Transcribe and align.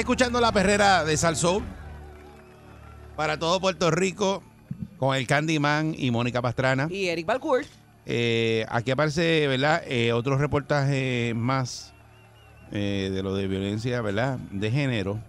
Escuchando 0.00 0.40
la 0.40 0.50
perrera 0.50 1.04
de 1.04 1.14
Salsoul? 1.16 1.62
Para 3.16 3.38
todo 3.38 3.60
Puerto 3.60 3.90
Rico, 3.90 4.42
con 4.96 5.14
el 5.14 5.26
Candyman 5.26 5.94
y 5.96 6.10
Mónica 6.10 6.40
Pastrana. 6.40 6.88
Y 6.90 7.08
Eric 7.08 7.26
Balcourt. 7.26 7.68
Eh, 8.06 8.64
aquí 8.70 8.90
aparece, 8.90 9.46
¿verdad? 9.46 9.82
Eh, 9.86 10.14
otro 10.14 10.38
reportaje 10.38 11.34
más 11.36 11.92
eh, 12.72 13.10
de 13.12 13.22
lo 13.22 13.34
de 13.34 13.46
violencia, 13.46 14.00
¿verdad? 14.00 14.38
De 14.50 14.70
género. 14.70 15.20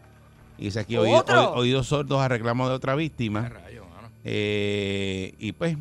Y 0.58 0.66
dice 0.66 0.80
aquí, 0.80 0.96
oídos 0.96 1.88
sordos 1.88 2.22
a 2.22 2.30
reclamo 2.30 2.70
de 2.70 2.76
otra 2.76 2.96
víctima. 2.96 3.52
Eh, 4.24 5.34
y 5.38 5.52
pues, 5.52 5.76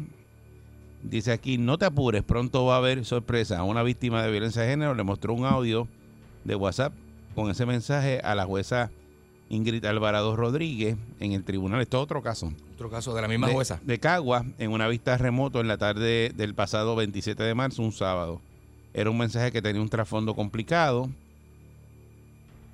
dice 1.04 1.30
aquí, 1.30 1.58
no 1.58 1.78
te 1.78 1.84
apures, 1.84 2.25
pronto 2.25 2.64
va 2.64 2.75
a 2.75 2.78
haber 2.78 3.04
sorpresa. 3.04 3.62
Una 3.62 3.84
víctima 3.84 4.25
de 4.25 4.32
violencia 4.32 4.62
de 4.62 4.70
género 4.70 4.94
le 4.94 5.04
mostró 5.04 5.32
un 5.32 5.44
audio 5.44 5.86
de 6.44 6.56
WhatsApp 6.56 6.92
con 7.41 7.50
ese 7.50 7.64
mensaje 7.64 8.20
a 8.22 8.34
la 8.34 8.44
jueza 8.44 8.91
Ingrid 9.48 9.83
Alvarado 9.86 10.36
Rodríguez 10.36 10.98
en 11.20 11.33
el 11.33 11.42
tribunal. 11.42 11.80
Esto 11.80 11.97
es 11.97 12.02
otro 12.02 12.22
caso 12.22 12.52
Otro 12.74 12.91
caso 12.91 13.14
de 13.14 13.22
la 13.22 13.28
misma 13.28 13.47
de, 13.47 13.55
jueza. 13.55 13.80
de 13.82 13.98
Cagua 13.98 14.44
en 14.58 14.72
una 14.72 14.86
vista 14.88 15.16
remoto 15.16 15.58
en 15.62 15.66
la 15.66 15.78
tarde 15.78 16.32
del 16.36 16.55
pasado 16.55 16.97
27 16.97 17.42
de 17.42 17.55
marzo, 17.55 17.80
un 17.82 17.92
sábado. 17.92 18.42
Era 18.92 19.08
un 19.08 19.16
mensaje 19.16 19.52
que 19.52 19.62
tenía 19.62 19.80
un 19.80 19.88
trasfondo 19.88 20.34
complicado. 20.34 21.08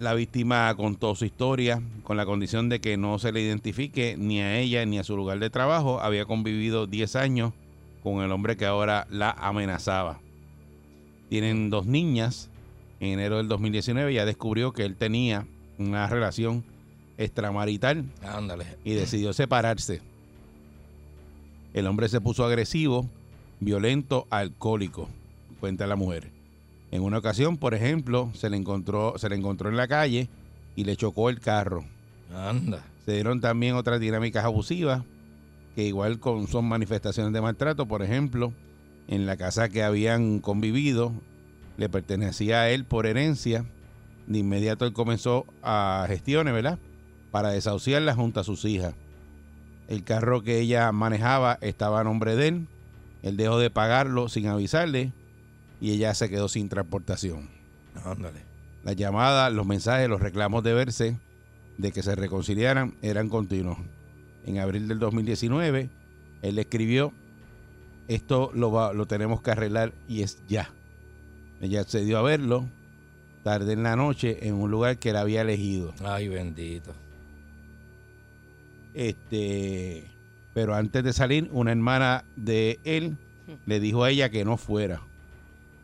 La 0.01 0.15
víctima 0.15 0.75
contó 0.75 1.15
su 1.15 1.27
historia 1.27 1.81
con 2.03 2.17
la 2.17 2.27
condición 2.27 2.69
de 2.69 2.81
que 2.81 2.97
no 2.97 3.21
se 3.21 3.31
le 3.31 3.43
identifique 3.43 4.17
ni 4.19 4.41
a 4.41 4.59
ella 4.59 4.85
ni 4.85 4.99
a 4.99 5.05
su 5.05 5.17
lugar 5.17 5.39
de 5.39 5.49
trabajo. 5.49 6.01
Había 6.01 6.25
convivido 6.25 6.89
10 6.89 7.15
años 7.15 7.53
con 8.03 8.21
el 8.21 8.33
hombre 8.33 8.57
que 8.57 8.67
ahora 8.67 9.07
la 9.11 9.31
amenazaba. 9.31 10.19
Tienen 11.29 11.71
dos 11.71 11.87
niñas. 11.87 12.51
En 13.01 13.09
enero 13.09 13.37
del 13.37 13.49
2019 13.49 14.15
ya 14.15 14.25
descubrió 14.25 14.73
que 14.73 14.85
él 14.85 14.97
tenía 14.97 15.47
una 15.79 16.07
relación 16.07 16.65
extramarital 17.19 18.05
Ándale. 18.23 18.67
y 18.85 18.93
decidió 18.95 19.33
separarse. 19.33 20.01
El 21.75 21.87
hombre 21.87 22.09
se 22.09 22.21
puso 22.21 22.45
agresivo, 22.45 23.07
violento, 23.61 24.27
alcohólico, 24.31 25.09
cuenta 25.61 25.87
la 25.87 25.97
mujer. 25.97 26.31
En 26.91 27.03
una 27.03 27.19
ocasión, 27.19 27.59
por 27.59 27.75
ejemplo, 27.75 28.31
se 28.35 28.49
le 28.49 28.57
encontró, 28.57 29.19
se 29.19 29.29
le 29.29 29.37
encontró 29.37 29.69
en 29.69 29.77
la 29.77 29.89
calle 29.89 30.29
y 30.75 30.85
le 30.85 30.97
chocó 30.97 31.29
el 31.29 31.41
carro. 31.41 31.85
Anda. 32.35 32.83
Se 33.05 33.13
dieron 33.13 33.41
también 33.41 33.75
otras 33.75 34.01
dinámicas 34.01 34.45
abusivas, 34.45 35.03
que 35.75 35.85
igual 35.85 36.19
con, 36.19 36.47
son 36.47 36.65
manifestaciones 36.65 37.33
de 37.33 37.41
maltrato. 37.41 37.87
Por 37.87 38.03
ejemplo, 38.03 38.53
en 39.09 39.27
la 39.27 39.37
casa 39.37 39.69
que 39.69 39.83
habían 39.83 40.41
convivido, 40.41 41.13
le 41.77 41.89
pertenecía 41.89 42.61
a 42.63 42.71
él 42.71 42.85
por 42.85 43.07
herencia. 43.07 43.65
De 44.27 44.39
inmediato 44.39 44.85
él 44.87 44.93
comenzó 44.93 45.47
a 45.63 46.05
gestiones, 46.09 46.53
¿verdad? 46.55 46.79
Para 47.31 47.51
desahuciarla 47.51 48.15
junto 48.15 48.41
a 48.41 48.45
sus 48.45 48.65
hijas. 48.65 48.95
El 49.89 50.03
carro 50.03 50.43
que 50.43 50.59
ella 50.59 50.91
manejaba 50.93 51.59
estaba 51.61 52.01
a 52.01 52.05
nombre 52.05 52.35
de 52.35 52.49
él. 52.49 52.67
Él 53.23 53.37
dejó 53.37 53.59
de 53.59 53.71
pagarlo 53.71 54.29
sin 54.29 54.47
avisarle 54.49 55.13
y 55.81 55.93
ella 55.93 56.15
se 56.15 56.29
quedó 56.29 56.49
sin 56.49 56.69
transportación. 56.69 57.49
Ándale. 58.05 58.41
Las 58.85 58.97
llamadas, 58.97 59.53
los 59.53 59.67
mensajes, 59.67 60.09
los 60.09 60.21
reclamos 60.21 60.63
de 60.65 60.73
verse, 60.75 61.17
de 61.79 61.93
que 61.93 62.03
se 62.03 62.15
reconciliaran, 62.15 62.95
eran 63.03 63.29
continuos. 63.29 63.79
En 64.47 64.59
abril 64.59 64.87
del 64.89 64.99
2019, 65.01 65.89
él 66.43 66.59
escribió, 66.59 67.13
esto 68.09 68.51
lo, 68.55 68.71
va- 68.71 68.93
lo 68.93 69.07
tenemos 69.07 69.41
que 69.43 69.51
arreglar 69.51 69.93
y 70.09 70.23
es 70.23 70.39
ya. 70.49 70.71
Ella 71.61 71.81
accedió 71.81 72.19
a 72.19 72.23
verlo 72.23 72.67
tarde 73.43 73.73
en 73.75 73.83
la 73.85 73.95
noche 73.97 74.47
en 74.49 74.55
un 74.55 74.71
lugar 74.71 74.99
que 74.99 75.11
él 75.11 75.17
había 75.17 75.43
elegido. 75.43 75.95
Ay, 76.05 76.29
bendito. 76.29 76.93
Este, 78.95 80.11
pero 80.55 80.75
antes 80.75 81.05
de 81.05 81.13
salir, 81.13 81.49
una 81.53 81.71
hermana 81.73 82.25
de 82.37 82.81
él 82.85 83.17
le 83.67 83.79
dijo 83.81 84.05
a 84.05 84.11
ella 84.11 84.31
que 84.31 84.45
no 84.45 84.57
fuera, 84.57 85.01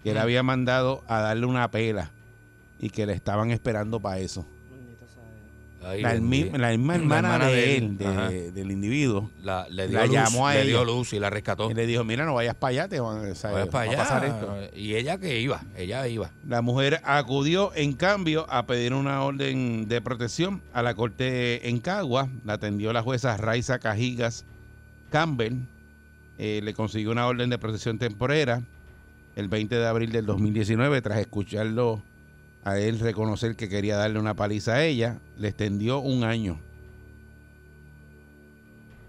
que 0.02 0.10
él 0.10 0.16
Mm. 0.16 0.20
había 0.20 0.42
mandado 0.42 1.04
a 1.08 1.20
darle 1.20 1.46
una 1.46 1.70
pela 1.70 2.10
y 2.80 2.90
que 2.90 3.06
le 3.06 3.12
estaban 3.12 3.50
esperando 3.50 4.00
para 4.00 4.18
eso. 4.18 4.46
Ay, 5.84 6.00
La, 6.02 6.14
mi- 6.14 6.38
bendito. 6.44 6.58
la 6.58 6.70
misma 6.70 6.94
hermana, 6.94 7.28
hermana 7.34 7.46
de, 7.48 7.56
de 7.56 7.76
él, 7.76 7.98
de- 7.98 8.52
del 8.52 8.70
individuo, 8.70 9.30
La, 9.42 9.66
le 9.68 9.88
dio 9.88 9.98
La 9.98 10.06
luz, 10.06 10.14
llamó 10.14 10.46
a 10.48 10.54
le 10.54 10.60
ella. 10.60 10.68
dio 10.68 10.84
luz 10.84 11.12
y 11.12 11.18
la 11.18 11.28
rescató. 11.30 11.70
y 11.70 11.74
le 11.74 11.86
dijo, 11.86 12.04
mira, 12.04 12.24
no 12.24 12.34
vayas 12.34 12.54
para 12.54 12.70
allá, 12.70 12.88
te 12.88 13.00
van, 13.00 13.30
o 13.30 13.34
sea, 13.34 13.50
Vaya 13.50 13.70
para 13.70 13.86
va 13.88 13.92
a 13.94 13.96
pasar 13.96 14.24
esto. 14.24 14.50
allá. 14.52 14.70
Y 14.76 14.94
ella 14.94 15.18
que 15.18 15.40
iba, 15.40 15.62
ella 15.76 16.06
iba. 16.08 16.30
La 16.46 16.62
mujer 16.62 17.00
acudió 17.04 17.72
en 17.74 17.94
cambio 17.94 18.46
a 18.48 18.66
pedir 18.66 18.94
una 18.94 19.22
orden 19.24 19.88
de 19.88 20.00
protección 20.00 20.62
a 20.72 20.82
la 20.82 20.94
corte 20.94 21.68
en 21.68 21.80
Cagua. 21.80 22.28
La 22.44 22.54
atendió 22.54 22.92
la 22.92 23.02
jueza 23.02 23.36
Raiza 23.36 23.78
Cajigas 23.78 24.44
Campbell. 25.10 25.54
Eh, 26.38 26.60
le 26.62 26.74
consiguió 26.74 27.10
una 27.10 27.26
orden 27.26 27.50
de 27.50 27.58
protección 27.58 27.98
temporera 27.98 28.62
el 29.36 29.48
20 29.48 29.74
de 29.76 29.86
abril 29.86 30.10
del 30.12 30.26
2019 30.26 31.00
tras 31.02 31.18
escucharlo 31.18 32.02
a 32.64 32.78
él 32.78 33.00
reconocer 33.00 33.56
que 33.56 33.68
quería 33.68 33.96
darle 33.96 34.18
una 34.18 34.34
paliza 34.34 34.74
a 34.74 34.84
ella. 34.84 35.18
Le 35.38 35.48
extendió 35.48 35.98
un 36.00 36.24
año. 36.24 36.58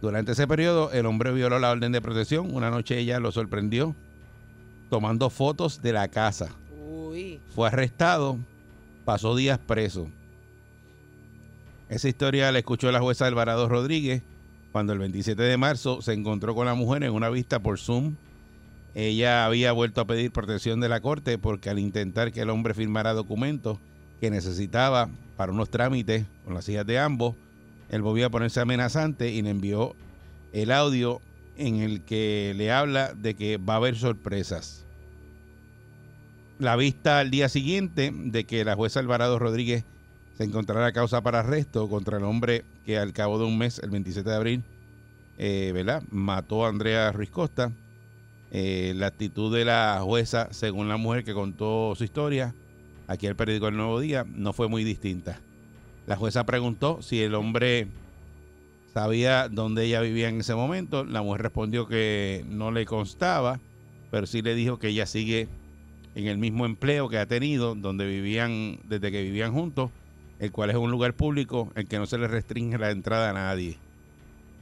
Durante 0.02 0.34
ese 0.34 0.47
periodo, 0.47 0.91
el 0.91 1.06
hombre 1.06 1.31
violó 1.31 1.59
la 1.59 1.72
orden 1.72 1.91
de 1.91 2.02
protección. 2.02 2.53
Una 2.53 2.69
noche 2.69 2.97
ella 2.97 3.19
lo 3.19 3.31
sorprendió 3.31 3.96
tomando 4.90 5.31
fotos 5.31 5.81
de 5.81 5.91
la 5.91 6.08
casa 6.08 6.50
Uy. 6.88 7.40
fue 7.56 7.68
arrestado, 7.68 8.38
pasó 9.06 9.36
días 9.36 9.58
preso. 9.58 10.08
Esa 11.90 12.09
historia 12.09 12.52
la 12.52 12.59
escuchó 12.59 12.91
la 12.91 13.00
jueza 13.00 13.25
Alvarado 13.25 13.68
Rodríguez 13.68 14.22
cuando 14.72 14.94
el 14.94 15.00
27 15.00 15.41
de 15.41 15.58
marzo 15.58 16.02
se 16.02 16.14
encontró 16.14 16.53
con 16.53 16.66
la 16.66 16.75
mujer 16.75 17.03
en 17.03 17.14
una 17.14 17.30
vista 17.30 17.59
por 17.59 17.80
Zoom. 17.80 18.16
Ella 18.96 19.46
había 19.46 19.72
vuelto 19.72 20.02
a 20.02 20.06
pedir 20.06 20.31
protección 20.31 20.80
de 20.80 20.90
la 20.90 21.02
corte 21.02 21.38
porque 21.38 21.70
al 21.70 21.80
intentar 21.80 22.31
que 22.31 22.42
el 22.42 22.50
hombre 22.50 22.74
firmara 22.74 23.14
documentos 23.14 23.80
que 24.20 24.30
necesitaba 24.30 25.09
para 25.36 25.52
unos 25.52 25.70
trámites 25.70 26.26
con 26.46 26.54
las 26.54 26.70
hijas 26.70 26.86
de 26.86 27.00
ambos, 27.00 27.36
él 27.90 28.02
volvió 28.02 28.28
a 28.28 28.29
ponerse 28.29 28.59
amenazante 28.59 29.32
y 29.32 29.41
le 29.41 29.50
envió 29.50 29.96
el 30.52 30.72
audio 30.72 31.22
en 31.58 31.78
el 31.78 32.02
que 32.02 32.53
le 32.56 32.72
habla 32.72 33.14
de 33.14 33.35
que 33.35 33.58
va 33.58 33.73
a 33.73 33.78
haber 33.78 33.96
sorpresas 33.96 34.84
la 36.59 36.76
vista 36.76 37.20
al 37.20 37.29
día 37.29 37.50
siguiente 37.50 38.12
de 38.14 38.46
que 38.46 38.64
la 38.64 38.76
jueza 38.76 39.00
Alvarado 39.00 39.40
Rodríguez 39.40 39.84
se 40.38 40.44
encontrara 40.44 40.91
causa 40.94 41.22
para 41.22 41.40
arresto 41.40 41.90
contra 41.90 42.17
el 42.17 42.23
hombre 42.23 42.64
que 42.85 42.97
al 42.97 43.14
cabo 43.14 43.38
de 43.38 43.46
un 43.46 43.58
mes, 43.58 43.79
el 43.79 43.90
27 43.90 44.29
de 44.29 44.35
abril, 44.35 44.64
eh, 45.38 45.72
¿verdad? 45.73 46.03
mató 46.09 46.66
a 46.66 46.70
Andrea 46.70 47.12
Ruiz 47.12 47.29
Costa. 47.29 47.72
Eh, 48.55 48.94
la 48.96 49.08
actitud 49.08 49.53
de 49.53 49.66
la 49.66 50.00
jueza, 50.03 50.47
según 50.52 50.88
la 50.88 50.97
mujer 50.97 51.23
que 51.23 51.34
contó 51.34 51.96
su 51.96 52.03
historia, 52.03 52.53
aquí 53.08 53.26
el 53.26 53.35
periódico 53.35 53.67
El 53.67 53.78
Nuevo 53.78 54.00
Día, 54.00 54.28
no 54.29 54.53
fue 54.53 54.70
muy 54.70 54.84
distinta. 54.84 55.41
La 56.05 56.17
jueza 56.17 56.46
preguntó 56.46 57.02
si 57.02 57.20
el 57.22 57.34
hombre 57.34 57.88
sabía 58.94 59.50
dónde 59.50 59.85
ella 59.85 60.02
vivía 60.02 60.29
en 60.29 60.41
ese 60.41 60.53
momento. 60.53 61.03
La 61.03 61.23
mujer 61.23 61.41
respondió 61.41 61.88
que 61.88 62.46
no 62.47 62.70
le 62.72 62.85
constaba, 62.85 63.59
pero 64.11 64.28
sí 64.28 64.44
le 64.44 64.53
dijo 64.53 64.78
que 64.78 64.90
ella 64.90 65.08
sigue 65.08 65.47
en 66.14 66.28
el 66.28 66.38
mismo 66.38 66.67
empleo 66.67 67.09
que 67.09 67.17
ha 67.17 67.26
tenido, 67.26 67.73
donde 67.73 68.05
vivían, 68.05 68.78
desde 68.84 69.11
que 69.11 69.23
vivían 69.23 69.52
juntos, 69.52 69.90
el 70.38 70.52
cual 70.52 70.70
es 70.70 70.76
un 70.76 70.91
lugar 70.91 71.16
público 71.16 71.72
en 71.76 71.88
que 71.88 71.97
no 71.97 72.05
se 72.05 72.20
le 72.20 72.28
restringe 72.28 72.78
la 72.78 72.91
entrada 72.91 73.32
a 73.32 73.34
nadie. 73.34 73.78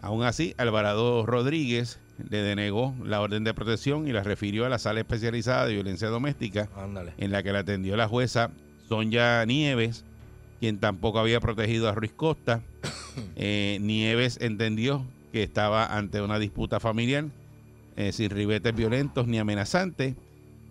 Aún 0.01 0.23
así, 0.23 0.53
Alvarado 0.57 1.25
Rodríguez 1.25 1.99
le 2.29 2.41
denegó 2.41 2.95
la 3.03 3.21
orden 3.21 3.44
de 3.44 3.53
protección 3.53 4.07
y 4.07 4.12
la 4.12 4.23
refirió 4.23 4.65
a 4.65 4.69
la 4.69 4.79
sala 4.79 5.00
especializada 5.00 5.65
de 5.65 5.73
violencia 5.73 6.07
doméstica, 6.09 6.69
Ándale. 6.75 7.13
en 7.18 7.31
la 7.31 7.44
que 7.44 7.51
la 7.51 7.59
atendió 7.59 7.95
la 7.97 8.07
jueza 8.07 8.51
Sonia 8.88 9.45
Nieves, 9.45 10.03
quien 10.59 10.79
tampoco 10.79 11.19
había 11.19 11.39
protegido 11.39 11.89
a 11.89 11.94
Ruiz 11.94 12.13
Costa. 12.13 12.62
Eh, 13.35 13.77
Nieves 13.81 14.38
entendió 14.39 15.03
que 15.33 15.44
estaba 15.44 15.97
ante 15.97 16.21
una 16.21 16.39
disputa 16.39 16.79
familiar, 16.79 17.25
eh, 17.97 18.13
sin 18.13 18.29
ribetes 18.29 18.74
violentos 18.74 19.27
ni 19.27 19.38
amenazantes, 19.38 20.15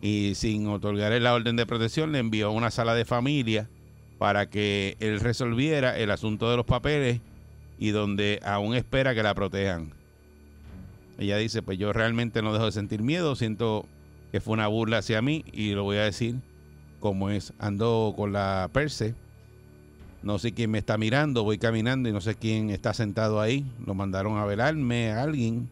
y 0.01 0.33
sin 0.37 0.67
otorgarle 0.69 1.21
la 1.21 1.35
orden 1.35 1.57
de 1.57 1.67
protección, 1.67 2.13
le 2.13 2.19
envió 2.19 2.47
a 2.47 2.51
una 2.51 2.71
sala 2.71 2.95
de 2.95 3.05
familia 3.05 3.69
para 4.19 4.49
que 4.49 4.97
él 5.01 5.21
resolviera 5.21 5.99
el 5.99 6.11
asunto 6.11 6.51
de 6.51 6.57
los 6.57 6.65
papeles 6.65 7.21
y 7.79 7.91
donde 7.91 8.41
aún 8.45 8.75
espera 8.75 9.15
que 9.15 9.23
la 9.23 9.35
protejan. 9.35 9.93
Ella 11.21 11.37
dice, 11.37 11.61
pues 11.61 11.77
yo 11.77 11.93
realmente 11.93 12.41
no 12.41 12.51
dejo 12.55 12.65
de 12.65 12.73
sentir 12.73 13.03
miedo, 13.03 13.37
siento 13.37 13.85
que 14.33 14.41
fue 14.41 14.55
una 14.55 14.69
burla 14.69 14.99
hacia 14.99 15.21
mí 15.21 15.45
y 15.53 15.73
lo 15.73 15.85
voy 15.85 15.99
a 15.99 16.05
decir 16.05 16.37
como 16.99 17.29
es. 17.29 17.53
Ando 17.59 18.15
con 18.17 18.33
la 18.33 18.71
Perse, 18.73 19.15
no 20.23 20.39
sé 20.39 20.53
quién 20.53 20.71
me 20.71 20.79
está 20.79 20.97
mirando, 20.97 21.45
voy 21.45 21.59
caminando 21.59 22.09
y 22.09 22.13
no 22.13 22.23
sé 22.23 22.37
quién 22.37 22.71
está 22.71 22.95
sentado 22.95 23.39
ahí. 23.39 23.67
Lo 23.87 23.93
mandaron 23.93 24.39
a 24.39 24.47
velarme 24.47 25.11
a 25.11 25.23
alguien, 25.23 25.69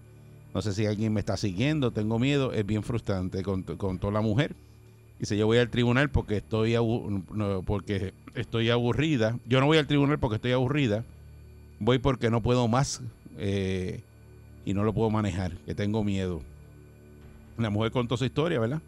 no 0.53 0.61
sé 0.61 0.75
si 0.75 0.85
alguien 0.85 1.15
me 1.15 1.21
está 1.21 1.39
siguiendo, 1.39 1.93
tengo 1.93 2.19
miedo, 2.19 2.53
es 2.53 2.67
bien 2.67 2.83
frustrante 2.83 3.43
con, 3.43 3.63
con 3.63 3.99
toda 3.99 4.13
la 4.13 4.21
mujer. 4.21 4.55
Dice, 5.19 5.35
yo 5.39 5.47
voy 5.47 5.57
al 5.57 5.71
tribunal 5.71 6.11
porque 6.11 6.37
estoy, 6.37 6.75
porque 7.65 8.13
estoy 8.35 8.69
aburrida. 8.69 9.39
Yo 9.47 9.61
no 9.61 9.67
voy 9.67 9.79
al 9.79 9.87
tribunal 9.87 10.19
porque 10.19 10.37
estoy 10.37 10.53
aburrida. 10.53 11.07
Voy 11.81 11.99
porque 11.99 12.29
no 12.29 12.43
puedo 12.43 12.69
más 12.69 13.01
eh, 13.39 14.03
y 14.65 14.75
no 14.75 14.85
lo 14.85 14.93
puedo 14.93 15.11
manejar, 15.11 15.53
que 15.59 15.75
tengo 15.75 16.05
miedo. 16.05 16.43
La 17.57 17.71
mujer 17.71 17.91
contó 17.91 18.17
su 18.17 18.25
historia, 18.25 18.61
¿verdad? 18.61 18.81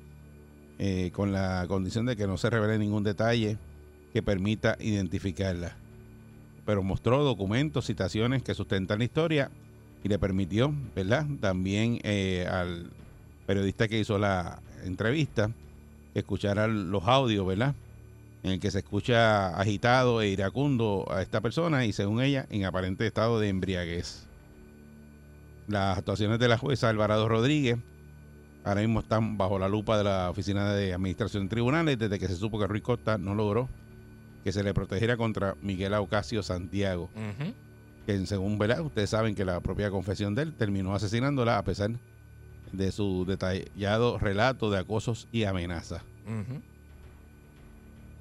Eh, 0.79 1.11
con 1.13 1.33
la 1.33 1.67
condición 1.69 2.07
de 2.07 2.17
que 2.17 2.27
no 2.27 2.39
se 2.39 2.49
revele 2.49 2.79
ningún 2.79 3.05
detalle 3.05 3.59
que 4.13 4.23
permita 4.23 4.77
identificarla. 4.81 5.77
Pero 6.65 6.83
mostró 6.83 7.23
documentos, 7.25 7.87
citaciones 7.87 8.43
que 8.43 8.55
sustentan 8.55 8.99
la 8.99 9.05
historia 9.05 9.51
y 10.03 10.09
le 10.09 10.19
permitió, 10.19 10.73
¿verdad? 10.95 11.27
También 11.41 12.01
eh, 12.03 12.47
al 12.51 12.91
periodista 13.47 13.89
que 13.89 13.99
hizo 13.99 14.19
la 14.19 14.63
entrevista 14.85 15.51
escuchar 16.15 16.69
los 16.69 17.05
audios, 17.05 17.47
¿verdad? 17.47 17.75
En 18.43 18.53
el 18.53 18.61
que 18.61 18.71
se 18.71 18.79
escucha 18.79 19.59
agitado 19.61 20.23
e 20.23 20.29
iracundo 20.29 21.07
a 21.11 21.21
esta 21.21 21.41
persona 21.41 21.85
y 21.85 21.93
según 21.93 22.23
ella 22.23 22.47
en 22.51 22.65
aparente 22.65 23.07
estado 23.07 23.39
de 23.39 23.49
embriaguez. 23.49 24.30
Las 25.71 25.99
actuaciones 25.99 26.41
de 26.41 26.49
la 26.49 26.59
jueza 26.59 26.89
Alvarado 26.89 27.29
Rodríguez 27.29 27.79
ahora 28.65 28.81
mismo 28.81 29.01
están 29.01 29.39
bajo 29.39 29.57
la 29.57 29.69
lupa 29.69 29.97
de 29.97 30.05
la 30.05 30.29
Oficina 30.29 30.73
de 30.75 30.93
Administración 30.93 31.45
de 31.45 31.49
Tribunales 31.49 31.97
desde 31.97 32.19
que 32.19 32.27
se 32.27 32.35
supo 32.35 32.59
que 32.59 32.67
Ruiz 32.67 32.83
Costa 32.83 33.19
no 33.19 33.37
logró 33.37 33.69
que 34.43 34.51
se 34.51 34.65
le 34.65 34.75
protegiera 34.75 35.17
contra 35.17 35.55
Miguel 35.63 35.95
Aucasio 35.95 36.43
Santiago, 36.43 37.09
que 38.05 38.27
según 38.27 38.59
¿verdad? 38.59 38.81
ustedes 38.81 39.11
saben 39.11 39.37
que 39.37 39.45
la 39.45 39.61
propia 39.61 39.91
confesión 39.91 40.35
de 40.35 40.43
él 40.43 40.55
terminó 40.55 40.93
asesinándola 40.95 41.59
a 41.59 41.63
pesar 41.63 41.93
de 42.73 42.91
su 42.91 43.25
detallado 43.25 44.19
relato 44.19 44.71
de 44.71 44.79
acosos 44.79 45.29
y 45.31 45.45
amenazas. 45.45 46.03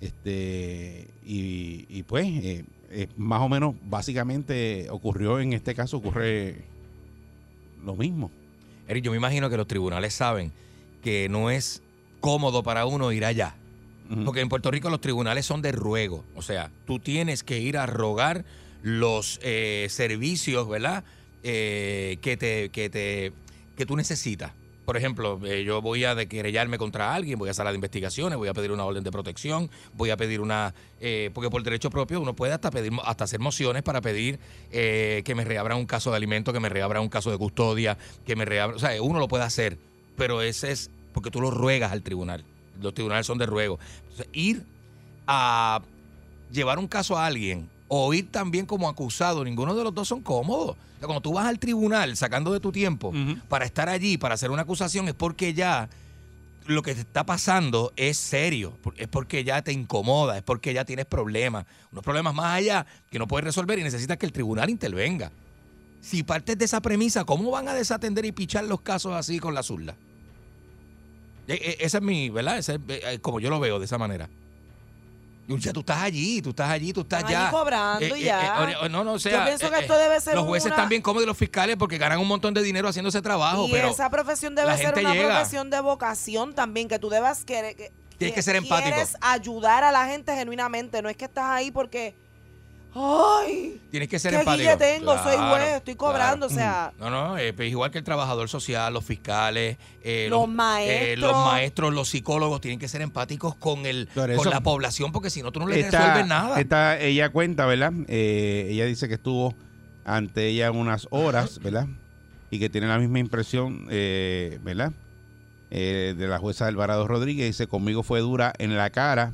Este, 0.02 1.08
y, 1.26 1.86
y 1.90 2.04
pues, 2.04 2.28
eh, 2.28 2.66
eh, 2.92 3.08
más 3.18 3.42
o 3.42 3.50
menos, 3.50 3.76
básicamente 3.84 4.88
ocurrió 4.92 5.40
en 5.40 5.54
este 5.54 5.74
caso, 5.74 5.98
ocurre 5.98 6.69
lo 7.84 7.96
mismo. 7.96 8.32
Eric, 8.88 9.04
yo 9.04 9.12
me 9.12 9.18
imagino 9.18 9.50
que 9.50 9.58
los 9.58 9.68
tribunales 9.68 10.14
saben 10.14 10.52
que 11.04 11.30
no 11.30 11.50
es 11.50 11.82
cómodo 12.20 12.64
para 12.64 12.86
uno 12.86 13.12
ir 13.12 13.26
allá. 13.26 13.56
Porque 14.26 14.42
en 14.42 14.50
Puerto 14.50 14.72
Rico 14.72 14.90
los 14.90 15.02
tribunales 15.02 15.46
son 15.46 15.62
de 15.62 15.72
ruego. 15.72 16.26
O 16.36 16.42
sea, 16.42 16.72
tú 16.88 16.98
tienes 16.98 17.44
que 17.44 17.60
ir 17.60 17.78
a 17.78 17.86
rogar 17.86 18.44
los 18.82 19.40
eh, 19.44 19.86
servicios, 19.92 20.68
¿verdad? 20.68 21.04
Eh, 21.44 22.18
que, 22.24 22.36
te, 22.36 22.70
que, 22.70 22.90
te, 22.90 23.34
que 23.78 23.86
tú 23.86 23.96
necesitas. 23.96 24.52
Por 24.90 24.98
ejemplo, 24.98 25.40
eh, 25.46 25.64
yo 25.64 25.84
voy 25.84 26.04
a 26.04 26.16
querellarme 26.26 26.80
contra 26.80 27.14
alguien, 27.14 27.38
voy 27.38 27.48
a 27.48 27.54
sala 27.54 27.70
de 27.70 27.76
investigaciones, 27.76 28.40
voy 28.40 28.48
a 28.48 28.56
pedir 28.56 28.72
una 28.72 28.86
orden 28.86 29.04
de 29.04 29.12
protección, 29.12 29.70
voy 29.94 30.10
a 30.10 30.18
pedir 30.18 30.42
una... 30.42 30.74
eh, 31.00 31.30
porque 31.32 31.52
por 31.52 31.62
derecho 31.62 31.92
propio 31.92 32.20
uno 32.20 32.36
puede 32.36 32.54
hasta 32.54 32.72
pedir 32.72 32.92
hasta 33.04 33.26
hacer 33.26 33.40
mociones 33.40 33.84
para 33.84 34.02
pedir 34.02 34.40
eh, 34.72 35.22
que 35.26 35.36
me 35.36 35.46
reabran 35.46 35.78
un 35.78 35.86
caso 35.86 36.10
de 36.10 36.18
alimento, 36.18 36.54
que 36.54 36.60
me 36.60 36.70
reabran 36.70 37.04
un 37.04 37.10
caso 37.10 37.30
de 37.30 37.38
custodia, 37.38 38.00
que 38.26 38.36
me 38.36 38.46
reabran... 38.46 38.78
O 38.78 38.80
sea, 38.80 39.00
uno 39.00 39.20
lo 39.20 39.28
puede 39.28 39.44
hacer, 39.44 39.78
pero 40.18 40.42
ese 40.42 40.72
es 40.72 40.90
porque 41.14 41.30
tú 41.30 41.40
lo 41.40 41.52
ruegas 41.52 41.92
al 41.92 42.02
tribunal. 42.02 42.44
Los 42.82 42.96
tribunales 42.96 43.28
son 43.28 43.38
de 43.38 43.46
ruego. 43.46 43.78
Entonces, 44.02 44.28
ir 44.34 44.66
a 45.28 45.84
llevar 46.52 46.80
un 46.80 46.88
caso 46.88 47.16
a 47.16 47.28
alguien 47.28 47.70
o 47.90 48.14
ir 48.14 48.32
también 48.32 48.66
como 48.66 48.88
acusado, 48.88 49.44
ninguno 49.44 49.76
de 49.76 49.84
los 49.84 49.94
dos 49.94 50.08
son 50.08 50.22
cómodos. 50.22 50.70
O 50.78 51.00
sea, 51.00 51.08
cuando 51.08 51.22
tú 51.22 51.34
vas 51.34 51.46
al 51.48 51.60
tribunal 51.60 52.16
sacando 52.16 52.54
de 52.54 52.60
tu 52.62 52.72
tiempo 52.72 53.12
para 53.50 53.66
estar 53.66 53.90
allí, 53.90 54.18
para 54.18 54.36
hacer 54.36 54.52
una 54.52 54.62
acusación, 54.62 55.08
es 55.10 55.14
porque 55.16 55.54
ya 55.54 55.90
lo 56.68 56.82
que 56.84 56.94
te 56.94 57.02
está 57.02 57.26
pasando 57.26 57.92
es 57.96 58.16
serio, 58.18 58.78
es 58.96 59.08
porque 59.08 59.44
ya 59.44 59.62
te 59.64 59.72
incomoda, 59.74 60.38
es 60.38 60.44
porque 60.44 60.72
ya 60.74 60.86
tienes 60.86 61.06
problemas, 61.08 61.66
unos 61.92 62.04
problemas 62.04 62.34
más 62.36 62.54
allá 62.58 62.86
que 63.10 63.18
no 63.18 63.28
puedes 63.28 63.44
resolver 63.44 63.80
y 63.80 63.84
necesitas 63.84 64.18
que 64.18 64.26
el 64.28 64.32
tribunal 64.32 64.70
intervenga. 64.70 65.32
Si 66.02 66.22
partes 66.24 66.58
de 66.58 66.66
esa 66.66 66.80
premisa, 66.82 67.26
¿cómo 67.26 67.50
van 67.52 67.68
a 67.68 67.74
desatender 67.74 68.24
y 68.26 68.32
pichar 68.32 68.66
los 68.66 68.82
casos 68.82 69.14
así 69.14 69.40
con 69.40 69.54
la 69.56 69.64
zurda? 69.64 69.96
E- 71.48 71.54
e- 71.54 71.78
Esa 71.86 71.98
es 71.98 72.04
mi, 72.04 72.30
¿verdad? 72.30 72.58
Esa 72.60 72.76
es 72.76 72.80
eh, 72.88 73.20
como 73.22 73.40
yo 73.40 73.50
lo 73.50 73.60
veo 73.60 73.80
de 73.80 73.86
esa 73.86 73.98
manera. 73.98 74.30
Y 75.58 75.60
ya 75.60 75.74
tú 75.74 75.80
estás 75.80 75.98
allí, 76.04 76.42
tú 76.42 76.52
estás 76.52 76.70
allí, 76.70 76.94
tú 76.94 77.02
estás 77.02 77.20
Están 77.22 77.32
ya. 77.46 77.52
cobrando 77.52 78.16
y 78.16 78.22
ya. 78.24 78.70
eh, 78.70 78.76
eh, 78.84 78.90
no, 78.90 79.04
no, 79.04 79.14
o 79.14 79.20
sea, 79.20 79.32
Yo 79.40 79.44
pienso 79.46 79.70
que 79.72 79.78
eh, 79.78 79.82
esto 79.82 79.98
debe 79.98 80.22
ser 80.22 80.36
Los 80.36 80.46
jueces 80.46 80.68
una- 80.68 80.76
están 80.76 80.90
bien 80.90 81.02
cómodos 81.02 81.24
y 81.24 81.28
los 81.28 81.38
fiscales 81.38 81.76
porque 81.76 81.98
ganan 81.98 82.20
un 82.20 82.28
montón 82.28 82.54
de 82.54 82.62
dinero 82.62 82.88
haciendo 82.88 83.10
ese 83.10 83.22
trabajo, 83.22 83.68
y 83.68 83.72
pero 83.72 83.90
esa 83.90 84.10
profesión 84.10 84.54
debe 84.54 84.78
ser 84.78 84.98
una 84.98 85.14
llega. 85.14 85.30
profesión 85.36 85.70
de 85.72 85.82
vocación 85.82 86.54
también, 86.54 86.88
que 86.88 87.00
tú 87.00 87.10
debas 87.10 87.46
querer. 87.46 87.76
Que, 87.76 87.92
Tienes 88.20 88.36
que 88.36 88.42
ser 88.42 88.58
empático. 88.58 88.90
Quieres 88.96 89.16
ayudar 89.22 89.84
a 89.84 89.92
la 89.92 90.06
gente 90.08 90.36
genuinamente, 90.36 91.02
no 91.02 91.10
es 91.10 91.18
que 91.18 91.26
estás 91.26 91.46
ahí 91.46 91.72
porque. 91.72 92.16
¡Ay! 92.96 93.80
tienes 93.92 94.10
que 94.10 94.20
ser 94.20 94.32
¿Qué 94.32 94.40
empático. 94.40 94.64
guille 94.64 94.78
tengo? 94.78 95.18
Soy 95.24 95.36
juez, 95.38 95.76
estoy 95.78 95.96
cobrando, 95.96 96.48
claro. 96.48 96.48
o 96.48 96.50
sea. 96.50 96.94
No, 97.00 97.10
no, 97.10 97.38
eh, 97.38 97.54
pues 97.54 97.70
igual 97.70 97.92
que 97.92 97.98
el 98.00 98.04
trabajador 98.04 98.50
social, 98.50 98.94
los 98.94 99.04
fiscales, 99.06 99.78
eh, 100.04 100.28
Los 100.30 100.46
eh, 100.46 100.48
maestros. 100.48 101.20
los 101.32 101.46
maestros, 101.46 101.94
los 101.94 102.10
psicólogos 102.10 102.62
tienen 102.62 102.80
que 102.80 102.88
ser 102.88 103.02
empáticos 103.02 103.56
con 103.56 103.86
el 103.86 104.08
con 104.14 104.30
eso- 104.32 104.50
la 104.50 104.62
población 104.62 105.12
porque 105.12 105.30
si 105.30 105.42
no 105.44 105.52
tú 105.52 105.60
no 105.60 105.68
le 105.68 105.80
Esta- 105.80 105.98
resuelves 106.00 106.28
nada. 106.28 106.60
esta- 106.60 107.00
ella 107.00 107.30
cuenta, 107.30 107.66
¿verdad? 107.66 107.94
Eh, 108.08 108.68
ella 108.72 108.86
dice 108.86 109.08
que 109.08 109.16
estuvo 109.16 109.56
ante 110.06 110.48
ella 110.48 110.72
unas 110.72 111.08
horas, 111.12 111.60
¿verdad? 111.60 111.88
Y 112.52 112.58
que 112.60 112.70
tiene 112.70 112.88
la 112.88 112.98
misma 112.98 113.20
impresión, 113.20 113.86
eh, 113.92 114.60
¿verdad? 114.64 114.92
Eh, 115.72 116.16
de 116.18 116.28
la 116.28 116.40
jueza 116.40 116.66
Alvarado 116.66 117.08
Rodríguez. 117.08 117.46
Dice, 117.48 117.68
conmigo 117.68 118.02
fue 118.02 118.20
dura 118.22 118.54
en 118.58 118.76
la 118.76 118.90
cara, 118.90 119.34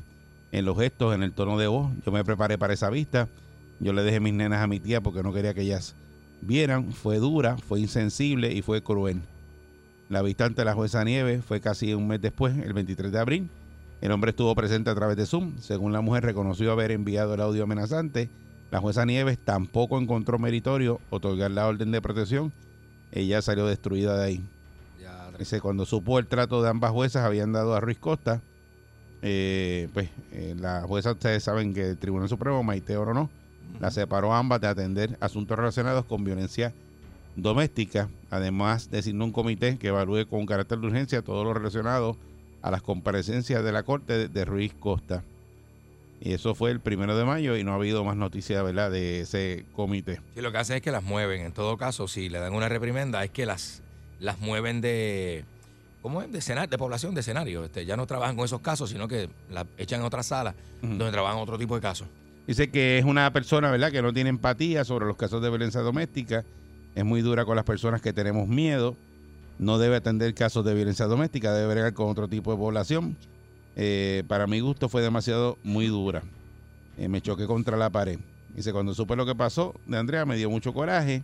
en 0.52 0.66
los 0.66 0.76
gestos, 0.78 1.14
en 1.14 1.22
el 1.22 1.32
tono 1.32 1.56
de 1.56 1.66
voz. 1.66 1.90
Yo 2.04 2.12
me 2.12 2.22
preparé 2.24 2.58
para 2.58 2.74
esa 2.74 2.90
vista. 2.90 3.26
Yo 3.80 3.92
le 3.92 4.02
dejé 4.02 4.20
mis 4.20 4.34
nenas 4.34 4.62
a 4.62 4.66
mi 4.66 4.80
tía 4.80 5.00
porque 5.00 5.22
no 5.22 5.32
quería 5.32 5.54
que 5.54 5.62
ellas 5.62 5.94
vieran. 6.40 6.92
Fue 6.92 7.18
dura, 7.18 7.56
fue 7.58 7.80
insensible 7.80 8.52
y 8.52 8.62
fue 8.62 8.82
cruel. 8.82 9.20
La 10.08 10.22
vista 10.22 10.44
ante 10.44 10.64
la 10.64 10.74
jueza 10.74 11.04
Nieves 11.04 11.44
fue 11.44 11.60
casi 11.60 11.92
un 11.92 12.06
mes 12.06 12.20
después, 12.20 12.56
el 12.56 12.72
23 12.72 13.10
de 13.12 13.18
abril. 13.18 13.50
El 14.00 14.12
hombre 14.12 14.30
estuvo 14.30 14.54
presente 14.54 14.90
a 14.90 14.94
través 14.94 15.16
de 15.16 15.26
Zoom. 15.26 15.58
Según 15.58 15.92
la 15.92 16.00
mujer, 16.00 16.24
reconoció 16.24 16.70
haber 16.70 16.92
enviado 16.92 17.34
el 17.34 17.40
audio 17.40 17.64
amenazante. 17.64 18.28
La 18.70 18.80
jueza 18.80 19.04
Nieves 19.04 19.38
tampoco 19.38 19.98
encontró 19.98 20.38
meritorio 20.38 21.00
otorgar 21.10 21.50
la 21.50 21.66
orden 21.66 21.90
de 21.90 22.02
protección. 22.02 22.52
Ella 23.12 23.40
salió 23.42 23.66
destruida 23.66 24.16
de 24.18 24.24
ahí. 24.24 24.44
Ya, 25.00 25.30
Dice, 25.38 25.60
cuando 25.60 25.86
supo 25.86 26.18
el 26.18 26.26
trato 26.26 26.62
de 26.62 26.68
ambas 26.68 26.90
juezas, 26.92 27.24
habían 27.24 27.52
dado 27.52 27.74
a 27.74 27.80
Ruiz 27.80 27.98
Costa. 27.98 28.40
eh, 29.22 29.88
pues 29.94 30.10
eh, 30.32 30.54
la 30.58 30.82
jueza, 30.82 31.12
ustedes 31.12 31.42
saben 31.42 31.74
que 31.74 31.90
el 31.90 31.98
Tribunal 31.98 32.28
Supremo, 32.28 32.62
Maite 32.62 32.96
Oro 32.96 33.28
la 33.80 33.90
separó 33.90 34.32
ambas 34.34 34.60
de 34.60 34.66
atender 34.68 35.16
asuntos 35.20 35.56
relacionados 35.58 36.04
con 36.04 36.24
violencia 36.24 36.72
doméstica. 37.34 38.08
Además, 38.30 38.90
designó 38.90 39.24
un 39.24 39.32
comité 39.32 39.76
que 39.78 39.88
evalúe 39.88 40.26
con 40.28 40.46
carácter 40.46 40.78
de 40.78 40.86
urgencia 40.86 41.22
todo 41.22 41.44
lo 41.44 41.54
relacionado 41.54 42.16
a 42.62 42.70
las 42.70 42.82
comparecencias 42.82 43.62
de 43.62 43.72
la 43.72 43.82
corte 43.82 44.28
de, 44.28 44.44
Ruiz 44.44 44.72
Costa. 44.78 45.22
Y 46.20 46.32
eso 46.32 46.54
fue 46.54 46.70
el 46.70 46.80
primero 46.80 47.16
de 47.16 47.24
mayo 47.24 47.56
y 47.56 47.62
no 47.64 47.72
ha 47.72 47.74
habido 47.74 48.02
más 48.04 48.16
noticias 48.16 48.64
¿verdad? 48.64 48.90
de 48.90 49.20
ese 49.20 49.66
comité. 49.74 50.20
Sí, 50.34 50.40
lo 50.40 50.50
que 50.50 50.58
hacen 50.58 50.76
es 50.76 50.82
que 50.82 50.90
las 50.90 51.02
mueven. 51.02 51.42
En 51.42 51.52
todo 51.52 51.76
caso, 51.76 52.08
si 52.08 52.28
le 52.30 52.38
dan 52.38 52.54
una 52.54 52.68
reprimenda, 52.70 53.22
es 53.22 53.30
que 53.30 53.44
las, 53.44 53.82
las 54.18 54.38
mueven 54.40 54.80
de. 54.80 55.44
¿Cómo 56.00 56.22
es? 56.22 56.32
De, 56.32 56.38
escena- 56.38 56.66
de 56.66 56.78
población, 56.78 57.14
de 57.14 57.20
escenario. 57.20 57.64
Este, 57.64 57.84
ya 57.84 57.96
no 57.96 58.06
trabajan 58.06 58.34
con 58.34 58.44
esos 58.46 58.60
casos, 58.62 58.88
sino 58.90 59.08
que 59.08 59.28
las 59.50 59.66
echan 59.76 60.00
en 60.00 60.06
otra 60.06 60.22
sala 60.22 60.54
Ujú. 60.82 60.88
donde 60.94 61.10
trabajan 61.12 61.38
otro 61.38 61.58
tipo 61.58 61.74
de 61.74 61.82
casos. 61.82 62.08
Dice 62.46 62.70
que 62.70 62.98
es 62.98 63.04
una 63.04 63.32
persona, 63.32 63.70
¿verdad?, 63.70 63.90
que 63.90 64.02
no 64.02 64.12
tiene 64.12 64.30
empatía 64.30 64.84
sobre 64.84 65.06
los 65.06 65.16
casos 65.16 65.42
de 65.42 65.48
violencia 65.48 65.80
doméstica. 65.80 66.44
Es 66.94 67.04
muy 67.04 67.20
dura 67.20 67.44
con 67.44 67.56
las 67.56 67.64
personas 67.64 68.00
que 68.00 68.12
tenemos 68.12 68.46
miedo. 68.46 68.96
No 69.58 69.78
debe 69.78 69.96
atender 69.96 70.32
casos 70.34 70.64
de 70.64 70.74
violencia 70.74 71.06
doméstica, 71.06 71.52
debe 71.52 71.74
bregar 71.74 71.92
con 71.92 72.08
otro 72.08 72.28
tipo 72.28 72.52
de 72.52 72.58
población. 72.58 73.16
Eh, 73.74 74.22
para 74.28 74.46
mi 74.46 74.60
gusto 74.60 74.88
fue 74.88 75.02
demasiado 75.02 75.58
muy 75.64 75.88
dura. 75.88 76.22
Eh, 76.98 77.08
me 77.08 77.20
choqué 77.20 77.46
contra 77.46 77.76
la 77.76 77.90
pared. 77.90 78.18
Dice, 78.54 78.72
cuando 78.72 78.94
supe 78.94 79.16
lo 79.16 79.26
que 79.26 79.34
pasó 79.34 79.74
de 79.86 79.98
Andrea 79.98 80.24
me 80.24 80.36
dio 80.36 80.48
mucho 80.48 80.72
coraje. 80.72 81.22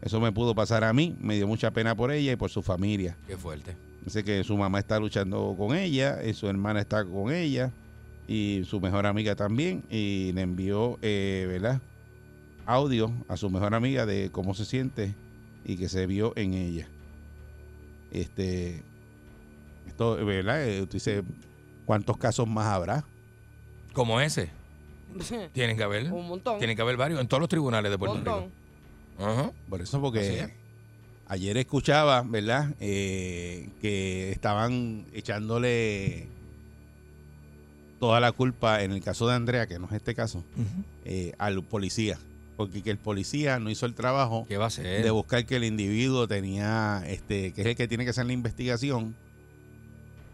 Eso 0.00 0.20
me 0.20 0.32
pudo 0.32 0.54
pasar 0.54 0.82
a 0.82 0.92
mí. 0.92 1.14
Me 1.20 1.36
dio 1.36 1.46
mucha 1.46 1.70
pena 1.72 1.94
por 1.94 2.10
ella 2.10 2.32
y 2.32 2.36
por 2.36 2.50
su 2.50 2.62
familia. 2.62 3.16
Qué 3.26 3.36
fuerte. 3.36 3.76
Dice 4.04 4.24
que 4.24 4.42
su 4.44 4.56
mamá 4.56 4.78
está 4.78 4.98
luchando 4.98 5.54
con 5.56 5.76
ella, 5.76 6.22
y 6.24 6.34
su 6.34 6.46
hermana 6.46 6.80
está 6.80 7.04
con 7.04 7.32
ella 7.32 7.70
y 8.28 8.62
su 8.66 8.80
mejor 8.80 9.06
amiga 9.06 9.34
también. 9.36 9.84
Y 9.90 10.32
le 10.32 10.42
envió, 10.42 10.98
eh, 11.02 11.46
¿verdad? 11.48 11.80
Audio 12.66 13.12
a 13.28 13.36
su 13.36 13.50
mejor 13.50 13.74
amiga 13.74 14.06
de 14.06 14.30
cómo 14.30 14.54
se 14.54 14.64
siente 14.64 15.14
y 15.64 15.76
que 15.76 15.88
se 15.88 16.06
vio 16.06 16.32
en 16.36 16.54
ella. 16.54 16.88
Este, 18.10 18.82
esto, 19.86 20.16
¿verdad? 20.24 20.66
Eh, 20.66 20.80
Tú 20.86 20.92
dices, 20.94 21.22
¿cuántos 21.84 22.16
casos 22.16 22.46
más 22.48 22.66
habrá? 22.66 23.04
Como 23.92 24.20
ese. 24.20 24.50
Tienen 25.52 25.76
que 25.76 25.82
haber. 25.82 26.12
Un 26.12 26.26
montón. 26.28 26.58
Tienen 26.58 26.76
que 26.76 26.82
haber 26.82 26.96
varios 26.96 27.20
en 27.20 27.28
todos 27.28 27.40
los 27.40 27.48
tribunales 27.48 27.90
de 27.90 27.96
Un 27.96 27.98
Puerto 28.00 28.14
montón. 28.16 28.44
Rico. 28.44 29.30
Ajá. 29.30 29.52
Por 29.68 29.80
eso, 29.80 30.00
porque 30.00 30.40
es. 30.40 30.50
ayer 31.28 31.56
escuchaba, 31.56 32.22
¿verdad? 32.22 32.74
Eh, 32.80 33.68
que 33.80 34.30
estaban 34.32 35.04
echándole 35.12 36.28
toda 38.06 38.20
la 38.20 38.32
culpa 38.32 38.82
en 38.82 38.92
el 38.92 39.02
caso 39.02 39.26
de 39.26 39.34
Andrea, 39.34 39.66
que 39.66 39.78
no 39.78 39.86
es 39.86 39.92
este 39.92 40.14
caso, 40.14 40.44
eh, 41.04 41.32
al 41.38 41.62
policía. 41.62 42.18
Porque 42.56 42.82
que 42.82 42.90
el 42.90 42.98
policía 42.98 43.58
no 43.58 43.68
hizo 43.70 43.84
el 43.86 43.94
trabajo 43.94 44.44
¿Qué 44.48 44.58
va 44.58 44.66
a 44.66 44.70
ser? 44.70 45.02
de 45.02 45.10
buscar 45.10 45.44
que 45.46 45.56
el 45.56 45.64
individuo 45.64 46.28
tenía, 46.28 47.02
este, 47.06 47.52
que 47.52 47.62
es 47.62 47.66
el 47.66 47.76
que 47.76 47.88
tiene 47.88 48.04
que 48.04 48.10
hacer 48.10 48.26
la 48.26 48.32
investigación, 48.32 49.14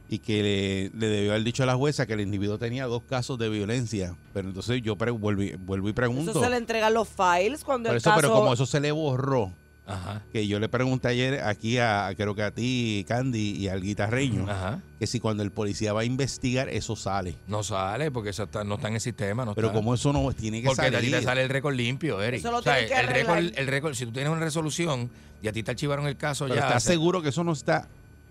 y 0.08 0.18
que 0.18 0.42
le, 0.42 0.98
le 0.98 1.06
debió 1.06 1.30
haber 1.30 1.44
dicho 1.44 1.62
a 1.62 1.66
la 1.66 1.76
jueza 1.76 2.04
que 2.04 2.14
el 2.14 2.20
individuo 2.20 2.58
tenía 2.58 2.86
dos 2.86 3.02
casos 3.08 3.38
de 3.38 3.48
violencia. 3.48 4.16
Pero 4.34 4.48
entonces 4.48 4.82
yo 4.82 4.96
pre- 4.96 5.12
vuelvo, 5.12 5.42
y- 5.44 5.52
vuelvo 5.54 5.88
y 5.88 5.92
pregunto. 5.92 6.32
Eso 6.32 6.42
se 6.42 6.50
le 6.50 6.56
entregan 6.56 6.92
los 6.92 7.08
files 7.08 7.62
cuando 7.62 7.88
Por 7.88 7.94
el 7.94 7.98
eso, 7.98 8.10
caso... 8.10 8.20
pero 8.20 8.34
como 8.34 8.52
eso 8.52 8.66
se 8.66 8.80
le 8.80 8.90
borró, 8.90 9.52
Ajá. 9.92 10.22
que 10.32 10.46
yo 10.46 10.58
le 10.60 10.68
pregunté 10.68 11.08
ayer 11.08 11.40
aquí 11.42 11.78
a, 11.78 12.12
creo 12.16 12.34
que 12.34 12.42
a 12.42 12.50
ti, 12.50 13.04
Candy, 13.08 13.56
y 13.56 13.68
al 13.68 13.82
guitarreño, 13.82 14.50
Ajá. 14.50 14.80
que 14.98 15.06
si 15.06 15.20
cuando 15.20 15.42
el 15.42 15.50
policía 15.50 15.92
va 15.92 16.00
a 16.02 16.04
investigar, 16.04 16.68
eso 16.68 16.96
sale. 16.96 17.34
No 17.46 17.62
sale 17.62 18.10
porque 18.10 18.30
eso 18.30 18.44
está- 18.44 18.64
no 18.64 18.76
está 18.76 18.88
en 18.88 18.94
el 18.94 19.00
sistema. 19.00 19.44
No 19.44 19.54
Pero 19.54 19.68
está. 19.68 19.78
como 19.78 19.94
eso 19.94 20.12
no 20.12 20.32
tiene 20.32 20.60
que 20.62 20.66
Porque 20.68 20.82
a 20.82 20.88
ti 20.90 20.94
salir. 20.96 21.10
te 21.12 21.22
sale 21.22 21.42
el 21.42 21.48
récord 21.48 21.74
limpio, 21.74 22.20
Eric. 22.22 22.40
Eso 22.40 22.50
lo 22.50 22.58
O 22.58 22.62
sea, 22.62 22.74
tienen 22.78 22.90
que 22.94 23.00
el 23.00 23.06
récord, 23.06 23.32
arreglar. 23.36 23.60
el 23.60 23.66
récord, 23.66 23.94
si 23.94 24.06
tú 24.06 24.12
tienes 24.12 24.30
una 24.32 24.40
resolución 24.40 25.10
y 25.42 25.48
a 25.48 25.52
ti 25.52 25.62
te 25.62 25.70
archivaron 25.70 26.06
el 26.06 26.16
caso 26.16 26.44
pero 26.44 26.56
ya. 26.56 26.66
¿estás 26.66 26.82
se- 26.82 26.90
seguro 26.92 27.22
que 27.22 27.30
eso 27.30 27.44
no 27.44 27.52
está 27.52 27.88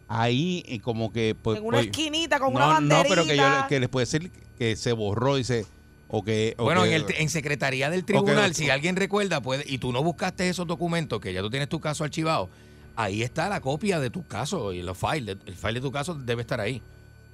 ahí 0.08 0.63
eh, 0.68 0.80
como 0.80 1.12
que... 1.13 1.36
pues, 1.42 1.60
en 1.60 1.66
una 1.66 1.78
pues, 1.78 1.88
esquinita 1.88 2.39
con 2.39 2.54
no, 2.54 2.58
una 2.60 2.66
no, 2.68 2.74
banderita. 2.74 3.10
pero 3.10 3.25
que, 3.25 3.38
yo, 3.38 3.50
le- 3.50 3.68
que 3.68 3.80
les 3.80 3.89
puede 3.89 4.06
decir 4.06 4.32
que 4.58 4.75
se 4.75 4.92
borró 4.94 5.38
y 5.38 5.44
se... 5.44 5.66
O 6.12 6.24
que, 6.24 6.56
o 6.58 6.63
Bueno, 6.63 6.84
que- 6.84 6.96
en, 6.96 7.04
el, 7.04 7.06
en 7.18 7.30
secretaría 7.30 7.89
del 7.89 8.04
tribunal, 8.04 8.56
si 8.56 8.70
alguien 8.72 8.96
recuerda 8.96 9.42
puede, 9.42 9.63
y 9.68 9.78
tú 9.78 9.92
no 9.94 10.04
buscaste 10.04 10.50
esos 10.50 10.66
documentos, 10.66 11.20
que 11.20 11.32
ya 11.34 11.42
tú 11.42 11.50
tienes 11.51 11.70
tu 11.70 11.80
caso 11.80 12.04
archivado, 12.04 12.50
ahí 12.96 13.22
está 13.22 13.48
la 13.48 13.62
copia 13.62 14.00
de 14.00 14.10
tu 14.10 14.25
caso 14.25 14.74
y 14.74 14.82
los 14.82 14.98
files. 14.98 15.38
El 15.46 15.56
file 15.56 15.74
de 15.75 15.82
tu 15.82 15.92
caso 15.92 16.16
debe 16.16 16.42
estar 16.42 16.60
ahí. 16.60 16.82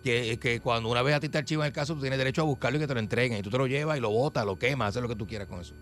Que, 0.03 0.37
que 0.39 0.59
cuando 0.59 0.89
una 0.89 1.01
vez 1.01 1.15
a 1.15 1.19
ti 1.19 1.29
te 1.29 1.37
archivan 1.39 1.65
el 1.67 1.73
caso, 1.73 1.95
tú 1.95 2.01
tienes 2.01 2.19
derecho 2.19 2.41
a 2.41 2.45
buscarlo 2.45 2.77
y 2.77 2.81
que 2.81 2.87
te 2.87 2.93
lo 2.93 2.99
entreguen. 2.99 3.39
Y 3.39 3.41
tú 3.41 3.49
te 3.49 3.57
lo 3.57 3.65
llevas 3.65 3.97
y 3.97 4.01
lo 4.01 4.11
botas, 4.11 4.45
lo 4.45 4.59
quemas, 4.59 4.89
haces 4.89 5.01
lo 5.01 5.07
que 5.07 5.15
tú 5.15 5.25
quieras 5.25 5.47
con 5.47 5.61
eso. 5.61 5.73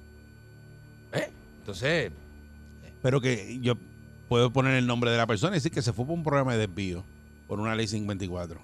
¿Eh? 1.13 1.29
Entonces, 1.59 2.11
Pero 3.01 3.19
que 3.19 3.59
yo 3.59 3.73
puedo 4.29 4.51
poner 4.53 4.75
el 4.75 4.87
nombre 4.87 5.11
de 5.11 5.17
la 5.17 5.27
persona 5.27 5.53
y 5.55 5.57
decir 5.57 5.71
que 5.71 5.81
se 5.81 5.91
fue 5.93 6.05
por 6.05 6.13
un 6.15 6.23
programa 6.23 6.53
de 6.53 6.59
desvío, 6.67 7.03
por 7.47 7.59
una 7.59 7.75
ley 7.75 7.87
54. 7.87 8.61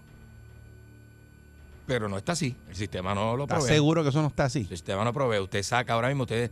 Pero 1.90 2.08
no 2.08 2.18
está 2.18 2.32
así. 2.34 2.56
El 2.70 2.76
sistema 2.76 3.14
no 3.14 3.36
lo 3.36 3.44
¿Estás 3.44 3.58
provee. 3.60 3.74
seguro 3.74 4.04
que 4.04 4.10
eso 4.10 4.22
no 4.22 4.28
está 4.30 4.46
así? 4.46 4.60
El 4.60 4.68
sistema 4.70 5.04
no 5.04 5.12
provee. 5.12 5.40
Usted 5.40 5.64
saca 5.64 5.94
ahora 5.94 6.08
mismo, 6.08 6.24
usted, 6.24 6.50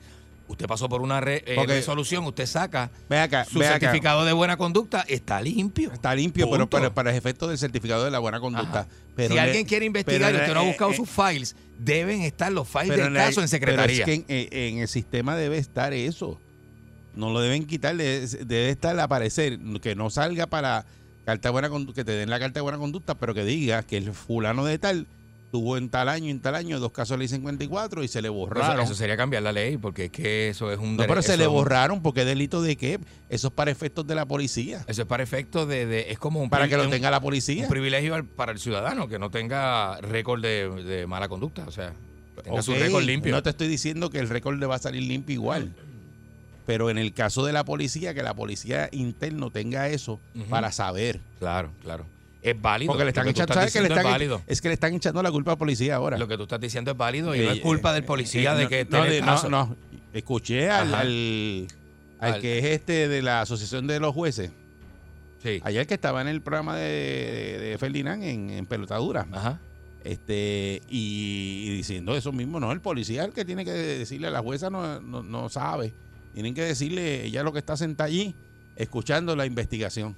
usted 0.48 0.65
pasó 0.65 0.89
por 0.89 1.01
una 1.01 1.22
re- 1.22 1.44
eh, 1.46 1.63
resolución, 1.65 2.25
usted 2.25 2.46
saca 2.48 2.89
Ve 3.08 3.20
acá, 3.20 3.46
su 3.46 3.60
ve 3.60 3.67
acá. 3.67 3.79
certificado 3.79 4.25
de 4.25 4.34
buena 4.34 4.58
conducta, 4.58 5.06
está 5.08 5.39
limpio. 5.41 5.94
Está 5.94 6.13
limpio, 6.15 6.50
pero 6.50 6.67
para, 6.70 6.94
para 6.94 7.15
efectos 7.15 7.50
del 7.50 7.58
certificado 7.58 8.03
de 8.03 8.12
la 8.12 8.20
buena 8.20 8.39
conducta. 8.39 8.79
Ajá. 8.82 8.88
Pero 9.15 9.29
si 9.29 9.36
le- 9.36 9.39
alguien 9.41 9.65
quiere 9.65 9.86
investigar 9.86 10.34
y 10.34 10.38
usted 10.38 10.53
no 10.53 10.60
ha 10.60 10.63
le- 10.63 10.70
buscado 10.70 10.91
eh, 10.91 10.96
sus 10.96 11.10
files, 11.10 11.56
deben 11.79 12.22
estar 12.24 12.51
los 12.51 12.67
files 12.67 12.89
del 12.98 13.08
el- 13.08 13.13
caso 13.13 13.41
en 13.41 13.48
secretaría. 13.48 14.03
Pero 14.06 14.17
es 14.20 14.25
que 14.25 14.51
en, 14.51 14.75
en 14.75 14.79
el 14.82 14.88
sistema 14.88 15.36
debe 15.38 15.58
estar 15.60 15.94
eso. 15.94 16.39
No 17.15 17.32
lo 17.32 17.39
deben 17.39 17.65
quitar, 17.65 17.96
debe, 17.96 18.70
estar 18.70 19.00
aparecer, 19.00 19.58
que 19.82 19.96
no 19.96 20.10
salga 20.12 20.46
para 20.46 20.86
carta 21.25 21.50
de 21.50 21.51
buena 21.51 21.67
conducta, 21.70 22.01
que 22.01 22.06
te 22.06 22.12
den 22.12 22.29
la 22.29 22.39
carta 22.39 22.60
de 22.60 22.62
buena 22.62 22.77
conducta, 22.77 23.15
pero 23.15 23.34
que 23.34 23.44
diga 23.44 23.82
que 23.84 23.98
el 23.98 24.13
fulano 24.13 24.63
de 24.63 24.77
tal 24.77 25.08
tuvo 25.51 25.77
en 25.77 25.89
tal 25.89 26.10
año, 26.10 26.30
en 26.30 26.42
tal 26.42 26.56
año, 26.56 26.80
dos 26.80 26.92
casos 26.92 27.12
de 27.12 27.20
ley 27.20 27.27
54 27.30 28.04
y 28.04 28.08
se 28.08 28.22
le 28.22 28.30
borraron. 28.30 28.82
eso 28.82 28.94
sería 28.96 29.16
cambiar 29.16 29.44
la 29.44 29.51
ley, 29.54 29.77
porque 29.77 30.06
es 30.06 30.12
que 30.12 30.50
eso 30.50 30.72
es 30.72 30.77
un 30.80 30.98
no, 30.98 31.06
pero 31.08 31.22
se 31.22 31.38
le 31.38 31.48
un- 31.48 31.54
borraron 31.54 32.01
porque 32.01 32.25
delito 32.25 32.62
de 32.62 32.75
qué? 32.75 33.00
Eso 33.30 33.48
es 33.48 33.54
para 33.54 33.72
efectos 33.72 34.06
de 34.06 34.16
la 34.16 34.25
policía. 34.25 34.84
Eso 34.88 35.04
es 35.04 35.08
para 35.08 35.24
efecto 35.24 35.66
de, 35.66 35.86
de- 35.86 36.12
es 36.12 36.20
como 36.20 36.42
un 36.42 36.50
Para 36.50 36.68
que 36.68 36.75
lo 36.77 36.84
un- 36.84 36.89
tenga 36.89 37.10
la 37.12 37.18
un 37.18 37.24
policía. 37.24 37.68
privilegio 37.70 38.13
al- 38.16 38.25
para 38.25 38.51
el 38.51 38.60
ciudadano 38.60 39.08
que 39.08 39.20
no 39.20 39.32
tenga 39.32 39.98
récord 40.01 40.42
de, 40.42 40.70
de 40.84 41.08
mala 41.08 41.27
conducta, 41.30 41.66
o 41.68 41.72
sea, 41.72 41.94
tenga 42.44 42.62
su 42.62 42.74
Ok, 42.74 42.77
récord 42.80 43.04
limpio. 43.04 43.32
No 43.34 43.42
te 43.42 43.50
estoy 43.51 43.68
diciendo 43.68 44.10
que 44.10 44.20
el 44.20 44.27
récord 44.30 44.60
le 44.60 44.66
va 44.66 44.75
a 44.75 44.80
salir 44.80 45.04
limpio 45.04 45.34
igual. 45.34 45.74
Pero 46.66 46.89
en 46.89 46.98
el 46.98 47.13
caso 47.13 47.46
de 47.46 47.54
la 47.54 47.63
policía, 47.63 48.13
que 48.13 48.22
la 48.22 48.34
policía 48.34 48.89
interno 48.92 49.50
tenga 49.51 49.88
eso 49.88 50.20
para 50.50 50.74
saber. 50.74 51.22
Claro, 51.39 51.72
claro. 51.82 52.06
Es 52.51 52.62
válido. 52.62 52.92
Porque 52.92 53.04
le 53.04 53.06
Lo 53.06 53.10
están 53.10 53.24
que 53.25 53.34
tú 53.34 53.38
echando, 53.42 53.54
estás 53.54 53.56
¿sabes 53.58 53.74
que 53.74 53.82
le 53.82 53.88
están, 53.88 54.06
es 54.06 54.12
válido. 54.12 54.42
es 54.48 54.62
que 54.62 54.68
le 54.70 54.74
están 54.75 54.94
echando 54.94 55.22
la 55.24 55.32
culpa 55.32 55.51
al 55.51 55.58
policía 55.58 55.96
ahora. 55.96 56.18
Lo 56.18 56.27
que 56.27 56.38
tú 56.38 56.44
estás 56.44 56.60
diciendo 56.62 56.92
es 56.92 56.98
válido 56.98 57.36
y 57.36 57.39
no 57.39 57.51
Eh, 57.51 57.54
es 57.56 57.60
culpa 57.62 57.92
del 57.94 58.04
eh, 58.04 58.08
policía 58.08 58.54
eh, 58.54 58.58
de 58.60 58.68
que 58.68 58.86
no, 58.89 59.04
de- 59.04 59.22
no, 59.22 59.50
no. 59.50 59.75
Escuché 60.13 60.70
al, 60.70 60.94
al, 60.96 61.68
al 62.20 62.34
Al- 62.36 62.42
que 62.42 62.60
es 62.60 62.66
este 62.66 63.08
de 63.08 63.22
la 63.22 63.42
Asociación 63.42 63.86
de 63.88 64.00
los 64.00 64.13
Jueces, 64.13 64.51
Sí. 65.44 65.60
ayer 65.63 65.86
que 65.86 65.94
estaba 65.94 66.22
en 66.22 66.27
el 66.27 66.42
programa 66.42 66.75
de, 66.77 67.58
de- 67.60 67.77
Ferdinand 67.77 68.24
en, 68.24 68.50
en 68.50 68.66
Pelotadura, 68.66 69.27
Ajá. 69.32 69.60
este 70.04 70.82
y, 70.89 71.70
diciendo 71.75 72.16
eso 72.16 72.32
mismo, 72.32 72.60
no, 72.60 72.72
el 72.72 72.82
policía 72.82 73.22
es 73.22 73.27
el 73.27 73.34
que 73.34 73.46
tiene 73.46 73.63
que 73.66 73.72
decirle 73.72 74.27
a 74.27 74.32
la 74.32 74.39
jueza 74.42 74.70
no, 74.70 75.00
no, 75.00 75.22
no 75.22 75.50
sabe, 75.50 75.94
tienen 76.34 76.54
que 76.56 76.62
decirle 76.63 77.25
ella 77.25 77.44
lo 77.44 77.54
que 77.54 77.60
está 77.60 77.77
sentada 77.77 78.08
allí 78.08 78.34
escuchando 78.75 79.36
la 79.36 79.46
investigación. 79.46 80.16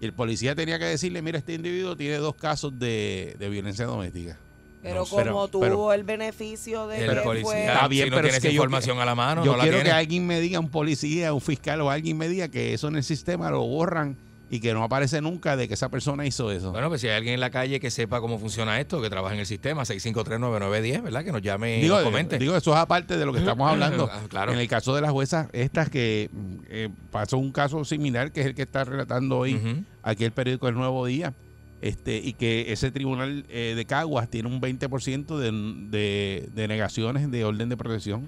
Y 0.00 0.04
el 0.04 0.12
policía 0.12 0.54
tenía 0.54 0.78
que 0.78 0.84
decirle, 0.84 1.22
mira, 1.22 1.38
este 1.38 1.54
individuo 1.54 1.96
tiene 1.96 2.16
dos 2.18 2.34
casos 2.36 2.78
de, 2.78 3.34
de 3.38 3.48
violencia 3.48 3.84
doméstica. 3.84 4.38
Pero 4.80 5.00
No 5.00 5.06
como 5.06 5.22
pero- 5.24 5.48
tuvo 5.48 5.60
pero- 5.62 5.92
el 5.92 6.04
beneficio 6.04 6.86
de 6.86 7.04
El 7.04 7.14
que 7.16 7.20
policía, 7.22 7.50
fue... 7.50 7.66
Está 7.66 7.88
bien, 7.88 8.04
si 8.04 8.10
no 8.10 8.16
pero 8.16 8.28
es 8.28 8.32
que 8.34 8.38
esa 8.38 8.46
yo- 8.48 8.52
información 8.54 9.00
a 9.00 9.04
la 9.04 9.14
mano, 9.16 9.44
Yo 9.44 9.52
no 9.52 9.56
la 9.58 9.64
quiero 9.64 9.82
que 9.82 9.90
alguien 9.90 10.24
me 10.26 10.40
diga, 10.40 10.60
un 10.60 10.68
policía, 10.70 11.32
un 11.34 11.40
fiscal 11.40 11.80
o 11.80 11.90
alguien 11.90 12.16
me 12.16 12.28
diga 12.28 12.46
que 12.48 12.74
eso 12.74 12.86
en 12.86 12.94
el 12.96 13.02
sistema 13.02 13.50
lo 13.50 13.62
borran 13.66 14.16
y 14.50 14.60
que 14.60 14.72
no 14.72 14.82
aparece 14.82 15.20
nunca 15.20 15.56
de 15.56 15.68
que 15.68 15.74
esa 15.74 15.90
persona 15.90 16.24
hizo 16.26 16.50
eso. 16.50 16.72
Bueno, 16.72 16.88
pues 16.88 17.00
si 17.00 17.08
hay 17.08 17.16
alguien 17.16 17.34
en 17.34 17.40
la 17.40 17.50
calle 17.50 17.80
que 17.80 17.90
sepa 17.90 18.20
cómo 18.20 18.38
funciona 18.38 18.80
esto, 18.80 19.02
que 19.02 19.10
trabaja 19.10 19.34
en 19.34 19.40
el 19.40 19.46
sistema, 19.46 19.82
6539910, 19.84 21.02
¿verdad? 21.02 21.24
Que 21.24 21.32
nos 21.32 21.42
llame 21.42 21.84
y 21.84 21.88
nos 21.88 22.02
comente. 22.02 22.38
digo, 22.38 22.56
eso 22.56 22.72
es 22.72 22.78
aparte 22.78 23.16
de 23.18 23.26
lo 23.26 23.32
que 23.32 23.40
estamos 23.40 23.68
hablando. 23.70 24.08
Ah, 24.10 24.22
claro. 24.28 24.52
En 24.52 24.58
el 24.58 24.68
caso 24.68 24.94
de 24.94 25.02
las 25.02 25.10
juezas, 25.10 25.48
estas 25.52 25.90
que 25.90 26.30
mm, 26.32 26.54
eh, 26.68 26.88
pasó 27.10 27.38
un 27.38 27.52
caso 27.52 27.84
similar, 27.84 28.32
que 28.32 28.40
es 28.40 28.46
el 28.46 28.54
que 28.54 28.62
está 28.62 28.84
relatando 28.84 29.38
hoy 29.38 29.84
aquí 30.02 30.24
el 30.24 30.32
periódico 30.32 30.68
El 30.68 30.74
Nuevo 30.76 31.04
Día, 31.04 31.34
este 31.80 32.16
y 32.16 32.32
que 32.32 32.72
ese 32.72 32.90
tribunal 32.90 33.44
eh, 33.50 33.74
de 33.76 33.84
Caguas 33.84 34.28
tiene 34.28 34.48
un 34.48 34.60
20% 34.60 35.36
de, 35.36 35.52
de, 35.96 36.48
de 36.54 36.68
negaciones 36.68 37.30
de 37.30 37.44
orden 37.44 37.68
de 37.68 37.76
protección. 37.76 38.26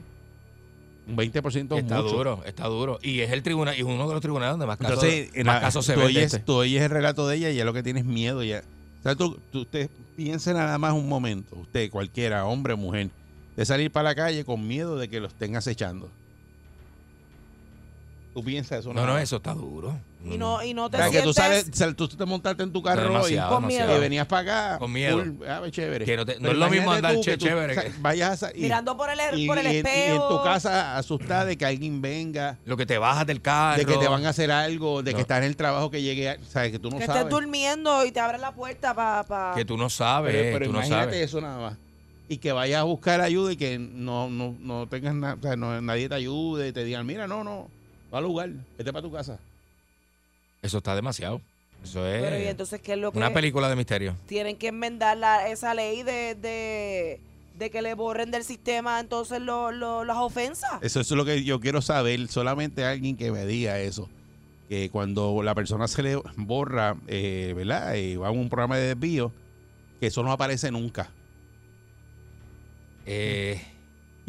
Un 1.11 1.17
20% 1.17 1.77
es 1.77 1.83
Está 1.83 2.03
mucho. 2.03 2.17
duro, 2.17 2.43
está 2.47 2.67
duro. 2.69 2.99
Y 3.03 3.21
es 3.21 3.31
el 3.33 3.43
tribunal, 3.43 3.75
y 3.77 3.81
es 3.81 3.85
uno 3.85 4.07
de 4.09 4.15
los 4.15 4.23
tribunales 4.23 4.53
donde 4.53 4.67
más 4.67 4.79
casos, 4.79 5.03
Entonces, 5.03 5.31
en 5.35 5.47
más 5.47 5.57
la- 5.57 5.61
casos 5.61 5.85
se 5.85 5.95
tú, 5.95 6.03
oyes, 6.03 6.25
este. 6.33 6.39
tú 6.39 6.55
oyes 6.55 6.83
el 6.83 6.91
relato 6.91 7.27
de 7.29 7.37
ella 7.37 7.51
y 7.51 7.57
ya 7.57 7.65
lo 7.65 7.73
que 7.73 7.83
tienes 7.83 8.05
miedo 8.05 8.43
ya. 8.43 8.63
O 9.01 9.03
sea, 9.03 9.15
tú, 9.17 9.39
tú- 9.51 9.63
usted 9.63 9.91
piense 10.17 10.53
nada 10.55 10.79
más 10.79 10.93
un 10.93 11.09
momento, 11.09 11.57
usted, 11.57 11.91
cualquiera, 11.91 12.45
hombre 12.47 12.75
o 12.75 12.77
mujer, 12.77 13.11
de 13.57 13.65
salir 13.65 13.91
para 13.91 14.11
la 14.11 14.15
calle 14.15 14.45
con 14.45 14.67
miedo 14.67 14.97
de 14.97 15.09
que 15.09 15.21
lo 15.21 15.27
estén 15.29 15.57
acechando. 15.57 16.09
Tú 18.35 18.45
piensas 18.45 18.81
eso 18.81 18.95
No, 18.95 19.07
no, 19.07 19.19
eso 19.19 19.37
está 19.37 19.55
duro. 19.55 19.99
Y 20.23 20.37
no, 20.37 20.63
y 20.63 20.75
no 20.75 20.85
O 20.85 20.91
te 20.91 20.99
sea, 20.99 21.11
que 21.11 21.23
tú, 21.23 21.33
sales, 21.33 21.71
sal- 21.73 21.97
tú 21.97 22.07
te 22.07 22.25
montaste 22.27 22.63
en 22.63 22.71
tu 22.71 22.83
carro 22.83 23.05
Demasiado, 23.05 23.55
Con 23.55 23.67
miedo. 23.67 23.97
y 23.97 24.01
venías 24.01 24.27
para 24.27 24.69
acá. 24.73 24.79
Con 24.79 24.93
miedo. 24.93 25.19
full, 25.19 25.31
ah, 25.49 25.57
pues, 25.61 25.73
chévere. 25.73 26.05
Que 26.05 26.15
no 26.15 26.27
te- 26.27 26.39
no 26.39 26.51
es 26.51 26.57
lo 26.59 26.69
mismo 26.69 26.93
andar 26.93 27.15
tú 27.15 27.21
que 27.23 27.31
che- 27.31 27.39
tú 27.39 27.47
chévere 27.47 27.75
que- 27.75 27.93
Vayas 28.01 28.43
a, 28.43 28.51
y, 28.55 28.61
Mirando 28.61 28.97
por 28.99 29.09
el, 29.09 29.19
y- 29.39 29.47
por 29.47 29.57
el 29.57 29.65
y 29.65 29.69
en- 29.69 29.75
y 29.75 29.79
espejo. 29.79 30.31
en 30.31 30.37
tu 30.37 30.45
casa 30.45 30.99
asustada 30.99 31.47
de 31.47 31.57
que 31.57 31.65
alguien 31.65 32.03
venga, 32.03 32.59
Lo 32.67 32.77
que 32.77 32.85
te 32.85 32.99
bajas 32.99 33.27
del 33.27 33.41
carro. 33.41 33.79
de 33.79 33.87
que 33.87 33.97
te 33.97 34.09
van 34.09 34.27
a 34.27 34.29
hacer 34.29 34.51
algo, 34.51 35.03
de 35.03 35.13
No. 35.13 35.17
que 35.17 35.23
estás 35.23 35.39
en 35.39 35.45
el 35.45 35.57
trabajo 35.57 35.91
que 35.91 36.03
llegue, 36.03 36.29
a- 36.29 36.39
sabes 36.47 36.71
que 36.73 36.79
tú 36.79 36.91
no 36.91 36.99
que 36.99 37.07
sabes. 37.07 37.23
estés 37.23 37.31
durmiendo 37.35 38.05
y 38.05 38.13
te 38.13 38.21
abren 38.21 38.43
la 38.43 38.53
puerta 38.53 38.95
para... 38.95 39.55
Que 39.55 39.65
tú 39.65 39.79
no 39.79 39.89
sabes, 39.89 40.35
Pero, 40.35 40.53
pero 40.59 40.67
tú 40.67 40.73
no 40.73 40.79
imagínate 40.81 41.13
sabes. 41.13 41.23
eso 41.31 41.41
nada 41.41 41.59
más. 41.71 41.79
y 42.29 42.37
que 42.39 42.53
vayas 42.53 42.79
a 42.81 42.85
buscar 42.85 43.21
ayuda 43.23 43.53
y 43.53 43.57
que 43.57 43.77
no, 43.79 44.29
no, 44.31 44.55
no 44.61 44.87
tengas 44.87 45.15
nada, 45.15 45.35
o 45.37 45.43
sea, 45.43 45.57
no- 45.57 45.81
nadie 45.81 46.09
te 46.11 46.15
ayude 46.15 46.69
y 46.69 46.73
te 46.73 46.85
digan, 46.85 47.05
mira, 47.07 47.27
no, 47.27 47.43
no, 47.43 47.69
va 48.15 48.19
al 48.19 48.25
lugar, 48.25 48.51
vete 48.79 48.93
para 48.93 49.03
tu 49.03 49.11
casa. 49.11 49.39
Eso 50.63 50.79
está 50.79 50.95
demasiado. 50.95 51.41
Eso 51.83 52.07
es 52.07 52.23
Pero 52.23 52.39
y 52.39 52.47
entonces, 52.47 52.81
¿qué 52.83 52.93
es 52.93 52.99
lo 52.99 53.11
que 53.13 53.19
una 53.19 53.33
película 53.33 53.69
de 53.69 53.77
misterio. 53.77 54.15
tienen 54.27 54.57
que 54.57 54.69
enmendar 54.69 55.17
la- 55.17 55.49
esa 55.49 55.73
ley 55.73 56.03
de, 56.03 56.35
de, 56.35 57.21
de 57.59 57.71
que 57.71 57.81
le 57.81 57.95
borren 57.95 58.31
del 58.31 58.45
sistema 58.45 59.01
entonces 59.01 59.41
lo- 59.41 59.73
lo- 59.73 60.05
las 60.05 60.19
ofensas? 60.19 60.71
Eso, 60.83 61.01
eso 61.01 61.15
es 61.15 61.17
lo 61.19 61.25
que 61.25 61.43
yo 61.43 61.59
quiero 61.61 61.81
saber, 61.81 62.29
solamente 62.29 62.85
alguien 62.85 63.17
que 63.17 63.33
me 63.33 63.47
diga 63.47 63.79
eso. 63.81 64.09
Que 64.69 64.91
cuando 64.91 65.43
la 65.43 65.55
persona 65.55 65.89
se 65.89 66.03
le 66.03 66.21
borra, 66.37 66.97
eh, 67.09 67.55
¿verdad? 67.57 67.97
Eh, 67.97 68.19
va 68.19 68.29
a 68.29 68.31
un 68.31 68.49
programa 68.51 68.77
de 68.77 68.89
desvío, 68.89 69.33
que 69.99 70.07
eso 70.09 70.23
no 70.23 70.33
aparece 70.33 70.71
nunca. 70.71 71.11
Eh, 73.07 73.61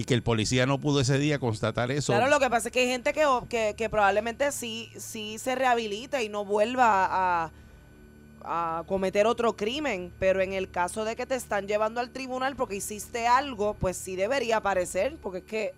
Y 0.02 0.04
que 0.04 0.16
el 0.16 0.24
policía 0.24 0.66
no 0.66 0.80
pudo 0.80 1.02
ese 1.02 1.20
día 1.20 1.38
constatar 1.38 1.92
eso. 1.92 2.12
Claro, 2.12 2.28
lo 2.28 2.40
que 2.40 2.50
pasa 2.50 2.70
es 2.70 2.72
que 2.72 2.80
hay 2.80 2.88
gente 2.88 3.14
que, 3.14 3.24
que, 3.50 3.76
que 3.78 3.88
probablemente 3.88 4.52
sí, 4.52 4.92
sí 4.98 5.38
se 5.38 5.54
rehabilita 5.54 6.24
y 6.24 6.30
no 6.30 6.44
vuelva 6.44 7.06
a, 7.06 7.52
a 8.44 8.84
cometer 8.88 9.28
otro 9.28 9.56
crimen, 9.56 10.12
pero 10.18 10.42
en 10.42 10.54
el 10.54 10.72
caso 10.72 11.06
de 11.06 11.16
que 11.16 11.28
te 11.28 11.36
están 11.36 11.68
llevando 11.68 12.00
al 12.00 12.10
tribunal 12.10 12.56
porque 12.56 12.78
hiciste 12.78 13.28
algo, 13.28 13.76
pues 13.76 13.96
sí 13.96 14.16
debería 14.16 14.58
aparecer, 14.58 15.18
porque 15.22 15.38
es 15.38 15.44
que 15.44 15.74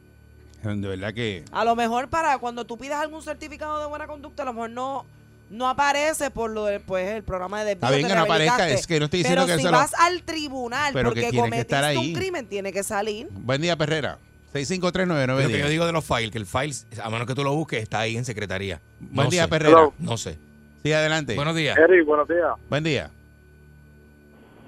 De 0.64 0.88
verdad 0.88 1.14
que... 1.14 1.44
a 1.52 1.66
lo 1.66 1.76
mejor 1.76 2.08
para 2.08 2.38
cuando 2.38 2.64
tú 2.64 2.78
pidas 2.78 3.02
algún 3.02 3.22
certificado 3.22 3.82
de 3.82 3.88
buena 3.88 4.08
conducta, 4.08 4.44
a 4.44 4.46
lo 4.46 4.54
mejor 4.54 4.70
no, 4.70 5.06
no 5.54 5.70
aparece 5.70 6.32
por 6.32 6.50
lo 6.52 6.66
del 6.66 6.82
pues, 6.82 7.08
el 7.10 7.24
programa 7.24 7.60
de 7.64 7.76
desvío. 7.76 7.86
Está 7.88 7.96
bien 7.96 8.08
que 8.08 8.16
no 8.16 8.22
aparezca, 8.24 8.70
es 8.70 8.88
que 8.88 9.00
no 9.00 9.06
estoy 9.06 9.20
diciendo 9.20 9.44
pero 9.46 9.56
que 9.56 9.60
si 9.62 9.66
se 9.66 9.72
lo- 9.72 9.78
vas 9.78 9.94
al 10.00 10.24
tribunal 10.24 10.92
Pero 10.94 11.14
que 11.14 11.22
porque 11.22 11.30
tiene 11.32 11.50
que 11.52 11.60
estar 11.60 11.82
cometiste 11.84 12.00
ahí. 12.02 12.10
un 12.10 12.20
crimen, 12.20 12.48
tiene 12.48 12.74
que 12.74 12.84
salir. 12.84 13.28
Buen 13.32 13.62
día, 13.62 13.76
Perrera. 13.78 14.18
lo 14.18 14.18
que 14.54 14.66
yo 14.66 14.76
6539910. 14.76 15.70
digo 15.70 15.86
de 15.86 15.92
los 15.92 16.06
files, 16.06 16.32
que 16.32 16.38
el 16.40 16.46
file, 16.46 16.74
a 17.04 17.10
menos 17.10 17.28
que 17.28 17.36
tú 17.36 17.44
lo 17.44 17.54
busques, 17.56 17.82
está 17.82 18.00
ahí 18.00 18.18
en 18.18 18.26
secretaría. 18.26 18.82
Buen 19.00 19.30
día, 19.30 19.44
sé. 19.44 19.50
Perrera. 19.50 19.72
Hello. 19.80 19.94
No 20.00 20.18
sé. 20.18 20.38
Sí, 20.84 20.92
adelante. 20.92 21.36
Buenos 21.36 21.56
días. 21.56 21.78
Eric, 21.78 22.06
buenos 22.06 22.28
días. 22.28 22.50
Buen 22.70 22.84
día. 22.84 23.10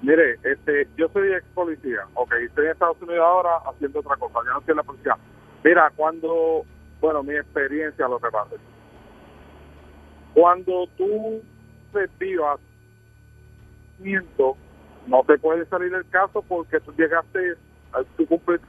Mire, 0.02 0.34
este, 0.44 0.86
yo 0.96 1.08
soy 1.12 1.32
ex 1.32 1.42
policía, 1.54 2.00
ok, 2.14 2.32
estoy 2.46 2.66
en 2.66 2.72
Estados 2.72 3.00
Unidos 3.00 3.24
ahora 3.26 3.50
haciendo 3.68 4.00
otra 4.00 4.14
cosa, 4.16 4.38
yo 4.44 4.52
no 4.52 4.58
estoy 4.60 4.72
en 4.72 4.76
la 4.76 4.82
policía. 4.82 5.16
Mira, 5.64 5.90
cuando, 5.96 6.64
bueno, 7.00 7.22
mi 7.22 7.34
experiencia 7.34 8.06
lo 8.06 8.18
que 8.20 8.28
pasa. 8.30 8.50
Cuando 10.36 10.86
tú 10.98 11.42
desvías 11.94 12.58
miento, 13.98 14.54
no 15.06 15.24
te 15.24 15.38
puede 15.38 15.64
salir 15.64 15.94
el 15.94 16.06
caso 16.10 16.42
porque 16.42 16.78
tú 16.80 16.92
llegaste, 16.92 17.54
a- 17.94 18.02
tú 18.18 18.26
cumples. 18.26 18.60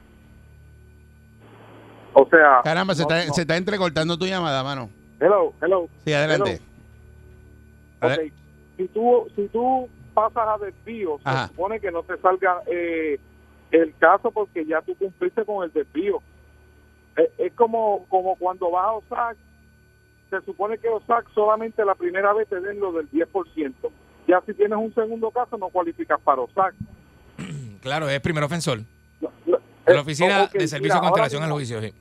O 2.14 2.26
sea. 2.30 2.62
Caramba, 2.64 2.94
se, 2.94 3.02
no- 3.02 3.08
está, 3.10 3.26
no. 3.28 3.34
se 3.34 3.42
está 3.42 3.56
entrecortando 3.58 4.16
tu 4.16 4.24
llamada, 4.24 4.64
mano. 4.64 4.88
Hello, 5.20 5.52
hello. 5.60 5.90
Sí, 6.06 6.12
adelante. 6.14 6.58
Ok, 8.00 8.04
Adel- 8.12 8.32
si 8.78 8.88
tú, 8.88 9.26
si 9.36 9.46
tú 9.48 9.90
pasas 10.14 10.48
a 10.48 10.64
desvío, 10.64 11.18
Ajá. 11.22 11.42
se 11.42 11.48
supone 11.48 11.80
que 11.80 11.90
no 11.90 12.02
te 12.02 12.16
salga 12.16 12.62
eh, 12.66 13.20
el 13.72 13.94
caso 13.98 14.30
porque 14.30 14.64
ya 14.64 14.80
tú 14.80 14.94
cumpliste 14.96 15.44
con 15.44 15.64
el 15.64 15.72
desvío. 15.74 16.22
Es, 17.14 17.28
es 17.36 17.52
como, 17.52 18.06
como 18.08 18.36
cuando 18.36 18.70
vas 18.70 18.86
a 18.86 18.92
OSAC, 18.92 19.36
se 20.30 20.40
supone 20.42 20.78
que 20.78 20.88
OSAC 20.88 21.28
solamente 21.34 21.84
la 21.84 21.94
primera 21.94 22.32
vez 22.32 22.48
te 22.48 22.60
den 22.60 22.80
lo 22.80 22.92
del 22.92 23.10
10%. 23.10 23.72
Ya 24.26 24.42
si 24.46 24.52
tienes 24.54 24.78
un 24.78 24.92
segundo 24.94 25.30
caso 25.30 25.56
no 25.58 25.68
cualificas 25.68 26.20
para 26.20 26.42
OSAC. 26.42 26.74
Claro, 27.80 28.08
es 28.08 28.20
primer 28.20 28.42
ofensor. 28.42 28.80
No, 29.20 29.30
no, 29.46 29.56
De 29.56 29.92
eh, 29.92 29.94
la 29.94 30.00
oficina 30.00 30.46
de 30.52 30.66
servicio 30.66 30.80
mira, 30.80 30.94
con 30.96 31.04
ahora 31.04 31.08
antelación 31.24 31.42
al 31.44 31.52
juicio, 31.52 31.80
sí. 31.80 31.92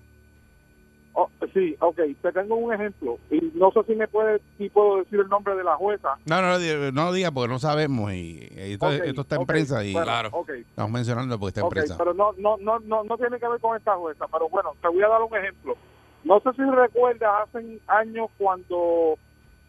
oh, 1.14 1.30
sí, 1.54 1.76
ok, 1.80 2.00
te 2.22 2.32
tengo 2.32 2.56
un 2.56 2.74
ejemplo 2.74 3.20
y 3.30 3.52
no 3.54 3.72
sé 3.72 3.84
si 3.84 3.96
me 3.96 4.08
puede, 4.08 4.42
si 4.58 4.70
puedo 4.70 4.98
decir 4.98 5.20
el 5.20 5.28
nombre 5.30 5.56
de 5.56 5.64
la 5.64 5.76
jueza. 5.76 6.18
No, 6.26 6.42
no, 6.42 6.58
di- 6.58 6.92
no 6.92 7.14
diga 7.14 7.30
porque 7.32 7.48
no 7.54 7.60
sabemos. 7.60 8.12
Y, 8.12 8.50
y 8.56 8.74
esto, 8.74 9.22
está 9.22 9.36
en 9.36 9.46
prensa 9.46 9.84
y 9.86 9.94
bueno, 9.94 10.06
Claro. 10.06 10.46
estamos 10.50 10.92
mencionando 10.92 11.40
porque 11.40 11.50
está 11.50 11.62
en 11.62 11.70
prensa. 11.70 11.96
pero 11.98 12.14
no, 12.16 12.34
no, 12.40 12.58
no, 12.58 12.80
no, 12.80 13.04
no 13.04 13.18
tiene 13.18 13.40
que 13.40 13.48
ver 13.48 13.60
con 13.60 13.78
esta 13.78 13.96
jueza, 13.96 14.26
pero 14.32 14.50
bueno, 14.50 14.72
te 14.82 14.88
voy 14.88 15.04
a 15.04 15.08
dar 15.08 15.22
un 15.22 15.36
ejemplo. 15.38 15.78
No 16.28 16.42
sé 16.42 16.52
si 16.54 16.62
recuerdas 16.70 17.30
hace 17.44 17.80
años 17.88 18.30
cuando 18.38 19.18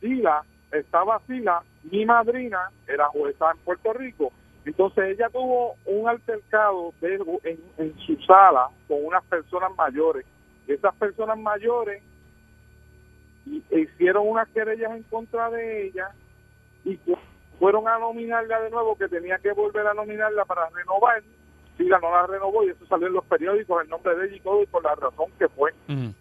Sila 0.00 0.42
estaba 0.72 1.20
Sila, 1.26 1.62
mi 1.84 2.04
madrina 2.04 2.70
era 2.86 3.06
jueza 3.06 3.52
en 3.52 3.58
Puerto 3.58 3.92
Rico, 3.92 4.32
entonces 4.64 5.04
ella 5.16 5.30
tuvo 5.30 5.76
un 5.86 6.08
altercado 6.08 6.92
de- 7.00 7.58
en, 7.78 7.96
su 8.00 8.16
sala 8.22 8.68
con 8.88 9.04
unas 9.04 9.24
personas 9.24 9.70
mayores. 9.76 10.26
Esas 10.66 10.94
personas 10.96 11.38
mayores 11.38 12.02
hi- 13.46 13.62
hicieron 13.70 14.28
unas 14.28 14.48
querellas 14.48 14.90
en 14.96 15.04
contra 15.04 15.48
de 15.50 15.86
ella 15.86 16.10
y 16.84 16.98
fueron 17.58 17.88
a 17.88 17.98
nominarla 17.98 18.60
de 18.62 18.70
nuevo, 18.70 18.96
que 18.96 19.08
tenía 19.08 19.38
que 19.38 19.52
volver 19.52 19.86
a 19.86 19.94
nominarla 19.94 20.44
para 20.44 20.68
renovar. 20.70 21.22
Sila 21.76 21.98
no 22.02 22.10
la 22.10 22.26
renovó 22.26 22.64
y 22.64 22.70
eso 22.70 22.84
salió 22.86 23.06
en 23.06 23.12
los 23.14 23.24
periódicos, 23.26 23.82
el 23.82 23.88
nombre 23.88 24.14
de 24.16 24.26
ella 24.26 24.36
y 24.36 24.40
todo, 24.40 24.62
y 24.62 24.66
por 24.66 24.82
la 24.82 24.94
razón 24.96 25.30
que 25.38 25.48
fue. 25.48 25.72
Ujú. 25.88 26.12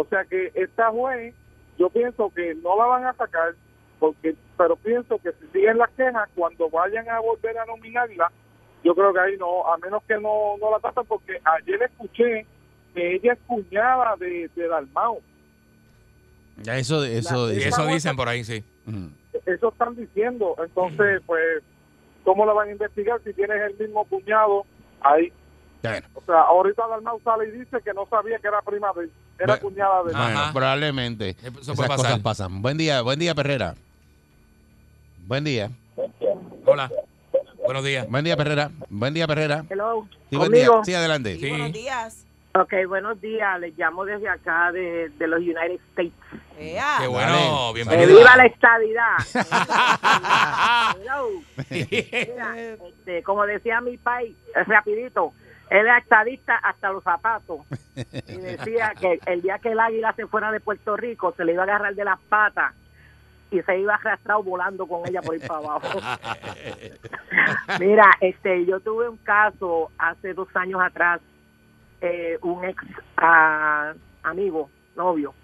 O 0.00 0.04
sea 0.04 0.24
que 0.24 0.52
esta 0.54 0.90
juez, 0.92 1.34
yo 1.76 1.90
pienso 1.90 2.30
que 2.30 2.54
no 2.54 2.76
la 2.76 2.84
van 2.86 3.04
a 3.04 3.14
sacar, 3.14 3.54
porque 3.98 4.36
pero 4.56 4.76
pienso 4.76 5.18
que 5.18 5.32
si 5.32 5.46
siguen 5.52 5.76
las 5.78 5.90
quejas, 5.90 6.28
cuando 6.36 6.70
vayan 6.70 7.08
a 7.08 7.18
volver 7.18 7.58
a 7.58 7.64
nominarla, 7.66 8.30
yo 8.84 8.94
creo 8.94 9.12
que 9.12 9.18
ahí 9.18 9.36
no, 9.38 9.66
a 9.66 9.76
menos 9.78 10.00
que 10.04 10.14
no, 10.14 10.54
no 10.60 10.70
la 10.70 10.78
tapen, 10.78 11.04
porque 11.06 11.40
ayer 11.56 11.82
escuché 11.82 12.46
que 12.94 13.14
ella 13.16 13.32
es 13.32 13.38
cuñada 13.48 14.14
de, 14.20 14.48
de 14.54 14.68
Dalmau. 14.68 15.20
Ya 16.62 16.76
eso, 16.78 17.02
eso, 17.04 17.48
La- 17.48 17.54
eso. 17.54 17.86
dicen 17.86 18.14
por 18.14 18.28
ahí, 18.28 18.44
sí. 18.44 18.62
Eso 19.46 19.68
están 19.70 19.96
diciendo. 19.96 20.54
Entonces, 20.64 21.22
pues, 21.26 21.62
¿cómo 22.22 22.46
la 22.46 22.52
van 22.52 22.68
a 22.68 22.72
investigar 22.72 23.20
si 23.24 23.32
tienes 23.34 23.60
el 23.62 23.76
mismo 23.78 24.04
cuñado 24.04 24.64
ahí? 25.00 25.32
Bueno. 25.82 26.06
O 26.14 26.20
sea, 26.22 26.40
ahorita 26.42 26.86
Dalmau 26.88 27.20
sale 27.22 27.48
y 27.48 27.50
dice 27.52 27.78
que 27.84 27.92
no 27.94 28.06
sabía 28.10 28.38
que 28.38 28.48
era 28.48 28.60
prima 28.62 28.88
de 28.96 29.04
él, 29.04 29.12
era 29.38 29.46
Bueno. 29.54 29.62
cuñada 29.62 30.02
de. 30.04 30.12
Bueno, 30.12 30.40
probablemente. 30.52 31.30
Eso 31.42 31.60
Esas 31.60 31.76
puede 31.76 31.88
cosas 31.88 32.02
pasar. 32.04 32.22
pasan. 32.22 32.62
Buen 32.62 32.76
día, 32.78 33.02
buen 33.02 33.18
día, 33.18 33.34
Perrera. 33.34 33.74
Buen 35.26 35.44
día. 35.44 35.70
Hola. 36.64 36.90
Buenos 37.64 37.84
días. 37.84 38.08
Buen 38.08 38.24
día, 38.24 38.36
Perrera. 38.36 38.70
Buen 38.88 39.12
día, 39.14 39.26
Perrera. 39.26 39.64
Hello. 39.68 40.08
Sí, 40.30 40.36
buen 40.36 40.50
día. 40.52 40.68
Sí, 40.84 40.94
adelante. 40.94 41.34
Sí, 41.34 41.40
Sí. 41.40 41.48
Buenos 41.50 41.72
días. 41.72 42.24
Ok, 42.54 42.72
buenos 42.88 43.20
días. 43.20 43.60
Les 43.60 43.76
llamo 43.78 44.04
desde 44.04 44.28
acá, 44.28 44.72
de, 44.72 45.10
de 45.10 45.26
los 45.28 45.38
United 45.40 45.78
States. 45.90 46.12
Ea. 46.58 46.96
Qué 47.00 47.06
bueno, 47.06 47.30
Dale. 47.32 47.68
¡Que 47.68 47.74
bienvenido. 47.74 48.18
viva 48.18 48.36
la 48.36 48.46
estadidad! 48.46 49.16
Hello. 51.00 51.28
Mira, 51.70 52.58
este, 52.58 53.22
como 53.22 53.46
decía 53.46 53.80
mi 53.80 53.96
país, 53.98 54.34
rapidito, 54.66 55.32
era 55.70 55.98
estadista 55.98 56.56
hasta 56.56 56.92
los 56.92 57.02
zapatos. 57.04 57.60
Y 57.94 58.36
decía 58.36 58.92
que 58.98 59.20
el 59.26 59.42
día 59.42 59.58
que 59.58 59.72
el 59.72 59.80
águila 59.80 60.12
se 60.14 60.26
fuera 60.26 60.50
de 60.50 60.60
Puerto 60.60 60.96
Rico, 60.96 61.34
se 61.36 61.44
le 61.44 61.52
iba 61.52 61.62
a 61.62 61.64
agarrar 61.64 61.94
de 61.94 62.04
las 62.04 62.18
patas 62.28 62.74
y 63.50 63.60
se 63.62 63.78
iba 63.78 63.94
arrastrado 63.94 64.42
volando 64.42 64.86
con 64.86 65.06
ella 65.08 65.22
por 65.22 65.34
ahí 65.34 65.40
para 65.40 65.60
abajo. 65.60 66.00
Mira, 67.80 68.10
este, 68.20 68.66
yo 68.66 68.80
tuve 68.80 69.08
un 69.08 69.16
caso 69.18 69.90
hace 69.98 70.34
dos 70.34 70.48
años 70.54 70.80
atrás, 70.80 71.20
eh, 72.00 72.38
un 72.42 72.64
ex 72.64 72.82
ah, 73.16 73.94
amigo, 74.22 74.70
novio, 74.96 75.34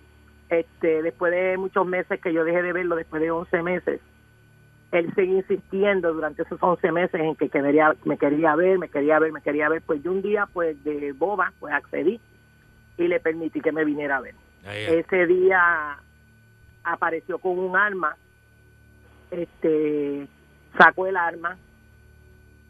este, 0.49 1.03
después 1.03 1.33
de 1.33 1.57
muchos 1.57 1.87
meses 1.87 2.21
que 2.21 2.33
yo 2.33 2.45
dejé 2.45 2.63
de 2.63 2.73
verlo, 2.73 2.97
después 2.97 3.23
de 3.23 3.31
11 3.31 3.63
meses, 3.63 4.01
él 4.99 5.13
seguía 5.15 5.39
insistiendo 5.39 6.13
durante 6.13 6.43
esos 6.43 6.63
11 6.63 6.93
meses 6.93 7.21
en 7.21 7.35
que 7.37 7.49
quería, 7.49 7.95
me 8.05 8.17
quería 8.17 8.55
ver, 8.55 8.79
me 8.79 8.89
quería 8.89 9.19
ver, 9.19 9.33
me 9.33 9.43
quería 9.43 9.69
ver, 9.69 9.83
pues 9.83 10.03
yo 10.03 10.13
un 10.13 10.23
día, 10.23 10.47
pues 10.53 10.83
de 10.85 11.13
boba, 11.13 11.53
pues 11.59 11.75
accedí 11.75 12.21
y 12.97 13.09
le 13.09 13.19
permití 13.21 13.61
que 13.61 13.73
me 13.73 13.85
viniera 13.85 14.19
a 14.19 14.21
ver. 14.21 14.35
Ahí, 14.65 14.85
ese 14.87 15.27
día 15.27 15.99
apareció 16.85 17.39
con 17.39 17.59
un 17.59 17.77
arma, 17.77 18.17
este, 19.31 20.29
sacó 20.79 21.07
el 21.07 21.17
arma, 21.17 21.57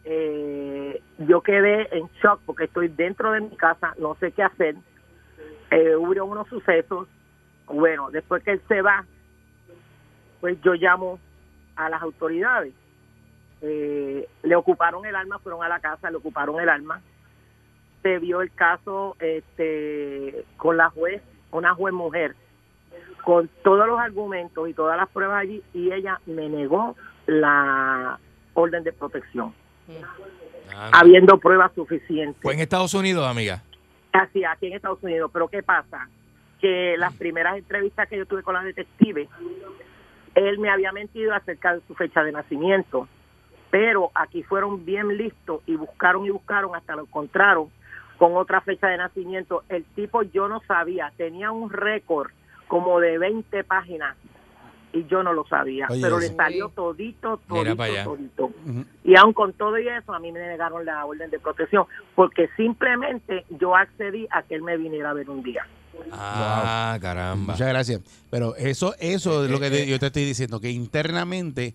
eh, 0.04 1.02
yo 1.18 1.42
quedé 1.42 1.88
en 1.96 2.08
shock 2.22 2.40
porque 2.46 2.64
estoy 2.64 2.88
dentro 2.88 3.32
de 3.32 3.40
mi 3.40 3.56
casa, 3.56 3.94
no 3.98 4.14
sé 4.16 4.32
qué 4.32 4.42
hacer, 4.42 4.76
eh, 5.70 5.96
hubo 5.96 6.24
unos 6.24 6.48
sucesos, 6.48 7.08
bueno, 7.66 8.10
después 8.10 8.42
que 8.42 8.52
él 8.52 8.62
se 8.68 8.80
va, 8.80 9.04
pues 10.40 10.60
yo 10.62 10.74
llamo 10.74 11.18
a 11.76 11.88
las 11.88 12.02
autoridades, 12.02 12.72
Eh, 13.66 14.28
le 14.42 14.56
ocuparon 14.56 15.06
el 15.06 15.16
arma, 15.16 15.38
fueron 15.38 15.62
a 15.62 15.68
la 15.68 15.80
casa, 15.80 16.10
le 16.10 16.18
ocuparon 16.18 16.60
el 16.60 16.68
arma, 16.68 17.00
se 18.02 18.18
vio 18.18 18.42
el 18.42 18.50
caso 18.52 19.16
este 19.20 20.44
con 20.58 20.76
la 20.76 20.90
juez, 20.90 21.22
una 21.50 21.72
juez 21.74 21.94
mujer, 21.94 22.34
con 23.24 23.48
todos 23.62 23.86
los 23.86 23.98
argumentos 23.98 24.68
y 24.68 24.74
todas 24.74 24.98
las 24.98 25.08
pruebas 25.08 25.40
allí, 25.40 25.62
y 25.72 25.90
ella 25.92 26.20
me 26.26 26.50
negó 26.50 26.94
la 27.26 28.18
orden 28.52 28.84
de 28.84 28.92
protección. 28.92 29.54
Anda. 30.70 30.98
habiendo 30.98 31.38
pruebas 31.38 31.72
suficientes. 31.74 32.42
Fue 32.42 32.54
en 32.54 32.60
Estados 32.60 32.94
Unidos, 32.94 33.26
amiga. 33.26 33.62
Así, 34.12 34.44
aquí 34.44 34.66
en 34.66 34.74
Estados 34.74 35.02
Unidos. 35.02 35.30
Pero 35.32 35.48
¿qué 35.48 35.62
pasa? 35.62 36.08
Que 36.60 36.96
las 36.98 37.12
primeras 37.14 37.56
entrevistas 37.56 38.08
que 38.08 38.16
yo 38.18 38.26
tuve 38.26 38.42
con 38.42 38.54
la 38.54 38.62
detective, 38.62 39.28
él 40.34 40.58
me 40.58 40.70
había 40.70 40.92
mentido 40.92 41.34
acerca 41.34 41.74
de 41.74 41.80
su 41.86 41.94
fecha 41.94 42.22
de 42.22 42.32
nacimiento. 42.32 43.08
Pero 43.70 44.10
aquí 44.14 44.42
fueron 44.42 44.84
bien 44.84 45.16
listos 45.16 45.62
y 45.66 45.74
buscaron 45.76 46.26
y 46.26 46.30
buscaron 46.30 46.76
hasta 46.76 46.94
lo 46.94 47.02
encontraron 47.02 47.70
con 48.18 48.36
otra 48.36 48.60
fecha 48.60 48.86
de 48.88 48.98
nacimiento. 48.98 49.64
El 49.68 49.84
tipo 49.84 50.22
yo 50.22 50.48
no 50.48 50.60
sabía, 50.66 51.12
tenía 51.16 51.50
un 51.50 51.70
récord 51.70 52.30
como 52.68 53.00
de 53.00 53.18
20 53.18 53.64
páginas 53.64 54.16
y 54.92 55.04
yo 55.06 55.24
no 55.24 55.32
lo 55.32 55.44
sabía, 55.46 55.88
Oye, 55.90 56.00
pero 56.00 56.20
le 56.20 56.28
salió 56.28 56.68
todito, 56.68 57.40
todito, 57.48 57.84
todito. 58.04 58.50
Y 59.02 59.16
aún 59.18 59.32
con 59.32 59.52
todo 59.52 59.76
y 59.76 59.88
eso, 59.88 60.14
a 60.14 60.20
mí 60.20 60.30
me 60.30 60.38
negaron 60.38 60.84
la 60.84 61.04
orden 61.04 61.30
de 61.30 61.40
protección, 61.40 61.86
porque 62.14 62.48
simplemente 62.56 63.44
yo 63.50 63.74
accedí 63.74 64.28
a 64.30 64.44
que 64.44 64.54
él 64.54 64.62
me 64.62 64.76
viniera 64.76 65.10
a 65.10 65.14
ver 65.14 65.28
un 65.28 65.42
día. 65.42 65.66
Ah, 66.12 66.98
caramba. 67.00 67.52
Muchas 67.54 67.68
gracias. 67.68 68.00
Pero 68.30 68.56
eso, 68.56 68.94
eso 68.98 69.44
es 69.44 69.50
lo 69.50 69.60
que 69.60 69.66
Eh, 69.66 69.70
te- 69.70 69.82
eh. 69.84 69.86
yo 69.86 69.98
te 69.98 70.06
estoy 70.06 70.24
diciendo, 70.24 70.60
que 70.60 70.70
internamente 70.70 71.74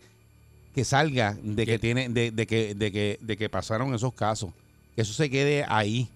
que 0.75 0.86
salga 0.86 1.36
de 1.41 1.65
que 1.65 1.73
Que- 1.73 1.79
tiene, 1.79 2.10
de, 2.10 2.32
de 2.32 2.47
que, 2.47 2.75
de 2.75 2.91
que, 2.91 3.17
de 3.21 3.38
que 3.38 3.49
pasaron 3.49 3.93
esos 3.93 4.13
casos, 4.13 4.51
que 4.95 5.01
eso 5.01 5.13
se 5.13 5.29
quede 5.29 5.65
ahí. 5.67 6.08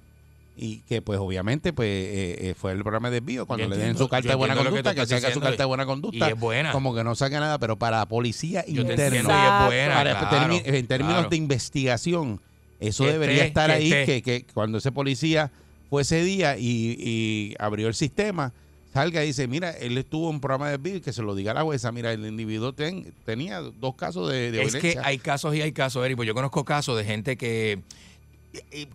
Y 0.56 0.78
que 0.88 1.02
pues 1.02 1.18
obviamente 1.20 1.74
pues 1.74 1.88
eh, 1.90 2.38
eh, 2.52 2.54
fue 2.56 2.74
el 2.74 2.82
programa 2.84 3.10
de 3.10 3.20
desvío 3.22 3.48
cuando 3.48 3.64
Yo 3.64 3.70
le 3.72 3.76
den 3.76 3.86
entiendo, 3.88 4.04
su 4.06 4.08
carta 4.10 4.30
de 4.30 4.36
buena 4.36 4.54
que 4.54 4.60
conducta, 4.64 4.94
que, 4.94 5.02
estás 5.02 5.20
salga 5.22 5.34
su 5.34 5.40
carta 5.42 5.64
de 5.64 5.66
buena 5.66 5.82
y 5.82 5.86
conducta, 5.88 6.30
es 6.30 6.40
buena. 6.40 6.72
como 6.72 6.94
que 6.94 7.04
no 7.04 7.16
saque 7.16 7.40
nada, 7.40 7.58
pero 7.58 7.76
para 7.80 7.98
la 7.98 8.06
policía 8.06 8.64
interna, 8.68 8.92
entiendo 8.92 9.16
y 9.16 9.18
es 9.18 9.26
Exacto. 9.26 9.66
buena, 9.66 9.94
para- 9.96 10.30
claro, 10.30 10.54
en 10.64 10.86
términos 10.88 11.14
claro. 11.16 11.30
de 11.30 11.36
investigación, 11.38 12.40
eso 12.80 13.04
Que 13.06 13.12
debería 13.14 13.36
esté, 13.38 13.48
estar 13.48 13.70
que 13.72 13.76
ahí, 13.76 13.90
que, 14.06 14.22
que 14.22 14.46
cuando 14.54 14.78
ese 14.78 14.92
policía 14.92 15.50
fue 15.90 16.02
ese 16.04 16.24
día 16.24 16.58
y, 16.58 16.96
y 17.00 17.56
abrió 17.60 17.88
el 17.88 17.94
sistema, 17.96 18.52
salga 18.94 19.24
y 19.24 19.28
dice, 19.28 19.48
mira, 19.48 19.72
él 19.72 19.98
estuvo 19.98 20.30
en 20.30 20.36
un 20.36 20.42
programa 20.42 20.70
de 20.76 20.90
y 20.98 21.02
que 21.02 21.14
se 21.14 21.22
lo 21.24 21.34
diga 21.36 21.52
a 21.52 21.56
la 21.56 21.64
jueza, 21.64 21.92
mira, 21.92 22.12
el 22.14 22.26
individuo 22.26 22.74
ten- 22.74 23.14
tenía 23.26 23.60
dos 23.62 23.96
casos 23.96 24.30
de, 24.32 24.52
de 24.52 24.62
Es 24.64 24.76
que 24.76 24.98
hay 25.04 25.18
casos 25.18 25.56
y 25.56 25.62
hay 25.62 25.72
casos, 25.72 26.06
Eric. 26.06 26.16
Pues 26.18 26.28
yo 26.28 26.34
conozco 26.34 26.64
casos 26.64 26.98
de 26.98 27.04
gente 27.04 27.38
que 27.38 27.80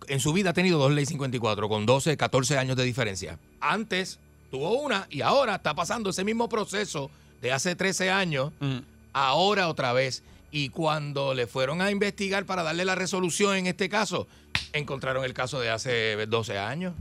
en 0.07 0.19
su 0.21 0.31
vida 0.33 0.51
ha 0.51 0.53
tenido 0.53 0.77
dos 0.79 0.91
leyes 0.91 1.09
54 1.09 1.67
con 1.67 1.85
12, 1.85 2.15
14 2.15 2.57
años 2.57 2.77
de 2.77 2.83
diferencia. 2.85 3.37
Antes 3.59 4.19
tuvo 4.51 4.81
una 4.81 5.05
y 5.09 5.21
ahora 5.21 5.55
está 5.55 5.73
pasando 5.75 6.09
ese 6.11 6.23
mismo 6.23 6.47
proceso 6.47 7.11
de 7.41 7.51
hace 7.51 7.75
13 7.75 8.09
años, 8.09 8.51
Mm. 8.59 8.77
ahora 9.13 9.67
otra 9.69 9.91
vez. 9.93 10.23
Y 10.51 10.69
cuando 10.69 11.33
le 11.33 11.47
fueron 11.47 11.81
a 11.81 11.91
investigar 11.91 12.45
para 12.45 12.63
darle 12.63 12.85
la 12.85 12.95
resolución 12.95 13.55
en 13.55 13.67
este 13.67 13.89
caso, 13.89 14.27
encontraron 14.73 15.23
el 15.23 15.33
caso 15.33 15.59
de 15.59 15.69
hace 15.69 16.25
12 16.25 16.57
años. 16.57 16.93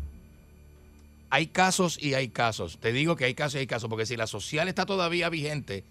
Hay 1.31 1.47
casos 1.49 1.99
y 2.03 2.15
hay 2.15 2.29
casos. 2.29 2.79
Te 2.79 2.93
digo 2.93 3.17
que 3.17 3.25
hay 3.25 3.35
casos 3.35 3.57
y 3.57 3.59
hay 3.59 3.67
casos, 3.67 3.89
porque 3.89 4.07
si 4.07 4.17
la 4.17 4.27
social 4.27 4.69
está 4.69 4.87
todavía 4.87 5.29
vigente 5.29 5.85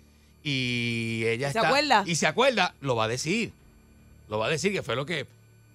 y 0.43 1.23
ella 1.25 1.51
¿Se 1.51 1.59
está. 1.59 1.67
acuerda? 1.69 2.03
Y 2.05 2.15
se 2.15 2.27
acuerda, 2.27 2.73
lo 2.81 2.95
va 2.95 3.05
a 3.05 3.07
decir. 3.07 3.51
Lo 4.29 4.39
va 4.39 4.47
a 4.47 4.49
decir, 4.49 4.71
que 4.71 4.81
fue 4.83 4.95
lo 4.95 5.05
que 5.05 5.25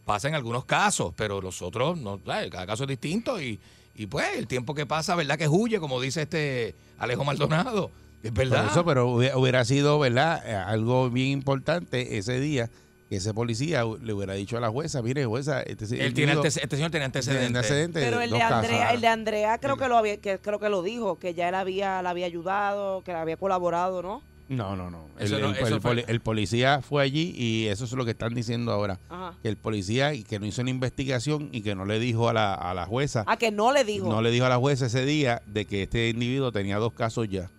pasa 0.05 0.29
en 0.29 0.35
algunos 0.35 0.65
casos, 0.65 1.13
pero 1.17 1.41
los 1.41 1.63
otros, 1.63 1.99
no, 1.99 2.19
cada 2.25 2.67
caso 2.67 2.85
es 2.85 2.89
distinto 2.89 3.41
y, 3.41 3.59
y 3.95 4.07
pues 4.07 4.37
el 4.37 4.47
tiempo 4.47 4.75
que 4.75 4.85
pasa, 4.85 5.15
¿verdad? 5.15 5.39
Que 5.39 5.49
huye, 5.49 5.79
como 5.79 6.01
dice 6.01 6.23
este 6.23 6.75
Alejo 6.99 7.25
Maldonado. 7.25 7.91
Es 8.23 8.31
Por 8.31 8.39
verdad. 8.49 8.67
eso, 8.71 8.85
pero 8.85 9.09
hubiera, 9.09 9.37
hubiera 9.37 9.65
sido, 9.65 9.99
¿verdad? 9.99 10.43
Eh, 10.47 10.55
Algo 10.55 11.11
bien 11.11 11.29
importante 11.29 12.19
ese 12.19 12.39
día 12.41 12.71
que 13.09 13.17
ese 13.17 13.35
policía 13.35 13.85
le 14.03 14.13
hubiera 14.15 14.33
dicho 14.35 14.57
a 14.57 14.61
la 14.61 14.71
jueza, 14.71 15.03
mire, 15.03 15.27
jueza, 15.27 15.61
este, 15.63 15.85
Él 16.05 16.15
tiene 16.15 16.33
antece- 16.35 16.63
este 16.63 16.77
señor 16.77 16.91
tiene 16.91 16.91
tiene 16.91 17.05
antecedentes. 17.07 17.47
antecedentes 17.57 18.05
Pero 18.05 18.21
el 18.23 18.31
de 18.31 18.39
casos. 18.39 18.57
Andrea, 18.59 18.91
el 18.95 19.01
de 19.03 19.07
Andrea 19.09 19.59
creo 19.59 19.77
que 19.77 19.89
lo 19.89 19.99
había, 19.99 20.17
que 20.17 20.39
creo 20.39 20.59
que 20.59 20.69
lo 20.71 20.83
dijo, 20.83 21.19
que 21.19 21.35
ya 21.35 21.49
él 21.51 21.55
había, 21.55 22.01
la 22.01 22.11
había 22.11 22.25
ayudado, 22.27 23.03
que 23.05 23.13
le 23.13 23.19
había 23.19 23.37
colaborado, 23.37 24.01
¿no? 24.03 24.23
No, 24.49 24.77
no, 24.77 24.91
no. 24.91 25.07
El, 25.19 25.27
Eso 25.27 25.39
no- 25.39 25.49
el- 25.51 25.57
eso 25.57 25.67
el 25.67 25.81
fue- 25.81 25.91
poli- 25.91 26.05
el 26.09 26.21
policía 26.21 26.81
fue 26.81 27.03
allí 27.03 27.35
y 27.37 27.67
eso 27.69 27.85
es 27.85 27.93
lo 27.93 28.05
que 28.05 28.11
están 28.13 28.35
diciendo 28.35 28.73
ahora. 28.73 28.99
Ajá. 29.11 29.35
Que 29.43 29.49
el 29.49 29.57
policía 29.57 30.15
y 30.15 30.25
que 30.25 30.39
no 30.39 30.47
hizo 30.47 30.63
una 30.63 30.71
investigación 30.71 31.49
y 31.53 31.61
que 31.63 31.75
no 31.75 31.85
le 31.85 31.99
dijo 31.99 32.29
a 32.31 32.33
la, 32.33 32.55
a 32.55 32.73
la 32.73 32.87
jueza, 32.87 33.25
Ah, 33.27 33.37
que 33.37 33.51
no 33.51 33.73
le 33.73 33.85
dijo. 33.85 34.09
no 34.09 34.23
le 34.23 34.31
dijo 34.31 34.47
a 34.47 34.49
la 34.49 34.57
jueza 34.59 34.87
ese 34.87 35.05
día 35.05 35.43
de 35.47 35.65
que 35.67 35.83
este 35.83 36.09
individuo 36.09 36.51
tenía 36.53 36.79
dos 36.79 36.93
casos 36.95 37.29
ya 37.29 37.51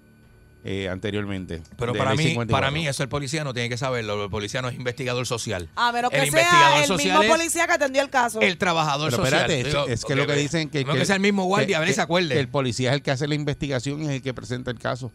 eh, 0.65 0.87
anteriormente. 0.89 1.61
Pero 1.77 1.93
para 1.93 2.11
mí, 2.11 2.23
54. 2.23 2.51
para 2.51 2.71
mí 2.71 2.87
eso 2.87 3.03
el 3.03 3.09
policía 3.09 3.43
no 3.43 3.53
tiene 3.53 3.67
que 3.69 3.77
saberlo. 3.77 4.23
El 4.23 4.29
policía 4.29 4.61
no 4.61 4.69
es 4.69 4.75
investigador 4.75 5.25
social. 5.27 5.67
A 5.75 5.91
menos 5.91 6.09
que 6.11 6.17
el 6.21 6.29
sea 6.31 6.41
investigador 6.41 6.81
el 6.81 6.87
social 6.87 7.19
mismo 7.19 7.33
policía 7.35 7.67
que 7.67 7.73
atendió 7.73 8.01
el 8.01 8.09
caso. 8.09 8.39
El 8.41 8.57
trabajador 8.57 9.11
Pero 9.11 9.23
social. 9.23 9.41
espérate, 9.51 9.59
es, 9.61 9.67
Digo, 9.67 9.87
es 9.87 10.05
que 10.05 10.13
ok, 10.13 10.19
lo 10.19 10.27
que 10.27 10.35
dicen 10.35 10.69
que, 10.69 10.85
No 10.85 10.93
que 10.93 11.05
sea 11.05 11.15
el 11.15 11.21
mismo 11.21 11.43
guardia, 11.45 11.77
a 11.77 11.79
ver 11.81 11.89
si 11.89 11.95
se 11.95 12.01
acuerde. 12.01 12.33
que 12.33 12.39
el 12.39 12.47
policía 12.47 12.89
es 12.91 12.95
el 12.95 13.01
que 13.01 13.11
hace 13.11 13.27
la 13.27 13.35
investigación 13.35 14.01
y 14.01 14.05
es 14.05 14.09
el 14.11 14.21
que 14.21 14.33
presenta 14.33 14.71
el 14.71 14.79
caso. 14.79 15.11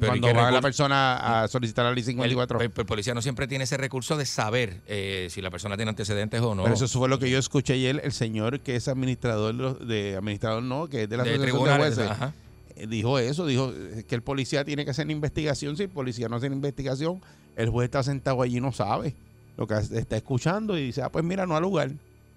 Pero 0.00 0.14
¿y 0.14 0.20
Cuando 0.20 0.40
va 0.40 0.50
la 0.52 0.60
persona 0.60 1.42
a 1.42 1.48
solicitar 1.48 1.84
la 1.84 1.90
ley 1.90 2.00
El, 2.00 2.04
54. 2.06 2.60
el- 2.60 2.72
el 2.76 2.86
policía 2.86 3.14
no 3.14 3.22
siempre 3.22 3.48
tiene 3.48 3.64
ese 3.64 3.76
recurso 3.76 4.16
de 4.16 4.26
saber 4.26 4.80
eh, 4.86 5.26
si 5.28 5.40
la 5.42 5.50
persona 5.50 5.74
tiene 5.76 5.88
antecedentes 5.88 6.40
o 6.40 6.54
no. 6.54 6.62
Pero 6.62 6.76
eso 6.76 6.86
fue 6.88 7.08
lo 7.08 7.18
que 7.18 7.28
yo 7.28 7.38
escuché 7.38 7.72
ayer. 7.74 8.00
El 8.04 8.12
señor 8.12 8.60
que 8.60 8.76
es 8.76 8.86
administrador 8.86 9.78
de, 9.80 10.14
administrador 10.16 10.62
no, 10.62 10.86
que 10.88 11.02
es 11.02 11.08
de 11.08 11.16
la 11.16 11.24
de 11.24 11.30
asociación 11.30 11.40
de 11.40 11.64
tribunales. 11.64 11.94
jueces, 11.96 12.10
ajá. 12.12 12.32
Eh, 12.78 12.86
dijo 12.88 13.18
eso, 13.18 13.46
dijo 13.46 13.72
eh, 13.74 14.04
que 14.08 14.14
el 14.14 14.22
policía 14.22 14.64
tiene 14.64 14.84
que 14.84 14.90
hacer 14.92 15.06
la 15.06 15.12
investigación. 15.12 15.76
Si 15.76 15.82
el 15.84 15.88
policía 15.88 16.28
no 16.28 16.36
hace 16.36 16.48
la 16.48 16.54
investigación, 16.56 17.20
el 17.56 17.68
juez 17.70 17.86
está 17.86 18.02
sentado 18.02 18.42
allí 18.42 18.58
y 18.58 18.60
no 18.60 18.72
sabe 18.72 19.14
lo 19.56 19.66
que 19.66 19.74
está 19.74 20.16
escuchando 20.16 20.78
y 20.78 20.84
dice, 20.86 21.02
ah, 21.02 21.10
pues 21.10 21.24
mira, 21.24 21.46
no 21.46 21.56
al 21.56 21.62
lugar 21.62 21.90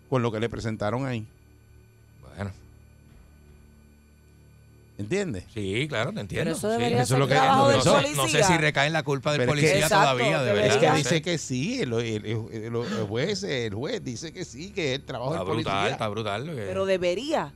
con 0.10 0.22
lo 0.22 0.32
que 0.32 0.40
le 0.40 0.50
presentaron 0.50 1.06
ahí. 1.06 1.26
Bueno, 2.36 2.52
¿Entiendes? 4.98 5.46
sí, 5.54 5.88
claro, 5.88 6.14
te 6.14 6.20
entiendo. 6.20 6.44
Pero 6.46 6.56
eso 6.58 6.78
sí. 6.78 6.84
es 6.94 7.10
lo 7.12 7.28
que- 7.28 7.34
eso- 7.34 7.96
no, 7.96 8.02
sé- 8.02 8.16
no 8.16 8.28
sé 8.28 8.44
si 8.44 8.58
recae 8.58 8.86
en 8.88 8.94
la 8.94 9.02
culpa 9.02 9.32
del 9.32 9.40
Pero 9.42 9.54
es 9.54 9.56
que- 9.60 9.62
policía 9.68 9.86
Exacto, 9.86 10.12
todavía, 10.18 10.44
de 10.44 10.54
verdad. 10.54 10.68
Es 10.76 10.78
que 10.78 10.98
dice 10.98 11.22
que 11.24 11.38
sí, 11.40 11.82
el, 11.82 11.94
el- 11.94 12.26
el- 12.26 13.06
juez, 13.08 13.42
el 13.44 13.74
juez 13.74 14.04
dice 14.04 14.32
que 14.32 14.46
sí, 14.46 14.70
que 14.72 14.94
es 14.94 15.00
el 15.00 15.06
trabajo 15.06 15.32
Está 15.34 15.44
del 15.46 15.54
brutal, 15.56 15.74
policía. 15.74 15.92
está 15.94 16.08
brutal. 16.08 16.46
lo 16.46 16.56
que- 16.56 16.62
Pero 16.68 16.86
debería. 16.86 17.52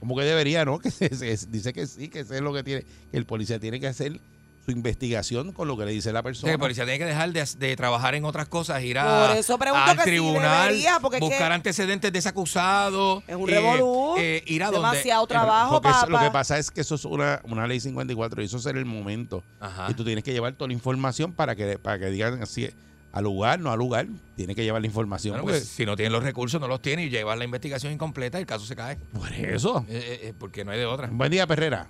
Como 0.00 0.16
que 0.16 0.22
debería, 0.22 0.64
¿no? 0.64 0.78
Que 0.80 0.90
se- 0.90 1.14
se- 1.36 1.46
dice 1.48 1.72
que 1.72 1.86
sí, 1.86 2.08
que 2.08 2.20
eso 2.20 2.34
es 2.34 2.40
lo 2.40 2.52
que 2.52 2.62
tiene, 2.62 2.82
que 3.10 3.16
el 3.16 3.26
policía 3.26 3.58
tiene 3.58 3.80
que 3.80 3.86
hacer 3.88 4.20
su 4.64 4.72
investigación 4.72 5.52
con 5.52 5.66
lo 5.66 5.78
que 5.78 5.86
le 5.86 5.92
dice 5.92 6.12
la 6.12 6.20
Sí, 6.20 6.24
persona. 6.24 6.52
el 6.52 6.58
policía 6.58 6.84
tiene 6.84 6.98
que 6.98 7.06
dejar 7.06 7.32
de, 7.32 7.42
de 7.58 7.74
trabajar 7.74 8.14
en 8.14 8.26
otras 8.26 8.48
cosas, 8.48 8.82
ir 8.82 8.98
a, 8.98 9.28
Por 9.28 9.36
eso 9.38 9.56
pregunto 9.58 9.90
al 9.90 9.96
que 9.96 10.02
tribunal, 10.02 10.68
debería, 10.68 10.98
porque 11.00 11.16
es 11.16 11.20
buscar 11.22 11.48
que 11.48 11.54
antecedentes 11.54 12.12
de 12.12 12.18
ese 12.18 12.28
acusado. 12.28 13.22
Es 13.26 13.34
un 13.34 13.48
eh, 13.48 13.54
revolú, 13.54 14.14
eh, 14.18 14.42
ir 14.46 14.62
a 14.62 14.66
donde. 14.66 14.80
demasiado 14.88 15.26
Pero 15.26 15.40
trabajo 15.40 15.80
para... 15.80 16.06
lo 16.06 16.18
que 16.20 16.30
pasa 16.30 16.58
es 16.58 16.70
que 16.70 16.82
eso 16.82 16.96
es 16.96 17.04
una, 17.06 17.40
una 17.44 17.66
ley 17.66 17.80
54 17.80 18.42
y 18.42 18.44
eso 18.44 18.58
es 18.58 18.66
el 18.66 18.84
momento. 18.84 19.42
Ajá. 19.58 19.86
Y 19.88 19.94
tú 19.94 20.04
tienes 20.04 20.22
que 20.22 20.32
llevar 20.34 20.52
toda 20.52 20.68
la 20.68 20.74
información 20.74 21.32
para 21.32 21.56
que, 21.56 21.78
para 21.78 21.98
que 21.98 22.10
digan 22.10 22.42
así, 22.42 22.68
al 23.12 23.24
lugar, 23.24 23.58
no 23.60 23.70
al 23.70 23.78
lugar. 23.78 24.06
Tienes 24.36 24.54
que 24.56 24.64
llevar 24.64 24.80
la 24.80 24.86
información. 24.86 25.34
Porque- 25.36 25.52
pues, 25.52 25.68
si 25.68 25.86
no 25.86 25.96
tienen 25.96 26.12
los 26.12 26.22
recursos, 26.22 26.60
no 26.60 26.68
los 26.68 26.80
tienen 26.80 27.06
y 27.06 27.10
llevan 27.10 27.38
la 27.38 27.44
investigación 27.44 27.92
incompleta, 27.92 28.38
el 28.38 28.46
caso 28.46 28.64
se 28.64 28.76
cae. 28.76 28.96
por 29.12 29.32
eso. 29.32 29.84
Eh, 29.88 29.96
eh, 29.98 30.18
eh, 30.28 30.34
porque 30.38 30.64
no 30.64 30.72
hay 30.72 30.78
de 30.78 30.86
otra. 30.86 31.08
Buen 31.10 31.30
día, 31.30 31.46
Perrera. 31.46 31.86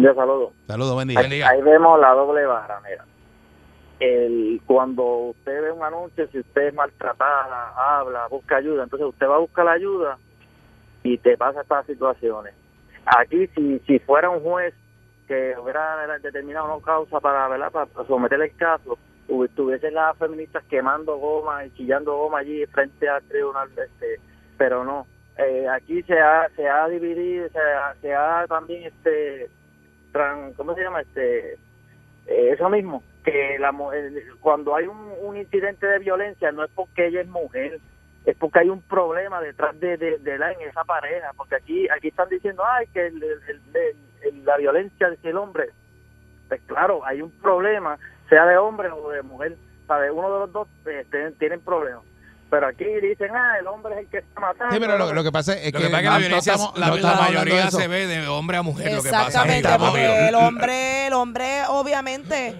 Yo 0.00 0.14
saludo. 0.14 0.52
Saludos, 0.66 0.94
buen 0.94 1.08
día. 1.08 1.18
Buen 1.20 1.30
día. 1.30 1.48
Ahí 1.48 1.62
vemos 1.62 2.00
la 2.00 2.10
doble 2.12 2.44
vara, 2.44 2.80
mira. 2.88 3.04
El, 4.00 4.60
cuando 4.66 5.04
usted 5.04 5.62
ve 5.62 5.72
un 5.72 5.82
anuncio, 5.82 6.26
si 6.32 6.38
usted 6.40 6.68
es 6.68 6.74
maltratada, 6.74 7.74
habla, 7.76 8.26
busca 8.28 8.56
ayuda, 8.56 8.84
entonces 8.84 9.06
usted 9.06 9.28
va 9.28 9.36
a 9.36 9.40
buscar 9.40 9.66
la 9.66 9.72
ayuda 9.72 10.18
y 11.02 11.18
te 11.18 11.36
pasa 11.36 11.60
estas 11.60 11.86
situaciones. 11.86 12.54
Aquí, 13.04 13.46
si, 13.54 13.78
si 13.86 13.98
fuera 14.00 14.30
un 14.30 14.40
juez 14.40 14.74
que 15.28 15.54
hubiera 15.62 16.18
determinado 16.18 16.74
una 16.74 16.84
causa 16.84 17.20
para, 17.20 17.46
¿verdad? 17.48 17.70
para 17.70 17.88
someter 18.08 18.40
el 18.40 18.56
caso, 18.56 18.98
hubi- 19.30 19.48
tuviesen 19.54 19.94
las 19.94 20.16
feministas 20.18 20.64
quemando 20.68 21.16
goma 21.16 21.64
y 21.64 21.70
chillando 21.72 22.16
goma 22.16 22.38
allí 22.40 22.66
frente 22.66 23.08
al 23.08 23.22
tribunal, 23.24 23.68
este, 23.70 24.20
pero 24.58 24.84
no. 24.84 25.06
Eh, 25.38 25.66
aquí 25.68 26.02
se 26.02 26.18
ha, 26.20 26.48
se 26.56 26.68
ha 26.68 26.86
dividido, 26.88 27.48
se 27.48 27.58
ha, 27.58 27.94
se 28.02 28.14
ha 28.14 28.46
también 28.48 28.84
este 28.84 29.48
¿cómo 30.56 30.74
se 30.74 30.82
llama? 30.82 31.00
Este, 31.02 31.54
eh, 32.26 32.50
eso 32.52 32.68
mismo, 32.68 33.02
que 33.24 33.58
la, 33.58 33.72
mu- 33.72 33.92
el- 33.92 34.22
cuando 34.40 34.74
hay 34.74 34.86
un, 34.86 35.12
incidente 35.36 35.86
de 35.86 35.98
violencia 36.00 36.52
no 36.52 36.64
es 36.64 36.70
porque 36.74 37.06
ella 37.06 37.20
es 37.22 37.28
mujer, 37.28 37.78
es 38.26 38.36
porque 38.36 38.60
hay 38.60 38.68
un 38.68 38.82
problema 38.82 39.40
detrás 39.40 39.78
de, 39.80 39.96
de, 39.96 40.18
la, 40.38 40.52
en 40.52 40.60
esa 40.62 40.84
pareja, 40.84 41.30
porque 41.36 41.54
aquí 41.56 41.88
aquí 41.88 42.08
están 42.08 42.28
diciendo, 42.28 42.62
ay, 42.66 42.86
que 42.88 43.06
el- 43.06 44.44
la 44.44 44.56
violencia 44.58 45.08
es 45.08 45.24
el 45.24 45.36
hombre. 45.36 45.70
Pues 46.48 46.60
claro, 46.66 47.04
hay 47.04 47.22
un 47.22 47.30
problema, 47.40 47.98
sea 48.30 48.46
de 48.46 48.56
hombre 48.56 48.88
o 48.90 49.10
de 49.10 49.20
mujer, 49.22 49.56
¿sabe? 49.86 50.10
uno 50.10 50.32
de 50.32 50.38
los 50.40 50.52
dos 50.52 50.68
eh, 50.86 51.04
tienen, 51.10 51.34
tienen 51.34 51.60
problemas. 51.60 52.02
Pero 52.48 52.66
aquí 52.66 52.84
dicen, 52.84 53.30
ah, 53.36 53.58
el 53.60 53.66
hombre 53.68 53.92
es 53.94 53.98
el 54.00 54.06
que 54.08 54.18
está 54.18 54.40
matando. 54.40 54.74
Sí, 54.74 54.80
pero 54.80 54.98
lo, 54.98 55.12
lo 55.12 55.22
que 55.22 55.30
pasa 55.30 55.52
es 55.54 55.72
Lo 55.72 55.78
que, 55.78 55.86
que 55.86 55.90
pasa 55.92 55.98
es 55.98 56.02
que 56.02 56.08
la 56.08 56.12
no 56.14 56.18
violencia, 56.18 56.52
estamos- 56.54 56.78
la, 56.78 56.86
no 56.86 56.92
la 56.94 56.96
estamos 56.96 57.18
hablando 57.26 57.44
de 57.44 57.50
mayoría 57.50 57.70
se 57.70 57.86
ve 57.88 58.06
de 58.08 58.26
hombre 58.28 58.56
a 58.56 58.62
mujer. 58.62 58.92
Lo 58.92 59.02
que 59.02 59.10
pasa 59.10 59.26
Exactamente, 59.26 59.68
es 59.68 60.28
el 60.28 60.34
hombre, 60.34 61.06
el 61.06 61.12
hombre 61.12 61.62
obviamente 61.68 62.56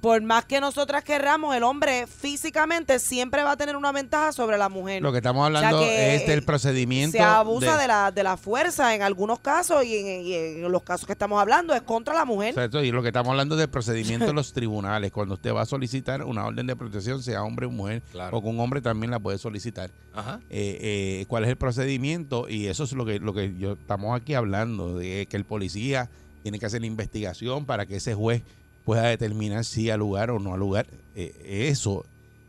por 0.00 0.22
más 0.22 0.44
que 0.46 0.60
nosotras 0.60 1.04
querramos, 1.04 1.54
el 1.54 1.62
hombre 1.62 2.06
físicamente 2.06 2.98
siempre 2.98 3.42
va 3.42 3.52
a 3.52 3.56
tener 3.56 3.76
una 3.76 3.92
ventaja 3.92 4.32
sobre 4.32 4.56
la 4.56 4.68
mujer. 4.68 5.02
Lo 5.02 5.12
que 5.12 5.18
estamos 5.18 5.44
hablando 5.44 5.80
que, 5.80 6.16
es 6.16 6.26
del 6.26 6.42
procedimiento. 6.42 7.16
Se 7.16 7.22
abusa 7.22 7.76
de, 7.76 7.86
la, 7.86 8.10
de 8.10 8.22
la 8.22 8.36
fuerza 8.36 8.94
en 8.94 9.02
algunos 9.02 9.40
casos 9.40 9.84
y 9.84 9.96
en, 9.96 10.22
y 10.22 10.34
en 10.34 10.72
los 10.72 10.82
casos 10.82 11.06
que 11.06 11.12
estamos 11.12 11.40
hablando 11.40 11.74
es 11.74 11.82
contra 11.82 12.14
la 12.14 12.24
mujer. 12.24 12.50
Exacto, 12.50 12.82
y 12.82 12.90
lo 12.90 13.02
que 13.02 13.08
estamos 13.08 13.30
hablando 13.30 13.54
es 13.56 13.58
del 13.60 13.68
procedimiento 13.68 14.26
de 14.26 14.32
los 14.32 14.52
tribunales. 14.52 15.12
Cuando 15.12 15.34
usted 15.34 15.54
va 15.54 15.62
a 15.62 15.66
solicitar 15.66 16.24
una 16.24 16.46
orden 16.46 16.66
de 16.66 16.76
protección, 16.76 17.22
sea 17.22 17.42
hombre 17.42 17.66
o 17.66 17.70
mujer, 17.70 18.02
Claro. 18.12 18.36
o 18.36 18.42
con 18.42 18.54
un 18.54 18.60
hombre 18.60 18.80
también 18.80 19.10
la 19.10 19.18
puede 19.18 19.38
solicitar. 19.38 19.90
Ajá. 20.14 20.40
Eh, 20.48 20.78
eh, 20.80 21.24
¿Cuál 21.28 21.44
es 21.44 21.50
el 21.50 21.56
procedimiento? 21.56 22.48
Y 22.48 22.66
eso 22.68 22.84
es 22.84 22.92
lo 22.92 23.04
que, 23.04 23.18
lo 23.18 23.34
que 23.34 23.54
yo 23.58 23.72
estamos 23.72 24.18
aquí 24.18 24.34
hablando, 24.34 24.96
de 24.96 25.26
que 25.28 25.36
el 25.36 25.44
policía 25.44 26.08
tiene 26.42 26.58
que 26.58 26.66
hacer 26.66 26.80
la 26.80 26.86
investigación 26.86 27.66
para 27.66 27.84
que 27.84 27.96
ese 27.96 28.14
juez 28.14 28.42
pueda 28.84 29.02
determinar 29.02 29.64
si 29.64 29.90
al 29.90 30.00
lugar 30.00 30.30
o 30.30 30.38
no 30.38 30.54
al 30.54 30.60
lugar. 30.60 30.86
Eh, 31.14 31.68
eso 31.70 32.04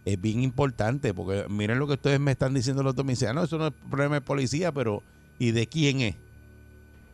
es 0.06 0.20
bien 0.20 0.42
importante, 0.44 1.14
porque 1.14 1.46
miren 1.50 1.80
lo 1.80 1.88
que 1.88 1.94
ustedes 1.94 2.20
me 2.20 2.32
están 2.32 2.54
diciendo 2.54 2.84
los. 2.84 2.96
Me 2.98 3.14
dicen, 3.14 3.30
"Ah, 3.30 3.34
no, 3.34 3.44
eso 3.44 3.58
no 3.58 3.68
es 3.68 3.74
problema 3.90 4.16
de 4.16 4.22
policía, 4.22 4.72
pero 4.72 5.04
¿y 5.40 5.52
de 5.52 5.68
quién 5.68 6.02
es? 6.02 6.16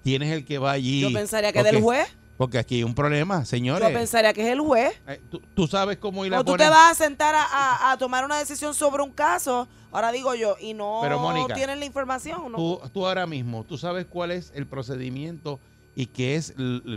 ¿Quién 0.03 0.21
es 0.23 0.31
el 0.31 0.45
que 0.45 0.57
va 0.57 0.71
allí? 0.71 1.01
Yo 1.01 1.11
pensaría 1.11 1.51
que 1.51 1.59
Porque- 1.59 1.71
del 1.73 1.81
juez. 1.83 2.07
Porque 2.37 2.59
aquí 2.59 2.75
hay 2.75 2.83
un 2.83 2.93
problema, 2.93 3.45
señores. 3.45 3.87
Yo 3.89 3.93
pensaría 3.95 4.31
que 4.31 4.41
es 4.43 4.49
el 4.49 4.59
juez. 4.59 4.93
Eh, 5.07 5.19
¿Tú, 5.31 5.41
tú 5.55 5.65
sabes 5.67 5.97
cómo 5.97 6.23
ir 6.23 6.35
a 6.35 6.39
O 6.41 6.43
tú 6.45 6.51
poner... 6.51 6.67
te 6.67 6.69
vas 6.69 6.91
a 6.91 6.93
sentar 6.93 7.33
a, 7.33 7.41
a- 7.43 7.91
a 7.91 7.97
tomar 7.97 8.23
una 8.23 8.37
decisión 8.37 8.75
sobre 8.75 9.01
un 9.01 9.09
caso, 9.11 9.67
ahora 9.91 10.11
digo 10.11 10.35
yo, 10.35 10.55
y 10.61 10.75
no 10.75 10.99
Pero, 11.01 11.19
Mónica, 11.19 11.55
tienes 11.55 11.79
la 11.79 11.85
información. 11.85 12.51
¿no? 12.51 12.55
Tú, 12.57 12.79
tú 12.93 13.07
ahora 13.07 13.25
mismo, 13.25 13.63
tú 13.63 13.75
sabes 13.79 14.05
cuál 14.05 14.29
es 14.29 14.51
el 14.53 14.67
procedimiento 14.67 15.59
y 15.99 16.05
qué 16.05 16.35
es, 16.35 16.53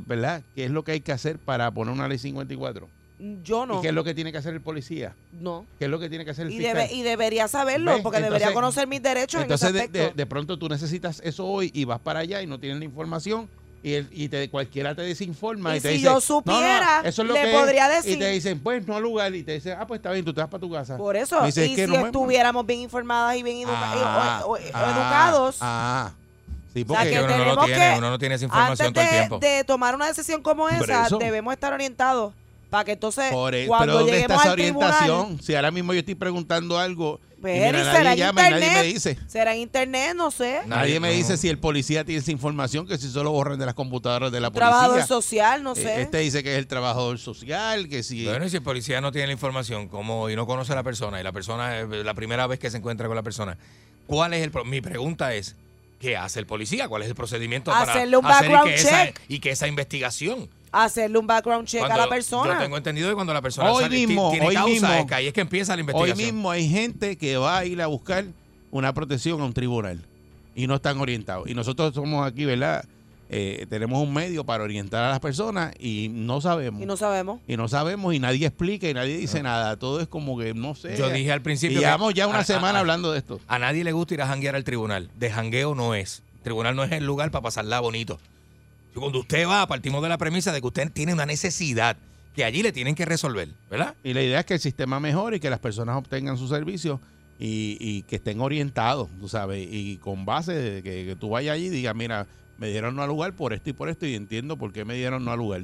¿verdad? 0.06 0.42
¿Qué 0.54 0.66
es 0.66 0.70
lo 0.70 0.84
que 0.84 0.92
hay 0.92 1.00
que 1.00 1.10
hacer 1.12 1.38
para 1.38 1.70
poner 1.70 1.94
una 1.94 2.06
ley 2.06 2.18
54? 2.18 2.86
yo 3.44 3.66
no. 3.66 3.78
¿Y 3.78 3.82
qué 3.82 3.88
es 3.88 3.94
lo 3.94 4.02
que 4.04 4.14
tiene 4.14 4.32
que 4.32 4.38
hacer 4.38 4.54
el 4.54 4.60
policía? 4.62 5.14
No. 5.40 5.66
¿Qué 5.78 5.84
es 5.86 5.90
lo 5.90 5.98
que 5.98 6.08
tiene 6.08 6.24
que 6.24 6.30
hacer 6.30 6.46
el 6.46 6.52
Y, 6.52 6.58
fiscal? 6.58 6.76
debe, 6.76 6.92
y 6.94 7.02
debería 7.02 7.48
saberlo, 7.48 7.92
¿Ves? 7.92 8.02
porque 8.02 8.20
debería 8.20 8.52
conocer 8.54 8.86
mis 8.88 9.02
derechos 9.02 9.42
Entonces, 9.42 9.68
en 9.68 9.74
de, 9.74 9.78
ese 9.80 9.86
aspecto. 9.88 10.08
de- 10.16 10.22
de 10.22 10.26
pronto 10.26 10.58
tú 10.58 10.68
necesitas 10.70 11.20
eso 11.24 11.46
hoy 11.46 11.70
y 11.74 11.84
vas 11.84 12.00
para 12.00 12.20
allá 12.20 12.40
y 12.42 12.46
no 12.46 12.58
tienes 12.60 12.78
la 12.78 12.84
información 12.86 13.48
y, 13.82 13.92
el- 13.94 14.08
y 14.10 14.28
te, 14.28 14.48
cualquiera 14.50 14.94
te 14.94 15.02
desinforma 15.02 15.74
y, 15.74 15.78
Y 15.78 15.80
te 15.82 15.88
si 15.88 15.94
dice, 15.96 16.04
yo 16.04 16.10
"No, 16.10 16.14
no, 16.16 16.20
supiera, 16.22 17.00
eso 17.04 17.22
es 17.22 17.28
lo 17.28 17.34
le 17.34 17.42
que 17.42 17.52
podría 17.52 17.88
es". 17.90 18.04
decir. 18.04 18.16
Y 18.16 18.20
te 18.20 18.30
dicen, 18.30 18.58
pues 18.60 18.86
no 18.86 18.96
al 18.96 19.02
lugar. 19.02 19.34
Y 19.34 19.42
te 19.42 19.52
dicen, 19.52 19.76
ah, 19.78 19.86
pues 19.86 19.98
está 19.98 20.12
bien, 20.12 20.24
tú 20.24 20.32
te 20.32 20.40
vas 20.40 20.48
para 20.50 20.60
tu 20.62 20.70
casa. 20.70 20.96
Por 20.96 21.14
eso, 21.16 21.42
dice, 21.44 21.66
y 21.66 21.70
"Es 21.72 21.76
que 21.76 21.84
si 21.86 21.92
no 21.92 22.00
me- 22.00 22.06
estuviéramos 22.06 22.64
bien 22.66 22.80
informadas 22.80 23.36
y 23.36 23.42
bien 23.42 23.58
educa- 23.58 23.78
Ah, 23.82 24.42
o- 24.46 24.52
o- 24.52 24.56
ah, 24.72 24.90
educados, 24.92 25.56
Ah, 25.60 26.12
sí, 26.74 26.82
O 26.82 26.86
sea, 26.92 26.96
porque 26.98 27.10
que 27.10 27.20
uno 27.22 27.36
no 27.38 27.44
lo 27.54 27.64
tiene, 27.64 27.90
que- 27.92 27.98
uno 27.98 28.10
no 28.10 28.18
tiene 28.18 28.34
esa 28.36 28.44
información 28.44 28.88
antes 28.88 29.02
todo 29.02 29.10
el 29.10 29.10
de, 29.10 29.18
tiempo. 29.28 29.38
de 29.38 29.64
tomar 29.64 29.94
una 29.94 30.06
decisión 30.06 30.42
como 30.42 30.68
esa, 30.68 31.08
debemos 31.18 31.52
estar 31.54 31.72
orientados 31.72 32.32
para 32.70 32.84
que 32.84 32.92
entonces 32.92 33.32
Por 33.32 33.54
e- 33.54 33.66
cuando 33.66 33.86
pero 33.86 33.98
¿dónde 33.98 34.12
está 34.20 34.22
lleguemos 34.28 34.42
esa 34.42 34.50
al 34.52 34.56
tribunal, 34.56 34.94
orientación? 34.94 35.42
Si 35.42 35.54
ahora 35.56 35.70
mismo 35.72 35.92
yo 35.92 35.98
estoy 36.00 36.14
preguntando 36.14 36.78
algo 36.78 37.18
y 37.38 37.40
pues, 37.40 37.54
mira, 37.72 37.72
nadie 38.02 38.16
llama 38.16 38.40
y 38.46 38.50
nadie 38.50 38.64
internet, 38.66 38.82
me 38.82 38.92
dice. 38.92 39.18
será 39.26 39.54
en 39.54 39.60
internet, 39.62 40.12
no 40.14 40.30
sé, 40.30 40.60
Na- 40.66 40.76
Nadie 40.76 41.00
me 41.00 41.08
no, 41.08 41.14
dice 41.14 41.32
no. 41.32 41.36
si 41.38 41.48
el 41.48 41.58
policía 41.58 42.04
tiene 42.04 42.20
esa 42.20 42.30
información, 42.30 42.86
que 42.86 42.96
si 42.98 43.08
solo 43.10 43.32
borran 43.32 43.58
de 43.58 43.64
las 43.66 43.74
computadoras 43.74 44.30
de 44.30 44.40
la 44.40 44.50
trabajador 44.50 44.90
policía. 44.96 45.06
social, 45.08 45.62
no 45.64 45.72
Eh, 45.72 45.76
sé. 45.82 46.02
Este 46.02 46.18
dice 46.18 46.42
que 46.44 46.52
es 46.52 46.58
el 46.58 46.66
trabajador 46.68 47.18
social, 47.18 47.88
que 47.88 48.02
si... 48.04 48.26
Bueno, 48.26 48.44
y 48.44 48.50
si 48.50 48.56
el 48.56 48.62
policía 48.62 49.00
no 49.00 49.10
tiene 49.10 49.26
la 49.28 49.32
información 49.32 49.88
como 49.88 50.28
y 50.28 50.36
no 50.36 50.46
conoce 50.46 50.72
a 50.72 50.76
la 50.76 50.82
persona 50.82 51.18
y 51.18 51.24
la 51.24 51.32
persona 51.32 51.78
es 51.80 51.88
la 51.88 52.14
primera 52.14 52.46
vez 52.46 52.58
que 52.60 52.70
se 52.70 52.76
encuentra 52.76 53.06
con 53.08 53.16
la 53.16 53.22
persona, 53.22 53.56
¿cuál 54.06 54.34
es 54.34 54.42
el 54.44 54.50
pro- 54.50 54.64
mi 54.66 54.80
pregunta 54.82 55.34
es 55.34 55.56
¿qué 56.00 56.16
hace 56.16 56.40
el 56.40 56.46
policía? 56.46 56.88
¿Cuál 56.88 57.02
es 57.02 57.08
el 57.08 57.14
procedimiento 57.14 57.70
Hacerle 57.72 58.16
un 58.16 58.22
para 58.24 58.38
hacer 58.38 58.50
y 58.50 58.52
background 58.54 58.74
que, 58.74 58.80
esa, 58.80 59.04
check. 59.06 59.20
y 59.28 59.38
que 59.38 59.50
esa 59.50 59.68
investigación 59.68 60.48
Hacerle 60.72 61.18
un 61.18 61.26
background 61.26 61.66
check 61.68 61.82
a 61.82 61.86
cuando- 61.86 62.04
la 62.04 62.08
persona. 62.08 62.52
Yo 62.54 62.58
tengo 62.60 62.76
entendido 62.76 63.08
que 63.08 63.14
cuando 63.14 63.32
la 63.34 63.42
persona 63.42 63.70
Hoy 63.72 63.82
sale, 63.84 63.96
ti- 63.96 64.06
mismo, 64.06 64.30
tiene 64.30 64.46
hoy 64.46 64.54
causa, 64.54 64.70
mismo. 64.72 64.88
es 64.94 65.06
que 65.06 65.14
ahí 65.14 65.26
es 65.28 65.32
que 65.32 65.40
empieza 65.40 65.72
la 65.72 65.76
Hoy 65.76 65.80
investigación. 65.80 66.26
mismo 66.34 66.50
hay 66.50 66.68
gente 66.68 67.16
que 67.16 67.36
va 67.36 67.58
a 67.58 67.64
ir 67.64 67.80
a 67.82 67.86
buscar 67.88 68.24
una 68.70 68.92
protección 68.94 69.40
a 69.40 69.44
un 69.44 69.52
tribunal 69.52 70.00
y 70.54 70.66
no 70.68 70.76
están 70.76 71.00
orientados. 71.00 71.48
Y 71.48 71.54
nosotros 71.54 71.92
somos 71.94 72.24
aquí, 72.26 72.44
¿verdad? 72.44 72.84
Eh, 73.32 73.66
tenemos 73.70 74.02
un 74.02 74.12
medio 74.12 74.44
para 74.44 74.64
orientar 74.64 75.04
a 75.04 75.10
las 75.10 75.20
personas 75.20 75.72
y 75.78 76.08
no 76.10 76.40
sabemos. 76.40 76.82
y 76.82 76.86
no 76.86 76.96
sabemos. 76.96 77.40
Y 77.46 77.56
no 77.56 77.68
sabemos 77.68 78.12
y 78.12 78.18
nadie 78.18 78.46
explica 78.48 78.88
y 78.88 78.94
nadie 78.94 79.16
dice 79.18 79.40
nada. 79.42 79.76
Todo 79.78 80.00
es 80.00 80.08
como 80.08 80.36
que 80.36 80.52
no 80.52 80.74
sé. 80.74 80.96
Yo 80.96 81.08
dije 81.10 81.30
al 81.30 81.40
principio 81.40 81.78
Y 81.78 81.80
llevamos 81.80 82.12
ya 82.12 82.26
una 82.26 82.40
a- 82.40 82.44
semana 82.44 82.78
a- 82.78 82.80
hablando 82.80 83.12
de 83.12 83.18
esto. 83.18 83.40
A 83.46 83.58
nadie 83.60 83.84
le 83.84 83.92
gusta 83.92 84.14
ir 84.14 84.22
a 84.22 84.26
janguear 84.26 84.56
al 84.56 84.64
tribunal. 84.64 85.10
De 85.16 85.30
jangueo 85.30 85.76
no 85.76 85.94
es. 85.94 86.24
El 86.38 86.42
tribunal 86.42 86.74
no 86.74 86.82
es 86.82 86.90
el 86.90 87.04
lugar 87.06 87.30
para 87.30 87.42
pasarla 87.42 87.78
bonito. 87.78 88.18
Cuando 88.94 89.20
usted 89.20 89.46
va, 89.46 89.64
partimos 89.68 90.02
de 90.02 90.08
la 90.08 90.18
premisa 90.18 90.50
de 90.52 90.60
que 90.60 90.66
usted 90.66 90.90
tiene 90.90 91.12
una 91.12 91.24
necesidad 91.26 91.96
que 92.34 92.44
allí 92.44 92.62
le 92.64 92.72
tienen 92.72 92.96
que 92.96 93.04
resolver, 93.04 93.48
¿verdad? 93.70 93.94
Y 94.02 94.12
la 94.14 94.22
idea 94.22 94.40
es 94.40 94.46
que 94.46 94.54
el 94.54 94.60
sistema 94.60 94.98
mejore 94.98 95.36
y 95.36 95.40
que 95.40 95.50
las 95.50 95.60
personas 95.60 95.96
obtengan 95.96 96.36
sus 96.36 96.50
servicios 96.50 96.98
y, 97.38 97.76
y 97.80 98.02
que 98.02 98.16
estén 98.16 98.40
orientados, 98.40 99.08
tú 99.20 99.28
sabes, 99.28 99.66
y 99.70 99.98
con 99.98 100.24
base 100.24 100.52
de 100.54 100.82
que, 100.82 101.06
que 101.06 101.16
tú 101.16 101.30
vayas 101.30 101.54
allí 101.54 101.66
y 101.66 101.70
digas, 101.70 101.94
mira, 101.94 102.26
me 102.60 102.68
dieron 102.68 102.94
no 102.94 103.02
al 103.02 103.08
lugar 103.08 103.32
por 103.32 103.54
esto 103.54 103.70
y 103.70 103.72
por 103.72 103.88
esto 103.88 104.06
y 104.06 104.14
entiendo 104.14 104.58
por 104.58 104.72
qué 104.72 104.84
me 104.84 104.94
dieron 104.94 105.24
no 105.24 105.32
al 105.32 105.38
lugar. 105.38 105.62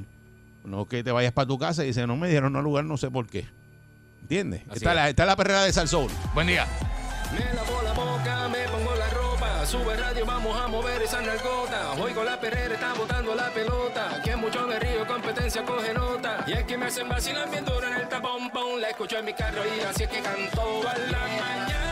No 0.65 0.85
que 0.85 1.03
te 1.03 1.11
vayas 1.11 1.31
para 1.31 1.47
tu 1.47 1.57
casa 1.57 1.83
y 1.83 1.87
dices, 1.87 2.07
no 2.07 2.17
me 2.17 2.27
dieron 2.27 2.51
no 2.51 2.59
al 2.59 2.65
lugar, 2.65 2.83
no 2.85 2.97
sé 2.97 3.09
por 3.11 3.27
qué. 3.27 3.45
¿Entiendes? 4.21 4.63
Está 4.73 4.89
es. 4.89 4.95
la, 4.95 5.09
está 5.09 5.25
la 5.25 5.35
perrera 5.35 5.63
de 5.63 5.71
Salsoul. 5.71 6.11
Buen 6.33 6.47
día. 6.47 6.67
Me 7.31 7.53
lavo 7.53 7.81
la 7.83 7.93
boca, 7.93 8.49
me 8.49 8.67
pongo 8.67 8.95
la 8.95 9.09
ropa, 9.11 9.65
sube 9.65 9.95
radio, 9.95 10.25
vamos 10.25 10.59
a 10.59 10.67
mover 10.67 11.01
esa 11.03 11.21
nalgota. 11.21 11.93
Hoy 11.93 12.13
con 12.13 12.25
la 12.25 12.39
perrera 12.39 12.73
está 12.73 12.93
botando 12.95 13.35
la 13.35 13.53
pelota, 13.53 14.21
que 14.23 14.35
mucho 14.35 14.65
me 14.65 14.79
río, 14.79 15.05
competencia 15.05 15.63
coge 15.63 15.93
nota. 15.93 16.43
Y 16.47 16.53
es 16.53 16.63
que 16.63 16.77
me 16.77 16.87
hacen 16.87 17.07
vacilar 17.07 17.49
bien 17.51 17.63
duro 17.63 17.85
en 17.85 17.93
el 17.93 18.09
tapón, 18.09 18.49
pon, 18.49 18.81
la 18.81 18.89
escucho 18.89 19.19
en 19.19 19.25
mi 19.25 19.33
carro 19.33 19.61
y 19.63 19.81
así 19.81 20.03
es 20.03 20.09
que 20.09 20.21
canto. 20.21 20.89
A 20.89 20.97
la 20.97 21.19
mañana 21.19 21.86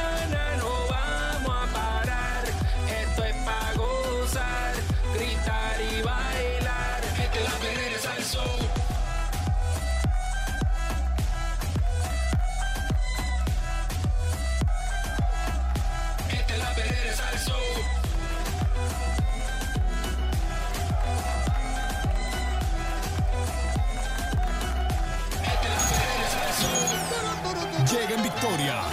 victoria. 28.35 28.83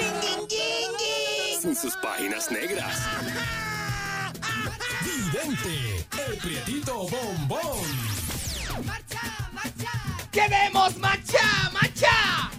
Sin 1.61 1.75
sus 1.75 1.97
páginas 1.97 2.51
negras. 2.51 2.97
Vidente, 5.05 6.07
el 6.29 6.37
prietito 6.39 7.09
bombón. 7.09 7.83
¡Queremos 10.31 10.97
macha, 10.99 11.71
macha! 11.73 12.52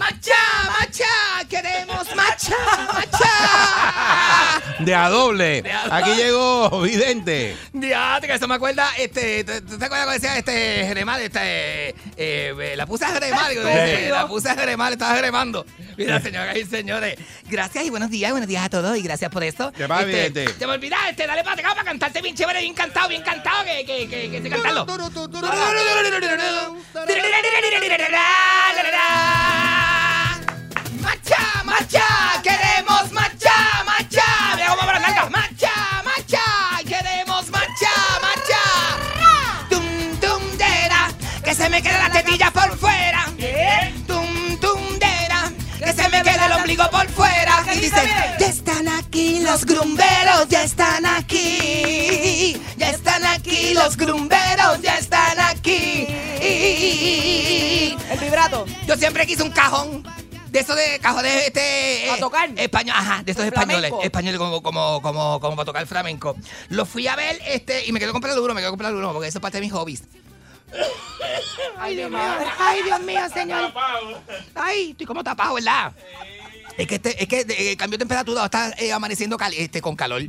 ¡Macha, 0.00 0.32
macha! 0.80 1.46
¡Queremos 1.46 2.06
macha, 2.16 2.56
macha! 2.90 4.62
De 4.78 4.94
a 4.94 5.10
doble. 5.10 5.60
De 5.60 5.70
a 5.70 5.82
doble. 5.82 5.94
Aquí 5.94 6.14
llegó 6.14 6.80
Vidente. 6.80 7.54
Diate, 7.74 8.26
que 8.26 8.32
eso 8.32 8.48
me 8.48 8.54
acuerda, 8.54 8.88
este, 8.96 9.44
¿te, 9.44 9.60
te 9.60 9.74
acuerdas 9.74 10.06
cuando 10.06 10.12
decía 10.12 10.38
este 10.38 10.86
Jeremar, 10.86 11.20
este, 11.20 11.40
eh, 11.90 11.94
eh, 12.16 12.74
la 12.76 12.86
puse 12.86 13.04
a 13.04 13.10
Sí. 13.10 14.08
la 14.10 14.26
puse 14.26 14.48
a 14.48 14.54
Jeremar, 14.54 14.92
estaba 14.92 15.14
Jeremando. 15.16 15.66
Mira, 15.98 16.18
señoras 16.18 16.56
y 16.56 16.64
señores, 16.64 17.18
gracias 17.50 17.84
y 17.84 17.90
buenos 17.90 18.08
días, 18.08 18.30
buenos 18.30 18.48
días 18.48 18.64
a 18.64 18.70
todos 18.70 18.96
y 18.96 19.02
gracias 19.02 19.30
por 19.30 19.44
esto. 19.44 19.70
¿Qué 19.72 19.86
pasa, 19.86 20.02
Este, 20.08 20.30
Vidente? 20.30 20.54
Te 20.54 20.66
me 20.66 20.72
olvidaste, 20.72 21.10
este, 21.10 21.26
dale 21.26 21.44
para 21.44 21.60
acá 21.60 21.74
para 21.74 21.84
cantarte 21.84 22.22
bien 22.22 22.34
chévere, 22.34 22.62
bien 22.62 22.72
cantado, 22.72 23.06
bien 23.10 23.22
cantado, 23.22 23.64
que, 23.64 23.84
que, 23.84 24.08
que, 24.08 24.30
que 24.30 24.42
sé 24.42 24.48
cantarlo. 24.48 24.86
¡Macha, 31.30 31.62
macha! 31.64 32.42
¡Queremos 32.42 33.12
macha, 33.12 33.84
macha! 33.86 34.24
¡Mira 34.56 34.74
cómo 34.76 34.90
las 34.90 35.00
nalgas! 35.00 35.30
¡Macha, 35.30 36.02
macha! 36.04 36.42
¡Queremos 36.84 37.48
macha, 37.50 37.92
macha! 38.20 38.58
¡Tum, 39.68 39.84
tum, 40.20 40.42
dera! 40.58 41.08
¡Que 41.44 41.54
se 41.54 41.68
me 41.68 41.80
quede 41.82 41.98
la 41.98 42.10
tetilla 42.10 42.50
por 42.50 42.76
fuera! 42.76 43.26
¡Tum, 44.08 44.58
tum, 44.58 44.98
dera! 44.98 45.52
¡Que 45.78 45.92
se 45.92 46.08
me 46.08 46.20
quede 46.22 46.46
el 46.46 46.52
ombligo 46.52 46.90
por 46.90 47.08
fuera! 47.10 47.64
Y 47.74 47.78
dice, 47.78 48.02
ya 48.40 48.46
están 48.46 48.88
aquí 48.88 49.38
los 49.40 49.64
grumberos, 49.64 50.48
ya 50.48 50.64
están 50.64 51.06
aquí. 51.06 52.60
Ya 52.76 52.90
están 52.90 53.24
aquí 53.24 53.72
los 53.74 53.96
grumberos, 53.96 54.82
ya 54.82 54.98
están 54.98 55.38
aquí. 55.38 56.08
El 58.10 58.18
vibrato. 58.18 58.66
Yo 58.88 58.96
siempre 58.96 59.24
quise 59.28 59.44
un 59.44 59.50
cajón. 59.50 60.02
De 60.50 60.58
eso 60.58 60.74
de 60.74 60.98
cajón 61.00 61.22
de 61.22 61.46
este. 61.46 62.10
¿A 62.10 62.16
tocar? 62.18 62.50
Español, 62.56 62.96
ajá, 62.98 63.22
de 63.22 63.30
estos 63.32 63.46
Flamenco. 63.46 63.60
españoles. 63.78 64.04
Españoles 64.04 64.38
como, 64.38 64.62
como, 64.62 65.00
como, 65.02 65.40
como 65.40 65.56
para 65.56 65.64
tocar 65.66 65.86
flamenco. 65.86 66.36
Lo 66.70 66.84
fui 66.86 67.06
a 67.06 67.16
ver 67.16 67.40
este 67.46 67.86
y 67.86 67.92
me 67.92 68.00
quedo 68.00 68.12
con 68.12 68.20
duro, 68.22 68.54
me 68.54 68.60
quedo 68.60 68.76
con 68.76 68.92
duro 68.92 69.12
porque 69.12 69.28
eso 69.28 69.38
es 69.38 69.42
parte 69.42 69.58
de 69.58 69.62
mis 69.62 69.72
hobbies. 69.72 70.02
Ay, 71.78 71.96
Dios 71.96 72.10
mío. 72.10 72.20
Ay, 72.58 72.82
Dios 72.82 73.00
mío, 73.00 73.20
señor. 73.32 73.72
Ay, 74.54 74.90
estoy 74.90 75.06
como 75.06 75.22
tapado, 75.24 75.54
¿verdad? 75.54 75.92
Es 76.76 76.86
que, 76.86 76.94
este, 76.96 77.22
es 77.22 77.28
que 77.28 77.46
eh, 77.48 77.76
cambió 77.76 77.96
de 77.98 78.02
temperatura, 78.02 78.44
está 78.44 78.72
eh, 78.78 78.92
amaneciendo 78.92 79.36
cal- 79.36 79.54
este, 79.54 79.80
con 79.82 79.96
calor. 79.96 80.22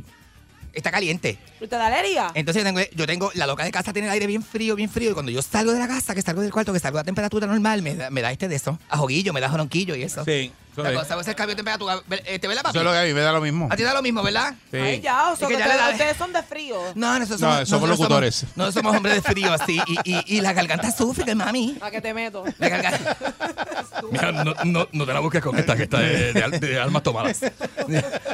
Está 0.72 0.90
caliente. 0.90 1.38
¿Y 1.60 1.66
¿Te 1.66 1.76
da 1.76 1.86
alergia? 1.86 2.30
Entonces 2.34 2.62
yo 2.62 2.66
tengo, 2.66 2.80
yo 2.94 3.06
tengo, 3.06 3.30
la 3.34 3.46
loca 3.46 3.64
de 3.64 3.70
casa 3.70 3.92
tiene 3.92 4.08
el 4.08 4.12
aire 4.12 4.26
bien 4.26 4.42
frío, 4.42 4.74
bien 4.74 4.88
frío. 4.90 5.10
Y 5.10 5.14
cuando 5.14 5.30
yo 5.30 5.42
salgo 5.42 5.72
de 5.72 5.78
la 5.78 5.88
casa, 5.88 6.14
que 6.14 6.22
salgo 6.22 6.42
del 6.42 6.52
cuarto, 6.52 6.72
que 6.72 6.80
salgo 6.80 6.98
a 6.98 7.04
temperatura 7.04 7.46
normal, 7.46 7.82
me 7.82 7.94
da, 7.94 8.10
me 8.10 8.22
da 8.22 8.32
este 8.32 8.48
de 8.48 8.56
eso. 8.56 8.78
Ajoguillo, 8.88 9.32
me 9.32 9.40
da 9.40 9.48
joronquillo 9.48 9.94
y 9.94 10.02
eso. 10.02 10.24
Sí, 10.24 10.52
La 10.76 10.90
es. 10.92 10.98
cosa 10.98 11.20
es 11.20 11.28
el 11.28 11.34
cambio 11.34 11.54
de 11.54 11.56
temperatura. 11.56 12.00
Este, 12.24 12.48
¿Verdad, 12.48 12.62
papi? 12.62 12.78
Eso 12.78 12.80
es 12.80 12.84
lo 12.84 12.92
que 12.92 12.98
a 12.98 13.02
mí 13.04 13.12
me 13.12 13.20
da 13.20 13.32
lo 13.32 13.40
mismo. 13.40 13.68
A 13.70 13.76
ti 13.76 13.82
da 13.82 13.92
lo 13.94 14.02
mismo, 14.02 14.22
¿verdad? 14.22 14.54
Sí. 14.70 14.76
Ay, 14.78 15.00
ya, 15.00 15.30
o 15.32 15.36
sea, 15.36 15.48
Es 15.48 15.54
que 15.54 15.58
que 15.58 15.60
ya 15.60 15.66
le 15.68 15.74
ustedes- 15.74 15.86
da- 15.86 15.90
ustedes 15.92 16.16
son 16.16 16.32
de 16.32 16.42
frío. 16.42 16.76
No, 16.94 17.18
nosotros 17.18 17.40
No, 17.40 17.52
somos, 17.52 17.68
somos 17.68 17.88
nosotros 17.88 17.98
locutores. 18.10 18.44
Nosotros 18.56 18.74
somos 18.82 18.96
hombres 18.96 19.14
de 19.16 19.22
frío, 19.22 19.52
así. 19.52 19.80
Y, 19.86 19.98
y, 20.12 20.24
y 20.38 20.40
la 20.40 20.52
garganta 20.52 20.90
sufre, 20.90 21.34
mami. 21.34 21.76
¿A 21.80 21.90
qué 21.90 22.00
te 22.00 22.14
meto? 22.14 22.44
La 22.58 22.68
garganta. 22.68 23.16
Mira, 24.10 24.32
no, 24.32 24.54
no, 24.64 24.88
no 24.90 25.06
te 25.06 25.12
la 25.12 25.20
busques 25.20 25.42
con 25.42 25.56
esta, 25.58 25.76
que 25.76 25.84
está 25.84 25.98
de, 26.00 26.32
de 26.32 26.42
al- 26.42 26.58
de 26.58 26.80
almas 26.80 27.02
tomadas. 27.02 27.40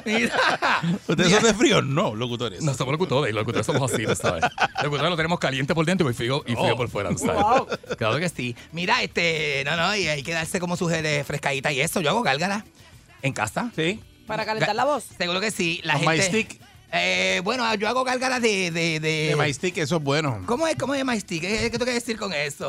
Mira. 0.04 0.34
¿Ustedes 1.06 1.32
son 1.32 1.42
de 1.42 1.54
frío? 1.54 1.82
No, 1.82 2.14
locutores. 2.14 2.62
No 2.62 2.74
somos 2.74 2.92
locutores, 2.92 3.30
y 3.30 3.34
los 3.34 3.42
locutores 3.42 3.66
somos 3.66 3.92
así, 3.92 4.04
¿no 4.06 4.14
¿sabes? 4.14 4.42
Los 4.42 4.84
locutores 4.84 5.10
lo 5.10 5.16
tenemos 5.16 5.38
caliente 5.38 5.74
por 5.74 5.84
dentro 5.84 6.08
y 6.10 6.14
frío, 6.14 6.42
y 6.46 6.54
frío 6.54 6.76
por 6.76 6.88
fuera, 6.88 7.10
¿no 7.10 7.18
¿sabes? 7.18 7.42
Wow. 7.42 7.66
Claro 7.98 8.18
que 8.18 8.28
sí. 8.28 8.56
Mira, 8.72 9.02
este, 9.02 9.62
no, 9.66 9.76
no, 9.76 9.94
y 9.96 10.06
hay 10.08 10.22
que 10.22 10.32
darse 10.32 10.58
como 10.60 10.76
su 10.76 10.86
de 10.88 11.22
frescadita 11.24 11.70
y 11.72 11.80
eso. 11.80 12.00
Yo 12.00 12.10
hago 12.10 12.22
gálgara 12.28 12.64
en 13.22 13.32
casa. 13.32 13.70
Sí. 13.74 14.00
Para 14.26 14.44
calentar 14.44 14.74
la 14.76 14.84
voz. 14.84 15.04
Seguro 15.16 15.40
que 15.40 15.50
sí. 15.50 15.80
La 15.84 15.94
Con 15.94 16.02
gente. 16.02 16.16
My 16.18 16.22
Stick. 16.22 16.60
Eh, 16.92 17.40
bueno, 17.44 17.74
yo 17.74 17.88
hago 17.88 18.04
gálgara 18.04 18.40
de. 18.40 18.70
de, 18.70 19.00
de, 19.00 19.28
De 19.28 19.36
My 19.36 19.52
Stick, 19.52 19.76
eso 19.78 19.96
es 19.96 20.02
bueno. 20.02 20.42
¿Cómo 20.46 20.66
es, 20.66 20.76
cómo 20.76 20.94
es 20.94 21.04
My 21.04 21.18
Stick? 21.20 21.40
¿Qué, 21.42 21.58
qué 21.62 21.70
tengo 21.70 21.84
que 21.84 21.92
decir 21.94 22.18
con 22.18 22.32
eso? 22.32 22.68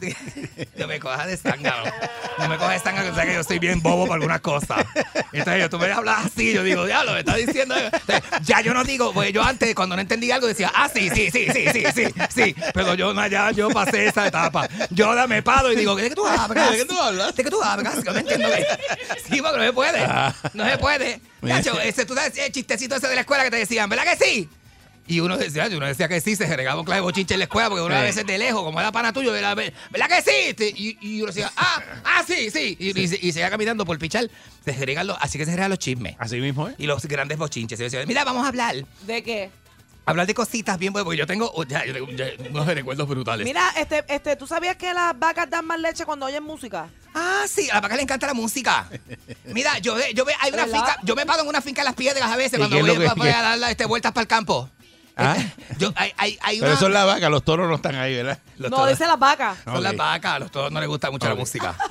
No 0.76 0.86
me 0.86 0.98
cojas 0.98 1.26
de 1.26 1.36
zángano. 1.36 1.84
No 2.38 2.48
me 2.48 2.56
cojas 2.56 2.74
de 2.74 2.80
zángano, 2.80 3.08
que 3.08 3.14
sabes 3.14 3.30
que 3.30 3.34
yo 3.34 3.44
soy 3.44 3.58
bien 3.58 3.80
bobo 3.82 4.04
para 4.04 4.14
algunas 4.14 4.40
cosas. 4.40 4.84
Entonces, 5.32 5.60
yo, 5.60 5.70
tú 5.70 5.78
me 5.78 5.90
hablas 5.90 6.26
así, 6.26 6.52
yo 6.52 6.62
digo, 6.62 6.86
diablo, 6.86 7.12
me 7.12 7.20
estás 7.20 7.36
diciendo. 7.36 7.74
Entonces, 7.76 8.22
ya 8.42 8.60
yo 8.60 8.72
no 8.74 8.84
digo, 8.84 9.12
pues 9.12 9.32
yo 9.32 9.42
antes, 9.42 9.74
cuando 9.74 9.96
no 9.96 10.02
entendía 10.02 10.36
algo, 10.36 10.46
decía, 10.46 10.72
ah, 10.74 10.88
sí, 10.92 11.10
sí, 11.10 11.30
sí, 11.30 11.46
sí, 11.52 11.66
sí, 11.72 11.84
sí, 11.94 12.14
sí. 12.34 12.54
Pero 12.72 12.94
yo, 12.94 13.12
ya, 13.28 13.50
yo 13.50 13.68
pasé 13.70 14.06
esa 14.06 14.26
etapa. 14.26 14.68
Yo 14.90 15.06
ahora 15.06 15.26
me 15.26 15.42
paro 15.42 15.72
y 15.72 15.76
digo, 15.76 15.94
¿de 15.94 16.08
qué 16.08 16.14
tú 16.14 16.26
hablas? 16.26 16.70
¿De 16.70 16.78
qué 16.78 16.84
tú 16.84 16.98
hablas? 17.00 17.36
¿De 17.36 17.44
qué 17.44 17.50
tú 17.50 17.62
hablas? 17.62 18.04
Yo 18.04 18.12
no 18.12 18.18
entiendo. 18.18 18.48
Sí, 19.28 19.40
porque 19.40 19.58
no 19.58 19.64
se 19.64 19.72
puede. 19.72 20.08
No 20.54 20.64
se 20.64 20.78
puede. 20.78 21.20
Nacho, 21.42 21.80
ese, 21.80 22.04
tú 22.04 22.14
sabes 22.14 22.36
el 22.36 22.52
chistecito 22.52 22.96
ese 22.96 23.08
de 23.08 23.14
la 23.14 23.22
escuela 23.22 23.44
que 23.44 23.50
te 23.50 23.56
decían, 23.56 23.88
¿verdad 23.88 24.04
que 24.04 24.24
sí? 24.24 24.48
Y 25.10 25.18
uno 25.18 25.36
decía, 25.36 25.68
uno 25.72 25.86
decía 25.86 26.06
que 26.08 26.20
sí, 26.20 26.36
se 26.36 26.46
regaba 26.56 26.78
un 26.78 26.86
clave 26.86 27.00
bochinche 27.00 27.34
en 27.34 27.40
la 27.40 27.44
escuela 27.44 27.68
porque 27.68 27.82
uno 27.82 27.94
a 27.96 27.98
Sí. 27.98 28.04
veces 28.04 28.26
de 28.26 28.38
lejos, 28.38 28.62
como 28.62 28.78
era 28.80 28.92
pana 28.92 29.12
tuyo, 29.12 29.34
era, 29.34 29.54
¿verdad 29.56 29.72
que 30.08 30.22
sí? 30.22 30.54
Te- 30.54 30.68
Y, 30.68 30.96
y 31.00 31.20
uno 31.22 31.32
decía, 31.32 31.50
ah, 31.56 31.82
ah, 32.04 32.22
sí, 32.24 32.48
sí. 32.50 32.76
Y, 32.78 32.96
y, 32.98 33.08
se- 33.08 33.18
y 33.20 33.32
se 33.32 33.40
iba 33.40 33.50
caminando 33.50 33.84
por 33.84 33.98
pichar. 33.98 34.30
Se 34.64 34.72
regan 34.72 35.08
los, 35.08 35.16
así 35.20 35.36
que 35.36 35.44
se 35.46 35.50
regan 35.50 35.68
los 35.70 35.80
chismes. 35.80 36.14
Así 36.20 36.36
mismo, 36.40 36.68
¿eh? 36.68 36.74
Y 36.78 36.86
los 36.86 37.04
grandes 37.06 37.38
bochinches. 37.38 37.78
Y 37.78 37.82
yo 37.82 37.84
decía, 37.90 38.06
mira, 38.06 38.22
vamos 38.24 38.44
a 38.44 38.48
hablar. 38.48 38.76
¿De 39.02 39.22
qué? 39.24 39.50
Hablar 40.06 40.26
de 40.28 40.34
cositas 40.34 40.78
bien 40.78 40.92
buenas, 40.92 41.04
porque 41.04 41.18
yo 41.18 41.26
tengo, 41.26 41.50
oh, 41.54 41.64
ya, 41.64 41.84
yo 41.84 41.92
tengo 41.92 42.08
ya, 42.12 42.26
unos 42.50 42.66
recuerdos 42.66 43.08
brutales. 43.08 43.44
Mira, 43.44 43.68
este, 43.76 44.04
este, 44.08 44.36
¿tú 44.36 44.46
sabías 44.46 44.76
que 44.76 44.94
las 44.94 45.18
vacas 45.18 45.50
dan 45.50 45.66
más 45.66 45.78
leche 45.80 46.04
cuando 46.04 46.26
oyen 46.26 46.42
música? 46.44 46.88
Ah, 47.14 47.42
sí, 47.48 47.68
a 47.68 47.74
la 47.74 47.80
vaca 47.80 47.96
le 47.96 48.02
encanta 48.02 48.26
la 48.28 48.34
música. 48.34 48.88
Mira, 49.46 49.78
yo, 49.78 49.94
ve- 49.96 50.12
yo 50.14 50.24
ve, 50.24 50.32
hay 50.40 50.52
una 50.52 50.66
¿Verdad? 50.66 50.78
finca, 50.86 50.96
yo 51.02 51.16
me 51.16 51.26
paro 51.26 51.42
en 51.42 51.48
una 51.48 51.60
finca 51.60 51.82
en 51.82 51.86
las 51.86 51.94
piedras 51.96 52.30
a 52.30 52.36
veces 52.36 52.54
¿Y 52.54 52.56
cuando 52.58 52.76
voy, 53.16 53.28
a- 53.28 53.38
a 53.38 53.42
dar 53.42 53.58
las, 53.58 53.70
este, 53.72 53.84
vueltas 53.86 54.12
para 54.12 54.22
el 54.22 54.28
campo. 54.28 54.70
¿Ah? 55.20 55.36
Yo, 55.78 55.92
hay, 55.96 56.12
hay, 56.16 56.38
hay 56.42 56.56
Pero 56.60 56.70
una- 56.72 56.76
eso 56.76 56.86
es 56.86 56.92
la 56.92 57.04
vaca, 57.04 57.28
los 57.28 57.42
toros 57.44 57.68
no 57.68 57.76
están 57.76 57.94
ahí, 57.96 58.14
¿verdad? 58.16 58.38
los 58.58 58.70
no, 58.70 58.76
toros- 58.78 58.90
dice 58.90 59.06
las 59.06 59.18
vacas. 59.18 59.58
son 59.64 59.82
las 59.82 59.96
vacas, 59.96 60.32
a 60.34 60.38
los 60.38 60.50
toros 60.50 60.72
no 60.72 60.80
les 60.80 60.88
gusta 60.88 61.10
mucho 61.10 61.28
la 61.28 61.34
música. 61.34 61.76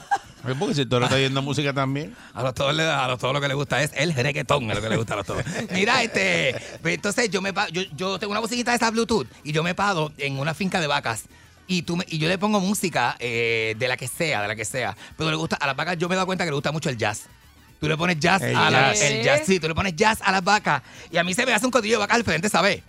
Porque 0.58 0.74
si 0.74 0.82
el 0.82 0.90
toro 0.90 1.04
está 1.06 1.18
oyendo 1.18 1.42
música 1.42 1.74
también. 1.74 2.16
A 2.34 2.42
los 2.42 2.54
toros, 2.56 2.74
le- 2.74 2.84
a 2.90 3.08
los 3.10 3.20
toros 3.20 3.34
lo 3.36 3.42
que 3.42 3.48
les 3.50 3.58
gusta 3.58 3.84
es 3.84 3.92
el 3.96 4.14
reggaetón, 4.16 4.70
es 4.70 4.76
lo 4.78 4.82
que 4.82 4.90
les 4.90 4.98
gusta 4.98 5.14
a 5.14 5.18
los 5.18 5.26
toros. 5.26 5.44
Mira, 5.72 6.02
este, 6.02 6.56
pues, 6.82 6.96
entonces 6.96 7.30
yo 7.30 7.42
me 7.42 7.54
yo, 7.72 7.82
yo 7.96 8.18
tengo 8.20 8.32
una 8.32 8.40
bocinita 8.40 8.72
de 8.72 8.78
esa 8.78 8.90
Bluetooth 8.90 9.28
y 9.44 9.52
yo 9.52 9.64
me 9.64 9.76
paro 9.76 10.12
en 10.18 10.40
una 10.40 10.54
finca 10.54 10.80
de 10.80 10.88
vacas. 10.88 11.24
Y, 11.68 11.84
tú 11.84 11.98
me- 11.98 12.06
y 12.08 12.18
yo 12.18 12.28
le 12.30 12.38
pongo 12.40 12.60
música 12.62 13.16
eh, 13.20 13.76
de 13.78 13.88
la 13.90 13.96
que 13.98 14.08
sea, 14.08 14.42
de 14.42 14.48
la 14.48 14.56
que 14.56 14.66
sea. 14.66 14.96
Pero 15.18 15.30
le 15.30 15.36
gusta, 15.36 15.58
a 15.58 15.68
las 15.68 15.76
vacas 15.76 15.98
yo 15.98 16.08
me 16.10 16.16
he 16.16 16.18
dado 16.18 16.26
cuenta 16.26 16.46
que 16.46 16.50
le 16.52 16.56
gusta 16.56 16.72
mucho 16.72 16.90
el 16.90 16.98
jazz. 16.98 17.24
Tú 17.80 17.88
le 17.88 17.96
pones 17.98 18.18
jazz 18.20 18.42
El 18.42 18.56
a 18.56 18.70
la- 18.72 18.94
jazz. 18.94 19.02
el 19.02 19.24
jazz, 19.24 19.42
sí, 19.46 19.60
tú 19.60 19.68
le 19.68 19.76
pones 19.76 19.96
jazz 19.96 20.20
a 20.24 20.32
las 20.32 20.44
vacas. 20.44 20.82
Y 21.12 21.18
a 21.18 21.24
mí 21.24 21.34
se 21.34 21.46
me 21.46 21.54
hace 21.54 21.66
un 21.66 21.72
codillo 21.72 21.96
de 21.96 22.00
vacas 22.00 22.16
al 22.16 22.24
frente, 22.24 22.50
¿sabes? 22.50 22.82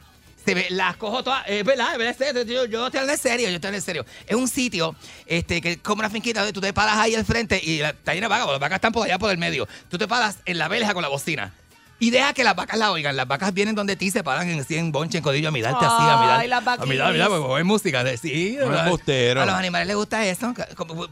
Se 0.44 0.54
ve, 0.54 0.66
las 0.70 0.96
cojo 0.96 1.22
todas, 1.22 1.44
es 1.46 1.64
verdad, 1.64 1.92
es 1.92 2.18
verdad, 2.18 2.44
yo, 2.44 2.64
yo 2.64 2.86
estoy 2.86 3.00
hablando 3.00 3.12
en 3.12 3.18
serio, 3.18 3.48
yo 3.48 3.54
estoy 3.54 3.68
hablando 3.68 3.76
en 3.76 3.82
serio. 3.82 4.06
Es 4.26 4.34
un 4.34 4.48
sitio, 4.48 4.96
este, 5.26 5.60
que 5.60 5.72
es 5.72 5.78
como 5.78 6.00
una 6.00 6.10
finquita 6.10 6.40
donde 6.40 6.52
tú 6.52 6.60
te 6.60 6.72
paras 6.72 6.96
ahí 6.96 7.14
al 7.14 7.24
frente 7.24 7.60
y 7.62 7.78
la, 7.78 7.90
está 7.90 8.14
llena 8.14 8.26
de 8.26 8.30
vacas, 8.30 8.48
las 8.48 8.60
vacas 8.60 8.76
están 8.76 8.92
por 8.92 9.06
allá 9.06 9.18
por 9.18 9.30
el 9.30 9.38
medio. 9.38 9.68
Tú 9.88 9.98
te 9.98 10.08
paras 10.08 10.38
en 10.46 10.58
la 10.58 10.68
verja 10.68 10.94
con 10.94 11.02
la 11.02 11.08
bocina. 11.08 11.52
Y 12.00 12.10
deja 12.10 12.32
que 12.32 12.42
las 12.44 12.56
vacas 12.56 12.78
la 12.78 12.90
oigan. 12.90 13.14
Las 13.14 13.28
vacas 13.28 13.52
vienen 13.52 13.74
donde 13.74 13.94
ti, 13.94 14.10
se 14.10 14.24
paran 14.24 14.48
en 14.48 14.64
100 14.64 14.90
bonche, 14.90 15.18
en 15.18 15.22
codillo, 15.22 15.48
a 15.48 15.50
mirarte 15.52 15.84
así, 15.84 15.94
a 16.00 16.16
mirar. 16.20 16.40
Ay, 16.40 16.48
las 16.48 16.66
a 16.66 16.86
mirar, 16.86 17.08
a 17.08 17.12
mirar, 17.12 17.28
porque 17.28 17.60
es 17.60 17.66
música. 17.66 18.02
De, 18.02 18.16
sí, 18.16 18.56
No, 18.58 18.68
¿verdad? 18.68 18.84
embustero. 18.86 19.42
A 19.42 19.46
los 19.46 19.54
animales 19.54 19.86
les 19.86 19.96
gusta 19.96 20.24
eso. 20.26 20.54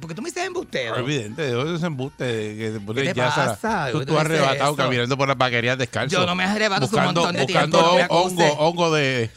Porque 0.00 0.14
tú 0.14 0.22
me 0.22 0.30
dices 0.30 0.46
embustero. 0.46 0.94
Es 0.96 1.00
evidente, 1.00 1.42
de 1.42 1.54
hoy 1.54 1.76
ese 1.76 1.86
embuste 1.86 2.24
que 2.24 2.80
te 2.86 2.94
¿Qué 2.94 3.12
te 3.12 3.14
ya 3.14 3.30
sala- 3.30 3.52
pasa? 3.60 3.88
Tú, 3.92 3.98
¿Qué 4.00 4.06
tú 4.06 4.18
arrebatado 4.18 4.74
caminando 4.76 5.16
por 5.18 5.28
las 5.28 5.36
vaquerías 5.36 5.76
descalzo. 5.76 6.16
Yo 6.20 6.24
no 6.26 6.34
me 6.34 6.44
arrebato 6.44 6.86
hace 6.86 6.96
un 6.96 7.00
buscando, 7.02 7.20
montón 7.20 7.36
de 7.36 7.42
buscando 7.42 7.78
tiempo, 7.94 7.94
me 7.94 8.20
hongo, 8.44 8.52
hongo 8.58 8.94
de 8.94 9.30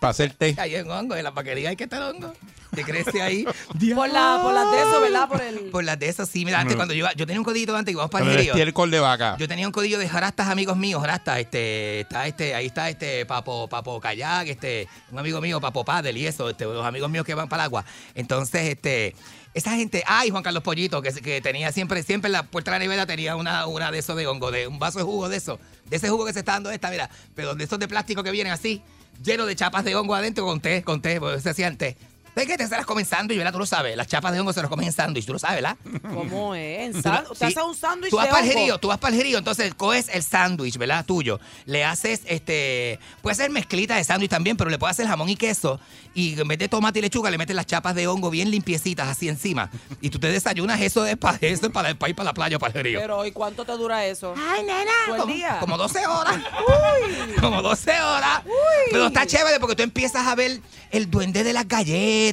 para 0.00 0.10
hacer 0.12 0.32
té. 0.34 0.54
Hay 0.58 0.74
un 0.76 0.90
hongo, 0.90 1.14
en 1.16 1.24
la 1.24 1.30
vaquería 1.30 1.68
hay 1.70 1.76
que 1.76 1.84
estar 1.84 2.02
hongo. 2.02 2.32
Que 2.74 2.82
crece 2.82 3.22
ahí. 3.22 3.44
Por, 3.94 4.08
la, 4.12 4.40
por 4.42 4.52
las 4.52 4.70
de 4.72 4.80
eso, 4.80 5.00
¿verdad? 5.00 5.28
Por 5.28 5.40
el... 5.40 5.58
Por 5.70 5.84
las 5.84 5.96
de 5.96 6.08
esas, 6.08 6.28
sí. 6.28 6.44
Mira, 6.44 6.58
antes 6.58 6.74
Mm. 6.74 6.78
cuando 6.78 6.94
yo 6.94 6.98
iba, 6.98 7.12
yo 7.12 7.24
tenía 7.24 7.38
un 7.38 7.44
codito 7.44 7.76
antes 7.76 7.92
y 7.92 7.94
íbamos 7.94 8.10
para 8.10 8.24
el 8.24 8.30
el 8.32 8.36
río. 8.38 8.52
estiércol 8.52 8.90
de 8.90 8.98
vaca. 8.98 9.36
Yo 9.38 9.46
tenía 9.46 9.66
un 9.66 9.72
codillo 9.72 9.96
de 9.98 10.08
jarastas 10.08 10.48
amigos 10.48 10.76
míos, 10.76 11.00
jarastas, 11.00 11.38
este, 11.38 12.00
está 12.00 12.26
este, 12.26 12.52
ahí 12.56 12.66
está 12.66 12.88
este 12.90 13.24
Papo, 13.26 13.68
Papo 13.68 14.00
Kayak, 14.00 14.48
este, 14.48 14.88
un 15.12 15.18
amigo 15.20 15.40
mío, 15.40 15.60
Papo 15.60 15.84
Padel 15.84 16.16
y 16.16 16.26
eso, 16.26 16.50
este, 16.50 16.64
los 16.64 16.84
amigos 16.84 17.08
míos 17.10 17.24
que 17.24 17.34
van 17.34 17.48
para 17.48 17.62
el 17.62 17.66
agua. 17.66 17.84
Entonces, 18.16 18.62
este, 18.62 19.14
esa 19.52 19.70
gente, 19.76 20.02
ay, 20.08 20.30
Juan 20.30 20.42
Carlos 20.42 20.64
Pollito, 20.64 21.00
que, 21.00 21.12
que 21.12 21.40
tenía 21.40 21.70
siempre, 21.70 22.02
siempre 22.02 22.26
en 22.26 22.32
la 22.32 22.42
puerta 22.42 22.72
de 22.72 22.78
la 22.78 22.84
nevera 22.84 23.06
tenía 23.06 23.36
una, 23.36 23.66
una 23.68 23.92
de 23.92 23.98
esos 24.00 24.16
de 24.16 24.26
hongo, 24.26 24.50
de 24.50 24.66
un 24.66 24.80
vaso 24.80 24.98
de 24.98 25.04
jugo 25.04 25.28
de 25.28 25.36
eso, 25.36 25.60
de 25.84 25.96
ese 25.96 26.08
jugo 26.08 26.26
que 26.26 26.32
se 26.32 26.40
está 26.40 26.52
dando 26.54 26.70
esta, 26.72 26.90
mira, 26.90 27.08
pero 27.36 27.54
de 27.54 27.62
esos 27.62 27.78
de 27.78 27.86
plástico 27.86 28.24
que 28.24 28.32
vienen 28.32 28.52
así, 28.52 28.82
lleno 29.22 29.46
de 29.46 29.56
chapas 29.56 29.84
de 29.84 29.94
hongo 29.94 30.14
adentro 30.14 30.44
con 30.44 30.60
té, 30.60 30.82
con 30.82 31.02
té, 31.02 31.20
porque 31.20 31.40
se 31.40 31.50
hacían 31.50 31.76
té. 31.76 31.96
¿Sabes 32.34 32.48
qué? 32.48 32.56
Te 32.56 32.68
las 32.68 32.84
comen 32.86 33.04
sándwich, 33.06 33.38
¿verdad? 33.38 33.52
Tú 33.52 33.58
lo 33.60 33.66
sabes. 33.66 33.96
Las 33.96 34.08
chapas 34.08 34.32
de 34.32 34.40
hongo 34.40 34.52
se 34.52 34.60
las 34.60 34.68
comen 34.68 34.86
en 34.86 34.92
sándwich, 34.92 35.24
tú 35.24 35.32
lo 35.34 35.38
sabes, 35.38 35.62
¿verdad? 35.62 35.76
¿Cómo 36.12 36.54
es? 36.54 36.94
En 36.96 37.02
sánd- 37.02 37.30
Usted 37.30 37.46
Sí. 37.48 37.52
hace 37.56 37.62
un 37.62 37.74
sándwich 37.76 38.10
Tú 38.10 38.16
vas 38.16 38.26
de 38.26 38.32
para 38.32 38.44
el 38.44 38.52
jerío, 38.52 38.78
tú 38.78 38.88
vas 38.88 38.98
para 38.98 39.14
el 39.14 39.20
jerío, 39.20 39.38
entonces 39.38 39.72
coges 39.74 40.08
el 40.12 40.22
sándwich, 40.22 40.76
¿verdad? 40.76 41.04
Tuyo. 41.04 41.38
Le 41.66 41.84
haces, 41.84 42.22
este, 42.26 42.98
puede 43.22 43.36
ser 43.36 43.50
mezclita 43.50 43.94
de 43.96 44.04
sándwich 44.04 44.30
también, 44.30 44.56
pero 44.56 44.68
le 44.70 44.78
puedes 44.78 44.94
hacer 44.96 45.06
jamón 45.06 45.28
y 45.28 45.36
queso. 45.36 45.78
Y 46.12 46.38
en 46.40 46.48
vez 46.48 46.58
de 46.58 46.68
tomate 46.68 46.98
y 46.98 47.02
lechuga, 47.02 47.30
le 47.30 47.38
metes 47.38 47.54
las 47.54 47.66
chapas 47.66 47.94
de 47.94 48.06
hongo 48.08 48.30
bien 48.30 48.50
limpiecitas 48.50 49.08
así 49.08 49.28
encima. 49.28 49.70
Y 50.00 50.10
tú 50.10 50.18
te 50.18 50.28
desayunas 50.28 50.80
eso 50.80 51.02
de 51.04 51.16
para 51.16 51.38
eso 51.40 51.70
para, 51.70 51.90
el- 51.90 51.98
ir 52.08 52.14
para 52.16 52.24
la 52.24 52.34
playa 52.34 52.58
para 52.58 52.72
el 52.72 52.76
jerío. 52.78 53.00
Pero, 53.00 53.24
¿y 53.26 53.30
cuánto 53.32 53.64
te 53.64 53.72
dura 53.72 54.04
eso? 54.06 54.34
Ay, 54.36 54.62
nena, 54.64 54.90
¿Todo 55.06 55.14
el 55.16 55.20
como, 55.22 55.34
día? 55.34 55.56
como 55.60 55.76
12 55.78 56.06
horas. 56.06 56.36
Como 57.40 57.62
12 57.62 57.90
horas. 58.00 58.42
Pero 58.90 59.06
está 59.06 59.26
chévere 59.26 59.60
porque 59.60 59.76
tú 59.76 59.82
empiezas 59.82 60.26
a 60.26 60.34
ver 60.34 60.60
el 60.90 61.10
duende 61.10 61.42
de 61.44 61.52
las 61.52 61.66
galletas, 61.68 62.23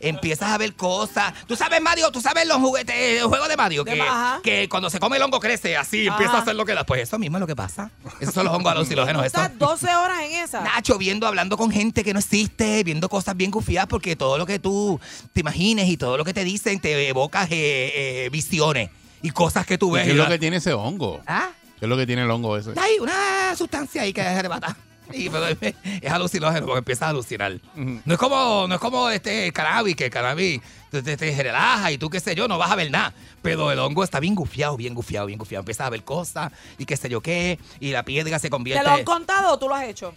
empiezas 0.00 0.50
a 0.50 0.58
ver 0.58 0.74
cosas. 0.74 1.34
Tú 1.46 1.56
sabes, 1.56 1.80
Mario, 1.80 2.10
tú 2.10 2.20
sabes 2.20 2.46
los 2.46 2.58
juguetes, 2.58 2.94
el 2.96 3.24
juego 3.24 3.46
de 3.48 3.56
Mario, 3.56 3.84
De 3.84 3.92
que, 3.92 4.02
que 4.42 4.68
cuando 4.68 4.90
se 4.90 4.98
come 4.98 5.16
el 5.16 5.22
hongo 5.22 5.40
crece 5.40 5.76
así, 5.76 6.06
empieza 6.06 6.34
a 6.34 6.40
hacer 6.40 6.56
lo 6.56 6.64
que 6.64 6.74
da. 6.74 6.84
Pues 6.84 7.02
eso 7.02 7.18
mismo 7.18 7.36
es 7.36 7.40
lo 7.40 7.46
que 7.46 7.56
pasa. 7.56 7.90
Esos 8.20 8.34
son 8.34 8.44
los 8.44 8.54
hongos 8.54 8.72
alucinógenos. 8.72 9.24
Estás 9.24 9.56
12 9.58 9.94
horas 9.94 10.20
en 10.22 10.32
esa. 10.32 10.60
Nacho, 10.62 10.98
viendo, 10.98 11.26
hablando 11.26 11.56
con 11.56 11.70
gente 11.70 12.02
que 12.04 12.12
no 12.12 12.18
existe, 12.18 12.82
viendo 12.84 13.08
cosas 13.08 13.36
bien 13.36 13.50
gufiadas, 13.50 13.88
porque 13.88 14.16
todo 14.16 14.38
lo 14.38 14.46
que 14.46 14.58
tú 14.58 15.00
te 15.32 15.40
imagines 15.40 15.88
y 15.88 15.96
todo 15.96 16.16
lo 16.16 16.24
que 16.24 16.34
te 16.34 16.44
dicen 16.44 16.80
te 16.80 17.08
evoca 17.08 17.44
eh, 17.44 17.48
eh, 17.50 18.28
visiones 18.30 18.90
y 19.22 19.30
cosas 19.30 19.66
que 19.66 19.78
tú 19.78 19.90
¿Y 19.90 19.98
ves. 19.98 20.04
¿Qué 20.04 20.10
es 20.12 20.16
lo 20.16 20.28
que 20.28 20.38
tiene 20.38 20.56
ese 20.58 20.72
hongo? 20.72 21.20
¿Ah? 21.26 21.50
¿Qué 21.78 21.84
es 21.84 21.88
lo 21.88 21.96
que 21.96 22.06
tiene 22.06 22.22
el 22.22 22.30
hongo 22.30 22.56
ese? 22.56 22.72
Hay 22.76 22.98
una 22.98 23.54
sustancia 23.56 24.02
ahí 24.02 24.12
que 24.12 24.20
es 24.20 24.26
arrebata. 24.26 24.76
Y, 25.12 25.28
pero 25.30 25.46
es, 25.48 25.74
alucinógeno 26.10 26.66
porque 26.66 26.78
empiezas 26.78 27.02
a 27.02 27.08
alucinar. 27.10 27.58
No 27.74 28.14
es 28.14 28.18
como, 28.18 28.66
no 28.68 28.74
es 28.74 28.80
como 28.80 29.08
este 29.10 29.50
cannabis, 29.52 29.96
que 29.96 30.06
el 30.06 30.10
cannabis 30.10 30.60
te, 30.90 31.02
te- 31.02 31.16
te 31.16 31.42
relaja 31.42 31.90
y 31.92 31.98
tú 31.98 32.10
qué 32.10 32.20
sé 32.20 32.34
yo, 32.34 32.48
no 32.48 32.58
vas 32.58 32.70
a 32.70 32.76
ver 32.76 32.90
nada. 32.90 33.12
Pero 33.42 33.70
el 33.72 33.78
hongo 33.78 34.04
está 34.04 34.20
bien 34.20 34.34
gufiado, 34.34 34.76
bien 34.76 34.94
gufiado, 34.94 35.26
bien 35.26 35.38
gufiado. 35.38 35.60
Empiezas 35.60 35.86
a 35.86 35.90
ver 35.90 36.04
cosas 36.04 36.52
y 36.78 36.84
qué 36.84 36.96
sé 36.96 37.08
yo 37.08 37.20
qué, 37.20 37.58
y 37.80 37.90
la 37.92 38.02
piedra 38.04 38.38
se 38.38 38.48
¿Te 38.48 38.50
convierte. 38.50 38.84
lo 38.84 38.90
han 38.90 39.04
contado 39.04 39.52
o 39.54 39.58
tú 39.58 39.68
lo 39.68 39.74
has 39.74 39.84
hecho? 39.84 40.14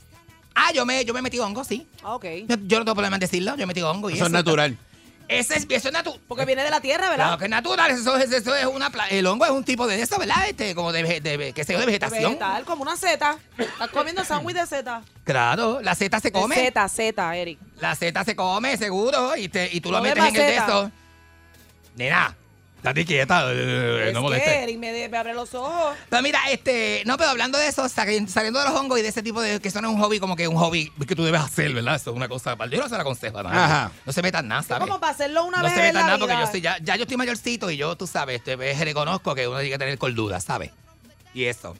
Ah, 0.54 0.72
yo 0.74 0.86
me, 0.86 1.06
yo 1.06 1.14
me 1.14 1.22
metí 1.22 1.40
hongo, 1.40 1.64
sí. 1.64 1.88
Ah, 2.04 2.16
ok. 2.16 2.26
Yo, 2.48 2.56
yo 2.68 2.80
no 2.80 2.86
tengo 2.86 2.96
problema 2.96 3.16
en 3.16 3.22
decirlo, 3.22 3.52
yo 3.52 3.58
me 3.60 3.68
metí 3.68 3.82
hongo 3.82 4.10
y 4.10 4.14
Eso 4.14 4.24
eso. 4.24 4.26
es 4.26 4.32
natural. 4.34 4.78
Ese 5.40 5.56
es, 5.58 5.66
eso 5.70 5.88
es 5.88 5.94
natural. 5.94 6.20
Porque 6.28 6.46
viene 6.46 6.64
de 6.64 6.70
la 6.70 6.82
tierra, 6.82 7.10
¿verdad? 7.10 7.26
Claro 7.26 7.38
que 7.38 7.44
es 7.46 7.50
natural, 7.50 7.92
eso, 7.92 8.18
es- 8.18 8.32
eso 8.32 8.56
es 8.56 8.66
una 8.66 8.90
pla- 8.90 9.08
el 9.10 9.26
hongo 9.28 9.46
es 9.46 9.52
un 9.52 9.64
tipo 9.64 9.88
de 9.88 10.02
eso, 10.02 10.18
¿verdad? 10.20 10.48
Este, 10.48 10.76
como 10.76 10.92
de, 10.92 11.22
de, 11.22 11.54
qué 11.54 11.64
sé 11.64 11.74
yo, 11.74 11.80
de 11.80 11.86
vegetación. 11.86 12.24
Vegetal, 12.34 12.64
como 12.66 12.82
una 12.84 12.96
seta. 12.98 13.38
Estás 13.58 13.90
comiendo 13.90 14.24
sándwich 14.24 14.56
de 14.56 14.66
seta. 14.68 15.02
Claro, 15.24 15.82
la 15.82 15.96
seta 15.96 16.20
se 16.20 16.32
come. 16.32 16.56
Seta, 16.56 16.88
seta, 16.88 17.36
Eric. 17.36 17.60
La 17.80 17.96
seta 17.96 18.24
se 18.24 18.36
come, 18.36 18.76
seguro, 18.78 19.36
y, 19.38 19.48
te, 19.50 19.70
y 19.72 19.82
tú 19.82 19.92
lo 19.92 20.02
metes 20.02 20.20
en 20.24 20.36
el 20.36 20.42
de 20.42 20.56
eso. 20.58 20.92
Nena, 21.96 22.36
estate 22.82 23.06
quieta, 23.06 23.44
eh, 23.52 24.06
es 24.08 24.14
no 24.14 24.20
que 24.20 24.24
molestes. 24.24 24.78
Me, 24.78 24.92
de- 24.92 25.08
me 25.10 25.18
abre 25.18 25.34
los 25.34 25.54
ojos. 25.54 25.96
Pero 26.10 26.22
mira, 26.24 26.40
este, 26.50 27.04
no, 27.06 27.16
pero 27.18 27.30
hablando 27.30 27.58
de 27.58 27.68
eso, 27.68 27.88
sali- 27.88 28.28
saliendo 28.28 28.60
de 28.60 28.66
los 28.66 28.74
hongos 28.76 28.98
y 29.00 29.02
de 29.04 29.10
ese 29.10 29.22
tipo 29.22 29.40
de, 29.42 29.60
que 29.60 29.68
eso 29.68 29.82
no 29.82 29.90
es 29.90 29.96
un 29.96 30.02
hobby, 30.02 30.20
como 30.20 30.36
que 30.36 30.48
un 30.48 30.58
hobby 30.58 30.92
que 31.08 31.16
tú 31.16 31.24
debes 31.24 31.42
hacer, 31.42 31.74
¿verdad? 31.74 31.96
Eso 31.96 32.10
es 32.10 32.16
una 32.16 32.28
cosa, 32.28 32.58
yo 32.70 32.80
no 32.80 32.90
se 32.90 32.96
la 32.96 33.02
aconsejo 33.02 33.38
a 33.40 33.44
nadie. 33.44 33.60
Ajá. 33.60 33.92
No 34.06 34.12
se 34.12 34.22
metan 34.22 34.48
nada, 34.48 34.64
¿sabes? 34.64 34.88
Como 34.88 35.00
para 35.00 35.14
hacerlo 35.14 35.46
una 35.46 35.58
no 35.60 35.64
vez 35.66 35.74
se 35.74 35.80
en 35.80 35.86
metan 35.88 36.02
la 36.02 36.08
nada 36.08 36.20
porque 36.20 36.34
yo 36.36 36.44
estoy, 36.44 36.62
ya, 36.62 36.78
ya 36.82 36.96
yo 36.96 37.04
estoy 37.04 37.18
mayorcito 37.18 37.70
y 37.70 37.78
yo, 37.78 37.96
tú 37.96 38.08
sabes, 38.08 38.38
este, 38.38 38.58
pues, 38.58 38.80
reconozco 38.80 39.36
que 39.36 39.48
uno 39.48 39.58
tiene 39.60 39.72
que 39.72 39.78
tener 39.80 39.98
cordura, 39.98 40.40
¿sabes? 40.42 40.72
Y 41.34 41.46
eso. 41.46 41.76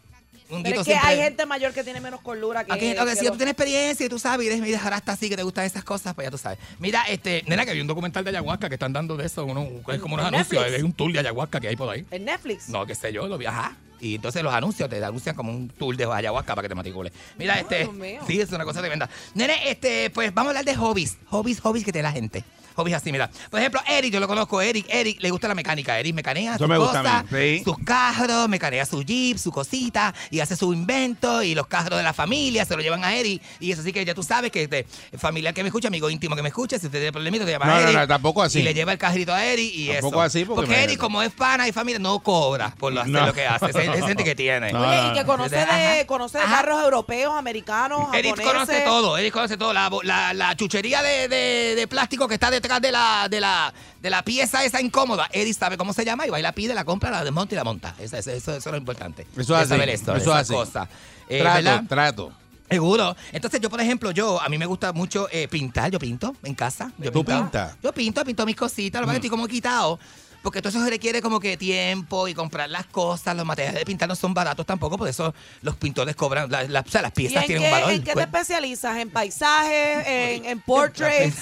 Un 0.52 0.64
Pero 0.64 0.82
es 0.82 0.86
que 0.86 0.92
siempre- 0.92 1.10
hay 1.10 1.18
gente 1.18 1.46
mayor 1.46 1.74
que 1.74 1.84
tiene 1.84 2.02
menos 2.02 2.22
cordura 2.22 2.64
que, 2.66 2.72
Ok, 2.74 3.00
ok, 3.02 3.08
que 3.10 3.16
si 3.16 3.26
tú 3.26 3.38
tienes 3.38 3.54
experiencia 3.54 4.06
y 4.06 4.10
tú 4.10 4.20
sabes, 4.20 4.44
y 4.46 4.50
eres 4.50 4.60
media 4.60 4.78
jarasta 4.80 5.14
así, 5.14 5.30
que 5.30 5.36
te 5.38 5.44
gustan 5.44 5.66
esas 5.66 5.84
cosas, 5.84 6.14
pues 6.14 6.28
ya 6.28 6.32
tú 6.32 6.38
sabes. 6.38 6.60
Mira, 6.80 7.04
este, 7.08 7.44
nena, 7.48 7.66
que 7.66 7.72
hay 7.72 7.80
un 7.82 7.88
documental 7.88 8.24
de 8.24 8.32
ayahuasca 8.32 8.68
que 8.68 8.76
están 8.76 8.94
dando 8.94 9.16
de 9.18 9.26
eso, 9.26 9.46
uno, 9.46 9.68
es 9.88 10.00
como 10.00 10.16
unos 10.16 10.28
¿En 10.28 10.36
anuncios, 10.36 10.64
hay 10.64 10.82
un 10.82 10.94
tour 10.94 11.12
de 11.14 11.20
ayahuasca 11.20 11.60
que 11.60 11.70
hay 11.70 11.76
por 11.76 11.90
ahí. 11.90 12.06
En 12.12 12.26
Netflix. 12.26 12.70
No, 12.70 12.86
qué 12.86 12.96
sé 12.96 13.14
yo, 13.14 13.28
lo 13.28 13.38
vi, 13.38 13.46
ajá. 13.46 13.76
Y 14.02 14.16
entonces 14.16 14.42
los 14.42 14.52
anuncios 14.54 14.90
te 14.90 15.04
anuncian 15.04 15.36
como 15.36 15.52
un 15.52 15.70
tour 15.70 15.96
de 15.96 16.06
ayahuasca 16.06 16.56
para 16.56 16.64
que 16.64 16.70
te 16.70 16.76
matricules. 16.76 17.14
Mira, 17.38 17.60
este. 17.60 17.80
Dios 17.84 17.94
mío. 17.94 18.22
Sí, 18.26 18.42
es 18.42 18.52
una 18.52 18.66
cosa 18.66 18.80
tremenda. 18.82 19.08
Nene, 19.36 19.70
este, 19.70 20.10
pues 20.10 20.34
vamos 20.34 20.48
a 20.48 20.50
hablar 20.60 20.66
de 20.66 20.76
hobbies. 20.76 21.18
Hobbies, 21.28 21.60
hobbies 21.62 21.86
que 21.86 21.92
tiene 21.92 22.08
la 22.08 22.12
gente. 22.12 22.44
Hobbies 22.82 22.96
así, 22.98 23.12
mira. 23.12 23.30
Por 23.50 23.60
ejemplo, 23.60 23.80
Eric, 23.88 24.12
yo 24.14 24.20
lo 24.20 24.28
conozco, 24.28 24.62
Eric. 24.62 24.86
Eric 24.90 25.22
le 25.22 25.30
gusta 25.30 25.48
la 25.48 25.56
mecánica. 25.56 26.00
Eric 26.00 26.16
mecanea 26.16 26.58
sus 26.58 26.68
me 26.68 26.78
cosas, 26.78 27.26
sí. 27.32 27.62
sus 27.64 27.78
carros, 27.86 28.50
mecanea 28.50 28.86
su 28.86 29.04
jeep, 29.04 29.38
su 29.38 29.52
cosita, 29.52 30.14
y 30.30 30.40
hace 30.40 30.56
su 30.56 30.74
invento, 30.74 31.44
y 31.44 31.56
los 31.56 31.68
carros 31.68 31.98
de 31.98 32.04
la 32.04 32.14
familia 32.14 32.66
se 32.66 32.76
lo 32.76 32.82
llevan 32.82 33.04
a 33.04 33.14
Eric. 33.16 33.42
Y 33.60 33.72
eso 33.72 33.84
sí 33.84 33.94
que 33.94 34.04
ya 34.06 34.14
tú 34.16 34.24
sabes 34.24 34.52
que 34.52 34.64
este, 34.64 34.86
familiar 35.18 35.54
que 35.54 35.64
me 35.64 35.68
escucha, 35.70 35.88
amigo 35.90 36.10
íntimo 36.10 36.36
que 36.36 36.42
me 36.42 36.50
escucha, 36.50 36.80
si 36.80 36.86
usted 36.88 37.00
tiene 37.00 37.12
problemita, 37.12 37.46
te 37.46 37.52
llama 37.52 37.66
No, 37.66 37.72
a 37.74 37.76
no, 37.76 37.82
Eric. 37.88 38.00
no, 38.00 38.08
tampoco 38.08 38.42
así. 38.44 38.60
Y 38.60 38.64
le 38.64 38.74
lleva 38.74 38.92
el 38.94 38.98
carrito 38.98 39.34
a 39.34 39.44
Eric 39.46 39.72
y 39.74 39.88
Tampoco 39.90 40.16
eso. 40.16 40.22
así, 40.22 40.46
porque 40.46 40.62
Eric, 40.66 40.74
imagínate. 40.76 40.98
como 40.98 41.22
es 41.22 41.32
pana 41.32 41.68
y 41.68 41.72
familia, 41.72 42.00
no 42.00 42.20
cobra 42.20 42.74
por 42.78 42.94
lo, 42.94 43.02
hacer 43.02 43.12
No. 43.14 43.26
lo 43.28 43.34
que 43.34 43.46
hace. 43.46 43.66
Es, 43.68 43.76
es 43.76 44.06
gente 44.06 44.24
que 44.24 44.36
tiene. 44.36 44.72
No, 44.72 44.80
Oye, 44.88 44.98
no, 45.02 45.12
y 45.12 45.14
que 45.14 45.22
no. 45.22 45.26
conoce 45.28 45.56
de, 45.58 46.06
conoce 46.08 46.38
de 46.40 46.46
carros 46.46 46.84
europeos, 46.84 47.34
americanos, 47.38 48.08
Eric 48.14 48.36
japoneses. 48.38 48.54
conoce 48.54 48.82
todo, 48.82 49.18
Eric 49.18 49.34
conoce 49.34 49.58
todo. 49.58 49.74
La, 49.74 49.90
la, 50.04 50.34
la 50.34 50.56
chuchería 50.56 51.02
de, 51.02 51.28
de- 51.28 51.76
de 51.76 51.88
plástico 51.88 52.28
que 52.28 52.36
está 52.36 52.50
detrás 52.50 52.71
de 52.80 52.92
la, 52.92 53.28
de 53.30 53.40
la, 53.42 53.74
de 54.02 54.10
la 54.10 54.24
pieza 54.24 54.64
esa 54.64 54.82
incómoda. 54.82 55.28
Eric 55.32 55.58
sabe 55.58 55.78
cómo 55.78 55.94
se 55.94 56.06
llama 56.06 56.26
y 56.26 56.30
va 56.30 56.40
y 56.40 56.44
la 56.44 56.52
pide, 56.54 56.74
la 56.74 56.86
compra, 56.86 57.12
la 57.12 57.24
desmonta 57.24 57.54
y 57.56 57.58
la 57.58 57.64
monta. 57.64 57.96
Eso, 58.00 58.18
eso, 58.18 58.32
eso, 58.32 58.52
eso 58.56 58.70
es 58.70 58.72
lo 58.72 58.78
importante. 58.78 59.28
Eso 59.38 59.56
así, 59.56 59.70
saber 59.70 59.90
esto, 59.90 60.16
eso 60.16 60.34
así. 60.34 60.54
cosas. 60.54 60.88
Eh, 61.28 61.40
trato, 61.40 61.56
¿verdad? 61.56 61.84
trato. 61.88 62.32
Seguro. 62.70 63.16
Entonces, 63.34 63.60
yo, 63.60 63.70
por 63.70 63.82
ejemplo, 63.82 64.12
yo, 64.12 64.42
a 64.42 64.48
mí 64.48 64.58
me 64.58 64.66
gusta 64.66 64.94
mucho 64.94 65.28
eh, 65.32 65.48
pintar. 65.50 65.92
Yo 65.92 66.00
pinto 66.00 66.36
en 66.44 66.56
casa. 66.56 66.92
Yo 66.98 67.12
¿Tú 67.12 67.26
pintas? 67.26 67.76
Yo 67.84 67.92
pinto, 67.92 68.24
pinto 68.24 68.46
mis 68.46 68.56
cositas. 68.56 69.02
Lo 69.02 69.08
que 69.08 69.12
que 69.12 69.18
estoy 69.18 69.30
como 69.30 69.46
quitado. 69.48 70.00
Porque 70.42 70.60
todo 70.60 70.70
eso 70.70 70.84
se 70.84 70.90
requiere 70.90 71.22
como 71.22 71.40
que 71.40 71.56
tiempo 71.56 72.28
y 72.28 72.34
comprar 72.34 72.70
las 72.70 72.86
cosas. 72.88 73.36
Los 73.36 73.46
materiales 73.46 73.78
de 73.82 73.86
pintar 73.86 74.08
no 74.10 74.16
son 74.16 74.34
baratos 74.34 74.66
tampoco. 74.66 74.98
Por 74.98 75.08
eso 75.10 75.36
los 75.62 75.76
pintores 75.76 76.16
cobran. 76.16 76.50
la- 76.50 76.64
la- 76.64 76.80
o 76.80 76.90
sea, 76.90 77.02
las 77.04 77.12
¿Y 77.12 77.16
piezas 77.16 77.42
en 77.44 77.48
tienen 77.48 77.64
qué, 77.64 77.68
un 77.70 77.72
valor. 77.80 77.92
en 77.92 78.04
qué 78.04 78.14
pues. 78.14 78.26
te 78.32 78.38
especializas? 78.38 78.98
¿En 78.98 79.10
paisajes? 79.12 80.08
¿En, 80.08 80.46
en 80.46 80.62
portraits? 80.66 81.36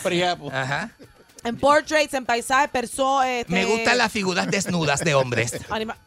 Ajá. 0.51 0.89
¿En 1.43 1.57
portraits? 1.57 2.13
¿En 2.13 2.25
paisajes? 2.25 2.69
Perso 2.69 3.23
este, 3.23 3.51
Me 3.53 3.65
gustan 3.65 3.97
las 3.97 4.11
figuras 4.11 4.49
desnudas 4.49 4.99
de 5.01 5.13
hombres. 5.15 5.53
anima- 5.69 5.97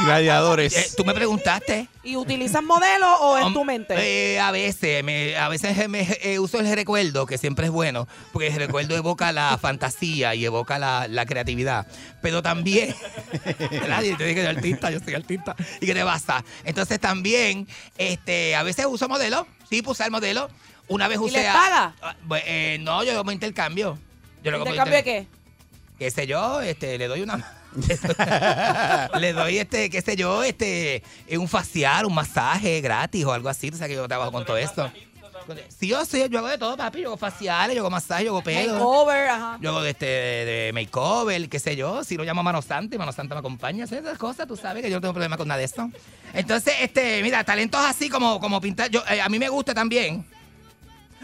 Y 0.00 0.04
gladiadores. 0.04 0.76
Eh, 0.76 0.86
Tú 0.96 1.04
me 1.04 1.14
preguntaste. 1.14 1.88
¿Y 2.04 2.16
utilizas 2.16 2.62
modelos 2.62 3.08
o 3.20 3.38
es 3.38 3.44
Hom- 3.46 3.52
tu 3.54 3.64
mente? 3.64 3.94
Eh, 3.96 4.38
a 4.38 4.50
veces, 4.50 5.02
me, 5.02 5.36
a 5.36 5.48
veces 5.48 5.88
me, 5.88 6.06
eh, 6.22 6.38
uso 6.38 6.60
el 6.60 6.72
recuerdo, 6.74 7.26
que 7.26 7.36
siempre 7.38 7.66
es 7.66 7.72
bueno, 7.72 8.06
porque 8.32 8.48
el 8.48 8.54
recuerdo 8.56 8.94
evoca 8.96 9.32
la 9.32 9.56
fantasía 9.62 10.34
y 10.34 10.44
evoca 10.44 10.78
la, 10.78 11.08
la 11.08 11.24
creatividad. 11.26 11.86
Pero 12.22 12.42
también, 12.42 12.94
nadie 13.88 14.14
te 14.16 14.24
dije 14.24 14.34
que 14.36 14.42
yo 14.44 14.50
artista, 14.50 14.90
yo 14.90 15.00
soy 15.00 15.14
artista. 15.14 15.56
¿Y 15.80 15.86
qué 15.86 15.94
te 15.94 16.04
pasa? 16.04 16.44
Entonces 16.64 17.00
también, 17.00 17.66
este, 17.96 18.54
a 18.56 18.62
veces 18.62 18.86
uso 18.88 19.08
modelo, 19.08 19.46
sí, 19.70 19.82
puse 19.82 20.04
el 20.04 20.10
modelo. 20.10 20.48
Una 20.88 21.06
vez 21.08 21.18
¿Y 21.18 21.24
usé 21.24 21.38
les 21.38 21.48
a- 21.48 21.52
paga? 21.52 21.94
Ah, 22.02 22.14
eh, 22.46 22.78
no, 22.80 23.02
yo 23.04 23.16
como 23.16 23.30
intercambio. 23.32 23.98
Yo 24.42 24.50
lo 24.50 24.58
¿Intercambio 24.58 24.92
de 24.94 24.98
inter- 25.00 25.26
qué? 25.26 25.26
qué 25.98 26.10
sé 26.10 26.26
yo, 26.26 26.60
este, 26.60 26.96
le 26.98 27.08
doy 27.08 27.22
una. 27.22 27.54
le 29.18 29.32
doy 29.32 29.58
este, 29.58 29.90
qué 29.90 30.00
sé 30.00 30.16
yo, 30.16 30.42
este, 30.42 31.02
eh, 31.26 31.38
un 31.38 31.48
facial, 31.48 32.06
un 32.06 32.14
masaje 32.14 32.80
gratis 32.80 33.24
o 33.24 33.32
algo 33.32 33.48
así. 33.48 33.70
Tú 33.70 33.76
sabes 33.76 33.90
que 33.90 33.96
yo 33.96 34.08
trabajo 34.08 34.32
con 34.32 34.44
todo 34.44 34.56
esto. 34.56 34.90
Sí, 35.68 35.88
yo 35.88 36.04
sí, 36.04 36.22
yo 36.30 36.38
hago 36.40 36.48
de 36.48 36.58
todo, 36.58 36.76
papi. 36.76 37.00
Yo 37.00 37.08
hago 37.08 37.16
faciales, 37.16 37.74
yo 37.74 37.80
hago 37.82 37.90
masaje, 37.90 38.24
yo 38.24 38.30
hago 38.32 38.42
pelo. 38.42 38.72
Makeover, 38.74 39.28
ajá. 39.28 39.58
Yo 39.60 39.70
hago 39.70 39.82
de 39.82 39.90
este 39.90 40.06
de, 40.06 40.44
de 40.44 40.72
makeover, 40.74 41.48
qué 41.48 41.58
sé 41.58 41.74
yo, 41.74 42.04
si 42.04 42.16
lo 42.16 42.24
llamo 42.24 42.42
Mano 42.42 42.60
Santa 42.60 42.96
y 42.96 42.98
Mano 42.98 43.12
Santa 43.12 43.34
me 43.34 43.38
acompaña, 43.38 43.84
esas 43.84 44.18
cosas, 44.18 44.46
tú 44.46 44.56
sabes 44.56 44.82
que 44.82 44.90
yo 44.90 44.96
no 44.96 45.00
tengo 45.00 45.14
problema 45.14 45.36
con 45.38 45.48
nada 45.48 45.58
de 45.58 45.64
eso. 45.64 45.90
Entonces, 46.34 46.74
este, 46.80 47.22
mira, 47.22 47.44
talentos 47.44 47.80
así 47.82 48.10
como, 48.10 48.40
como 48.40 48.60
pintar, 48.60 48.90
yo, 48.90 49.02
eh, 49.08 49.20
a 49.22 49.28
mí 49.28 49.38
me 49.38 49.48
gusta 49.48 49.72
también. 49.74 50.24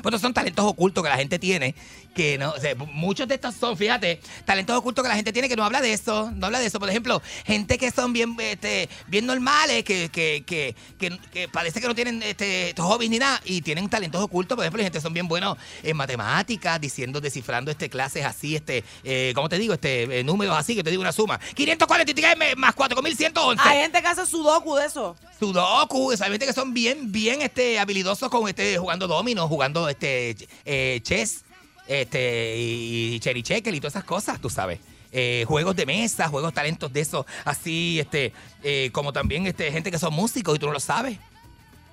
Pues 0.02 0.20
son 0.20 0.32
talentos 0.34 0.64
ocultos 0.64 1.02
que 1.04 1.10
la 1.10 1.16
gente 1.16 1.38
tiene, 1.38 1.74
que 2.14 2.38
no, 2.38 2.52
o 2.52 2.60
sea, 2.60 2.74
muchos 2.74 3.28
de 3.28 3.34
estos 3.34 3.54
son, 3.54 3.76
fíjate, 3.76 4.20
talentos 4.44 4.76
ocultos 4.76 5.02
que 5.02 5.08
la 5.08 5.16
gente 5.16 5.32
tiene 5.32 5.48
que 5.48 5.56
no 5.56 5.64
habla 5.64 5.80
de 5.80 5.92
eso, 5.92 6.30
no 6.34 6.46
habla 6.46 6.60
de 6.60 6.66
eso. 6.66 6.78
Por 6.78 6.88
ejemplo, 6.88 7.20
gente 7.44 7.78
que 7.78 7.90
son 7.90 8.12
bien, 8.12 8.36
este, 8.38 8.88
bien 9.08 9.26
normales, 9.26 9.84
que, 9.84 10.08
que, 10.08 10.44
que, 10.46 10.74
que, 10.98 11.18
que 11.32 11.48
parece 11.48 11.80
que 11.80 11.88
no 11.88 11.94
tienen 11.94 12.22
este, 12.22 12.70
estos 12.70 12.86
hobbies 12.86 13.10
ni 13.10 13.18
nada, 13.18 13.40
y 13.44 13.62
tienen 13.62 13.88
talentos 13.88 14.22
ocultos. 14.22 14.56
Por 14.56 14.64
ejemplo, 14.64 14.82
gente 14.82 14.98
que 14.98 15.02
son 15.02 15.12
bien 15.12 15.28
buenos 15.28 15.58
en 15.82 15.96
matemáticas, 15.96 16.80
diciendo, 16.80 17.20
descifrando 17.20 17.70
este 17.70 17.90
clases 17.90 18.24
así, 18.24 18.56
este, 18.56 18.84
eh, 19.02 19.32
¿cómo 19.34 19.48
te 19.48 19.58
digo? 19.58 19.74
Este, 19.74 20.20
eh, 20.20 20.24
números 20.24 20.56
así, 20.56 20.74
que 20.74 20.82
te 20.82 20.90
digo 20.90 21.02
una 21.02 21.12
suma. 21.12 21.38
543 21.54 22.56
más 22.56 22.74
4111. 22.74 23.62
Hay 23.64 23.82
gente 23.82 24.00
que 24.00 24.08
hace 24.08 24.26
sudoku 24.26 24.76
de 24.76 24.86
eso. 24.86 25.16
Sudoku, 25.38 26.12
esa 26.12 26.26
gente 26.26 26.46
que 26.46 26.52
son 26.52 26.72
bien, 26.72 27.10
bien 27.10 27.42
este, 27.42 27.78
habilidosos 27.78 28.28
con 28.28 28.48
este, 28.48 28.78
jugando 28.78 29.06
dominos, 29.06 29.48
jugando 29.48 29.88
este 29.88 30.36
eh, 30.64 31.00
chess, 31.02 31.44
este, 31.86 32.56
y, 32.58 33.14
y 33.14 33.20
cherry 33.20 33.42
checker 33.42 33.74
y 33.74 33.80
todas 33.80 33.94
esas 33.94 34.04
cosas, 34.04 34.40
tú 34.40 34.48
sabes. 34.50 34.80
Eh, 35.12 35.44
juegos 35.46 35.76
de 35.76 35.86
mesa, 35.86 36.28
juegos 36.28 36.52
talentos 36.52 36.92
de 36.92 37.00
esos, 37.00 37.24
así, 37.44 38.00
este, 38.00 38.32
eh, 38.62 38.90
como 38.92 39.12
también 39.12 39.46
este, 39.46 39.70
gente 39.70 39.90
que 39.90 39.98
son 39.98 40.12
músicos 40.12 40.56
y 40.56 40.58
tú 40.58 40.66
no 40.66 40.72
lo 40.72 40.80
sabes. 40.80 41.18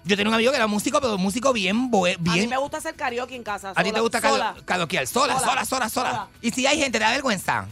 Yo 0.03 0.17
tenía 0.17 0.29
un 0.29 0.33
amigo 0.33 0.49
que 0.51 0.57
era 0.57 0.65
músico, 0.65 0.99
pero 0.99 1.15
músico 1.19 1.53
bien, 1.53 1.91
bue- 1.91 2.15
A 2.15 2.17
mí 2.17 2.31
bien. 2.39 2.49
me 2.49 2.57
gusta 2.57 2.77
hacer 2.77 2.95
karaoke 2.95 3.35
en 3.35 3.43
casa. 3.43 3.73
A 3.75 3.83
ti 3.83 3.91
te 3.91 3.99
gusta 3.99 4.19
cadoquear, 4.65 5.05
sola, 5.05 5.35
Sola. 5.37 5.45
sola, 5.51 5.65
sola, 5.65 5.89
sola. 5.89 6.09
Sola. 6.11 6.27
Y 6.41 6.49
si 6.49 6.65
hay 6.65 6.77
gente, 6.79 6.97
te 6.97 7.03
da 7.05 7.11
vergüenza. 7.11 7.67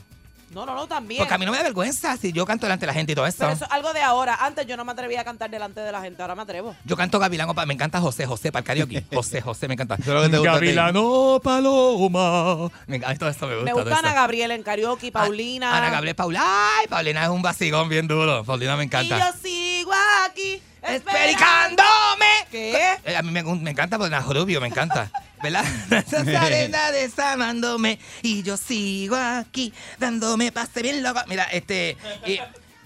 No, 0.51 0.65
no, 0.65 0.73
no, 0.75 0.87
también. 0.87 1.19
Porque 1.19 1.33
a 1.33 1.37
mí 1.37 1.45
no 1.45 1.51
me 1.51 1.57
da 1.57 1.63
vergüenza 1.63 2.17
si 2.17 2.31
yo 2.31 2.45
canto 2.45 2.65
delante 2.65 2.81
de 2.83 2.87
la 2.87 2.93
gente 2.93 3.11
y 3.11 3.15
todo 3.15 3.27
eso. 3.27 3.37
Pero 3.39 3.51
eso 3.51 3.65
es 3.65 3.71
algo 3.71 3.93
de 3.93 4.01
ahora. 4.01 4.35
Antes 4.41 4.65
yo 4.65 4.75
no 4.77 4.83
me 4.85 4.91
atrevía 4.93 5.21
a 5.21 5.23
cantar 5.23 5.49
delante 5.49 5.79
de 5.81 5.91
la 5.91 6.01
gente, 6.01 6.21
ahora 6.21 6.33
me 6.35 6.41
atrevo. 6.41 6.75
Yo 6.85 6.97
canto 6.97 7.19
Gavilano, 7.19 7.53
pa- 7.53 7.65
me 7.65 7.73
encanta 7.75 8.01
José 8.01 8.25
José 8.25 8.51
para 8.51 8.61
el 8.61 8.65
karaoke. 8.65 9.05
José 9.15 9.41
José 9.41 9.67
me 9.67 9.75
encanta. 9.75 9.95
Eso 9.95 10.03
es 10.09 10.15
lo 10.15 10.21
que 10.23 10.29
te 10.29 10.37
gusta 10.37 10.51
a 10.53 10.59
ti. 10.59 10.65
Gavilano 10.65 11.39
Paloma. 11.43 12.69
Me 12.87 12.95
encanta 12.97 13.17
todo 13.19 13.29
eso, 13.29 13.47
me 13.47 13.53
gusta. 13.55 13.65
Me 13.65 13.71
todo 13.71 13.83
gusta 13.83 13.99
Ana 13.99 14.09
eso. 14.09 14.15
Gabriel 14.15 14.51
en 14.51 14.63
karaoke, 14.63 15.11
Paulina. 15.11 15.73
Ah, 15.73 15.77
Ana 15.77 15.89
Gabriel 15.91 16.15
Paula. 16.15 16.41
Ay, 16.79 16.87
Paulina 16.87 17.23
es 17.23 17.29
un 17.29 17.41
vacigón 17.41 17.87
bien 17.89 18.07
duro. 18.07 18.43
Paulina 18.43 18.75
me 18.75 18.83
Y 18.83 18.85
encanta. 18.87 19.19
yo 19.19 19.25
sigo 19.41 19.91
aquí 20.25 20.61
Espericándome. 20.81 22.25
¿Qué? 22.49 22.97
Eh, 23.05 23.15
A 23.17 23.21
mí 23.21 23.31
me, 23.31 23.43
me 23.43 23.71
encanta 23.71 23.97
Paulina 23.97 24.19
Rubio, 24.21 24.59
me 24.61 24.67
encanta. 24.67 25.11
¿Verdad? 25.41 25.65
Esa 26.07 26.41
arena 26.41 26.91
desamándome 26.91 27.99
y 28.21 28.43
yo 28.43 28.57
sigo 28.57 29.15
aquí 29.15 29.73
dándome 29.97 30.51
pase 30.51 30.81
bien 30.81 31.03
loco. 31.03 31.21
Mira, 31.27 31.43
este... 31.45 31.97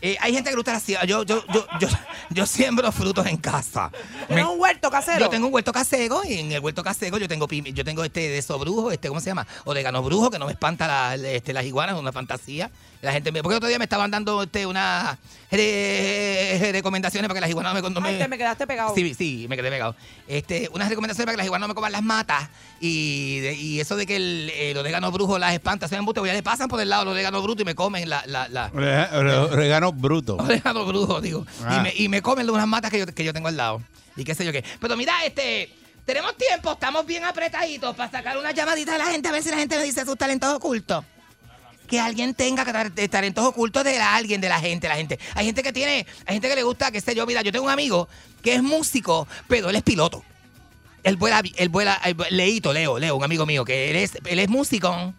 eh, 0.05 0.17
hay 0.19 0.33
gente 0.33 0.49
que 0.49 0.55
le 0.55 0.57
gusta 0.57 0.73
la 0.73 0.79
sierra. 0.81 1.05
Yo, 1.05 1.23
yo, 1.23 1.43
yo, 1.53 1.65
yo, 1.79 1.87
yo 2.29 2.45
siembro 2.45 2.91
frutos 2.91 3.25
en 3.25 3.37
casa. 3.37 3.89
¿Tienes 4.27 4.45
un 4.45 4.59
huerto 4.59 4.91
casero? 4.91 5.19
yo 5.21 5.29
tengo 5.29 5.47
un 5.47 5.53
huerto 5.53 5.71
casero 5.71 6.21
y 6.27 6.39
en 6.39 6.51
el 6.51 6.59
huerto 6.59 6.83
casero 6.83 7.17
yo 7.17 7.27
tengo 7.29 7.47
pim- 7.47 7.73
yo 7.73 7.85
tengo 7.85 8.03
este 8.03 8.19
de 8.19 8.37
esos 8.37 8.59
brujos, 8.59 8.91
este, 8.93 9.07
¿cómo 9.07 9.21
se 9.21 9.27
llama? 9.27 9.47
Orégano 9.63 10.03
brujo, 10.03 10.29
que 10.29 10.37
no 10.39 10.45
me 10.45 10.51
espanta 10.51 10.87
la- 10.87 11.15
este, 11.29 11.53
las 11.53 11.63
iguanas, 11.65 11.95
es 11.95 12.01
una 12.01 12.11
fantasía. 12.11 12.69
La 13.01 13.11
gente 13.13 13.31
me, 13.33 13.41
porque 13.43 13.57
otro 13.57 13.67
día 13.67 13.77
me 13.79 13.83
estaban 13.85 14.11
dando 14.11 14.43
este, 14.43 14.65
unas 14.65 15.17
re- 15.51 16.69
recomendaciones 16.71 17.27
para 17.27 17.35
que 17.37 17.41
las 17.41 17.49
iguanas 17.49 17.73
no 17.73 17.81
me, 17.81 17.89
no 17.89 18.01
me- 18.01 18.09
Ay, 18.09 18.17
te 18.17 18.27
me 18.27 18.37
quedaste 18.37 18.65
pegado. 18.67 18.93
Sí, 18.95 19.13
sí, 19.13 19.45
me 19.49 19.55
quedé 19.57 19.69
pegado. 19.69 19.95
Este, 20.27 20.69
unas 20.73 20.89
recomendaciones 20.89 21.25
para 21.25 21.33
que 21.33 21.37
las 21.37 21.45
iguanas 21.45 21.67
no 21.67 21.73
me 21.73 21.75
coman 21.75 21.91
las 21.91 22.03
matas 22.03 22.49
y, 22.79 23.39
de- 23.39 23.53
y 23.55 23.79
eso 23.79 23.95
de 23.95 24.05
que 24.05 24.15
el, 24.15 24.49
el 24.55 24.77
orégano 24.77 25.11
brujo 25.11 25.37
las 25.37 25.53
espanta, 25.53 25.87
se 25.87 25.95
me 25.95 25.99
embuste, 25.99 26.19
porque 26.21 26.29
ya 26.31 26.33
le 26.35 26.43
pasan 26.43 26.67
por 26.69 26.79
el 26.81 26.89
lado 26.89 27.03
el 27.03 27.09
orégano 27.09 27.41
bruto 27.41 27.61
y 27.61 27.65
me 27.65 27.75
comen 27.75 28.09
la, 28.09 28.23
la, 28.25 28.47
la 28.47 28.69
Oregano 29.93 30.01
bruto. 30.01 30.35
orégano 30.39 30.85
brujo, 30.85 31.21
digo. 31.21 31.45
Ah. 31.63 31.77
Y, 31.77 31.79
me, 31.81 31.93
y 32.03 32.09
me 32.09 32.21
comen 32.21 32.49
unas 32.49 32.67
matas 32.67 32.91
que 32.91 32.99
yo, 32.99 33.05
que 33.05 33.23
yo 33.23 33.33
tengo 33.33 33.47
al 33.47 33.57
lado. 33.57 33.81
Y 34.15 34.23
qué 34.23 34.35
sé 34.35 34.45
yo 34.45 34.51
qué. 34.51 34.63
Pero 34.79 34.95
mira, 34.97 35.25
este. 35.25 35.73
Tenemos 36.05 36.35
tiempo, 36.35 36.73
estamos 36.73 37.05
bien 37.05 37.23
apretaditos 37.23 37.95
para 37.95 38.11
sacar 38.11 38.37
una 38.37 38.51
llamadita 38.51 38.91
de 38.91 38.97
la 38.97 39.05
gente 39.05 39.29
a 39.29 39.31
ver 39.31 39.41
si 39.41 39.49
la 39.49 39.55
gente 39.57 39.77
me 39.77 39.83
dice 39.85 40.03
sus 40.03 40.17
talentos 40.17 40.53
ocultos. 40.53 41.05
Que 41.87 41.97
alguien 41.97 42.33
tenga 42.33 42.65
de 42.89 43.07
talentos 43.07 43.45
ocultos 43.45 43.85
de 43.85 43.97
la- 43.97 44.13
alguien, 44.13 44.41
de 44.41 44.49
la 44.49 44.59
gente, 44.59 44.89
la 44.89 44.97
gente. 44.97 45.17
Hay 45.33 45.45
gente 45.45 45.63
que 45.63 45.71
tiene, 45.71 46.05
hay 46.25 46.35
gente 46.35 46.49
que 46.49 46.55
le 46.55 46.63
gusta, 46.63 46.91
qué 46.91 46.99
sé 46.99 47.15
yo, 47.15 47.25
mira, 47.25 47.41
yo 47.41 47.53
tengo 47.53 47.63
un 47.65 47.71
amigo 47.71 48.09
que 48.41 48.53
es 48.55 48.61
músico, 48.61 49.29
pero 49.47 49.69
él 49.69 49.77
es 49.77 49.83
piloto. 49.83 50.25
Él 51.03 51.15
vuela, 51.15 51.41
él 51.55 51.69
vuela, 51.69 51.99
él 52.03 52.17
Leito, 52.31 52.73
Leo, 52.73 52.99
Leo, 52.99 53.15
un 53.15 53.23
amigo 53.23 53.45
mío, 53.45 53.63
que 53.63 53.89
él 53.91 53.95
es, 53.95 54.11
él 54.25 54.39
es 54.39 54.49
músico, 54.49 55.13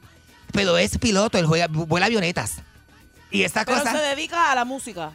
pero 0.53 0.77
es 0.77 0.99
piloto, 0.99 1.39
él 1.39 1.47
juega, 1.47 1.67
vuela 1.69 2.07
avionetas. 2.07 2.57
Y 3.35 3.43
esta 3.43 3.65
Pero 3.65 3.79
cosa. 3.79 3.93
se 3.93 3.99
dedica 3.99 4.51
a 4.53 4.55
la 4.55 4.65
música. 4.65 5.13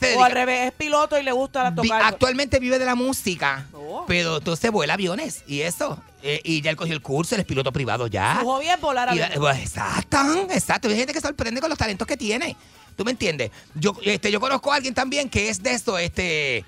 se 0.00 0.14
O 0.16 0.22
al 0.22 0.30
revés, 0.30 0.66
es 0.68 0.72
piloto 0.72 1.18
y 1.18 1.24
le 1.24 1.32
gusta 1.32 1.70
Vi- 1.70 1.88
tocar. 1.88 2.02
actualmente 2.04 2.60
vive 2.60 2.78
de 2.78 2.84
la 2.84 2.94
música, 2.94 3.66
Oh. 3.72 4.04
pero 4.06 4.36
entonces 4.36 4.70
vuela 4.70 4.94
aviones 4.94 5.42
y 5.48 5.62
eso. 5.62 6.00
Eh, 6.22 6.40
y 6.44 6.60
ya 6.62 6.70
él 6.70 6.76
cogió 6.76 6.94
el 6.94 7.02
curso, 7.02 7.34
él 7.34 7.40
es 7.40 7.46
piloto 7.48 7.72
privado 7.72 8.06
ya. 8.06 8.38
Su 8.40 8.46
hobby 8.46 8.68
es 8.68 8.80
volar 8.80 9.08
a 9.08 9.14
Y 9.16 9.18
la- 9.18 9.30
pues, 9.30 9.58
exacto, 9.58 10.18
exacto. 10.50 10.86
Hay 10.88 10.96
gente 10.96 11.12
que 11.12 11.20
sorprende 11.20 11.60
con 11.60 11.68
los 11.68 11.78
talentos 11.78 12.06
que 12.06 12.16
tiene. 12.16 12.56
¿Tú 12.96 13.04
me 13.04 13.10
entiendes? 13.10 13.50
Yo, 13.74 13.96
este, 14.04 14.30
yo 14.30 14.38
conozco 14.40 14.72
a 14.72 14.76
alguien 14.76 14.94
también 14.94 15.28
que 15.28 15.48
es 15.48 15.60
de 15.62 15.72
esto, 15.72 15.98
este, 15.98 16.58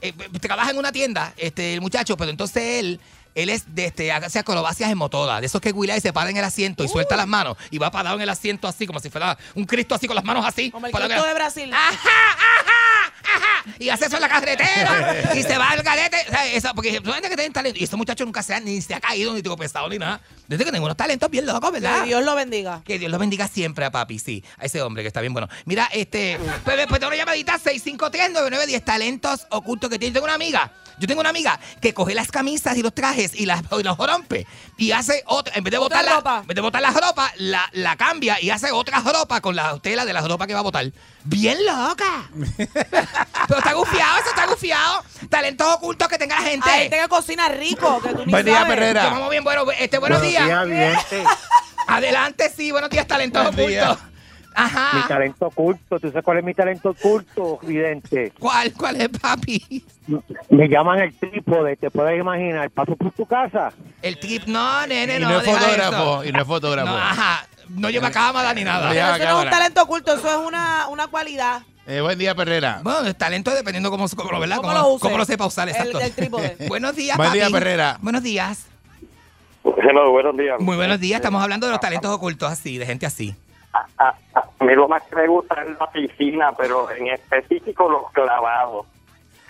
eh, 0.00 0.12
trabaja 0.40 0.70
en 0.70 0.78
una 0.78 0.92
tienda, 0.92 1.32
este, 1.36 1.74
el 1.74 1.80
muchacho, 1.80 2.16
pero 2.16 2.30
entonces 2.30 2.62
él, 2.80 3.00
él 3.36 3.50
es 3.50 3.74
de 3.74 3.84
este, 3.84 4.10
hace 4.10 4.38
acrobacias 4.38 4.90
en 4.90 4.98
motora, 4.98 5.40
de 5.40 5.46
esos 5.46 5.60
que 5.60 5.70
Willa 5.70 5.96
y 5.96 6.00
se 6.00 6.12
para 6.12 6.30
en 6.30 6.38
el 6.38 6.44
asiento 6.44 6.82
y 6.82 6.88
suelta 6.88 7.16
las 7.16 7.28
manos 7.28 7.56
y 7.70 7.78
va 7.78 7.90
parado 7.90 8.16
en 8.16 8.22
el 8.22 8.30
asiento 8.30 8.66
así, 8.66 8.86
como 8.86 8.98
si 8.98 9.10
fuera 9.10 9.36
un 9.54 9.64
Cristo 9.66 9.94
así 9.94 10.06
con 10.06 10.16
las 10.16 10.24
manos 10.24 10.44
así. 10.44 10.70
Como 10.70 10.86
el 10.86 10.92
Cristo 10.92 11.24
de 11.24 11.34
Brasil. 11.34 11.70
Y 13.78 13.88
hace 13.88 14.06
eso 14.06 14.16
en 14.16 14.22
la 14.22 14.28
carretera 14.28 15.16
y 15.34 15.42
se 15.42 15.58
va 15.58 15.70
al 15.70 15.82
garete. 15.82 16.16
O 16.28 16.30
sea, 16.30 16.46
eso, 16.46 16.70
porque 16.74 16.94
son 16.96 17.12
gente 17.12 17.28
que 17.28 17.36
tienen 17.36 17.52
talento. 17.52 17.78
Y 17.78 17.84
ese 17.84 17.96
muchacho 17.96 18.24
nunca 18.24 18.42
se 18.42 18.54
ha, 18.54 18.60
ni 18.60 18.80
se 18.80 18.94
ha 18.94 19.00
caído, 19.00 19.34
ni 19.34 19.42
tipo 19.42 19.56
pesado, 19.56 19.88
ni 19.88 19.98
nada. 19.98 20.20
Desde 20.46 20.64
que 20.64 20.72
tengo 20.72 20.84
unos 20.84 20.96
talentos 20.96 21.30
bien 21.30 21.46
locos, 21.46 21.72
¿verdad? 21.72 22.00
Que 22.00 22.08
Dios 22.08 22.24
lo 22.24 22.34
bendiga. 22.34 22.82
Que 22.84 22.98
Dios 22.98 23.10
lo 23.10 23.18
bendiga 23.18 23.48
siempre 23.48 23.84
a 23.84 23.90
papi, 23.90 24.18
sí. 24.18 24.44
A 24.58 24.64
ese 24.64 24.82
hombre 24.82 25.02
que 25.02 25.08
está 25.08 25.20
bien 25.20 25.32
bueno. 25.32 25.48
Mira, 25.64 25.88
este, 25.92 26.38
pues 26.64 26.76
después 26.76 27.00
de 27.00 27.06
una 27.06 27.16
llamadita 27.16 27.58
653-9910, 27.58 28.84
talentos 28.84 29.46
ocultos 29.50 29.90
que 29.90 29.98
tiene. 29.98 30.14
Tengo 30.14 30.24
una 30.24 30.34
amiga. 30.34 30.72
Yo 30.98 31.06
tengo 31.06 31.20
una 31.20 31.30
amiga 31.30 31.60
que 31.80 31.92
coge 31.92 32.14
las 32.14 32.30
camisas 32.30 32.76
y 32.76 32.82
los 32.82 32.94
trajes 32.94 33.34
y 33.34 33.44
las 33.44 33.62
y 33.78 33.82
los 33.82 33.98
rompe 33.98 34.46
y 34.78 34.92
hace 34.92 35.22
otra, 35.26 35.54
en 35.54 35.64
vez 35.64 35.72
de 35.72 35.78
botar 35.78 36.04
la, 36.04 36.16
ropa. 36.16 36.38
en 36.40 36.46
vez 36.46 36.54
de 36.54 36.60
botar 36.60 36.80
la 36.80 36.90
ropa, 36.90 37.32
la, 37.36 37.68
la 37.72 37.96
cambia 37.96 38.40
y 38.40 38.50
hace 38.50 38.70
otra 38.72 39.00
ropa 39.00 39.40
con 39.40 39.54
la 39.54 39.78
tela 39.78 40.04
de 40.04 40.12
la 40.12 40.22
ropa 40.22 40.46
que 40.46 40.54
va 40.54 40.60
a 40.60 40.62
botar. 40.62 40.90
Bien 41.26 41.58
loca. 41.66 42.28
Pero 43.48 43.58
está 43.58 43.72
gufiado, 43.74 44.18
eso 44.18 44.28
está 44.30 44.46
gufiado. 44.46 45.02
Talentos 45.28 45.66
ocultos 45.74 46.08
que 46.08 46.18
tenga 46.18 46.40
la 46.40 46.46
gente. 46.48 46.68
Hay 46.70 46.82
gente 46.82 46.98
que 47.00 47.08
cocina 47.08 47.48
rico, 47.48 48.00
que 48.02 48.10
tú 48.10 48.24
ni 48.24 48.32
Buen 48.32 48.44
día, 48.44 48.58
sabes. 48.60 48.68
Perrera. 48.74 49.02
Que 49.02 49.10
vamos 49.10 49.30
bien, 49.30 49.44
bueno, 49.44 49.64
este, 49.78 49.98
buenos, 49.98 50.22
días. 50.22 50.46
vidente. 50.66 51.24
Adelante, 51.88 52.50
sí, 52.54 52.70
buenos 52.72 52.90
días, 52.90 53.06
talentos 53.06 53.54
Buen 53.54 53.68
día. 53.68 53.92
ocultos. 53.92 54.08
Ajá. 54.58 54.96
Mi 54.96 55.02
talento 55.06 55.46
oculto, 55.48 56.00
¿tú 56.00 56.08
sabes 56.08 56.24
cuál 56.24 56.38
es 56.38 56.44
mi 56.44 56.54
talento 56.54 56.88
oculto, 56.90 57.58
vidente? 57.62 58.32
¿Cuál, 58.38 58.72
cuál 58.72 58.98
es, 59.00 59.08
papi? 59.10 59.84
Me 60.48 60.66
llaman 60.68 60.98
el 61.00 61.14
trípode, 61.14 61.76
te 61.76 61.90
puedes 61.90 62.18
imaginar. 62.18 62.70
Paso 62.70 62.96
por 62.96 63.10
tu 63.12 63.26
casa. 63.26 63.70
El 64.00 64.18
trip, 64.18 64.44
no, 64.46 64.86
nene, 64.86 65.16
Y 65.16 65.20
no. 65.20 65.28
no 65.28 65.40
es 65.40 65.44
fotógrafo, 65.46 66.22
eso. 66.22 66.24
y 66.24 66.32
no 66.32 66.40
es 66.40 66.46
fotógrafo. 66.46 66.88
No, 66.90 66.96
ajá. 66.96 67.46
No 67.68 67.90
lleva 67.90 68.10
cámara 68.10 68.52
ni 68.54 68.64
nada. 68.64 68.90
Pero 68.90 69.00
eso 69.16 69.24
no 69.34 69.38
es 69.40 69.44
un 69.44 69.50
talento 69.50 69.82
oculto, 69.82 70.14
eso 70.14 70.28
es 70.28 70.46
una, 70.46 70.86
una 70.88 71.06
cualidad. 71.08 71.62
Eh, 71.86 72.00
buen 72.00 72.18
día, 72.18 72.34
Perrera. 72.34 72.80
Bueno, 72.82 73.00
el 73.06 73.14
talento 73.14 73.52
dependiendo 73.54 73.90
cómo, 73.90 74.06
cómo 74.16 74.32
lo, 74.32 74.40
¿verdad? 74.40 74.56
¿Cómo 74.56 74.68
Cómo, 74.72 74.82
lo 74.82 74.88
use? 74.94 75.02
cómo 75.02 75.18
lo 75.18 75.24
sepa 75.24 75.46
usar, 75.46 75.68
El 75.68 75.74
exacto. 75.76 75.98
del 75.98 76.12
trípode. 76.12 76.56
Buenos 76.68 76.96
días, 76.96 77.16
Buen 77.16 77.28
papi. 77.28 77.38
día, 77.38 77.50
Perrera. 77.50 77.98
Buenos 78.00 78.22
días. 78.22 78.66
Hello, 79.64 80.10
buenos 80.10 80.36
días. 80.36 80.60
Muy 80.60 80.76
buenos 80.76 80.98
días. 81.00 81.16
Estamos 81.20 81.42
hablando 81.42 81.66
de 81.66 81.72
los 81.72 81.80
talentos 81.80 82.10
ocultos 82.10 82.50
así, 82.50 82.78
de 82.78 82.86
gente 82.86 83.06
así. 83.06 83.34
A, 83.98 84.08
a 84.34 84.64
mí 84.64 84.74
lo 84.74 84.88
más 84.88 85.02
que 85.04 85.16
me 85.16 85.26
gusta 85.28 85.62
es 85.62 85.78
la 85.78 85.90
piscina, 85.90 86.52
pero 86.56 86.90
en 86.90 87.08
específico 87.08 87.88
los 87.90 88.10
clavados. 88.12 88.86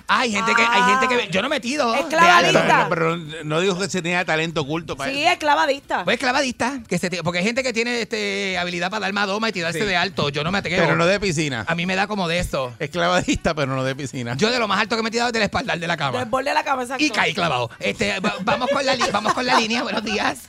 Ah, 0.09 0.21
hay 0.21 0.31
gente 0.33 0.55
que, 0.55 0.63
hay 0.63 0.83
gente 0.83 1.09
que 1.09 1.29
yo 1.33 1.41
no 1.43 1.47
he 1.49 1.51
metido. 1.51 1.93
Es 1.95 2.05
de 2.05 2.09
clavadista. 2.11 2.87
Pero, 2.89 3.17
pero 3.19 3.45
no 3.45 3.61
dijo 3.61 3.77
que 3.79 3.89
se 3.89 4.03
tenía 4.03 4.25
talento 4.25 4.61
oculto 4.61 4.97
para 4.97 5.11
Sí, 5.11 5.25
es 5.25 5.37
clavadista. 5.39 6.05
Pues 6.05 6.19
clavadista, 6.19 6.81
que 6.89 6.99
se 6.99 7.11
porque 7.25 7.41
hay 7.41 7.45
gente 7.45 7.63
que 7.65 7.73
tiene 7.73 8.03
este 8.03 8.57
habilidad 8.57 8.89
para 8.91 9.01
dar 9.01 9.13
madoma 9.13 9.49
y 9.49 9.53
tirarse 9.53 9.81
Sí. 9.81 9.85
de 9.85 9.97
alto. 9.97 10.29
Yo 10.29 10.45
no 10.45 10.53
me 10.53 10.59
atrevo. 10.59 10.81
Pero 10.83 10.95
no 10.97 11.07
de 11.07 11.19
piscina. 11.19 11.65
A 11.67 11.75
mí 11.75 11.87
me 11.87 11.97
da 11.97 12.07
como 12.07 12.29
de 12.29 12.39
eso. 12.39 12.73
Es 12.79 12.91
clavadista, 12.91 13.55
pero 13.55 13.75
no 13.75 13.83
de 13.83 13.97
piscina. 13.97 14.35
Yo 14.37 14.51
de 14.53 14.59
lo 14.61 14.69
más 14.69 14.81
alto 14.81 14.97
que 14.97 15.03
me 15.03 15.09
he 15.09 15.13
tirado 15.13 15.29
es 15.31 15.33
del 15.33 15.43
espaldar 15.43 15.79
de 15.81 15.87
la 15.89 15.97
cama. 15.97 16.19
Del 16.21 16.29
borde 16.29 16.51
de 16.51 16.55
la 16.55 16.63
cabeza. 16.65 16.97
Y 16.99 17.11
caí 17.11 17.35
clavado. 17.35 17.71
Este, 17.81 18.21
va- 18.21 18.37
vamos 18.43 18.69
con 18.71 18.87
la 18.87 18.95
li- 18.95 19.11
vamos 19.13 19.35
con 19.35 19.45
la 19.45 19.59
línea. 19.59 19.83
Buenos 19.83 20.05
días. 20.05 20.49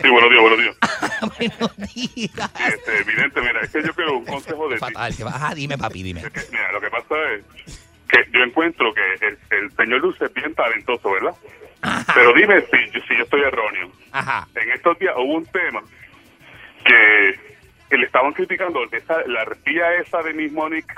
Sí, 0.00 0.08
buenos 0.08 0.30
días, 0.30 0.40
buenos 0.42 0.58
días. 0.58 0.76
Buenos 1.38 1.94
días. 1.94 2.50
Este, 2.68 2.98
evidente, 3.00 3.40
mira, 3.40 3.60
es 3.62 3.70
que 3.70 3.82
yo 3.82 3.92
quiero 3.94 4.18
un 4.18 4.24
consejo 4.24 4.68
de 4.68 4.76
ti. 4.76 4.80
Fatal. 4.80 5.16
que 5.16 5.24
va- 5.24 5.30
Ajá, 5.34 5.54
dime, 5.54 5.76
papi, 5.78 6.02
dime. 6.02 6.20
Es 6.20 6.30
que, 6.30 6.40
mira, 6.52 6.70
lo 6.72 6.80
que 6.80 6.90
pasa 6.90 7.14
es 7.36 7.74
que 8.22 8.30
yo 8.38 8.44
encuentro 8.44 8.92
que 8.94 9.26
el, 9.26 9.38
el 9.50 9.70
señor 9.76 10.00
Luce 10.00 10.24
es 10.26 10.34
bien 10.34 10.54
talentoso, 10.54 11.10
¿verdad? 11.10 11.34
Pero 12.14 12.32
dime 12.34 12.60
si, 12.62 13.00
si 13.00 13.16
yo 13.16 13.24
estoy 13.24 13.42
erróneo. 13.42 13.90
Ajá. 14.12 14.46
En 14.54 14.70
estos 14.70 14.98
días 14.98 15.14
hubo 15.16 15.34
un 15.34 15.46
tema 15.46 15.82
que, 16.84 17.38
que 17.90 17.96
le 17.96 18.06
estaban 18.06 18.32
criticando, 18.32 18.80
esa, 18.92 19.22
la 19.26 19.42
arpía 19.42 19.94
esa 19.96 20.22
de 20.22 20.32
Miss 20.34 20.52
Monique, 20.52 20.94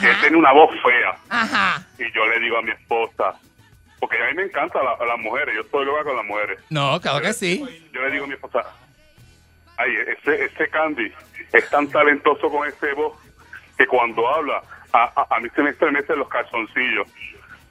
que 0.00 0.14
tiene 0.20 0.36
una 0.36 0.52
voz 0.52 0.70
fea. 0.82 1.16
Ajá. 1.28 1.82
Y 1.98 2.10
yo 2.12 2.26
le 2.28 2.38
digo 2.40 2.58
a 2.58 2.62
mi 2.62 2.70
esposa, 2.70 3.34
porque 3.98 4.22
a 4.22 4.26
mí 4.28 4.34
me 4.34 4.42
encantan 4.44 4.84
la- 4.84 5.04
las 5.04 5.18
mujeres, 5.18 5.54
yo 5.54 5.62
estoy 5.62 5.84
loca 5.84 6.04
con 6.04 6.16
las 6.16 6.24
mujeres. 6.26 6.58
No, 6.70 7.00
claro 7.00 7.20
que 7.20 7.32
sí. 7.32 7.64
Yo 7.92 8.00
le 8.02 8.10
digo 8.10 8.24
a 8.24 8.28
mi 8.28 8.34
esposa, 8.34 8.64
ay, 9.78 9.94
ese, 10.06 10.44
ese 10.44 10.68
Candy 10.68 11.12
es 11.52 11.68
tan 11.70 11.88
talentoso 11.88 12.48
con 12.50 12.68
ese 12.68 12.92
voz 12.92 13.18
que 13.76 13.86
cuando 13.86 14.28
habla, 14.28 14.62
a, 14.92 15.12
a, 15.22 15.36
a 15.36 15.40
mí 15.40 15.48
se 15.54 15.62
me 15.62 15.70
estremecen 15.70 16.18
los 16.18 16.28
calzoncillos. 16.28 17.06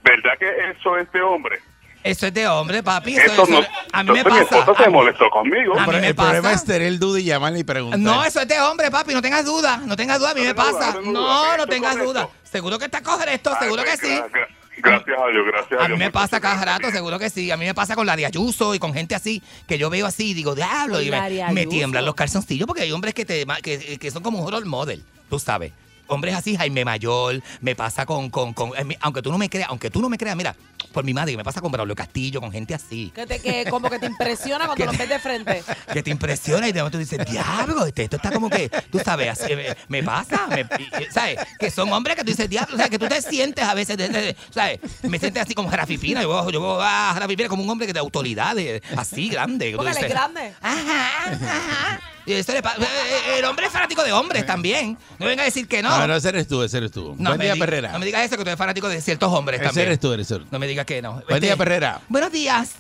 ¿Verdad 0.03 0.31
que 0.39 0.47
eso 0.71 0.97
es 0.97 1.11
de 1.11 1.21
hombre? 1.21 1.59
Eso 2.01 2.27
es 2.27 2.33
de 2.33 2.47
hombre, 2.47 2.81
papi. 2.81 3.17
Eso, 3.17 3.33
Eso 3.33 3.43
eso- 3.43 3.51
no. 3.61 3.67
a 3.91 4.03
mí 4.03 4.11
me 4.11 4.23
mi 4.23 4.29
pasa. 4.29 4.41
esposa 4.59 4.73
se 4.77 4.83
A 4.83 4.87
mí- 4.87 4.93
molestó 4.93 5.29
conmigo. 5.29 5.77
a 5.77 5.85
mí 5.85 5.93
me 5.99 6.07
el 6.07 6.15
problema 6.15 6.53
es 6.53 6.63
tener 6.63 6.83
el 6.83 6.97
duda 6.99 7.19
y 7.19 7.23
llamarle 7.25 7.59
y 7.59 7.63
preguntar. 7.65 7.99
No, 7.99 8.23
eso 8.23 8.39
es 8.39 8.47
de 8.47 8.59
hombre, 8.61 8.89
papi. 8.89 9.13
No 9.13 9.21
tengas 9.21 9.45
duda. 9.45 9.77
No 9.85 9.97
tengas 9.97 10.19
duda. 10.19 10.31
A 10.31 10.33
mí 10.33 10.39
No 10.41 10.47
me 10.47 10.53
duda, 10.53 10.63
pasa. 10.63 10.93
no 10.93 11.01
No, 11.01 11.11
duda. 11.11 11.57
no 11.57 11.63
Estoy 11.63 11.67
tengas 11.75 11.91
correcto. 11.97 12.13
duda. 12.13 12.29
Seguro 12.43 12.79
que 12.79 12.85
está. 12.85 12.99
Ay, 13.05 13.55
Seguro 13.59 13.83
que 13.83 13.97
sí. 13.97 14.07
gra- 14.07 14.31
gra- 14.31 14.47
Gracias 14.81 15.19
a 15.19 15.27
Dios, 15.27 15.45
gracias 15.45 15.77
a, 15.81 15.83
A 15.83 15.87
Dios. 15.87 15.99
mí 15.99 16.05
me 16.05 16.09
pasa 16.09 16.39
cada 16.39 16.55
gracias. 16.55 16.79
rato, 16.83 16.91
seguro 16.95 17.19
que 17.19 17.29
sí. 17.29 17.51
A 17.51 17.57
mí 17.57 17.65
me 17.65 17.73
pasa 17.73 17.95
con 17.95 18.07
la 18.07 18.15
de 18.15 18.25
Ayuso 18.25 18.73
y 18.73 18.79
con 18.79 18.93
gente 18.93 19.13
así, 19.13 19.43
que 19.67 19.77
yo 19.77 19.89
veo 19.89 20.05
así 20.05 20.29
y 20.31 20.33
digo, 20.33 20.55
diablo, 20.55 21.01
y 21.01 21.11
me, 21.11 21.65
tiemblan 21.67 22.05
los 22.05 22.15
calzoncillos 22.15 22.65
porque 22.65 22.83
hay 22.83 22.91
hombres 22.93 23.13
que, 23.13 23.25
te, 23.25 23.45
que, 23.61 23.97
que 23.99 24.09
son 24.11 24.23
como 24.23 24.39
un 24.39 24.49
role 24.49 24.65
model, 24.65 25.03
tú 25.29 25.37
sabes. 25.37 25.73
Hombres 26.09 26.35
así, 26.35 26.55
Jaime 26.57 26.83
Mayor, 26.85 27.41
me 27.61 27.75
pasa 27.75 28.05
con, 28.05 28.29
con, 28.29 28.53
con- 28.53 28.71
eh, 28.77 28.97
aunque 29.01 29.21
tú 29.21 29.31
no 29.31 29.37
me 29.37 29.49
creas, 29.49 29.69
aunque 29.69 29.89
tú 29.89 30.01
no 30.01 30.09
me 30.09 30.17
creas, 30.17 30.35
mira, 30.35 30.55
por 30.91 31.03
mi 31.03 31.13
madre, 31.13 31.37
me 31.37 31.43
pasa 31.43 31.61
con 31.61 31.71
Braulio 31.71 31.95
Castillo, 31.95 32.41
con 32.41 32.51
gente 32.51 32.73
así. 32.73 33.11
Que, 33.13 33.27
te, 33.27 33.39
que 33.39 33.65
como 33.69 33.89
que 33.89 33.99
te 33.99 34.07
impresiona 34.07 34.65
cuando 34.65 34.75
Que 34.83 34.85
lo 34.85 34.91
te- 34.91 34.97
ves 34.97 35.09
de 35.09 35.19
frente. 35.19 35.63
Que 35.93 36.01
te 36.01 36.09
impresiona 36.09 36.67
y 36.67 36.71
de 36.71 36.79
momento 36.79 36.97
dices, 36.97 37.19
diablo, 37.29 37.85
este, 37.85 38.03
esto 38.05 38.15
está 38.15 38.31
como 38.31 38.49
que, 38.49 38.69
tú 38.91 38.99
sabes, 38.99 39.29
así, 39.29 39.55
me, 39.55 39.75
me 39.87 40.03
pasa, 40.03 40.47
me- 40.47 40.67
¿sabes? 41.11 41.37
Que 41.59 41.69
son 41.69 41.91
hombres 41.93 42.15
que 42.15 42.23
tú 42.23 42.31
dices, 42.31 42.49
diablo, 42.49 42.73
o 42.75 42.77
sea, 42.77 42.89
que 42.89 42.97
tú 42.97 43.07
te 43.07 43.21
sientes 43.21 43.63
a 43.63 43.73
veces, 43.75 43.95
de- 43.97 44.09
de- 44.09 44.35
¿sabes? 44.49 44.79
Me 45.03 45.19
sientes 45.19 45.43
así 45.43 45.53
como 45.53 45.69
Jarafipina, 45.69 46.23
yo, 46.23 46.49
yo 46.49 46.59
veo 46.59 46.81
a 46.81 47.11
Jarafipina 47.13 47.47
como 47.49 47.61
un 47.63 47.69
hombre 47.69 47.85
que 47.85 47.93
de 47.93 47.99
autoridad, 47.99 48.55
de- 48.55 48.81
así, 48.97 49.29
grande. 49.29 49.71
que 49.71 49.77
Porque 49.77 49.91
él 49.91 49.97
es 49.97 50.09
grande. 50.09 50.53
Ajá, 50.61 51.31
ajá. 51.33 51.99
Le 52.37 52.61
pasa- 52.61 52.81
eh, 52.81 52.85
eh, 52.85 53.39
el 53.39 53.45
hombre 53.45 53.65
es 53.65 53.71
fanático 53.71 54.03
de 54.03 54.11
hombres 54.13 54.45
también. 54.45 54.97
No 55.17 55.25
venga 55.25 55.41
a 55.41 55.45
decir 55.45 55.67
que 55.67 55.81
no. 55.81 55.89
No, 55.97 56.07
no, 56.07 56.15
ese 56.15 56.29
eres 56.29 56.47
tú, 56.47 56.61
ese 56.63 56.77
eres 56.77 56.91
tú. 56.91 57.15
No 57.17 57.29
Buen 57.31 57.37
me 57.39 57.45
día, 57.45 57.55
Perrera. 57.55 57.91
No 57.91 57.99
me 57.99 58.05
digas 58.05 58.23
eso, 58.25 58.37
que 58.37 58.43
tú 58.43 58.49
eres 58.49 58.57
fanático 58.57 58.87
de 58.87 59.01
ciertos 59.01 59.31
hombres 59.33 59.59
ese 59.59 59.67
también. 59.67 59.87
eres 59.87 59.99
tú, 59.99 60.13
eres 60.13 60.27
tú. 60.27 60.45
No 60.51 60.59
me 60.59 60.67
digas 60.67 60.85
que 60.85 61.01
no. 61.01 61.21
Buen 61.27 61.41
día, 61.41 61.51
Este, 61.53 61.57
Perrera. 61.57 62.01
Buenos 62.07 62.31
días. 62.31 62.75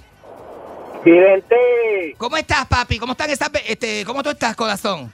Vidente. 1.03 2.15
¿Cómo 2.17 2.37
estás, 2.37 2.65
papi? 2.67 2.99
¿Cómo 2.99 3.13
están 3.13 3.29
esas, 3.29 3.51
be- 3.51 3.63
este, 3.71 4.03
cómo 4.05 4.21
tú 4.21 4.29
estás, 4.29 4.55
corazón? 4.55 5.11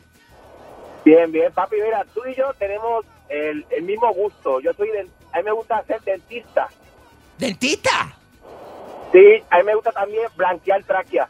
Bien, 1.03 1.31
bien, 1.31 1.51
papi. 1.53 1.75
Mira, 1.83 2.03
tú 2.13 2.21
y 2.27 2.35
yo 2.35 2.51
tenemos 2.57 3.05
el, 3.29 3.65
el 3.69 3.83
mismo 3.83 4.11
gusto. 4.13 4.59
Yo 4.61 4.73
soy, 4.73 4.89
del- 4.89 5.09
a 5.31 5.37
mí 5.37 5.43
me 5.43 5.51
gusta 5.51 5.83
ser 5.85 6.01
dentista. 6.01 6.67
¿Dentista? 7.37 8.17
Sí, 9.11 9.19
a 9.49 9.57
mí 9.59 9.63
me 9.63 9.75
gusta 9.75 9.91
también 9.91 10.23
blanquear 10.35 10.83
tráquea. 10.83 11.29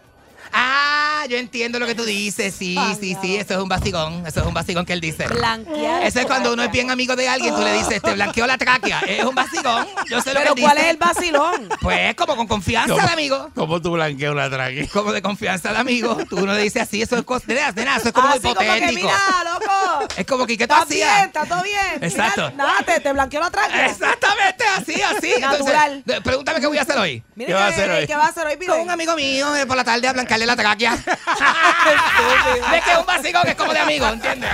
Ah, 0.58 1.26
yo 1.30 1.38
entiendo 1.38 1.80
lo 1.80 1.86
que 1.86 1.96
tú 1.96 2.06
dices. 2.06 2.56
Sí, 2.58 2.78
sí, 3.00 3.18
sí, 3.22 3.36
eso 3.36 3.56
es 3.56 3.60
un 3.60 3.68
vacigón. 3.68 4.26
Eso 4.26 4.40
es 4.40 4.46
un 4.46 4.54
vacigón 4.54 4.86
que 4.86 4.94
él 4.94 5.02
dice. 5.02 5.28
Blanquear. 5.28 6.04
Eso 6.04 6.20
es 6.22 6.26
cuando 6.26 6.54
uno 6.54 6.64
es 6.64 6.72
bien 6.72 6.90
amigo 6.92 7.16
de 7.16 7.28
alguien, 7.28 7.54
tú 7.56 7.62
le 7.62 7.74
dices, 7.74 8.02
te 8.02 8.14
blanqueó 8.14 8.48
la 8.48 8.58
tráquea. 8.58 9.02
Es 9.02 9.24
un 9.24 9.36
vacigón. 9.36 9.88
Yo 10.10 10.22
sé 10.22 10.34
lo 10.34 10.40
Pero 10.40 10.56
que 10.56 10.62
¿cuál 10.62 10.78
es 10.78 10.86
el 10.86 10.98
vacilón? 10.98 11.70
Pues 11.82 12.16
como 12.16 12.36
con 12.36 12.48
confianza 12.48 12.96
de 12.96 13.12
amigo. 13.12 13.50
¿Cómo 13.54 13.82
tú 13.82 13.92
blanqueas 13.92 14.32
una 14.32 14.50
traque? 14.50 14.88
Como 14.88 15.12
de 15.12 15.22
confianza 15.22 15.74
de 15.74 15.80
amigo. 15.80 16.18
Tú 16.30 16.38
uno 16.38 16.54
le 16.54 16.62
dices 16.62 16.84
así, 16.84 17.02
eso 17.02 17.18
es 17.18 17.24
cosa. 17.24 17.46
Eso 17.52 18.08
es 18.08 18.12
como 18.14 18.28
Así 18.28 18.40
como 18.40 18.56
que 18.56 18.66
hipotético. 18.66 19.08
mira, 19.08 19.44
loco. 19.44 20.08
Es 20.16 20.26
como 20.26 20.46
que, 20.46 20.58
¿qué 20.58 20.68
tú 20.68 20.74
Está 20.74 20.86
bien, 20.86 21.08
hacías? 21.08 21.26
está 21.28 21.46
todo 21.46 21.64
bien. 21.64 21.78
Exacto. 22.02 22.50
Mira, 22.52 22.64
Nada, 22.64 22.84
te, 22.86 23.00
te 23.00 23.14
blanqueó 23.14 23.40
la 23.42 23.52
tráquea. 23.52 23.86
Exactamente, 23.88 24.64
así, 24.78 25.02
así. 25.02 25.34
Natural. 25.40 25.98
Entonces, 25.98 26.24
pregúntame 26.24 26.60
qué 26.60 26.68
voy 26.68 26.78
a 26.78 26.82
hacer 26.82 26.98
hoy. 26.98 27.24
Mira, 27.36 27.48
¿Qué 27.48 27.54
vas 27.54 27.64
a 27.64 27.68
hacer 27.68 27.90
hoy? 27.92 28.08
¿Qué 28.08 28.16
vas 28.16 28.26
a 28.26 28.30
hacer 28.30 28.48
hoy, 28.48 28.66
Con 28.66 28.80
un 28.80 28.90
amigo 28.90 29.16
mío 29.16 29.56
eh, 29.56 29.66
por 29.66 29.76
la 29.78 29.84
tarde 29.84 30.08
a 30.08 30.14
blancarle 30.46 30.48
la 30.48 30.56
tráquea. 30.56 30.94
Es 32.74 32.84
que 32.84 32.92
es 32.92 32.98
un 32.98 33.06
vacío 33.06 33.42
que 33.44 33.50
es 33.52 33.56
como 33.56 33.74
de 33.74 33.80
amigo, 33.80 34.08
¿entiendes? 34.08 34.52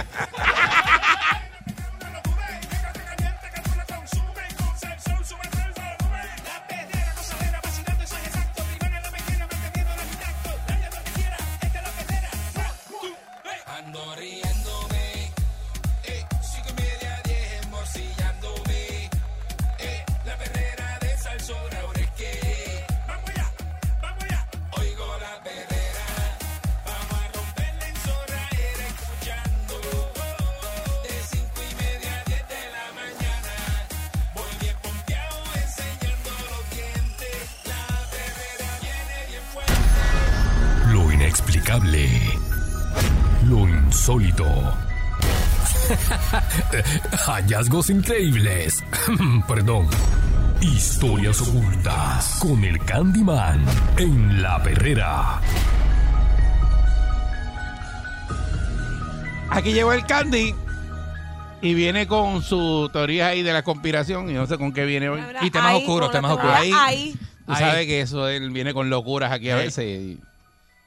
Insólito. 44.02 44.46
Hallazgos 47.28 47.92
increíbles. 47.92 48.84
Perdón. 49.48 49.88
Historias 50.60 51.40
ocultas 51.42 52.38
con 52.40 52.64
el 52.64 52.80
Candyman 52.84 53.64
en 53.98 54.42
la 54.42 54.62
perrera. 54.64 55.40
Aquí 59.52 59.72
llegó 59.72 59.94
el 59.94 60.04
Candy 60.08 60.56
y 61.62 61.74
viene 61.76 62.08
con 62.08 62.42
su 62.42 62.90
teoría 62.92 63.28
ahí 63.28 63.44
de 63.44 63.54
la 63.54 63.62
conspiración 63.64 64.32
y 64.32 64.34
no 64.34 64.48
sé 64.48 64.58
con 64.58 64.72
qué 64.74 64.86
viene 64.86 65.10
hoy. 65.10 65.22
Y 65.44 65.52
temas 65.52 65.74
ahí, 65.74 65.82
oscuros, 65.82 66.12
temas 66.12 66.32
oscuros. 66.32 66.56
Ahí. 66.58 67.14
Tú 67.46 67.54
Ahí. 67.54 67.60
sabes 67.60 67.86
que 67.86 68.02
eso 68.02 68.28
él 68.28 68.50
viene 68.50 68.74
con 68.74 68.90
locuras 68.90 69.32
aquí 69.32 69.52
a 69.52 69.58
veces. 69.58 69.86
y 69.86 70.20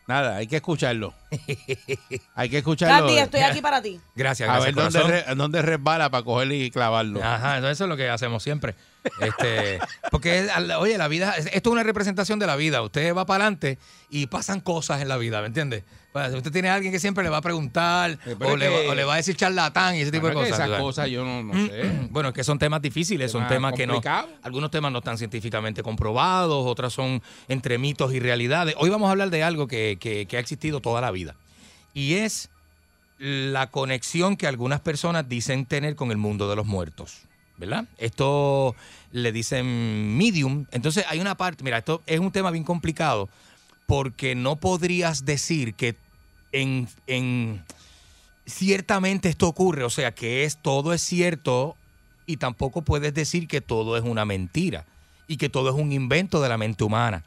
nada, 0.07 0.37
hay 0.37 0.47
que 0.47 0.57
escucharlo. 0.57 1.15
hay 2.35 2.49
que 2.49 2.59
escucharlo. 2.59 3.07
Candy, 3.07 3.19
estoy 3.19 3.41
aquí 3.41 3.61
para 3.61 3.81
ti. 3.83 4.01
Gracias, 4.15 4.49
a 4.49 4.53
gracias, 4.53 4.75
ver 4.75 4.85
dónde, 4.93 5.23
re- 5.25 5.35
dónde 5.35 5.63
resbala 5.63 6.11
para 6.11 6.25
cogerle 6.25 6.57
y 6.57 6.71
clavarlo. 6.71 7.23
Ajá, 7.23 7.59
eso 7.59 7.85
es 7.85 7.89
lo 7.89 7.97
que 7.97 8.09
hacemos 8.09 8.43
siempre. 8.43 8.75
Este, 9.21 9.79
porque, 10.11 10.49
oye, 10.79 10.97
la 10.99 11.09
vida, 11.09 11.35
esto 11.37 11.71
es 11.71 11.73
una 11.73 11.83
representación 11.83 12.39
de 12.39 12.47
la 12.47 12.57
vida. 12.57 12.83
Usted 12.83 13.15
va 13.15 13.27
para 13.27 13.45
adelante 13.45 13.79
y 14.11 14.27
pasan 14.27 14.61
cosas 14.61 15.03
en 15.03 15.09
la 15.09 15.17
vida, 15.17 15.41
¿me 15.41 15.49
entiende? 15.49 15.85
Pues, 16.13 16.33
usted 16.33 16.53
tiene 16.53 16.69
a 16.71 16.75
alguien 16.75 16.93
que 16.93 17.01
siempre 17.01 17.25
le 17.25 17.31
va 17.31 17.39
a 17.39 17.43
preguntar 17.43 18.19
o 18.41 18.57
le, 18.57 18.67
que- 18.69 18.87
va, 18.87 18.93
o 18.93 18.95
le 18.95 19.05
va 19.05 19.15
a 19.15 19.17
decir 19.17 19.35
charlatán 19.37 19.97
y 19.97 20.01
ese 20.03 20.13
tipo 20.13 20.29
de 20.29 20.35
cosas. 20.35 20.53
esas 20.61 20.81
cosas 20.81 21.11
yo 21.11 21.25
no, 21.25 21.43
no 21.43 21.67
sé. 21.67 21.83
Bueno, 22.11 22.29
es 22.29 22.35
que 22.37 22.45
son 22.45 22.59
temas 22.59 22.81
difíciles, 22.81 23.33
son 23.33 23.49
Temas 23.49 23.73
que 23.73 23.87
no. 23.87 23.95
Algunos 24.43 24.71
temas 24.71 24.93
no 24.93 24.99
están 24.99 25.19
científicamente 25.19 25.83
comprobados, 25.83 26.65
otras 26.67 26.93
son 26.93 27.21
entre 27.49 27.79
mitos 27.79 28.13
y 28.15 28.21
realidades. 28.21 28.75
Hoy 28.79 28.91
vamos 28.91 29.09
a 29.09 29.11
hablar 29.11 29.31
de 29.31 29.43
algo 29.43 29.67
que, 29.67 29.97
que- 30.01 30.27
que 30.27 30.37
ha 30.37 30.41
existido 30.41 30.81
toda 30.81 31.01
la 31.01 31.11
vida. 31.11 31.35
Y 31.95 32.15
es 32.15 32.49
la 33.19 33.71
conexión 33.71 34.37
que 34.37 34.47
algunas 34.47 34.81
personas 34.81 35.29
dicen 35.29 35.67
tener 35.67 35.97
con 35.97 36.11
el 36.13 36.17
mundo 36.17 36.49
de 36.49 36.57
los 36.57 36.67
muertos. 36.67 37.23
¿Verdad? 37.57 37.87
Esto 37.99 38.75
le 39.13 39.31
dicen 39.31 40.17
medium. 40.17 40.67
Entonces 40.73 41.05
hay 41.09 41.21
una 41.21 41.37
parte, 41.37 41.63
mira, 41.63 41.79
esto 41.79 42.03
es 42.07 42.19
un 42.19 42.33
tema 42.33 42.51
bien 42.51 42.65
complicado 42.65 43.29
porque 43.87 44.35
no 44.35 44.57
podrías 44.57 45.25
decir 45.25 45.75
que 45.75 45.97
en, 46.53 46.89
en 47.07 47.63
ciertamente 48.47 49.29
esto 49.29 49.49
ocurre, 49.49 49.85
o 49.85 49.91
sea, 49.91 50.15
que 50.15 50.45
es 50.45 50.57
todo 50.57 50.93
es 50.93 51.03
cierto 51.03 51.77
y 52.27 52.39
tampoco 52.39 52.83
puedes 52.83 53.15
decir 53.15 53.47
que 53.47 53.61
todo 53.61 53.97
es 53.97 54.05
una 54.05 54.25
mentira 54.25 54.85
y 55.27 55.37
que 55.37 55.49
todo 55.49 55.71
es 55.71 55.75
un 55.75 55.93
invento 55.93 56.41
de 56.41 56.49
la 56.49 56.59
mente 56.59 56.85
humana. 56.85 57.25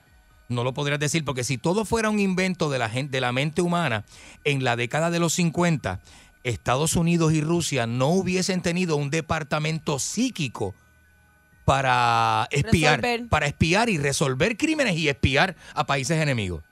No 0.49 0.63
lo 0.63 0.73
podrías 0.73 0.99
decir 0.99 1.25
porque 1.25 1.43
si 1.43 1.57
todo 1.57 1.83
fuera 1.83 2.09
un 2.09 2.19
invento 2.19 2.69
de 2.69 2.79
la 2.79 2.89
gente 2.89 3.17
de 3.17 3.21
la 3.21 3.33
mente 3.33 3.61
humana 3.61 4.05
en 4.45 4.63
la 4.63 4.75
década 4.75 5.09
de 5.09 5.19
los 5.19 5.33
50, 5.33 5.99
Estados 6.43 6.95
Unidos 6.95 7.33
y 7.33 7.41
Rusia 7.41 7.87
no 7.87 8.07
hubiesen 8.09 8.61
tenido 8.61 8.95
un 8.95 9.09
departamento 9.09 9.99
psíquico 9.99 10.75
para 11.65 12.47
espiar, 12.51 13.01
Resolver. 13.01 13.27
para 13.29 13.45
espiar 13.47 13.89
y 13.89 13.97
resolver 13.97 14.55
crímenes 14.57 14.95
y 14.95 15.09
espiar 15.09 15.55
a 15.73 15.85
países 15.85 16.21
enemigos. 16.21 16.63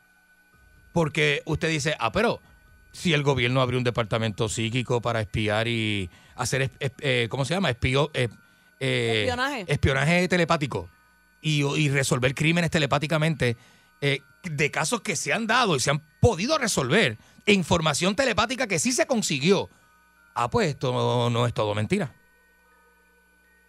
Porque 0.94 1.42
usted 1.46 1.70
dice, 1.70 1.96
ah, 2.00 2.12
pero 2.14 2.42
si 2.94 3.12
el 3.14 3.24
gobierno 3.24 3.60
abrió 3.62 3.78
un 3.78 3.84
departamento 3.84 4.48
psíquico 4.48 5.02
para 5.02 5.20
espiar 5.20 5.68
y 5.68 6.10
hacer, 6.36 6.72
eh, 6.80 7.28
¿cómo 7.30 7.44
se 7.44 7.54
llama? 7.54 7.70
Espio- 7.72 8.10
eh, 8.14 8.30
eh, 8.80 9.22
Espionaje. 9.26 9.66
espionaje 9.68 10.28
telepático 10.30 10.90
y, 11.42 11.64
y 11.64 11.90
resolver 11.90 12.34
crímenes 12.34 12.72
telepáticamente 12.72 13.58
de 14.44 14.70
casos 14.72 15.02
que 15.02 15.16
se 15.16 15.34
han 15.34 15.48
dado 15.48 15.76
y 15.76 15.80
se 15.80 15.90
han 15.90 16.00
podido 16.22 16.58
resolver, 16.60 17.18
información 17.54 18.16
telepática 18.16 18.68
que 18.68 18.80
sí 18.80 18.92
se 18.92 19.06
consiguió. 19.06 19.70
Ah, 20.34 20.50
pues 20.50 20.70
esto 20.70 20.92
no, 20.92 21.30
no 21.30 21.46
es 21.48 21.54
todo 21.54 21.74
mentira. 21.76 22.12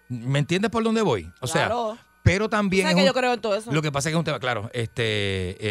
¿Me 0.09 0.39
entiendes 0.39 0.71
por 0.71 0.83
dónde 0.85 1.03
voy? 1.03 1.31
O 1.41 1.47
Claro. 1.49 1.95
sea, 1.97 2.05
pero 2.23 2.49
también... 2.49 2.83
¿Sabes 2.85 2.97
es 2.97 2.97
que 2.97 3.03
un- 3.03 3.15
yo 3.15 3.21
creo 3.21 3.33
en 3.35 3.41
todo 3.41 3.55
eso? 3.57 3.73
lo 3.73 3.83
que 3.83 3.93
pasa 3.93 4.09
es 4.09 4.13
que 4.13 4.17
es 4.17 4.19
un 4.19 4.25
tema, 4.25 4.39
claro, 4.41 4.71
este, 4.73 5.03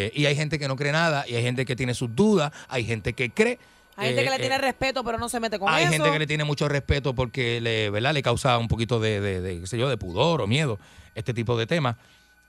eh, 0.06 0.12
y 0.14 0.26
hay 0.26 0.34
gente 0.36 0.58
que 0.58 0.68
no 0.68 0.76
cree 0.76 0.92
nada, 0.92 1.24
y 1.28 1.34
hay 1.34 1.42
gente 1.42 1.64
que 1.64 1.76
tiene 1.76 1.94
sus 1.94 2.14
dudas, 2.14 2.52
hay 2.68 2.84
gente 2.84 3.12
que 3.14 3.30
cree. 3.30 3.58
Hay 3.98 4.08
gente 4.08 4.22
eh, 4.22 4.24
que 4.24 4.30
le 4.30 4.36
eh, 4.36 4.40
tiene 4.40 4.58
respeto, 4.58 5.02
pero 5.04 5.16
no 5.18 5.28
se 5.30 5.40
mete 5.40 5.58
con 5.58 5.68
hay 5.70 5.84
eso. 5.84 5.92
gente 5.92 6.10
que 6.10 6.18
le 6.18 6.26
tiene 6.26 6.44
mucho 6.44 6.68
respeto 6.68 7.14
porque 7.14 7.60
le, 7.62 7.88
¿verdad? 7.88 8.12
le 8.12 8.22
causa 8.22 8.58
un 8.58 8.68
poquito 8.68 9.00
de, 9.00 9.20
de, 9.22 9.40
de, 9.40 9.60
qué 9.60 9.66
sé 9.66 9.78
yo, 9.78 9.88
de 9.88 9.96
pudor 9.96 10.42
o 10.42 10.46
miedo, 10.46 10.78
este 11.14 11.32
tipo 11.32 11.56
de 11.58 11.66
temas. 11.66 11.96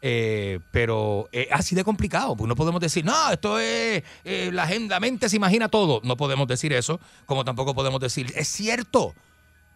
Eh, 0.02 0.60
pero 0.72 1.28
es 1.32 1.48
así 1.52 1.74
de 1.76 1.84
complicado, 1.84 2.36
pues 2.36 2.48
no 2.48 2.56
podemos 2.56 2.80
decir, 2.80 3.04
no, 3.04 3.32
esto 3.32 3.58
es, 3.60 4.04
eh, 4.24 4.52
la, 4.54 4.68
gente, 4.68 4.90
la 4.94 5.00
mente 5.00 5.28
se 5.28 5.36
imagina 5.38 5.70
todo. 5.70 6.02
No 6.04 6.18
podemos 6.18 6.48
decir 6.48 6.72
eso, 6.74 7.00
como 7.26 7.44
tampoco 7.44 7.74
podemos 7.74 8.00
decir, 8.00 8.32
es 8.36 8.48
cierto, 8.48 9.16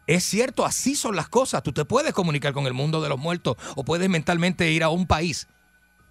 es 0.08 0.24
cierto, 0.24 0.66
así 0.66 0.96
son 0.96 1.16
las 1.16 1.28
cosas. 1.28 1.64
Tú 1.64 1.72
te 1.74 1.86
puedes 1.86 2.14
comunicar 2.14 2.54
con 2.54 2.68
el 2.68 2.74
mundo 2.74 3.02
de 3.02 3.10
los 3.10 3.18
muertos 3.20 3.58
o 3.76 3.84
puedes 3.84 4.10
mentalmente 4.10 4.70
ir 4.72 4.84
a 4.84 4.90
un 4.90 5.08
país 5.08 5.48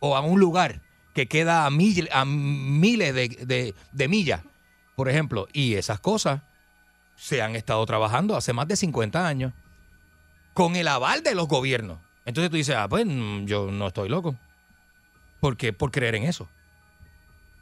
o 0.00 0.16
a 0.16 0.20
un 0.20 0.40
lugar 0.40 0.80
que 1.14 1.26
queda 1.26 1.64
a, 1.64 1.66
a 1.66 2.24
miles 2.24 3.14
de, 3.14 3.28
de- 3.28 3.74
de 3.92 4.08
millas, 4.08 4.42
por 4.96 5.08
ejemplo. 5.08 5.46
Y 5.52 5.74
esas 5.74 6.00
cosas 6.00 6.42
se 7.16 7.42
han 7.42 7.54
estado 7.54 7.84
trabajando 7.86 8.36
hace 8.36 8.52
más 8.52 8.66
de 8.66 8.76
50 8.76 9.26
años 9.26 9.52
con 10.54 10.74
el 10.76 10.88
aval 10.88 11.22
de 11.22 11.34
los 11.34 11.46
gobiernos. 11.48 11.98
Entonces 12.24 12.50
tú 12.50 12.56
dices, 12.56 12.76
ah, 12.76 12.88
pues 12.88 13.06
mm, 13.06 13.46
yo 13.46 13.70
no 13.70 13.88
estoy 13.88 14.08
loco. 14.08 14.36
¿Por 15.40 15.56
qué? 15.56 15.72
Por 15.72 15.90
creer 15.90 16.14
en 16.14 16.24
eso. 16.24 16.48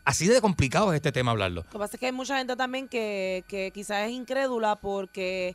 Así 0.04 0.26
de 0.26 0.40
complicado 0.40 0.92
es 0.92 0.96
este 0.96 1.12
tema 1.12 1.32
hablarlo. 1.32 1.62
Lo 1.64 1.70
que 1.70 1.78
pasa 1.78 1.96
es 1.96 2.00
que 2.00 2.06
hay 2.06 2.12
mucha 2.12 2.38
gente 2.38 2.56
también 2.56 2.88
que, 2.88 3.44
que 3.46 3.70
quizás 3.72 4.06
es 4.06 4.12
incrédula 4.12 4.76
porque 4.76 5.54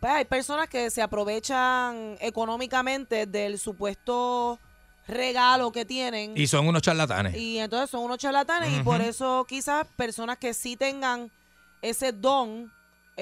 pues, 0.00 0.12
hay 0.12 0.24
personas 0.24 0.68
que 0.68 0.90
se 0.90 1.02
aprovechan 1.02 2.16
económicamente 2.20 3.26
del 3.26 3.58
supuesto 3.58 4.58
regalo 5.06 5.72
que 5.72 5.84
tienen 5.84 6.36
Y 6.36 6.46
son 6.46 6.68
unos 6.68 6.82
charlatanes. 6.82 7.36
y 7.36 7.58
entonces 7.58 7.90
son 7.90 8.04
unos 8.04 8.18
charlatanes 8.18 8.78
y 8.78 8.82
por 8.82 9.00
eso 9.00 9.44
quizás 9.48 9.86
personas 9.96 10.38
que 10.38 10.54
sí 10.54 10.76
tengan 10.76 11.30
ese 11.82 12.12
don 12.12 12.72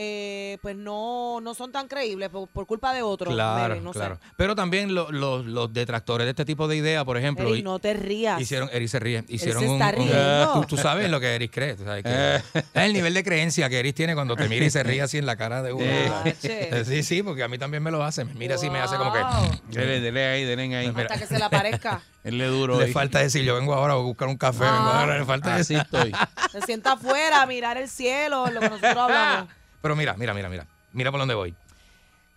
eh, 0.01 0.59
pues 0.63 0.77
no, 0.77 1.41
no 1.41 1.55
son 1.55 1.73
tan 1.73 1.89
creíbles 1.89 2.29
por, 2.29 2.49
por 2.49 2.67
culpa 2.67 2.95
de 2.95 3.03
otros. 3.03 3.35
Claro, 3.35 3.81
no 3.81 3.93
sé. 3.93 3.99
claro. 3.99 4.21
Pero 4.37 4.55
también 4.55 4.95
lo- 4.95 5.11
lo- 5.11 5.43
los 5.43 5.73
detractores 5.73 6.25
de 6.27 6.31
este 6.31 6.45
tipo 6.45 6.69
de 6.69 6.77
ideas, 6.77 7.05
por 7.05 7.17
ejemplo, 7.19 7.49
Eric, 7.49 7.65
no 7.65 7.79
te 7.81 7.95
rías. 7.95 8.41
hicieron, 8.41 8.71
Eric 8.73 8.89
se 8.89 8.99
ríe, 9.01 9.25
hicieron 9.29 9.63
se 9.63 9.73
está 9.73 9.87
un- 9.89 9.93
riendo. 9.97 10.53
tú, 10.53 10.65
tú 10.69 10.77
sabes 10.77 11.11
lo 11.11 11.19
que 11.19 11.35
Eric 11.35 11.53
cree, 11.53 11.75
tú 11.75 11.85
sabes 11.85 12.05
que 12.05 12.37
es 12.55 12.65
el 12.75 12.93
nivel 12.93 13.13
de 13.15 13.25
creencia 13.25 13.69
que 13.69 13.81
Eric 13.81 13.97
tiene 13.97 14.15
cuando 14.15 14.37
te 14.37 14.49
mira 14.49 14.65
y 14.65 14.71
se 14.71 14.83
ríe 14.85 15.03
así 15.03 15.19
en 15.19 15.27
la 15.27 15.37
cara 15.37 15.63
de 15.63 15.73
uno. 15.73 15.85
Sí, 16.85 17.03
sí, 17.03 17.23
porque 17.23 17.43
a 17.43 17.49
mí 17.49 17.59
también 17.59 17.83
me 17.83 17.91
lo 17.91 18.05
hace, 18.05 18.25
me 18.25 18.35
mira 18.35 18.55
así 18.55 18.67
y 18.67 18.71
me 18.71 18.79
hace 18.79 18.97
como 18.97 19.13
que 19.13 19.19
Wow. 19.19 19.51
Dele, 19.71 20.01
dele 20.01 20.27
ahí, 20.27 20.45
dele 20.45 20.77
ahí. 20.77 20.87
Hasta 20.95 21.19
que 21.19 21.27
se 21.27 21.39
le 21.39 21.45
aparezca. 21.45 22.01
Él 22.25 22.39
le 22.39 22.47
duro 22.47 22.79
le 22.79 22.85
hoy. 22.87 22.93
falta 22.93 23.19
decir, 23.21 23.43
yo 23.43 23.55
vengo 23.57 23.75
ahora 23.75 23.95
a 23.95 23.97
buscar 23.97 24.29
un 24.29 24.37
café, 24.37 24.61
vengo 24.65 24.77
Ah. 24.77 25.01
ahora, 25.01 25.19
le 25.19 25.25
falta 25.25 25.55
Así 25.57 25.75
decir. 25.75 25.79
estoy. 25.79 26.13
Se 26.53 26.61
sienta 26.63 26.93
afuera 26.93 27.43
a 27.43 27.47
mirar 27.47 27.77
el 27.79 27.89
cielo, 27.89 28.47
lo 28.51 28.61
que 28.61 28.69
nosotros 28.71 28.97
hablamos. 28.97 29.49
Pero 29.89 29.97
mira, 29.97 30.14
mira, 30.18 30.34
mira, 30.34 30.51
mira. 30.51 30.66
Mira 30.93 31.11
por 31.11 31.18
dónde 31.18 31.34
voy. 31.34 31.55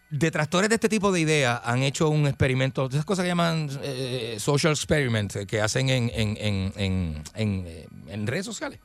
Detractores 0.09 0.69
de 0.69 0.75
este 0.75 0.87
tipo 0.87 1.11
de 1.11 1.19
ideas 1.19 1.59
han 1.65 1.83
hecho 1.83 2.07
un 2.07 2.25
experimento, 2.25 2.87
esas 2.89 3.03
cosas 3.03 3.23
que 3.23 3.27
llaman 3.27 3.69
eh, 3.83 4.37
social 4.39 4.71
experiment, 4.71 5.35
eh, 5.35 5.45
que 5.45 5.59
hacen 5.59 5.89
en, 5.89 6.09
en, 6.13 6.37
en, 6.39 6.73
en, 6.77 7.23
en, 7.35 7.63
eh, 7.67 7.87
en 8.07 8.25
redes 8.25 8.45
sociales. 8.45 8.79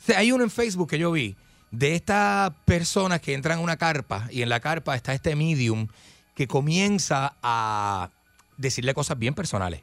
O 0.00 0.06
sea, 0.06 0.18
hay 0.20 0.30
uno 0.30 0.44
en 0.44 0.52
Facebook 0.52 0.88
que 0.88 1.00
yo 1.00 1.10
vi 1.10 1.34
de 1.72 1.96
estas 1.96 2.52
personas 2.64 3.20
que 3.20 3.34
entran 3.34 3.58
a 3.58 3.60
una 3.60 3.76
carpa 3.76 4.28
y 4.30 4.42
en 4.42 4.50
la 4.50 4.60
carpa 4.60 4.94
está 4.94 5.12
este 5.12 5.34
medium 5.34 5.88
que 6.36 6.46
comienza 6.46 7.34
a 7.42 8.10
decirle 8.56 8.94
cosas 8.94 9.18
bien 9.18 9.34
personales 9.34 9.82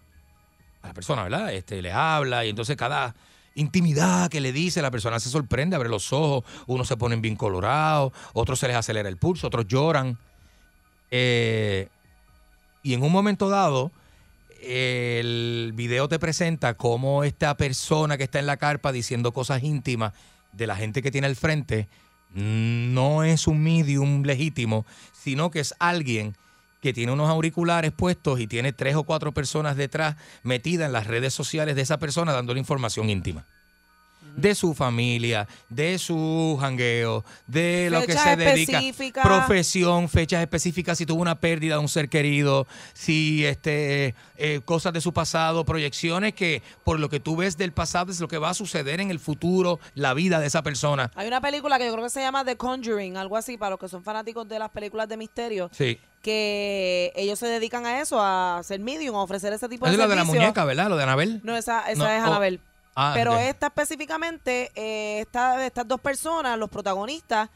a 0.81 0.87
la 0.87 0.93
persona, 0.93 1.23
¿verdad? 1.23 1.53
Este, 1.53 1.81
le 1.81 1.91
habla 1.91 2.45
y 2.45 2.51
entonces 2.51 2.77
cada 2.77 3.15
intimidad 3.57 4.29
que 4.29 4.39
le 4.39 4.53
dice, 4.53 4.81
la 4.81 4.91
persona 4.91 5.19
se 5.19 5.29
sorprende, 5.29 5.75
abre 5.75 5.89
los 5.89 6.13
ojos, 6.13 6.43
unos 6.67 6.87
se 6.87 6.95
ponen 6.95 7.21
bien 7.21 7.35
colorados, 7.35 8.13
otros 8.33 8.59
se 8.59 8.67
les 8.67 8.77
acelera 8.77 9.09
el 9.09 9.17
pulso, 9.17 9.47
otros 9.47 9.67
lloran. 9.67 10.17
Eh, 11.11 11.89
y 12.83 12.93
en 12.93 13.03
un 13.03 13.11
momento 13.11 13.49
dado, 13.49 13.91
el 14.61 15.71
video 15.75 16.07
te 16.07 16.19
presenta 16.19 16.75
cómo 16.75 17.23
esta 17.23 17.57
persona 17.57 18.17
que 18.17 18.23
está 18.23 18.39
en 18.39 18.45
la 18.45 18.57
carpa 18.57 18.91
diciendo 18.91 19.33
cosas 19.33 19.63
íntimas 19.63 20.13
de 20.53 20.67
la 20.67 20.75
gente 20.75 21.01
que 21.01 21.11
tiene 21.11 21.27
al 21.27 21.35
frente 21.35 21.87
no 22.33 23.23
es 23.23 23.47
un 23.47 23.63
medium 23.63 24.23
legítimo, 24.23 24.85
sino 25.13 25.49
que 25.49 25.59
es 25.59 25.73
alguien 25.79 26.35
que 26.81 26.93
tiene 26.93 27.11
unos 27.11 27.29
auriculares 27.29 27.91
puestos 27.91 28.39
y 28.39 28.47
tiene 28.47 28.73
tres 28.73 28.95
o 28.95 29.03
cuatro 29.03 29.33
personas 29.33 29.77
detrás 29.77 30.15
metidas 30.43 30.87
en 30.87 30.93
las 30.93 31.07
redes 31.07 31.33
sociales 31.33 31.75
de 31.75 31.81
esa 31.81 31.97
persona 31.99 32.33
dándole 32.33 32.59
información 32.59 33.09
íntima. 33.09 33.45
De 34.37 34.53
su 34.53 34.75
familia, 34.75 35.47
de 35.67 35.97
su 35.97 36.59
jangueo, 36.61 37.25
de 37.47 37.89
lo 37.89 38.05
que 38.05 38.13
se 38.13 38.35
dedica, 38.35 38.79
profesión, 39.23 40.09
fechas 40.09 40.41
específicas, 40.41 40.95
si 40.97 41.07
tuvo 41.07 41.21
una 41.21 41.39
pérdida 41.39 41.73
de 41.75 41.79
un 41.81 41.89
ser 41.89 42.07
querido, 42.07 42.67
si 42.93 43.45
este 43.45 44.13
eh, 44.37 44.61
cosas 44.63 44.93
de 44.93 45.01
su 45.01 45.11
pasado, 45.11 45.65
proyecciones 45.65 46.33
que 46.33 46.61
por 46.83 46.99
lo 46.99 47.09
que 47.09 47.19
tú 47.19 47.35
ves 47.35 47.57
del 47.57 47.71
pasado 47.71 48.11
es 48.11 48.19
lo 48.19 48.27
que 48.27 48.37
va 48.37 48.51
a 48.51 48.53
suceder 48.53 49.01
en 49.01 49.09
el 49.09 49.19
futuro, 49.19 49.79
la 49.95 50.13
vida 50.13 50.39
de 50.39 50.45
esa 50.45 50.61
persona. 50.61 51.09
Hay 51.15 51.27
una 51.27 51.41
película 51.41 51.79
que 51.79 51.87
yo 51.87 51.93
creo 51.93 52.03
que 52.03 52.11
se 52.11 52.21
llama 52.21 52.45
The 52.45 52.57
Conjuring, 52.57 53.17
algo 53.17 53.37
así, 53.37 53.57
para 53.57 53.71
los 53.71 53.79
que 53.79 53.89
son 53.89 54.03
fanáticos 54.03 54.47
de 54.47 54.59
las 54.59 54.69
películas 54.69 55.09
de 55.09 55.17
misterio, 55.17 55.71
Sí. 55.73 55.99
que 56.21 57.11
ellos 57.15 57.39
se 57.39 57.47
dedican 57.47 57.87
a 57.87 58.01
eso, 58.01 58.19
a 58.21 58.61
ser 58.63 58.79
medium, 58.81 59.15
a 59.15 59.23
ofrecer 59.23 59.51
ese 59.53 59.67
tipo 59.67 59.85
de 59.85 59.93
Es 59.93 59.97
lo 59.97 60.07
de 60.07 60.15
la 60.15 60.25
muñeca, 60.25 60.63
¿verdad? 60.63 60.89
Lo 60.89 60.97
de 60.97 61.03
Anabel. 61.03 61.41
No, 61.43 61.57
esa, 61.57 61.89
esa 61.89 62.03
No, 62.03 62.07
es. 62.09 62.21
Anabel. 62.21 62.59
Ah, 62.99 63.11
Pero 63.13 63.37
esta 63.37 63.67
específicamente, 63.67 64.71
eh, 64.75 65.19
esta- 65.21 65.63
estas 65.65 65.87
dos 65.87 66.01
personas, 66.01 66.57
los 66.57 66.67
protagonistas, 66.69 67.47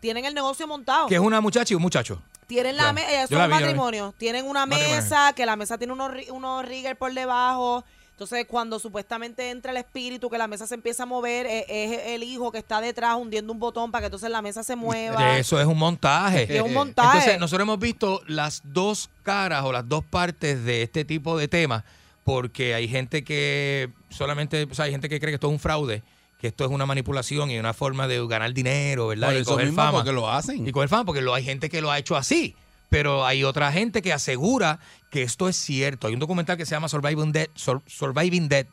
tienen 0.00 0.24
el 0.24 0.32
negocio 0.34 0.66
montado. 0.66 1.06
Que 1.06 1.16
es 1.16 1.20
una 1.20 1.40
muchacha 1.42 1.74
y 1.74 1.76
un 1.76 1.82
muchacho. 1.82 2.22
Tienen 2.46 2.76
la 2.76 2.84
Ya. 2.84 2.92
mesa, 2.94 3.10
Yo 3.22 3.26
son 3.28 3.38
la 3.38 3.46
vi, 3.46 3.52
yo 3.52 3.54
la 3.54 3.56
vi. 3.58 3.62
matrimonio. 3.64 4.14
Tienen 4.16 4.46
una 4.46 4.64
Matrimonio. 4.66 4.96
mesa, 5.02 5.32
que 5.34 5.44
la 5.44 5.56
mesa 5.56 5.76
tiene 5.76 5.92
unos, 5.92 6.12
ri- 6.12 6.30
unos 6.30 6.64
riggers 6.64 6.96
por 6.98 7.12
debajo. 7.12 7.84
Entonces, 8.12 8.46
cuando 8.48 8.78
supuestamente 8.78 9.50
entra 9.50 9.72
el 9.72 9.76
espíritu, 9.76 10.30
que 10.30 10.38
la 10.38 10.46
mesa 10.46 10.66
se 10.66 10.74
empieza 10.74 11.02
a 11.02 11.06
mover, 11.06 11.44
eh, 11.44 11.66
es 11.68 12.06
el 12.14 12.22
hijo 12.22 12.50
que 12.50 12.56
está 12.58 12.80
detrás 12.80 13.16
hundiendo 13.16 13.52
un 13.52 13.58
botón 13.58 13.90
para 13.92 14.00
que 14.00 14.06
entonces 14.06 14.30
la 14.30 14.40
mesa 14.40 14.62
se 14.64 14.74
mueva. 14.76 15.36
Eso 15.36 15.60
es 15.60 15.66
un 15.66 15.76
montaje. 15.76 16.56
Es 16.56 16.62
un 16.62 16.72
montaje. 16.72 17.18
Entonces, 17.18 17.38
nosotros 17.40 17.64
hemos 17.66 17.78
visto 17.78 18.22
las 18.26 18.62
dos 18.64 19.10
caras 19.22 19.64
o 19.64 19.72
las 19.72 19.86
dos 19.86 20.02
partes 20.04 20.64
de 20.64 20.82
este 20.84 21.04
tipo 21.04 21.36
de 21.36 21.48
temas, 21.48 21.84
porque 22.26 22.74
hay 22.74 22.88
gente 22.88 23.22
que 23.22 23.88
solamente, 24.10 24.66
o 24.68 24.74
sea, 24.74 24.86
hay 24.86 24.90
gente 24.90 25.08
que 25.08 25.20
cree 25.20 25.30
que 25.30 25.36
esto 25.36 25.46
es 25.46 25.52
un 25.52 25.60
fraude, 25.60 26.02
que 26.40 26.48
esto 26.48 26.64
es 26.64 26.70
una 26.72 26.84
manipulación 26.84 27.52
y 27.52 27.58
una 27.58 27.72
forma 27.72 28.08
de 28.08 28.26
ganar 28.26 28.52
dinero, 28.52 29.06
¿verdad? 29.06 29.28
Por 29.28 29.36
y 29.36 29.38
eso 29.38 29.50
coger 29.52 29.66
mismo, 29.66 29.80
fama. 29.80 29.98
porque 29.98 30.10
lo 30.12 30.28
hacen. 30.28 30.66
Y 30.66 30.72
coger 30.72 30.88
fama, 30.88 31.04
porque 31.04 31.20
lo, 31.22 31.32
hay 31.32 31.44
gente 31.44 31.70
que 31.70 31.80
lo 31.80 31.88
ha 31.92 31.98
hecho 32.00 32.16
así. 32.16 32.56
Pero 32.90 33.24
hay 33.24 33.44
otra 33.44 33.70
gente 33.70 34.02
que 34.02 34.12
asegura 34.12 34.80
que 35.10 35.22
esto 35.22 35.48
es 35.48 35.56
cierto. 35.56 36.08
Hay 36.08 36.14
un 36.14 36.18
documental 36.18 36.56
que 36.56 36.66
se 36.66 36.72
llama 36.74 36.88
Surviving 36.88 37.30
Dead, 37.30 37.46
Sur- 37.54 37.82
Surviving 37.86 38.48
Dead 38.48 38.66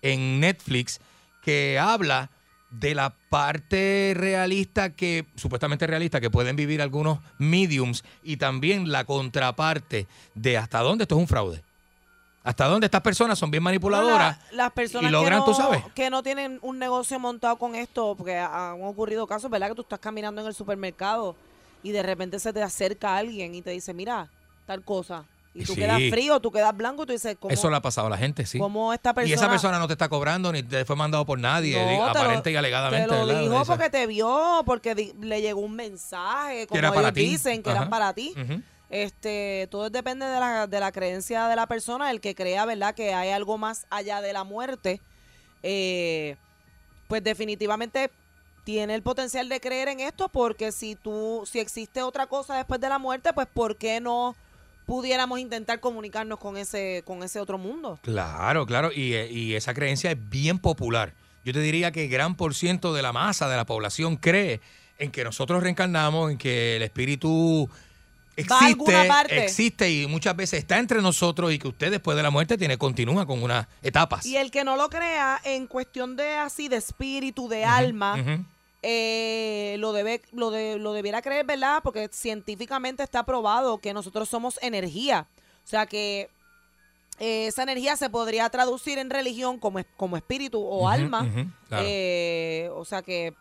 en 0.00 0.38
Netflix 0.38 1.00
que 1.42 1.80
habla 1.80 2.30
de 2.70 2.94
la 2.94 3.14
parte 3.30 4.14
realista 4.16 4.90
que, 4.94 5.26
supuestamente 5.34 5.88
realista, 5.88 6.20
que 6.20 6.30
pueden 6.30 6.54
vivir 6.54 6.80
algunos 6.80 7.18
mediums 7.38 8.04
y 8.22 8.36
también 8.36 8.92
la 8.92 9.04
contraparte 9.04 10.06
de 10.36 10.56
hasta 10.56 10.78
dónde 10.80 11.02
esto 11.04 11.16
es 11.16 11.20
un 11.20 11.26
fraude. 11.28 11.62
Hasta 12.44 12.66
dónde 12.66 12.86
estas 12.86 13.00
personas 13.02 13.38
son 13.38 13.50
bien 13.50 13.62
manipuladoras. 13.62 14.36
La- 14.50 14.56
las 14.64 14.72
personas 14.72 15.08
y 15.08 15.12
logran, 15.12 15.34
que, 15.34 15.38
no, 15.38 15.44
tú 15.44 15.54
sabes. 15.54 15.84
que 15.94 16.10
no 16.10 16.22
tienen 16.22 16.58
un 16.62 16.78
negocio 16.78 17.18
montado 17.20 17.56
con 17.56 17.74
esto, 17.76 18.14
porque 18.16 18.36
han 18.38 18.82
ocurrido 18.82 19.26
casos, 19.26 19.48
¿verdad? 19.50 19.68
Que 19.68 19.74
tú 19.76 19.82
estás 19.82 20.00
caminando 20.00 20.40
en 20.40 20.48
el 20.48 20.54
supermercado 20.54 21.36
y 21.84 21.92
de 21.92 22.02
repente 22.02 22.38
se 22.40 22.52
te 22.52 22.62
acerca 22.62 23.16
alguien 23.16 23.54
y 23.54 23.62
te 23.62 23.70
dice, 23.70 23.94
mira, 23.94 24.28
tal 24.66 24.82
cosa. 24.82 25.24
Y 25.54 25.64
tú 25.64 25.74
Sí. 25.74 25.80
quedas 25.82 25.98
frío, 26.10 26.40
tú 26.40 26.50
quedas 26.50 26.74
blanco 26.74 27.02
y 27.02 27.06
tú 27.06 27.12
dices, 27.12 27.36
¿cómo, 27.38 27.52
Eso 27.52 27.68
le 27.68 27.76
ha 27.76 27.82
pasado 27.82 28.06
a 28.06 28.10
la 28.10 28.16
gente, 28.16 28.46
sí. 28.46 28.58
cómo 28.58 28.92
esta 28.94 29.12
persona... 29.12 29.30
Y 29.30 29.34
esa 29.34 29.50
persona 29.50 29.78
no 29.78 29.86
te 29.86 29.92
está 29.92 30.08
cobrando 30.08 30.50
ni 30.50 30.62
te 30.62 30.84
fue 30.86 30.96
mandado 30.96 31.26
por 31.26 31.38
nadie, 31.38 31.74
No, 31.76 31.82
di- 31.90 31.96
te 31.96 32.00
lo- 32.00 32.04
aparente 32.08 32.50
y 32.50 32.56
alegadamente. 32.56 33.06
Te 33.08 33.14
lo 33.20 33.26
¿verdad? 33.26 33.40
dijo 33.42 33.64
porque 33.66 33.90
te 33.90 34.06
vio, 34.06 34.62
porque 34.64 35.12
le 35.20 35.40
llegó 35.42 35.60
un 35.60 35.76
mensaje, 35.76 36.66
como 36.66 36.78
era 36.78 36.88
ellos 36.88 36.96
para 37.02 37.12
dicen, 37.12 37.62
que 37.62 37.70
eran 37.70 37.90
para 37.90 38.14
ti. 38.14 38.32
Ujú. 38.34 38.62
Este, 38.92 39.68
todo 39.70 39.88
depende 39.88 40.26
de 40.26 40.38
la, 40.38 40.66
de 40.66 40.78
la 40.78 40.92
creencia 40.92 41.48
de 41.48 41.56
la 41.56 41.66
persona, 41.66 42.10
el 42.10 42.20
que 42.20 42.34
crea, 42.34 42.66
¿verdad?, 42.66 42.94
que 42.94 43.14
hay 43.14 43.30
algo 43.30 43.56
más 43.56 43.86
allá 43.88 44.20
de 44.20 44.34
la 44.34 44.44
muerte. 44.44 45.00
Eh, 45.62 46.36
pues 47.08 47.24
definitivamente 47.24 48.10
tiene 48.64 48.94
el 48.94 49.02
potencial 49.02 49.48
de 49.48 49.60
creer 49.60 49.88
en 49.88 50.00
esto, 50.00 50.28
porque 50.28 50.72
si 50.72 50.94
tú, 50.94 51.42
si 51.50 51.58
existe 51.58 52.02
otra 52.02 52.26
cosa 52.26 52.54
después 52.54 52.82
de 52.82 52.90
la 52.90 52.98
muerte, 52.98 53.32
pues 53.32 53.46
¿por 53.46 53.76
qué 53.76 53.98
no 53.98 54.36
pudiéramos 54.84 55.38
intentar 55.38 55.80
comunicarnos 55.80 56.38
con 56.38 56.58
ese, 56.58 57.02
con 57.06 57.22
ese 57.22 57.40
otro 57.40 57.56
mundo? 57.56 57.98
Claro, 58.02 58.66
claro, 58.66 58.90
y, 58.94 59.14
eh, 59.14 59.26
y 59.30 59.54
esa 59.54 59.72
creencia 59.72 60.10
es 60.10 60.28
bien 60.28 60.58
popular. 60.58 61.14
Yo 61.46 61.54
te 61.54 61.60
diría 61.60 61.92
que 61.92 62.08
gran 62.08 62.36
por 62.36 62.54
ciento 62.54 62.92
de 62.92 63.00
la 63.00 63.14
masa 63.14 63.48
de 63.48 63.56
la 63.56 63.64
población 63.64 64.16
cree 64.16 64.60
en 64.98 65.10
que 65.10 65.24
nosotros 65.24 65.62
reencarnamos, 65.62 66.30
en 66.30 66.36
que 66.36 66.76
el 66.76 66.82
espíritu 66.82 67.70
Va 68.50 68.58
a 68.60 68.66
alguna 68.66 68.92
existe, 68.92 69.08
parte. 69.08 69.44
existe 69.44 69.90
y 69.90 70.06
muchas 70.06 70.34
veces 70.34 70.60
está 70.60 70.78
entre 70.78 71.02
nosotros 71.02 71.52
y 71.52 71.58
que 71.58 71.68
usted 71.68 71.90
después 71.90 72.16
de 72.16 72.22
la 72.22 72.30
muerte 72.30 72.56
tiene 72.56 72.78
continúa 72.78 73.26
con 73.26 73.42
unas 73.42 73.66
etapas. 73.82 74.24
Y 74.24 74.36
el 74.36 74.50
que 74.50 74.64
no 74.64 74.76
lo 74.76 74.88
crea 74.88 75.40
en 75.44 75.66
cuestión 75.66 76.16
de 76.16 76.34
así, 76.34 76.68
de 76.68 76.76
espíritu, 76.76 77.48
de 77.48 77.64
alma, 77.64 78.44
eh, 78.82 79.76
lo 79.78 79.92
debe 79.92 80.22
lo 80.32 80.50
de, 80.50 80.78
lo 80.78 80.92
debiera 80.92 81.20
creer, 81.20 81.44
¿verdad? 81.44 81.80
Porque 81.82 82.08
científicamente 82.10 83.02
está 83.02 83.24
probado 83.24 83.78
que 83.78 83.92
nosotros 83.92 84.28
somos 84.28 84.58
energía. 84.62 85.26
O 85.64 85.68
sea 85.68 85.86
que 85.86 86.30
eh, 87.20 87.46
esa 87.46 87.62
energía 87.62 87.96
se 87.96 88.08
podría 88.08 88.48
traducir 88.48 88.98
en 88.98 89.10
religión 89.10 89.58
como, 89.58 89.80
como 89.96 90.16
espíritu 90.16 90.60
o 90.60 90.88
alma. 90.88 91.30
claro. 91.68 91.84
Eh, 91.86 92.70
o 92.74 92.84
sea 92.84 93.02
que 93.02 93.34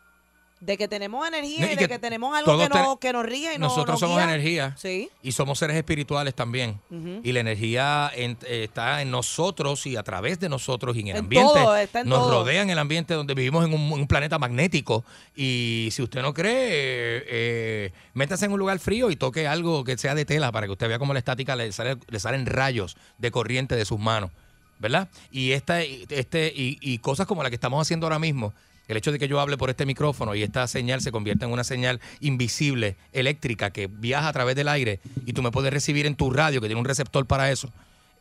de 0.62 0.78
que 0.78 0.88
tenemos 0.88 1.28
energía 1.28 1.59
No, 1.59 1.66
y, 1.66 1.74
y 1.74 1.76
de 1.76 1.88
que 1.88 1.97
tenemos 1.97 2.38
algo 2.38 2.55
que, 2.57 2.70
no, 2.70 2.76
ten- 2.76 2.97
que 2.99 3.12
nos 3.14 3.26
rige 3.26 3.55
y 3.55 3.57
no- 3.57 3.66
Nosotros 3.68 3.95
nos 3.95 3.99
somos 3.99 4.18
guía. 4.18 4.26
energía 4.26 4.76
Sí. 4.78 5.09
y 5.24 5.32
somos 5.32 5.57
seres 5.57 5.76
espirituales 5.76 6.36
también. 6.36 6.80
Y 7.24 7.32
la 7.32 7.39
energía 7.39 8.12
en- 8.16 8.38
eh, 8.45 8.64
está 8.66 9.01
en 9.01 9.09
nosotros 9.09 9.86
y 9.88 9.95
a 9.97 10.03
través 10.03 10.39
de 10.39 10.49
nosotros 10.49 10.95
y 10.95 10.99
en 10.99 11.07
el 11.07 11.16
En 11.18 11.24
ambiente. 11.24 11.51
todo, 11.51 11.76
está 11.76 12.01
en 12.01 12.09
nos 12.09 12.20
todo. 12.20 12.32
rodea 12.43 12.62
en 12.62 12.70
el 12.70 12.78
ambiente 12.78 13.16
donde 13.16 13.34
vivimos 13.34 13.66
en 13.66 13.74
un, 13.74 13.91
un 13.91 14.07
planeta 14.07 14.38
magnético. 14.38 15.03
Y 15.36 15.89
si 15.91 16.03
usted 16.03 16.22
no 16.22 16.32
cree, 16.34 16.53
eh, 16.53 17.24
eh, 17.28 17.91
métase 18.14 18.45
en 18.45 18.51
un 18.51 18.59
lugar 18.59 18.78
frío 18.78 19.09
y 19.09 19.16
toque 19.16 19.47
algo 19.47 19.84
que 19.84 19.97
sea 19.97 20.14
de 20.14 20.26
tela 20.26 20.51
para 20.51 20.68
que 20.68 20.74
usted 20.74 20.88
vea 20.88 20.99
cómo 20.99 21.14
la 21.14 21.20
estática 21.20 21.55
le, 21.55 21.72
sale- 21.72 21.97
le 22.07 22.20
salen 22.20 22.45
rayos 22.45 22.97
de 23.18 23.32
corriente 23.32 23.76
de 23.76 23.84
sus 23.86 23.99
manos. 23.99 24.30
¿Verdad? 24.78 25.09
Y, 25.32 25.51
esta, 25.51 25.82
este, 25.84 26.51
y, 26.55 26.78
y 26.82 26.97
cosas 26.99 27.28
como 27.28 27.43
la 27.43 27.49
que 27.49 27.55
estamos 27.55 27.80
haciendo 27.82 28.07
ahora 28.07 28.18
mismo. 28.20 28.51
El 28.91 28.97
hecho 28.97 29.11
de 29.11 29.19
que 29.19 29.27
yo 29.27 29.39
hable 29.39 29.57
por 29.57 29.69
este 29.69 29.85
micrófono 29.85 30.35
y 30.35 30.43
esta 30.43 30.67
señal 30.67 31.01
se 31.01 31.11
convierta 31.11 31.45
en 31.45 31.51
una 31.51 31.63
señal 31.63 31.99
invisible, 32.19 32.95
eléctrica, 33.13 33.71
que 33.71 33.87
viaja 33.87 34.27
a 34.27 34.33
través 34.33 34.55
del 34.55 34.67
aire 34.67 34.99
y 35.25 35.33
tú 35.33 35.41
me 35.41 35.51
puedes 35.51 35.71
recibir 35.73 36.05
en 36.05 36.15
tu 36.15 36.29
radio, 36.31 36.61
que 36.61 36.67
tiene 36.67 36.79
un 36.79 36.85
receptor 36.85 37.25
para 37.25 37.51
eso, 37.51 37.69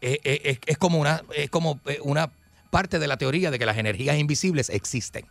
es, 0.01 0.19
es- 0.25 0.41
es- 0.45 0.59
es 0.67 0.79
como 0.79 0.99
una, 0.99 1.23
es 1.37 1.51
como 1.51 1.79
eh, 1.87 1.99
una 2.03 2.31
parte 2.71 2.99
de 3.01 3.09
la 3.09 3.17
teoría 3.17 3.51
de 3.51 3.59
que 3.59 3.67
las 3.67 3.77
energías 3.79 4.17
invisibles 4.19 4.71
existen. 4.71 5.25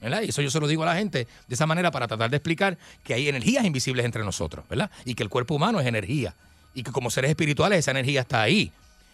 ¿verdad? 0.00 0.22
Y 0.22 0.30
eso 0.30 0.42
yo 0.42 0.50
se 0.50 0.58
lo 0.58 0.66
digo 0.66 0.82
a 0.82 0.86
la 0.86 0.96
gente 0.96 1.26
de 1.46 1.54
esa 1.54 1.66
manera 1.66 1.90
para 1.92 2.08
tratar 2.08 2.30
de 2.30 2.36
explicar 2.36 2.76
que 3.04 3.14
hay 3.14 3.28
energías 3.28 3.64
invisibles 3.64 4.04
entre 4.04 4.24
nosotros, 4.24 4.64
¿verdad? 4.68 4.90
Y 5.04 5.14
que 5.14 5.22
el 5.22 5.28
cuerpo 5.28 5.54
humano 5.54 5.80
es 5.80 5.86
energía. 5.86 6.34
Y 6.74 6.82
que 6.82 6.90
como 6.90 7.10
seres 7.10 7.30
espirituales 7.30 7.78
esa 7.78 7.92
energía 7.92 8.22
está 8.22 8.42
ahí. 8.42 8.72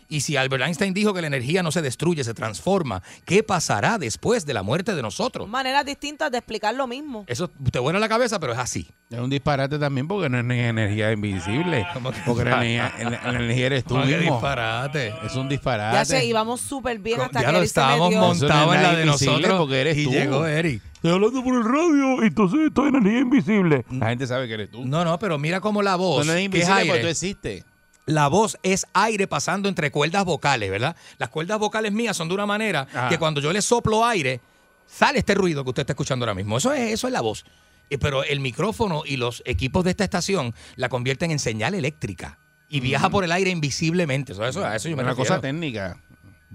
Y 0.09 0.21
si 0.21 0.37
Albert 0.37 0.63
Einstein 0.65 0.95
dijo 0.95 1.13
que 1.13 1.21
la 1.21 1.27
energía 1.27 1.63
no 1.63 1.73
se 1.73 1.83
destruye, 1.83 2.23
se 2.25 2.33
transforma, 2.35 3.03
¿qué 3.25 3.43
pasará 3.43 3.99
después 3.99 4.47
de 4.47 4.55
la 4.55 4.63
muerte 4.63 4.95
de 4.95 5.03
nosotros? 5.03 5.49
Maneras 5.49 5.85
distintas 5.85 6.31
de 6.31 6.39
explicar 6.39 6.75
lo 6.75 6.87
mismo. 6.87 7.25
Eso 7.27 7.51
te 7.71 7.79
vuela 7.79 7.99
la 7.99 8.09
cabeza, 8.09 8.39
pero 8.39 8.53
es 8.53 8.59
así. 8.59 8.87
Es 9.11 9.19
un 9.19 9.31
disparate 9.31 9.79
también 9.79 10.07
porque 10.09 10.29
no 10.29 10.39
es 10.39 10.45
energía 10.45 11.13
invisible. 11.13 11.87
¿Cómo 11.95 12.11
que 12.13 12.19
Porque 12.25 12.45
la 12.45 12.65
energía, 12.65 12.93
la- 12.99 13.33
la 13.33 13.39
energía 13.39 13.67
eres 13.67 13.85
tú 13.85 13.91
¿Cómo 13.95 14.07
que 14.07 14.17
mismo. 14.17 14.33
disparate. 14.35 15.13
Es 15.25 15.35
un 15.35 15.45
Ya 15.45 15.49
disparate. 15.49 16.05
sé, 16.07 16.25
íbamos 16.25 16.61
súper 16.61 16.99
bien 16.99 17.21
hasta 17.21 17.41
ya 17.41 17.47
que 17.47 17.53
lo 17.53 17.59
Eric 17.59 17.63
se 17.63 17.67
estábamos 17.81 18.15
montados 18.15 18.75
en 18.75 18.83
la 18.83 18.95
de 18.97 19.05
nosotros. 19.07 19.59
porque 19.59 19.81
eres 19.81 19.97
y 19.99 20.05
tú. 20.05 20.11
llegó 20.11 20.47
Eric. 20.47 20.83
Estoy 20.95 21.11
hablando 21.13 21.43
por 21.45 21.55
el 21.55 21.65
radio, 21.65 22.23
entonces 22.23 22.61
esto 22.67 22.83
es 22.87 22.89
energía 22.95 23.19
invisible. 23.21 23.85
La 23.93 24.09
gente 24.09 24.27
sabe 24.27 24.49
que 24.49 24.55
eres 24.55 24.71
tú. 24.71 24.85
No, 24.85 25.05
no, 25.05 25.19
pero 25.19 25.39
mira 25.39 25.61
cómo 25.61 25.83
la 25.83 25.95
voz, 25.97 26.25
no 26.27 26.33
es 26.33 26.37
que 26.37 26.41
es 26.41 26.45
invisible 26.47 26.85
porque 26.87 27.01
tú 27.03 27.07
existes. 27.09 27.65
La 28.07 28.29
voz 28.29 28.57
es 28.63 28.87
aire 28.95 29.27
pasando 29.27 29.69
entre 29.69 29.91
cuerdas 29.91 30.25
vocales, 30.25 30.71
¿verdad? 30.71 30.97
Las 31.19 31.29
cuerdas 31.29 31.59
vocales 31.59 31.93
mías 31.93 32.17
son 32.17 32.29
de 32.29 32.35
una 32.35 32.47
manera 32.47 32.87
Ajá. 32.93 33.09
que 33.09 33.19
cuando 33.19 33.41
yo 33.41 33.53
le 33.53 33.61
soplo 33.63 34.05
aire, 34.07 34.41
sale 34.87 35.19
este 35.19 35.35
ruido 35.35 35.65
que 35.65 35.71
usted 35.71 35.83
está 35.83 35.93
escuchando 35.93 36.25
ahora 36.25 36.35
mismo. 36.35 36.57
Eso 36.59 36.73
es, 36.73 36.93
eso 36.93 37.07
es 37.09 37.13
la 37.13 37.21
voz. 37.21 37.45
eh, 37.91 37.99
pero 37.99 38.25
el 38.25 38.41
micrófono 38.41 39.03
y 39.05 39.17
los 39.17 39.43
equipos 39.45 39.85
de 39.85 39.91
esta 39.91 40.05
estación 40.05 40.55
la 40.77 40.89
convierten 40.89 41.31
en 41.31 41.39
señal 41.39 41.75
eléctrica 41.75 42.39
y 42.69 42.81
viaja 42.81 43.11
por 43.11 43.23
el 43.25 43.31
aire 43.33 43.51
invisiblemente. 43.51 44.33
Eso, 44.33 44.45
eso, 44.47 44.65
a 44.65 44.75
eso 44.75 44.89
yo 44.89 44.97
me 44.97 45.03
Una 45.03 45.11
refiero. 45.13 45.29
cosa 45.29 45.41
técnica. 45.41 46.01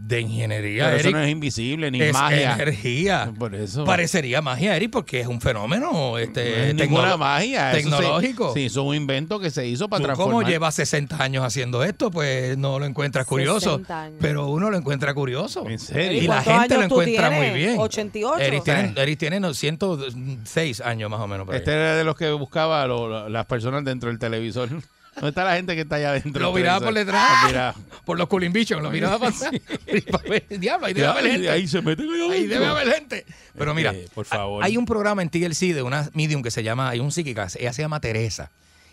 De 0.03 0.19
ingeniería, 0.21 0.85
Pero 0.85 0.97
eso 0.97 1.11
no 1.11 1.19
es 1.21 1.29
invisible, 1.29 1.91
ni 1.91 2.01
es 2.01 2.11
magia. 2.11 2.53
energía. 2.55 3.31
Por 3.37 3.53
eso. 3.55 3.85
Parecería 3.85 4.41
magia, 4.41 4.75
Eric, 4.75 4.89
porque 4.91 5.21
es 5.21 5.27
un 5.27 5.39
fenómeno 5.39 5.91
No 5.93 6.17
este, 6.17 6.69
es 6.69 6.75
ninguna 6.75 7.15
magia. 7.17 7.71
eso 7.71 7.89
se- 7.89 7.95
tecnológico. 7.97 8.53
sí, 8.53 8.65
eso 8.65 8.81
es 8.81 8.87
un 8.87 8.95
invento 8.95 9.39
que 9.39 9.51
se 9.51 9.65
hizo 9.67 9.87
para 9.87 9.99
Tú 10.01 10.05
transformar. 10.07 10.33
como 10.41 10.49
llevas 10.49 10.75
60 10.75 11.21
años 11.23 11.45
haciendo 11.45 11.83
esto, 11.83 12.09
pues 12.11 12.57
no 12.57 12.79
lo 12.79 12.85
encuentras 12.85 13.25
curioso. 13.25 13.71
60 13.77 14.01
años. 14.03 14.17
Pero 14.19 14.47
uno 14.47 14.69
lo 14.71 14.77
encuentra 14.77 15.13
curioso. 15.13 15.67
¿En 15.69 15.79
serio? 15.79 16.21
Y 16.23 16.27
la 16.27 16.43
¿Cuántos 16.43 16.59
gente 16.61 16.77
lo 16.77 16.83
encuentra 16.83 17.29
tienes? 17.29 17.51
muy 17.51 17.59
bien. 17.59 17.79
88. 17.79 18.43
Eric 18.43 18.63
tiene, 18.63 18.93
Eric 18.97 19.19
tiene 19.19 19.39
no, 19.39 19.53
106 19.53 20.81
años 20.81 21.09
más 21.09 21.19
o 21.21 21.27
menos. 21.27 21.47
ahí. 21.49 21.57
Este 21.57 21.71
era 21.71 21.95
de 21.95 22.03
los 22.03 22.15
que 22.15 22.31
buscaba 22.31 22.85
lo- 22.87 23.07
lo- 23.07 23.29
las 23.29 23.45
personas 23.45 23.83
dentro 23.85 24.09
del 24.09 24.19
televisor. 24.19 24.69
¿Dónde 25.15 25.29
está 25.29 25.43
la 25.43 25.55
gente 25.55 25.75
que 25.75 25.81
está 25.81 25.95
allá 25.97 26.11
adentro? 26.11 26.41
Lo 26.41 26.53
miraba 26.53 26.79
por 26.85 26.93
detrás. 26.93 27.41
Lo 27.43 27.47
miraba. 27.49 27.75
Por 28.05 28.17
los 28.17 28.27
culimbichos, 28.27 28.81
lo 28.81 28.89
miraba 28.91 29.19
pasar. 29.19 29.51
Diablo, 30.49 30.87
ahí 30.87 30.93
debe 30.93 31.07
haber 31.07 31.31
gente. 31.31 31.49
ahí 31.49 31.67
se 31.67 31.81
meten 31.81 32.09
allá 32.09 32.33
Ahí 32.33 32.47
debe 32.47 32.65
haber 32.65 32.87
gente. 32.93 33.25
Pero 33.57 33.73
mira, 33.73 33.91
Eh, 33.93 34.07
por 34.13 34.25
favor. 34.25 34.63
hay 34.63 34.77
un 34.77 34.85
programa 34.85 35.21
en 35.21 35.29
TLC 35.29 35.73
de 35.73 35.81
una 35.83 36.09
medium 36.13 36.41
que 36.41 36.51
se 36.51 36.63
llama, 36.63 36.89
hay 36.89 36.99
un 36.99 37.11
psíquica, 37.11 37.47
ella 37.59 37.73
se 37.73 37.81
llama 37.81 37.99
Teresa. 37.99 38.49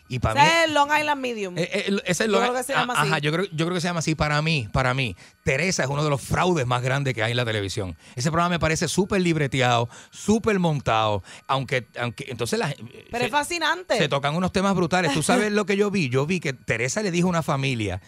Y 0.09 0.19
para 0.19 0.43
mí... 0.43 0.49
Es 0.49 0.65
el 0.65 0.75
Long 0.75 0.91
Island 0.99 1.21
Medium. 1.21 1.59
Eh, 1.59 1.69
eh, 1.73 1.97
ese 2.05 2.25
es 2.25 2.31
Yo 2.31 2.39
lo 2.39 2.41
creo 2.41 2.55
que 2.55 2.63
se 2.63 2.73
llama 2.73 2.95
ah, 2.97 3.03
así. 3.03 3.11
Ajá, 3.11 3.19
yo 3.19 3.31
creo, 3.33 3.45
yo 3.53 3.67
creo 3.67 3.75
que 3.75 3.81
se 3.81 3.89
llama 3.89 3.99
así 4.01 4.15
para 4.15 4.41
mí, 4.41 4.69
para 4.73 4.95
mí. 4.95 5.15
Teresa 5.45 5.85
es 5.85 5.91
uno 5.91 6.03
de 6.03 6.11
los 6.11 6.21
fraudes 6.21 6.67
más 6.67 6.83
grandes 6.83 7.15
que 7.15 7.23
hay 7.23 7.33
en 7.33 7.37
la 7.37 7.45
televisión. 7.45 7.97
Ese 8.17 8.31
programa 8.31 8.51
me 8.51 8.59
parece 8.59 8.89
súper 8.89 9.21
libreteado, 9.21 9.89
súper 10.11 10.59
montado, 10.59 11.23
aunque, 11.47 11.87
aunque 11.99 12.27
entonces 12.29 12.59
la, 12.59 12.75
Pero 13.11 13.19
se, 13.19 13.27
es 13.27 13.31
fascinante. 13.31 13.99
se 13.99 14.09
tocan 14.09 14.35
unos 14.35 14.53
temas 14.53 14.75
brutales. 14.75 15.13
Tú 15.13 15.23
sabes 15.23 15.53
lo 15.53 15.67
que 15.67 15.77
yo 15.77 15.91
vi. 15.91 16.09
Yo 16.09 16.27
vi 16.27 16.41
que 16.41 16.53
Teresa 16.53 17.03
le 17.03 17.11
dijo 17.11 17.29
a 17.29 17.31
una 17.31 17.43
familia 17.43 18.01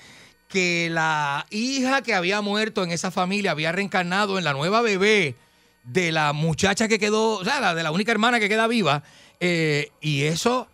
que 0.49 0.89
la 0.91 1.47
hija 1.51 2.03
que 2.03 2.15
había 2.15 2.41
muerto 2.41 2.83
en 2.83 2.91
esa 2.91 3.11
familia 3.11 3.53
había 3.53 3.71
reencarnado 3.73 4.37
en 4.37 4.45
la 4.45 4.53
nueva 4.53 4.81
bebé 4.83 5.37
de 5.85 6.13
la 6.13 6.33
muchacha 6.33 6.89
que 6.89 6.99
quedó, 6.99 7.39
o 7.39 7.45
sea, 7.45 7.61
la 7.61 7.75
de 7.75 7.83
la 7.83 7.93
única 7.93 8.11
hermana 8.13 8.41
que 8.41 8.49
queda 8.49 8.67
viva. 8.67 9.03
eh, 9.39 9.91
y 10.01 10.25
eso, 10.25 10.69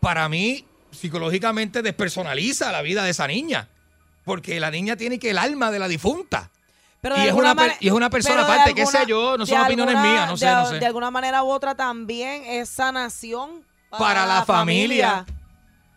para 0.00 0.28
mí, 0.28 0.64
psicológicamente 0.92 1.82
despersonaliza 1.82 2.72
la 2.72 2.82
vida 2.82 3.04
de 3.04 3.10
esa 3.10 3.26
niña. 3.26 3.68
Porque 4.24 4.60
la 4.60 4.70
niña 4.70 4.96
tiene 4.96 5.18
que 5.18 5.30
el 5.30 5.38
alma 5.38 5.70
de 5.70 5.78
la 5.78 5.88
difunta. 5.88 6.50
Pero 7.00 7.16
y 7.16 7.26
es 7.28 7.32
una 7.32 7.54
y 7.80 7.88
es 7.88 7.92
una 7.94 8.10
persona 8.10 8.42
aparte, 8.42 8.74
qué 8.74 8.84
sé 8.84 8.98
yo, 9.06 9.38
no 9.38 9.46
son 9.46 9.60
opiniones 9.62 9.94
alguna- 9.96 10.12
mías, 10.12 10.28
no 10.28 10.36
sé, 10.36 10.46
de, 10.46 10.52
no 10.52 10.66
sé. 10.66 10.78
De 10.80 10.86
alguna 10.86 11.10
manera 11.10 11.42
u 11.42 11.48
otra 11.50 11.74
también 11.74 12.44
es 12.44 12.68
sanación 12.68 13.64
para, 13.88 14.04
Para 14.04 14.26
la 14.26 14.44
familia. 14.44 15.24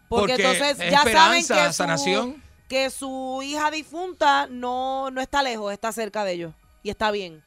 Porque, 0.08 0.34
Porque 0.34 0.44
entonces 0.44 0.80
es 0.80 0.92
ya 0.92 1.04
saben 1.04 1.46
que 1.46 1.68
su, 1.68 1.74
sanación. 1.74 2.42
que 2.70 2.90
su 2.90 3.42
hija 3.44 3.70
difunta 3.72 4.48
no, 4.50 5.12
no 5.12 5.20
está 5.20 5.44
lejos, 5.44 5.74
está 5.74 5.92
cerca 5.92 6.24
de 6.24 6.32
ellos. 6.34 6.54
Y 6.84 6.90
está 6.90 7.12
bien. 7.12 7.44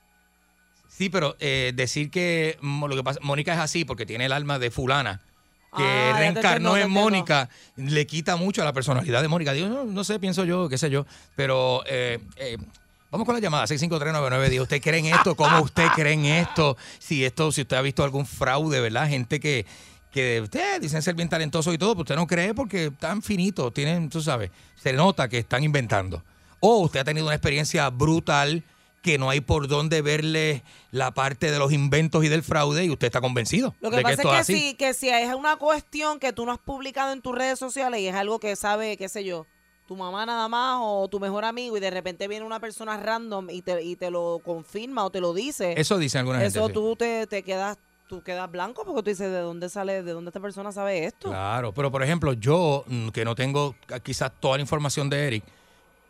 Sí, 0.88 1.08
pero 1.08 1.36
eh, 1.40 1.72
decir 1.74 2.10
que 2.10 2.58
lo 2.62 2.94
que 2.94 3.02
pasa, 3.04 3.20
Mónica 3.22 3.54
es 3.54 3.60
así 3.60 3.84
porque 3.84 4.04
tiene 4.04 4.26
el 4.26 4.32
alma 4.32 4.58
de 4.58 4.70
fulana 4.70 5.22
que 5.76 5.84
Ah, 5.84 6.12
te 6.14 6.18
reencarnó 6.18 6.74
te 6.74 6.82
en. 6.82 6.90
Mónica, 6.90 7.48
le 7.76 8.06
quita 8.06 8.36
mucho 8.36 8.62
a 8.62 8.64
la 8.64 8.72
personalidad 8.72 9.22
de 9.22 9.28
Mónica. 9.28 9.52
Digo, 9.52 9.68
no, 9.68 9.84
no 9.84 10.04
sé, 10.04 10.18
pienso 10.18 10.44
yo, 10.44 10.68
qué 10.68 10.78
sé 10.78 10.90
yo, 10.90 11.06
pero 11.34 11.82
eh, 11.86 12.18
eh, 12.36 12.56
vamos 13.10 13.26
con 13.26 13.34
la 13.34 13.40
llamada 13.40 13.66
6539910. 13.66 14.60
¿Usted 14.62 14.80
cree 14.82 15.00
en 15.00 15.06
esto? 15.06 15.36
¿Cómo 15.36 15.60
usted 15.60 15.86
cree 15.94 16.14
en 16.14 16.24
esto? 16.26 16.76
Si 16.98 17.24
esto, 17.24 17.52
si 17.52 17.62
usted 17.62 17.76
ha 17.76 17.82
visto 17.82 18.02
algún 18.04 18.26
fraude, 18.26 18.80
¿verdad? 18.80 19.08
Gente 19.08 19.40
que 19.40 19.66
que 20.16 20.40
usted 20.40 20.80
dicen 20.80 21.02
ser 21.02 21.14
bien 21.14 21.28
talentosos 21.28 21.74
y 21.74 21.76
todo, 21.76 21.92
pero 21.92 22.00
usted 22.02 22.16
no 22.16 22.26
cree 22.26 22.54
porque 22.54 22.86
están 22.86 23.20
finitos, 23.20 23.74
tienen, 23.74 24.08
tú 24.08 24.22
sabes, 24.22 24.50
se 24.74 24.94
nota 24.94 25.28
que 25.28 25.36
están 25.36 25.62
inventando. 25.62 26.22
O 26.58 26.78
usted 26.78 27.00
ha 27.00 27.04
tenido 27.04 27.26
una 27.26 27.34
experiencia 27.34 27.90
brutal 27.90 28.64
que 29.06 29.18
no 29.18 29.30
hay 29.30 29.40
por 29.40 29.68
dónde 29.68 30.02
verle 30.02 30.64
la 30.90 31.12
parte 31.12 31.50
de 31.52 31.58
los 31.60 31.72
inventos 31.72 32.24
y 32.24 32.28
del 32.28 32.42
fraude 32.42 32.84
y 32.84 32.90
usted 32.90 33.06
está 33.06 33.20
convencido 33.20 33.72
Lo 33.80 33.90
que 33.90 33.98
de 33.98 34.02
que 34.02 34.16
pasa 34.16 34.22
esto 34.22 34.28
es 34.34 34.46
que, 34.46 34.52
es 34.52 34.58
así. 34.58 34.68
si, 34.70 34.74
que 34.74 34.94
si 34.94 35.08
es 35.08 35.32
una 35.32 35.56
cuestión 35.56 36.18
que 36.18 36.32
tú 36.32 36.44
no 36.44 36.50
has 36.50 36.58
publicado 36.58 37.12
en 37.12 37.22
tus 37.22 37.34
redes 37.34 37.58
sociales 37.58 38.00
y 38.00 38.08
es 38.08 38.14
algo 38.16 38.40
que 38.40 38.56
sabe, 38.56 38.96
qué 38.96 39.08
sé 39.08 39.22
yo, 39.22 39.46
tu 39.86 39.94
mamá 39.94 40.26
nada 40.26 40.48
más 40.48 40.78
o 40.82 41.06
tu 41.08 41.20
mejor 41.20 41.44
amigo 41.44 41.76
y 41.76 41.80
de 41.80 41.90
repente 41.90 42.26
viene 42.26 42.44
una 42.44 42.58
persona 42.58 42.96
random 42.96 43.48
y 43.50 43.62
te, 43.62 43.80
y 43.82 43.94
te 43.94 44.10
lo 44.10 44.40
confirma 44.44 45.04
o 45.04 45.10
te 45.10 45.20
lo 45.20 45.32
dice, 45.32 45.74
Eso 45.76 45.98
dicen 45.98 46.18
alguna 46.20 46.40
gente. 46.40 46.58
eso 46.58 46.66
sí. 46.66 46.72
tú 46.74 46.96
te, 46.96 47.28
te 47.28 47.44
quedas 47.44 47.78
tú 48.08 48.22
quedas 48.22 48.50
blanco 48.50 48.84
porque 48.84 49.02
tú 49.02 49.10
dices, 49.10 49.30
¿de 49.30 49.38
dónde 49.38 49.68
sale, 49.68 50.02
de 50.02 50.12
dónde 50.12 50.30
esta 50.30 50.40
persona 50.40 50.72
sabe 50.72 51.04
esto? 51.04 51.28
Claro, 51.28 51.72
pero 51.72 51.90
por 51.92 52.02
ejemplo, 52.02 52.32
yo 52.32 52.84
mm, 52.88 53.08
que 53.10 53.24
no 53.24 53.34
tengo 53.36 53.76
ah, 53.92 54.00
quizás 54.00 54.32
toda 54.40 54.56
la 54.56 54.62
información 54.62 55.08
de 55.08 55.26
Eric, 55.26 55.44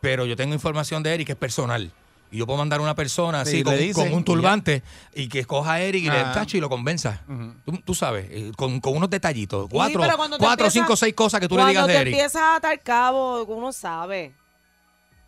pero 0.01 0.25
yo 0.25 0.35
tengo 0.35 0.53
información 0.55 1.03
de 1.03 1.13
Eric 1.13 1.27
que 1.27 1.33
es 1.33 1.37
personal. 1.37 1.91
Y 2.31 2.37
yo 2.37 2.45
puedo 2.45 2.57
mandar 2.57 2.79
a 2.79 2.83
una 2.83 2.93
persona 2.95 3.45
Sí, 3.45 3.49
así 3.49 3.57
le 3.59 3.63
con, 3.63 3.77
dicen 3.77 4.03
con 4.03 4.11
y 4.11 4.15
un 4.15 4.23
turbante 4.25 4.83
y, 5.15 5.29
que 5.29 5.39
escoja 5.39 5.73
a 5.73 5.81
Eric 5.81 6.03
y 6.03 6.09
le 6.09 6.17
Ah. 6.17 6.31
tacho 6.33 6.57
y 6.57 6.59
lo 6.59 6.67
convenza. 6.69 7.21
Tú, 7.65 7.77
tú 7.85 7.93
sabes, 7.95 8.27
eh, 8.29 8.51
con, 8.57 8.81
con 8.81 8.97
unos 8.97 9.09
detallitos. 9.09 9.67
Cuatro, 9.71 10.01
cuando 10.17 10.37
te 10.37 10.43
cuatro 10.43 10.65
empiezas- 10.65 10.73
cinco, 10.73 10.95
seis 10.97 11.13
cosas 11.13 11.39
que 11.39 11.47
tú 11.47 11.55
le 11.55 11.61
Cuando 11.63 11.69
digas 11.71 11.87
te 11.87 11.93
de 11.93 11.99
Eric. 12.01 12.13
empiezas 12.15 12.41
a 12.41 12.55
atar 12.57 12.81
cabo, 12.81 13.45
uno 13.45 13.71
sabe. 13.71 14.33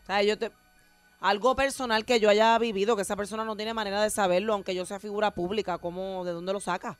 O 0.03 0.05
sea, 0.07 0.23
yo 0.23 0.37
te 0.37 0.51
algo 1.21 1.55
personal 1.55 2.05
que 2.05 2.19
yo 2.19 2.29
haya 2.29 2.57
vivido, 2.59 2.95
que 2.95 3.01
esa 3.01 3.15
persona 3.15 3.43
no 3.45 3.55
tiene 3.55 3.73
manera 3.73 4.01
de 4.01 4.09
saberlo, 4.09 4.53
aunque 4.53 4.73
yo 4.75 4.85
sea 4.85 4.99
figura 4.99 5.31
pública, 5.31 5.77
¿cómo, 5.77 6.23
¿de 6.25 6.31
dónde 6.31 6.53
lo 6.53 6.59
saca? 6.59 6.97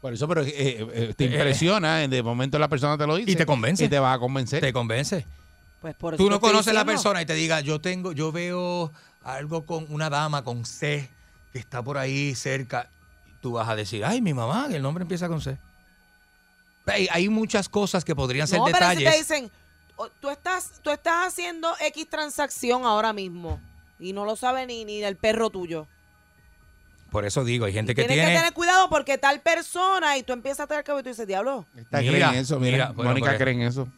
Por 0.00 0.12
eso, 0.12 0.28
pero 0.28 0.42
eh, 0.42 0.52
eh, 0.56 1.14
te 1.16 1.24
Eh, 1.24 1.26
impresiona, 1.28 1.98
de 2.06 2.22
momento 2.22 2.56
la 2.58 2.68
persona 2.68 2.96
te 2.96 3.06
lo 3.06 3.16
dice. 3.16 3.32
Y 3.32 3.36
te 3.36 3.46
convence. 3.46 3.84
Y 3.84 3.88
te 3.88 3.98
va 3.98 4.12
a 4.12 4.18
convencer. 4.20 4.60
Te 4.60 4.72
convence. 4.72 5.26
Pues 5.80 5.94
por 5.94 6.14
eso 6.14 6.22
Tú 6.22 6.28
te 6.28 6.34
no 6.34 6.40
conoces 6.40 6.66
la 6.74 6.80
diciendo. 6.82 6.92
persona 6.92 7.22
y 7.22 7.26
te 7.26 7.34
diga, 7.34 7.60
yo 7.60 7.80
tengo, 7.80 8.10
yo 8.12 8.32
veo 8.32 8.92
algo 9.36 9.64
con 9.66 9.86
una 9.90 10.08
dama 10.10 10.42
con 10.44 10.64
C 10.64 11.08
que 11.52 11.58
está 11.58 11.82
por 11.82 11.98
ahí 11.98 12.34
cerca. 12.34 12.88
Tú 13.40 13.52
vas 13.52 13.68
a 13.68 13.76
decir, 13.76 14.04
ay, 14.04 14.20
mi 14.20 14.34
mamá, 14.34 14.66
que 14.68 14.76
el 14.76 14.82
nombre 14.82 15.02
empieza 15.02 15.28
con 15.28 15.40
C. 15.40 15.58
Hay, 16.86 17.08
hay 17.10 17.28
muchas 17.28 17.68
cosas 17.68 18.04
que 18.04 18.14
podrían 18.16 18.48
ser 18.48 18.58
No, 18.58 18.64
pero 18.64 18.76
si 18.78 18.82
detalles. 18.82 19.12
te 19.12 19.18
dicen, 19.18 19.50
tú 20.20 20.30
estás, 20.30 20.80
tú 20.82 20.90
estás 20.90 21.28
haciendo 21.28 21.68
X 21.80 22.08
transacción 22.08 22.84
ahora 22.84 23.12
mismo 23.12 23.60
y 23.98 24.12
no 24.12 24.24
lo 24.24 24.36
sabe 24.36 24.66
ni, 24.66 24.84
ni 24.84 25.02
el 25.02 25.16
perro 25.16 25.50
tuyo. 25.50 25.86
Por 27.10 27.24
eso 27.24 27.44
digo, 27.44 27.64
hay 27.66 27.72
gente 27.72 27.94
que 27.94 28.02
Tienes 28.02 28.16
tiene. 28.16 28.32
que 28.32 28.38
tener 28.38 28.52
cuidado 28.52 28.88
porque 28.90 29.16
tal 29.16 29.40
persona 29.40 30.16
y 30.18 30.22
tú 30.22 30.32
empiezas 30.32 30.60
a 30.60 30.66
tener 30.66 30.84
que 30.84 30.92
y 30.92 31.02
tú 31.02 31.08
dices, 31.08 31.26
diablo. 31.26 31.64
Esta 31.76 32.00
Mira, 32.00 32.12
cree 32.12 32.24
en 32.24 32.34
eso, 32.34 32.60
mira. 32.60 32.72
mira, 32.76 32.90
bueno, 32.92 33.10
Mónica 33.10 33.28
pues, 33.28 33.38
cree 33.38 33.54
en 33.54 33.62
eso. 33.62 33.88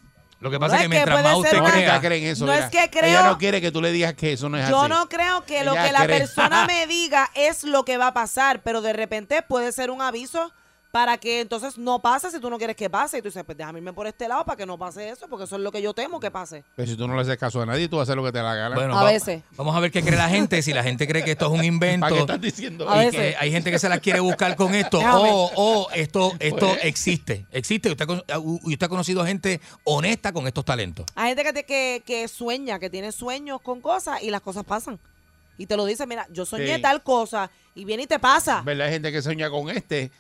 Lo 0.41 0.51
que 0.51 0.57
No 0.57 0.61
pasa 0.61 0.76
es 0.76 0.82
es 0.82 0.88
que 0.88 0.91
que 0.91 0.97
mientras 0.97 1.22
más 1.22 1.36
usted 1.36 1.51
ser 1.51 1.61
una- 1.61 1.70
crea, 1.70 2.01
cree 2.01 2.18
en 2.18 2.24
eso. 2.32 2.47
No 2.47 2.53
mira. 2.53 2.64
es 2.64 2.70
que 2.70 2.91
creo- 2.91 3.05
Ella 3.11 3.24
no 3.24 3.36
quiere 3.38 3.61
que 3.61 3.70
tú 3.70 3.82
le 3.82 3.93
digas 3.93 4.14
que 4.14 4.32
eso 4.32 4.49
no 4.49 4.57
es 4.57 4.66
Yo 4.68 4.80
así. 4.80 4.88
no 4.88 5.09
creo 5.09 5.45
que 5.45 5.64
lo 5.64 5.72
Ella 5.72 5.84
que 5.86 5.93
la 5.93 6.05
cree. 6.05 6.18
persona 6.20 6.64
me 6.66 6.86
diga 6.86 7.30
es 7.34 7.62
lo 7.64 7.84
que 7.84 7.99
va 7.99 8.09
a 8.09 8.14
pasar, 8.14 8.62
pero 8.62 8.80
de 8.80 8.93
repente 8.95 9.43
puede 9.43 9.70
ser 9.72 9.91
un 9.91 10.01
aviso 10.01 10.51
para 10.91 11.18
que 11.18 11.41
entonces 11.41 11.78
no 11.78 12.01
pase 12.01 12.30
si 12.32 12.41
tú 12.41 12.51
no 12.51 12.59
quieres 12.59 12.74
que 12.74 12.91
pase. 12.91 13.18
Y 13.18 13.22
tú 13.22 13.28
dices, 13.28 13.45
pues 13.45 13.57
déjame 13.57 13.78
irme 13.78 13.93
por 13.93 14.07
este 14.09 14.26
lado 14.26 14.45
para 14.45 14.57
que 14.57 14.66
no 14.66 14.76
pase 14.76 15.09
eso, 15.09 15.28
porque 15.28 15.45
eso 15.45 15.55
es 15.55 15.62
lo 15.62 15.70
que 15.70 15.80
yo 15.80 15.95
temo 15.95 16.18
que 16.18 16.30
pase. 16.32 16.64
Pero 16.74 16.91
si 16.91 16.97
tú 16.97 17.07
no 17.07 17.14
le 17.14 17.20
haces 17.22 17.36
caso 17.38 17.62
a 17.62 17.66
nadie, 17.66 17.88
tú 17.88 17.97
vas 17.97 18.09
a 18.09 18.12
hacer 18.12 18.16
lo 18.16 18.24
que 18.24 18.32
te 18.32 18.38
da 18.38 18.45
la 18.45 18.55
gana. 18.57 18.74
bueno, 18.74 18.99
A 18.99 19.05
va- 19.05 19.11
veces. 19.12 19.43
vamos 19.57 19.76
a 19.76 19.80
ver 19.80 19.93
qué 19.93 20.03
cree 20.03 20.16
la 20.18 20.28
gente. 20.28 20.61
Si 20.62 20.72
la 20.72 20.82
gente 20.82 21.07
cree 21.07 21.22
que 21.22 21.30
esto 21.32 21.47
es 21.47 21.53
un 21.59 21.64
invento. 21.64 22.01
¿Para 22.07 22.14
qué 22.16 22.20
estás 22.22 22.41
diciendo 22.41 22.91
A 22.91 23.05
y 23.05 23.07
eso? 23.09 23.16
veces. 23.18 23.34
que 23.36 23.36
hay 23.45 23.53
gente 23.53 23.70
que 23.70 23.78
se 23.78 23.88
la 23.88 23.99
quiere 24.01 24.18
buscar 24.20 24.57
con 24.57 24.74
esto 24.74 24.99
o, 25.01 25.51
o 25.55 25.91
esto 25.93 26.32
esto 26.41 26.66
Pues. 26.70 26.84
existe 26.84 27.47
existe 27.53 27.91
usted, 27.91 28.07
usted 28.09 28.82
ha 28.86 28.88
conocido 28.88 29.24
gente 29.24 29.61
honesta 29.84 30.32
con 30.32 30.47
estos 30.49 30.64
talentos 30.64 31.07
Hay 31.14 31.28
gente 31.28 31.45
que, 31.45 31.53
te- 31.53 31.64
que, 31.64 32.03
que 32.05 32.26
sueña, 32.28 32.78
que 32.80 32.91
tiene 32.91 33.12
sueños 33.12 33.61
con 33.61 33.80
cosas 33.80 34.22
y 34.22 34.30
las 34.30 34.41
cosas 34.41 34.64
pasan. 34.64 34.99
Y 35.59 35.66
te 35.66 35.76
lo 35.76 35.84
dice, 35.84 36.07
mira, 36.07 36.26
yo 36.32 36.47
soñé 36.47 36.76
Sí. 36.76 36.82
tal 36.82 37.03
cosa 37.03 37.51
y 37.74 37.84
viene 37.84 38.05
y 38.05 38.07
te 38.07 38.18
pasa. 38.18 38.62
¿Verdad? 38.62 38.86
Hay 38.86 38.95
gente 38.95 39.12
que 39.12 39.20
sueña 39.20 39.51
con 39.51 39.68
este 39.70 40.11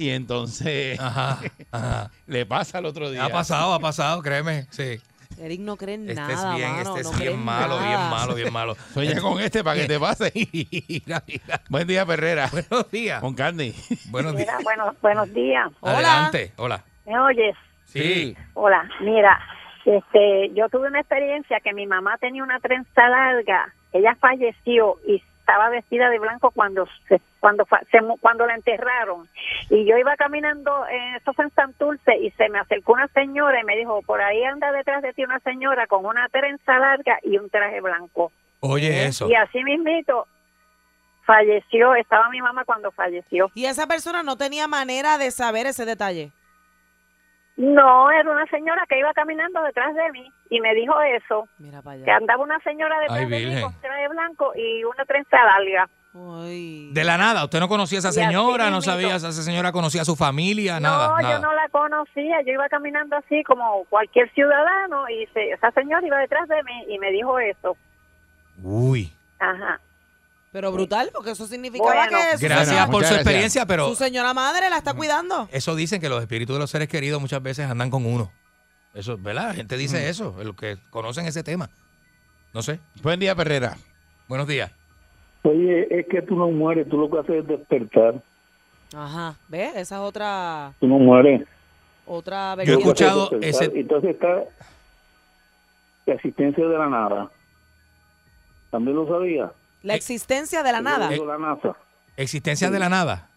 y 0.00 0.10
entonces 0.10 0.98
ajá, 0.98 1.38
ajá. 1.70 2.10
le 2.26 2.46
pasa 2.46 2.78
el 2.78 2.86
otro 2.86 3.10
día. 3.10 3.24
ha 3.24 3.28
pasado 3.28 3.74
ha 3.74 3.80
pasado 3.80 4.22
créeme 4.22 4.66
sí 4.70 4.98
Eric 5.38 5.60
no 5.60 5.76
cree 5.76 5.94
en 5.94 6.08
este 6.10 6.14
nada, 6.20 6.32
es 6.32 6.56
bien 6.58 6.70
mano, 6.72 6.96
este 6.96 7.02
no 7.04 7.10
es 7.10 7.16
cree 7.16 7.28
bien 7.28 7.38
en 7.40 7.44
malo 7.44 7.78
bien 7.78 7.90
nada. 7.92 8.10
malo 8.10 8.34
bien 8.34 8.52
malo 8.52 8.74
Sueña 8.94 9.20
con 9.20 9.40
este 9.40 9.62
para 9.64 9.80
que 9.80 9.86
te 9.86 9.98
pase. 9.98 10.32
mira, 10.88 11.22
mira. 11.26 11.60
Buen 11.70 11.86
día, 11.86 12.04
Perrera. 12.04 12.50
buenos 12.50 12.90
días 12.90 13.20
Con 13.20 13.34
Candy. 13.34 13.74
buenos 14.10 14.36
días 14.36 14.62
bueno, 14.64 14.94
buenos 15.00 15.32
días. 15.32 15.70
Hola. 15.80 15.94
adelante 15.96 16.52
hola 16.56 16.84
¿Me 17.06 17.18
oyes? 17.18 17.56
sí, 17.86 18.36
Hola, 18.54 18.88
mira, 19.00 19.40
este, 19.84 20.50
yo 20.54 20.68
tuve 20.68 20.88
una 20.88 21.00
experiencia 21.00 21.60
que 21.60 21.72
mi 21.72 21.86
mamá 21.86 22.18
tenía 22.18 22.42
una 22.42 22.60
trenza 22.60 23.08
larga. 23.08 23.72
Ella 23.92 24.16
falleció 24.20 24.96
y 25.08 25.22
estaba 25.50 25.68
vestida 25.68 26.08
de 26.10 26.18
blanco 26.20 26.52
cuando 26.52 26.86
se, 27.08 27.20
cuando 27.40 27.66
fa- 27.66 27.80
se 27.90 28.00
mu- 28.00 28.16
cuando 28.18 28.46
la 28.46 28.54
enterraron. 28.54 29.26
Y 29.68 29.84
yo 29.84 29.96
iba 29.98 30.14
caminando, 30.16 30.86
eh, 30.86 31.16
eso 31.20 31.32
fue 31.32 31.44
en 31.46 31.50
Santurce, 31.50 32.16
y 32.18 32.30
se 32.32 32.48
me 32.48 32.60
acercó 32.60 32.92
una 32.92 33.08
señora 33.08 33.60
y 33.60 33.64
me 33.64 33.76
dijo, 33.76 34.00
por 34.02 34.20
ahí 34.22 34.44
anda 34.44 34.70
detrás 34.70 35.02
de 35.02 35.12
ti 35.12 35.24
una 35.24 35.40
señora 35.40 35.88
con 35.88 36.04
una 36.06 36.28
trenza 36.28 36.78
larga 36.78 37.18
y 37.24 37.36
un 37.36 37.50
traje 37.50 37.80
blanco. 37.80 38.30
oye 38.60 39.06
eso 39.06 39.28
Y 39.28 39.34
así 39.34 39.64
mismito 39.64 40.28
falleció, 41.26 41.94
estaba 41.94 42.28
mi 42.30 42.40
mamá 42.40 42.64
cuando 42.64 42.90
falleció. 42.92 43.50
Y 43.54 43.66
esa 43.66 43.86
persona 43.86 44.22
no 44.22 44.36
tenía 44.36 44.66
manera 44.68 45.18
de 45.18 45.30
saber 45.30 45.66
ese 45.66 45.84
detalle. 45.84 46.30
No, 47.62 48.10
era 48.10 48.30
una 48.30 48.46
señora 48.46 48.84
que 48.88 48.98
iba 48.98 49.12
caminando 49.12 49.62
detrás 49.62 49.94
de 49.94 50.10
mí 50.12 50.26
y 50.48 50.60
me 50.62 50.74
dijo 50.74 50.94
eso, 51.02 51.46
Mira 51.58 51.82
para 51.82 51.96
que 51.98 52.04
allá. 52.04 52.16
andaba 52.16 52.42
una 52.42 52.58
señora 52.60 52.98
detrás 53.00 53.18
Ay, 53.18 53.26
de 53.26 53.46
mí 53.54 53.60
con 53.60 53.80
traje 53.82 54.08
blanco 54.08 54.52
y 54.56 54.82
una 54.84 55.04
trenza 55.04 55.36
larga. 55.44 55.86
Ay. 56.42 56.88
De 56.92 57.04
la 57.04 57.18
nada, 57.18 57.44
usted 57.44 57.60
no 57.60 57.68
conocía 57.68 57.98
a 57.98 58.00
esa 58.00 58.12
señora, 58.12 58.70
no 58.70 58.80
sabía 58.80 59.18
si 59.18 59.26
esa 59.26 59.42
señora 59.42 59.72
conocía 59.72 60.02
a 60.02 60.04
su 60.06 60.16
familia, 60.16 60.80
nada, 60.80 61.08
no, 61.10 61.16
nada. 61.18 61.34
yo 61.34 61.38
no 61.42 61.52
la 61.52 61.68
conocía, 61.68 62.40
yo 62.46 62.52
iba 62.52 62.66
caminando 62.70 63.14
así 63.16 63.44
como 63.44 63.84
cualquier 63.90 64.30
ciudadano 64.32 65.06
y 65.10 65.26
se- 65.34 65.50
esa 65.50 65.70
señora 65.72 66.06
iba 66.06 66.16
detrás 66.18 66.48
de 66.48 66.62
mí 66.64 66.84
y 66.88 66.98
me 66.98 67.10
dijo 67.10 67.38
eso. 67.38 67.76
Uy, 68.62 69.12
Ajá. 69.38 69.78
Pero 70.52 70.72
brutal, 70.72 71.10
porque 71.14 71.30
eso 71.30 71.46
significaba 71.46 71.94
Bueno. 71.94 72.10
que 72.32 72.38
su, 72.38 72.44
gracias 72.44 72.68
Bueno, 72.70 72.86
por 72.86 72.94
su 72.94 72.98
gracias. 73.00 73.20
experiencia, 73.20 73.66
pero 73.66 73.88
su 73.88 73.94
señora 73.94 74.34
madre 74.34 74.68
la 74.68 74.78
está 74.78 74.94
cuidando. 74.94 75.48
eso 75.52 75.76
dicen 75.76 76.00
que 76.00 76.08
los 76.08 76.20
espíritus 76.20 76.56
de 76.56 76.60
los 76.60 76.70
seres 76.70 76.88
queridos 76.88 77.20
muchas 77.20 77.40
veces 77.42 77.70
andan 77.70 77.88
con 77.90 78.04
uno. 78.04 78.32
Eso, 78.92 79.16
¿verdad? 79.16 79.48
La 79.48 79.54
gente 79.54 79.76
dice 79.76 80.08
eso, 80.08 80.34
los 80.42 80.56
que 80.56 80.76
conocen 80.90 81.26
ese 81.26 81.44
tema. 81.44 81.70
No 82.52 82.62
sé. 82.62 82.80
Buen 83.02 83.20
día, 83.20 83.36
Perrera. 83.36 83.76
Buenos 84.26 84.48
días. 84.48 84.72
Oye, 85.44 85.86
es 86.00 86.06
que 86.08 86.20
tú 86.22 86.34
no 86.34 86.50
mueres, 86.50 86.88
tú 86.88 86.98
lo 86.98 87.08
que 87.08 87.18
haces 87.20 87.36
es 87.42 87.46
despertar. 87.46 88.20
Ajá. 88.92 89.36
¿Ves? 89.46 89.70
Esa 89.76 89.94
es 89.96 90.00
otra, 90.00 90.72
Tú 90.80 90.88
no 90.88 90.98
mueres. 90.98 91.46
otra 92.06 92.56
Yo 92.56 92.62
he 92.62 92.64
es 92.74 92.78
escuchado 92.80 93.30
ese- 93.40 93.70
Entonces 93.72 94.10
está 94.10 94.42
la 96.06 96.14
existencia 96.14 96.66
de 96.66 96.76
la 96.76 96.88
nada. 96.88 97.30
¿También 98.72 98.96
lo 98.96 99.06
sabía? 99.06 99.52
La 99.82 99.94
existencia 99.94 100.62
de 100.62 100.72
la 100.72 100.80
nada. 100.80 101.10
La 101.10 101.38
NASA. 101.38 101.76
Existencia 102.16 102.70
de 102.70 102.78
la 102.78 102.88
nada. 102.88 103.28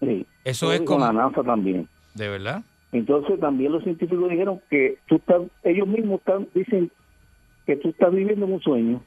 Sí. 0.00 0.26
Eso 0.44 0.72
es 0.72 0.82
como... 0.82 1.04
la 1.04 1.12
NASA 1.12 1.42
también. 1.42 1.88
¿De 2.14 2.28
verdad? 2.28 2.62
Entonces 2.92 3.38
también 3.40 3.72
los 3.72 3.82
científicos 3.82 4.30
dijeron 4.30 4.60
que 4.70 4.98
tú 5.06 5.16
estás, 5.16 5.42
ellos 5.64 5.86
mismos 5.86 6.20
están, 6.20 6.48
dicen 6.54 6.90
que 7.66 7.76
tú 7.76 7.88
estás 7.90 8.12
viviendo 8.12 8.46
en 8.46 8.52
un 8.52 8.60
sueño. 8.62 9.02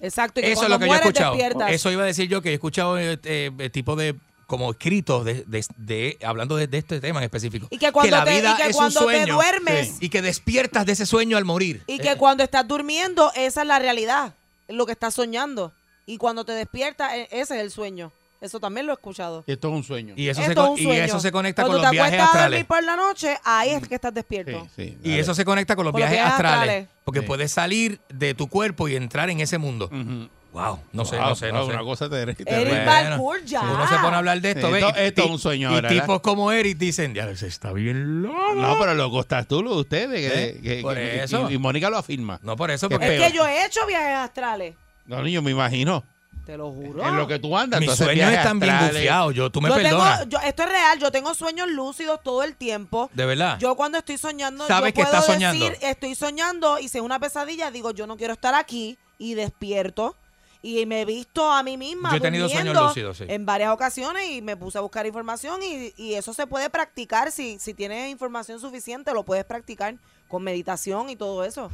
Exacto. 0.00 0.40
Y 0.40 0.42
que 0.44 0.52
Eso 0.52 0.64
es 0.64 0.68
lo 0.70 0.78
que 0.78 0.86
yo 0.86 0.92
he 0.92 0.96
escuchado. 0.96 1.32
despiertas. 1.34 1.72
Eso 1.72 1.90
iba 1.90 2.02
a 2.02 2.06
decir 2.06 2.28
yo 2.28 2.42
que 2.42 2.50
he 2.50 2.54
escuchado 2.54 2.98
eh, 2.98 3.18
eh, 3.24 3.70
tipo 3.72 3.96
de 3.96 4.14
como 4.46 4.72
escritos 4.72 5.24
de, 5.24 5.44
de- 5.46 5.64
de- 5.78 6.18
hablando 6.22 6.56
de, 6.56 6.66
de 6.66 6.76
este 6.78 7.00
tema 7.00 7.20
en 7.20 7.24
específico. 7.24 7.66
Y 7.70 7.78
que 7.78 7.90
cuando 7.90 8.14
la 8.16 8.24
te- 8.24 8.36
y 8.36 8.40
vida 8.40 8.56
que 8.56 8.68
es 8.68 8.76
cuando 8.76 9.00
un 9.00 9.06
te 9.06 9.12
sueño 9.24 9.38
duermes- 9.40 9.96
y 10.00 10.10
que 10.10 10.20
despiertas 10.20 10.84
de 10.84 10.92
ese 10.92 11.06
sueño 11.06 11.38
al 11.38 11.46
morir. 11.46 11.82
Y 11.86 11.94
Eh, 11.94 11.98
que 12.00 12.16
cuando 12.16 12.44
estás 12.44 12.68
durmiendo, 12.68 13.30
esa 13.34 13.62
es 13.62 13.66
la 13.66 13.78
realidad, 13.78 14.34
lo 14.68 14.86
que 14.86 14.92
estás 14.92 15.14
soñando. 15.14 15.72
Y 16.06 16.18
cuando 16.18 16.44
te 16.44 16.52
despiertas, 16.52 17.12
e- 17.14 17.28
ese 17.30 17.56
es 17.56 17.62
el 17.62 17.70
sueño. 17.70 18.12
Eso 18.40 18.60
también 18.60 18.84
lo 18.86 18.92
he 18.92 18.96
escuchado. 18.96 19.42
Esto 19.46 19.68
es 19.68 19.74
un 19.74 19.84
sueño. 19.84 20.12
y 20.16 20.28
eso, 20.28 20.42
se, 20.42 20.50
es 20.50 20.54
con- 20.54 20.70
un 20.72 20.78
y 20.78 20.82
sueño. 20.82 21.02
eso 21.04 21.18
se 21.18 21.32
conecta 21.32 21.62
Cuando 21.62 21.78
con 21.78 21.82
los 21.82 21.90
te 21.90 21.94
viajes 21.96 22.12
acuestas 22.20 22.36
a 22.36 22.42
dormir 22.44 22.60
astrales. 22.60 22.66
por 22.66 22.84
la 22.84 22.96
noche, 22.96 23.38
ahí 23.42 23.70
es 23.70 23.88
que 23.88 23.94
estás 23.94 24.12
despierto. 24.12 24.68
Sí, 24.76 24.88
sí, 24.90 24.98
Y 25.02 25.18
eso 25.18 25.34
se 25.34 25.44
conecta 25.46 25.74
con 25.76 25.84
los 25.86 25.92
Con 25.92 26.00
los 26.02 26.10
viajes, 26.10 26.26
astrales, 26.30 26.58
astrales. 26.60 26.88
Porque 27.04 27.20
Sí. 27.20 27.26
puedes 27.26 27.52
salir 27.52 28.00
de 28.10 28.34
tu 28.34 28.48
cuerpo 28.48 28.86
y 28.88 28.96
entrar 28.96 29.30
en 29.30 29.40
ese 29.40 29.56
mundo. 29.56 29.86
Ujú. 29.86 30.28
Wow, 30.54 30.78
no 30.92 31.04
sé, 31.04 31.16
Wow, 31.18 31.28
no 31.30 31.34
sé, 31.34 31.52
no 31.52 31.58
wow, 31.58 31.66
sé. 31.68 31.74
Una 31.74 31.82
cosa 31.82 32.08
ter- 32.08 32.20
Eric 32.28 32.44
terrible. 32.44 32.84
Balcour, 32.86 33.44
ya. 33.44 33.60
Uno 33.60 33.88
se 33.88 33.96
pone 33.96 34.14
a 34.14 34.18
hablar 34.18 34.40
de 34.40 34.50
esto, 34.52 34.68
Sí, 34.68 34.74
esto- 34.76 34.88
Y- 34.88 35.02
esto 35.02 35.22
es 35.22 35.28
y- 35.28 35.30
un 35.32 35.38
sueño 35.40 35.70
Y 35.70 35.74
¿verdad? 35.74 35.90
tipos 35.90 36.20
como 36.20 36.52
Eric 36.52 36.78
dicen, 36.78 37.12
ya 37.12 37.34
se 37.36 37.48
está 37.48 37.72
bien 37.72 38.22
loco. 38.22 38.54
No, 38.54 38.76
pero 38.78 38.94
loco 38.94 39.20
estás 39.20 39.48
tú, 39.48 39.62
lo 39.64 39.74
de 39.74 39.80
ustedes. 39.80 40.32
Que, 40.32 40.44
¿Eh? 40.50 40.60
que- 40.62 40.82
Por 40.82 40.94
que- 40.94 41.24
eso. 41.24 41.50
Y, 41.50 41.54
y 41.54 41.58
Mónica 41.58 41.90
lo 41.90 41.98
afirma. 41.98 42.38
No 42.44 42.54
por 42.56 42.70
eso, 42.70 42.88
porque 42.88 43.04
Es 43.04 43.10
peor. 43.18 43.26
que 43.32 43.36
yo 43.36 43.44
he 43.46 43.66
hecho 43.66 43.84
viajes 43.86 44.14
astrales. 44.16 44.76
No, 45.06 45.20
niño, 45.22 45.42
me 45.42 45.50
imagino. 45.50 46.04
Te 46.46 46.56
lo 46.58 46.70
juro. 46.70 47.02
En 47.04 47.16
lo 47.16 47.26
que 47.26 47.38
tú 47.38 47.56
andas. 47.58 47.80
mis 47.80 47.90
sueños 47.92 48.30
están 48.30 48.60
bien 48.60 48.78
bufiados. 48.78 49.34
Yo, 49.34 49.50
tú 49.50 49.60
me 49.60 49.70
yo 49.70 49.74
perdonas. 49.76 50.20
tengo, 50.20 50.30
yo, 50.30 50.46
esto 50.46 50.62
es 50.62 50.68
real, 50.68 50.98
yo 51.00 51.10
tengo 51.10 51.34
sueños 51.34 51.68
lúcidos 51.68 52.20
todo 52.22 52.44
el 52.44 52.54
tiempo. 52.54 53.10
de 53.12 53.26
verdad. 53.26 53.58
Yo 53.58 53.74
cuando 53.74 53.98
estoy 53.98 54.18
soñando, 54.18 54.66
Sabes 54.68 54.92
yo 54.92 54.94
que 54.94 55.02
puedo 55.02 55.14
estás 55.16 55.26
soñando. 55.26 55.64
decir, 55.68 55.84
estoy 55.84 56.14
soñando 56.14 56.78
y 56.78 56.88
si 56.88 56.98
es 56.98 57.02
una 57.04 57.18
pesadilla, 57.18 57.72
digo, 57.72 57.90
yo 57.90 58.06
no 58.06 58.16
quiero 58.16 58.34
estar 58.34 58.54
aquí 58.54 58.98
y 59.18 59.34
despierto. 59.34 60.16
Y 60.66 60.86
me 60.86 61.02
he 61.02 61.04
visto 61.04 61.52
a 61.52 61.62
mí 61.62 61.76
misma 61.76 62.10
Yo 62.10 62.16
he 62.16 62.20
tenido 62.20 62.48
sueños 62.48 62.68
durmiendo 62.74 62.88
lúcidos, 62.88 63.18
sí. 63.18 63.24
en 63.28 63.44
varias 63.44 63.70
ocasiones 63.70 64.30
y 64.30 64.40
me 64.40 64.56
puse 64.56 64.78
a 64.78 64.80
buscar 64.80 65.04
información 65.06 65.60
y, 65.62 65.92
y 65.98 66.14
eso 66.14 66.32
se 66.32 66.46
puede 66.46 66.70
practicar. 66.70 67.30
Si, 67.32 67.58
si 67.58 67.74
tienes 67.74 68.10
información 68.10 68.58
suficiente, 68.58 69.12
lo 69.12 69.24
puedes 69.24 69.44
practicar 69.44 69.96
con 70.26 70.42
meditación 70.42 71.10
y 71.10 71.16
todo 71.16 71.44
eso. 71.44 71.70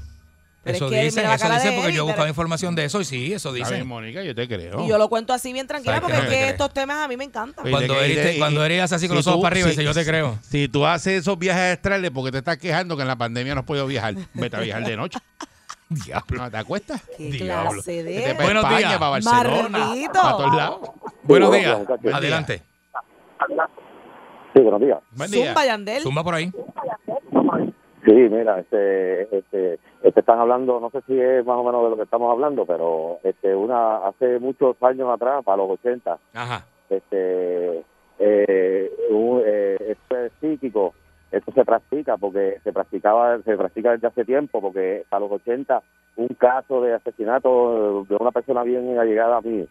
Pero 0.64 0.76
eso 0.76 0.86
es 0.86 0.90
que 0.90 1.04
dicen, 1.04 1.24
eso 1.24 1.48
dicen 1.48 1.74
porque 1.74 1.84
Eric, 1.84 1.84
yo 1.84 1.86
he 1.86 1.94
pero- 1.94 2.04
buscado 2.06 2.28
información 2.28 2.74
de 2.74 2.84
eso 2.84 3.00
y 3.00 3.04
sí, 3.04 3.32
eso 3.32 3.50
Está 3.54 3.68
bien, 3.68 3.78
dicen. 3.80 3.86
Mónica, 3.86 4.22
yo 4.24 4.34
te 4.34 4.48
creo. 4.48 4.84
Y 4.84 4.88
yo 4.88 4.98
lo 4.98 5.08
cuento 5.08 5.32
así 5.32 5.52
bien 5.52 5.68
tranquila 5.68 6.00
¿Sabes 6.00 6.10
porque 6.10 6.22
es 6.24 6.28
que 6.44 6.48
estos 6.50 6.74
temas 6.74 6.96
a 6.96 7.06
mí 7.06 7.16
me 7.16 7.24
encantan. 7.24 7.64
Oye, 7.64 7.70
Cuando 7.72 7.94
te- 7.94 8.08
de- 8.08 8.38
cuando 8.38 8.60
hace 8.62 8.80
así 8.96 9.06
con 9.06 9.14
si 9.16 9.18
los 9.20 9.26
ojos 9.28 9.38
tú- 9.38 9.42
para 9.42 9.52
arriba, 9.54 9.66
si- 9.66 9.70
dice, 9.70 9.84
yo 9.84 9.94
te 9.94 10.04
creo. 10.04 10.36
Si 10.50 10.66
tú 10.66 10.84
haces 10.84 11.20
esos 11.22 11.38
viajes 11.38 11.76
astrales 11.76 12.10
porque 12.10 12.32
te 12.32 12.38
estás 12.38 12.58
quejando 12.58 12.96
que 12.96 13.02
en 13.02 13.08
la 13.08 13.16
pandemia 13.16 13.54
no 13.54 13.60
has 13.60 13.66
podido 13.66 13.86
viajar, 13.86 14.16
vete 14.34 14.56
a 14.56 14.60
viajar 14.60 14.84
de 14.84 14.96
noche. 14.96 15.18
Diablo. 15.90 16.50
Te 16.50 16.56
acuestas. 16.56 17.02
Qué 17.16 17.24
Diablo. 17.24 17.70
clase 17.72 18.02
Vete 18.04 18.28
de... 18.28 18.34
para 18.34 18.44
Buenos 18.44 18.64
España, 18.64 18.78
días. 18.88 18.98
para 18.98 19.10
Barcelona, 19.10 19.78
para 20.12 20.30
todos 20.36 20.54
lados. 20.56 20.90
Buenos 21.24 21.52
días. 21.52 21.86
Buen 22.00 22.14
Adelante. 22.14 22.62
Sí, 24.54 24.60
buenos 24.62 24.80
días. 24.80 24.98
Buen 25.12 25.30
día. 25.30 25.46
Zumba 25.48 25.64
Yandel. 25.66 26.02
Zumba 26.02 26.24
por 26.24 26.34
ahí. 26.34 26.50
Sí, 28.04 28.12
mira, 28.12 28.58
este, 28.60 29.22
este, 29.36 29.78
este, 30.02 30.20
están 30.20 30.38
hablando, 30.38 30.80
no 30.80 30.90
sé 30.90 31.02
si 31.06 31.20
es 31.20 31.44
más 31.44 31.56
o 31.58 31.64
menos 31.64 31.84
de 31.84 31.90
lo 31.90 31.96
que 31.96 32.04
estamos 32.04 32.32
hablando, 32.32 32.64
pero 32.64 33.18
este, 33.22 33.54
una 33.54 34.06
hace 34.08 34.38
muchos 34.38 34.76
años 34.82 35.08
atrás, 35.12 35.44
para 35.44 35.58
los 35.58 35.70
80, 35.72 36.18
Ajá. 36.34 36.64
este, 36.88 37.84
eh, 38.18 38.90
un, 39.10 39.42
eh, 39.44 39.76
esto 39.90 40.16
es 40.16 40.32
psíquico, 40.40 40.94
esto 41.32 41.52
se 41.52 41.64
practica 41.64 42.16
porque 42.16 42.58
se 42.64 42.72
practicaba, 42.72 43.38
se 43.42 43.56
practica 43.56 43.92
desde 43.92 44.08
hace 44.08 44.24
tiempo, 44.24 44.60
porque 44.60 45.04
para 45.08 45.20
los 45.20 45.32
80 45.32 45.82
un 46.16 46.28
caso 46.28 46.80
de 46.82 46.94
asesinato 46.94 48.04
de 48.08 48.16
una 48.16 48.30
persona 48.32 48.62
bien 48.62 48.98
allegada 48.98 49.36
a 49.38 49.40
mí, 49.40 49.66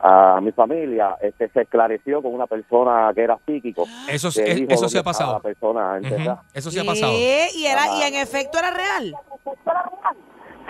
a 0.00 0.40
mi 0.42 0.50
familia, 0.52 1.16
este, 1.20 1.48
se 1.50 1.62
esclareció 1.62 2.20
con 2.20 2.34
una 2.34 2.46
persona 2.46 3.10
que 3.14 3.22
era 3.22 3.38
psíquico. 3.46 3.84
Eso, 4.10 4.28
que 4.34 4.50
es- 4.50 4.60
eso 4.68 4.88
sí 4.88 4.98
ha 4.98 5.02
pasado. 5.02 5.34
La 5.34 5.40
persona 5.40 5.96
enterrada. 5.98 6.42
Eso 6.52 6.70
sí 6.70 6.78
ha 6.80 6.84
pasado. 6.84 7.12
Y, 7.12 7.64
era, 7.66 7.82
y 7.98 8.02
en 8.02 8.14
efecto 8.20 8.58
era 8.58 8.70
real. 8.70 9.14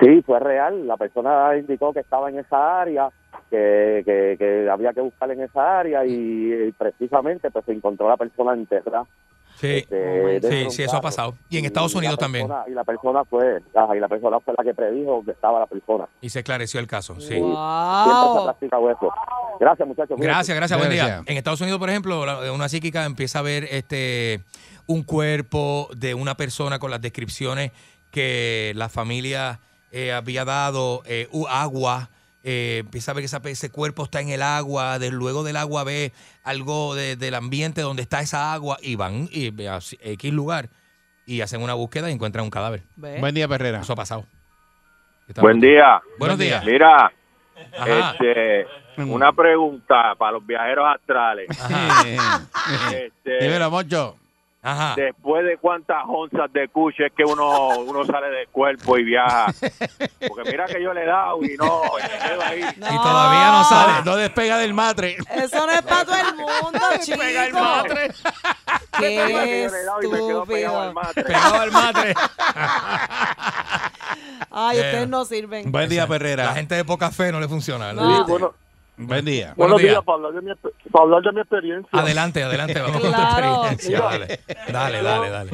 Sí, 0.01 0.23
fue 0.23 0.41
real. 0.41 0.87
La 0.87 0.97
persona 0.97 1.57
indicó 1.57 1.93
que 1.93 2.01
estaba 2.01 2.29
en 2.29 2.39
esa 2.41 2.81
área, 2.83 3.09
que, 3.51 4.03
que, 4.05 4.37
que 4.39 4.69
había 4.69 4.93
que 4.93 5.01
buscar 5.01 5.31
en 5.31 5.41
esa 5.43 5.79
área 5.81 6.05
y, 6.05 6.73
precisamente 6.77 7.51
pues 7.51 7.65
se 7.65 7.73
encontró 7.73 8.09
la 8.09 8.17
persona 8.17 8.53
enterrada. 8.55 9.05
Sí, 9.61 9.69
este, 9.89 10.41
sí, 10.43 10.71
sí, 10.71 10.83
eso 10.83 10.97
ha 10.97 11.01
pasado. 11.01 11.35
Y 11.49 11.59
en 11.59 11.65
Estados 11.65 11.93
la 11.95 11.99
Unidos 12.01 12.19
también. 12.19 12.47
persona- 12.49 12.65
Y 12.69 12.73
la 12.73 12.85
persona 12.85 13.25
fue, 13.25 13.63
ajá, 13.75 13.97
y 13.97 14.01
la 14.01 14.09
persona 14.09 14.41
fue 14.41 14.55
la 14.59 14.65
que 14.65 14.75
predijo 14.75 15.25
que 15.25 15.31
estaba 15.31 15.61
la 15.61 15.67
persona. 15.67 16.09
Y 16.21 16.29
se 16.29 16.41
esclareció 16.41 16.81
el 16.81 16.87
caso. 16.87 17.15
Sí. 17.21 17.29
Siempre 17.29 17.49
se 17.49 17.55
Wow. 17.55 18.45
practica 18.45 18.77
eso. 18.79 19.13
Gracias, 19.61 19.89
muchachos. 19.89 20.17
Gracias, 20.21 20.57
gracias, 20.57 20.79
buen 20.79 20.91
día. 20.91 21.23
En 21.27 21.37
Estados 21.37 21.61
Unidos, 21.61 21.79
por 21.79 21.89
ejemplo, 21.91 22.27
la- 22.27 22.53
una 22.53 22.69
psíquica 22.69 23.05
empieza 23.05 23.39
a 23.39 23.43
ver 23.43 23.65
este 23.71 24.43
un 24.87 25.03
cuerpo 25.03 25.89
de 25.97 26.15
una 26.15 26.37
persona 26.37 26.79
con 26.79 26.91
las 26.91 27.01
descripciones 27.01 27.71
que 28.11 28.73
la 28.77 28.89
familia 28.89 29.61
eh, 29.97 30.13
había 30.13 30.45
dado, 30.45 31.03
eh, 31.07 31.29
u- 31.31 31.47
agua, 31.47 32.11
eh, 32.45 32.79
empieza 32.81 33.11
a 33.11 33.15
ver 33.15 33.23
que 33.23 33.27
esa- 33.27 33.41
ese 33.45 33.71
cuerpo 33.71 34.05
está 34.05 34.21
en 34.21 34.29
el 34.29 34.43
agua, 34.43 34.99
de, 34.99 35.11
luego 35.11 35.43
del 35.43 35.57
agua 35.57 35.83
ve 35.83 36.13
algo 36.45 36.95
de- 36.95 37.17
del 37.17 37.35
ambiente 37.35 37.81
donde 37.81 38.03
está 38.03 38.21
esa 38.21 38.53
agua 38.53 38.77
y 38.83 38.95
van 38.97 39.29
y, 39.33 39.51
ve 39.51 39.69
a 39.69 39.79
X 40.01 40.33
lugar 40.33 40.69
y 41.27 41.41
hacen 41.41 41.63
una 41.63 41.75
búsqueda 41.75 42.11
y 42.11 42.13
encuentran 42.13 42.45
un 42.45 42.51
cadáver. 42.51 42.83
Buen 42.97 43.35
día, 43.35 43.49
Perrera. 43.49 43.81
Eso 43.81 43.95
ha 43.95 43.97
pasado. 43.97 44.27
Buen 45.37 45.59
día. 45.61 46.03
Buenos 46.19 46.37
Buen 46.37 46.49
día. 46.51 46.61
días. 46.61 46.65
Mira, 46.67 47.13
Ajá. 47.79 48.11
este, 48.13 48.67
una 48.99 49.33
pregunta 49.33 50.15
para 50.19 50.33
los 50.33 50.47
viajeros 50.47 50.85
astrales. 50.95 51.49
Este, 52.95 53.39
Dímelo, 53.43 53.71
Moncho. 53.71 54.17
Ajá. 54.67 54.95
después 54.97 55.45
de 55.45 55.59
cuántas 55.59 56.03
onzas 56.09 56.51
de 56.53 56.69
cuche 56.69 57.07
es 57.07 57.13
que 57.13 57.23
uno, 57.25 57.69
uno 57.81 58.05
sale 58.07 58.29
del 58.31 58.49
cuerpo 58.49 58.97
y 58.97 59.05
viaja. 59.05 59.47
Porque 60.27 60.51
mira 60.51 60.65
que 60.65 60.83
yo 60.83 60.95
le 60.95 61.03
he 61.03 61.07
dado 61.07 61.37
y 61.45 61.55
no, 61.59 61.83
y 61.99 62.03
me 62.03 62.29
quedo 62.29 62.43
ahí. 62.43 62.63
No, 62.79 62.87
Y 62.95 62.97
todavía 62.97 63.51
no 63.53 63.65
sale. 63.65 63.93
No 64.05 64.17
despega 64.17 64.57
del 64.59 64.73
matre. 64.73 65.17
Eso 65.37 65.67
no 65.67 65.73
es 65.73 65.83
para 65.83 66.05
todo 66.07 66.17
el 66.17 66.35
mundo, 66.37 66.81
chico. 67.05 67.21
Qué 68.99 69.17
he 69.17 69.69
dado 69.85 70.03
y 70.03 70.09
me 70.09 70.17
quedo 70.19 70.45
pegado 70.47 70.81
al 70.81 70.89
estúpido. 70.89 70.93
matre. 70.95 71.25
Pegado 71.25 71.61
al 71.61 71.71
matre. 71.73 72.15
Ay, 74.51 74.77
ustedes 74.79 75.09
no 75.09 75.25
sirven. 75.25 75.71
Buen 75.73 75.89
día, 75.89 76.03
La 76.03 76.09
Perrera. 76.09 76.55
gente 76.55 76.75
de 76.77 76.85
poca 76.85 77.11
fe 77.11 77.33
no 77.33 77.41
le 77.41 77.49
funciona. 77.49 77.93
No. 77.93 78.25
Sí, 78.25 78.31
bueno, 78.31 78.55
Buen 78.97 79.25
día. 79.25 79.55
Buenos 79.57 79.81
días. 79.83 80.03
para 80.05 80.17
hablar, 80.17 80.33
de 80.35 80.41
mi, 80.43 80.53
para 80.91 81.03
hablar 81.05 81.23
de 81.23 81.33
mi 81.33 81.41
experiencia. 81.41 81.89
Adelante, 81.99 82.43
adelante, 82.45 82.81
vamos 82.81 83.01
con 83.01 83.13
tu 83.13 83.21
experiencia. 83.21 84.01
Dale, 84.01 84.39
dale, 84.73 85.03
dale. 85.03 85.31
dale. 85.31 85.51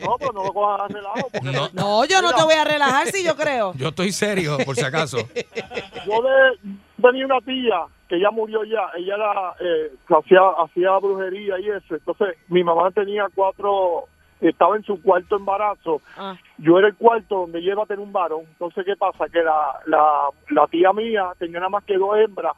No, 0.00 0.16
pero 0.18 0.32
no 0.32 0.44
lo 0.44 0.52
cojas 0.52 0.80
a 0.82 0.86
relajo, 0.88 1.28
No, 1.42 1.68
No, 1.72 2.04
yo 2.04 2.22
no 2.22 2.32
te 2.32 2.42
voy 2.44 2.54
a 2.54 2.64
relajar 2.64 3.06
si 3.08 3.24
yo 3.24 3.34
creo. 3.36 3.72
yo 3.74 3.88
estoy 3.88 4.12
serio, 4.12 4.58
por 4.64 4.76
si 4.76 4.84
acaso. 4.84 5.18
yo 5.18 6.22
de, 6.22 6.72
tenía 7.02 7.26
una 7.26 7.40
tía 7.40 7.80
que 8.08 8.20
ya 8.20 8.30
murió 8.30 8.62
ya, 8.64 8.90
ella 8.96 9.16
era, 9.16 9.54
eh, 9.60 9.92
hacía, 10.08 10.40
hacía 10.64 10.96
brujería 10.98 11.58
y 11.58 11.68
eso, 11.68 11.94
entonces 11.96 12.36
mi 12.48 12.64
mamá 12.64 12.90
tenía 12.92 13.26
cuatro, 13.34 14.04
estaba 14.40 14.76
en 14.76 14.82
su 14.84 15.02
cuarto 15.02 15.36
embarazo, 15.36 16.00
Ah. 16.16 16.34
yo 16.56 16.78
era 16.78 16.88
el 16.88 16.94
cuarto 16.96 17.40
donde 17.40 17.58
ella 17.58 17.72
iba 17.72 17.82
a 17.82 17.86
tener 17.86 18.00
un 18.00 18.10
varón, 18.12 18.44
entonces 18.48 18.86
qué 18.86 18.96
pasa, 18.96 19.26
que 19.30 19.42
la, 19.42 19.78
la, 19.86 20.28
la 20.48 20.66
tía 20.68 20.90
mía 20.94 21.32
tenía 21.38 21.58
nada 21.58 21.68
más 21.68 21.84
que 21.84 21.98
dos 21.98 22.16
hembras 22.16 22.54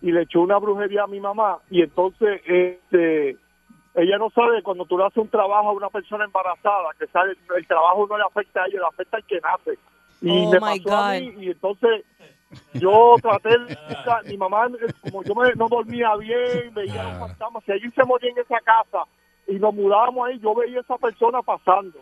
y 0.00 0.12
le 0.12 0.22
echó 0.22 0.40
una 0.40 0.58
brujería 0.58 1.04
a 1.04 1.06
mi 1.08 1.20
mamá 1.20 1.58
y 1.70 1.82
entonces 1.82 2.40
este 2.46 3.36
ella 3.94 4.16
no 4.18 4.30
sabe 4.30 4.62
cuando 4.62 4.84
tú 4.84 4.96
le 4.96 5.04
haces 5.06 5.18
un 5.18 5.28
trabajo 5.28 5.70
a 5.70 5.72
una 5.72 5.88
persona 5.88 6.24
embarazada 6.24 6.90
que 6.98 7.06
sabe 7.08 7.36
el 7.56 7.66
trabajo 7.66 8.06
no 8.08 8.16
le 8.16 8.22
afecta 8.24 8.62
a 8.62 8.66
ella, 8.66 8.78
le 8.80 8.86
afecta 8.86 9.16
al 9.16 9.24
que 9.24 9.40
nace. 9.40 9.78
Y 10.20 10.46
Oh, 10.46 10.50
me 10.52 10.60
my 10.60 10.80
pasó 10.80 10.96
a 10.96 11.12
mí 11.14 11.30
God. 11.32 11.42
y 11.42 11.50
entonces 11.50 12.04
yo 12.74 13.14
traté 13.20 13.50
de- 13.50 13.76
mi 14.30 14.36
mamá 14.36 14.68
como 15.02 15.22
yo 15.24 15.34
me- 15.34 15.54
no 15.54 15.68
dormía 15.68 16.14
bien 16.16 16.72
veía 16.74 17.02
los 17.04 17.18
fantasmas 17.18 17.64
si 17.64 17.72
alguien 17.72 17.92
se 17.92 18.04
moría 18.04 18.30
en 18.30 18.38
esa 18.38 18.60
casa 18.60 19.04
y 19.48 19.54
nos 19.58 19.74
mudábamos 19.74 20.28
ahí 20.28 20.38
yo 20.38 20.54
veía 20.54 20.78
a 20.78 20.82
esa 20.82 20.96
persona 20.98 21.42
pasando. 21.42 21.98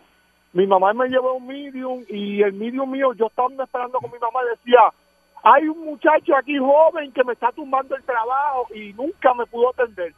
Mi 0.53 0.65
mamá 0.67 0.93
me 0.93 1.07
llevó 1.09 1.31
a 1.31 1.33
un 1.33 1.47
medium 1.47 2.03
y 2.09 2.41
el 2.41 2.53
medium 2.53 2.89
mío 2.91 3.13
yo 3.13 3.27
estaba 3.27 3.49
esperando 3.63 3.99
con 3.99 4.11
mi 4.11 4.19
mamá 4.19 4.39
y 4.45 4.49
decía 4.57 4.79
hay 5.49 5.67
un 5.67 5.85
muchacho 5.85 6.35
aquí 6.35 6.57
joven 6.57 7.11
que 7.13 7.23
me 7.23 7.33
está 7.33 7.51
tumbando 7.53 7.95
el 7.95 8.03
trabajo 8.03 8.67
y 8.75 8.91
nunca 8.93 9.33
me 9.33 9.45
pudo 9.45 9.69
atender 9.69 10.13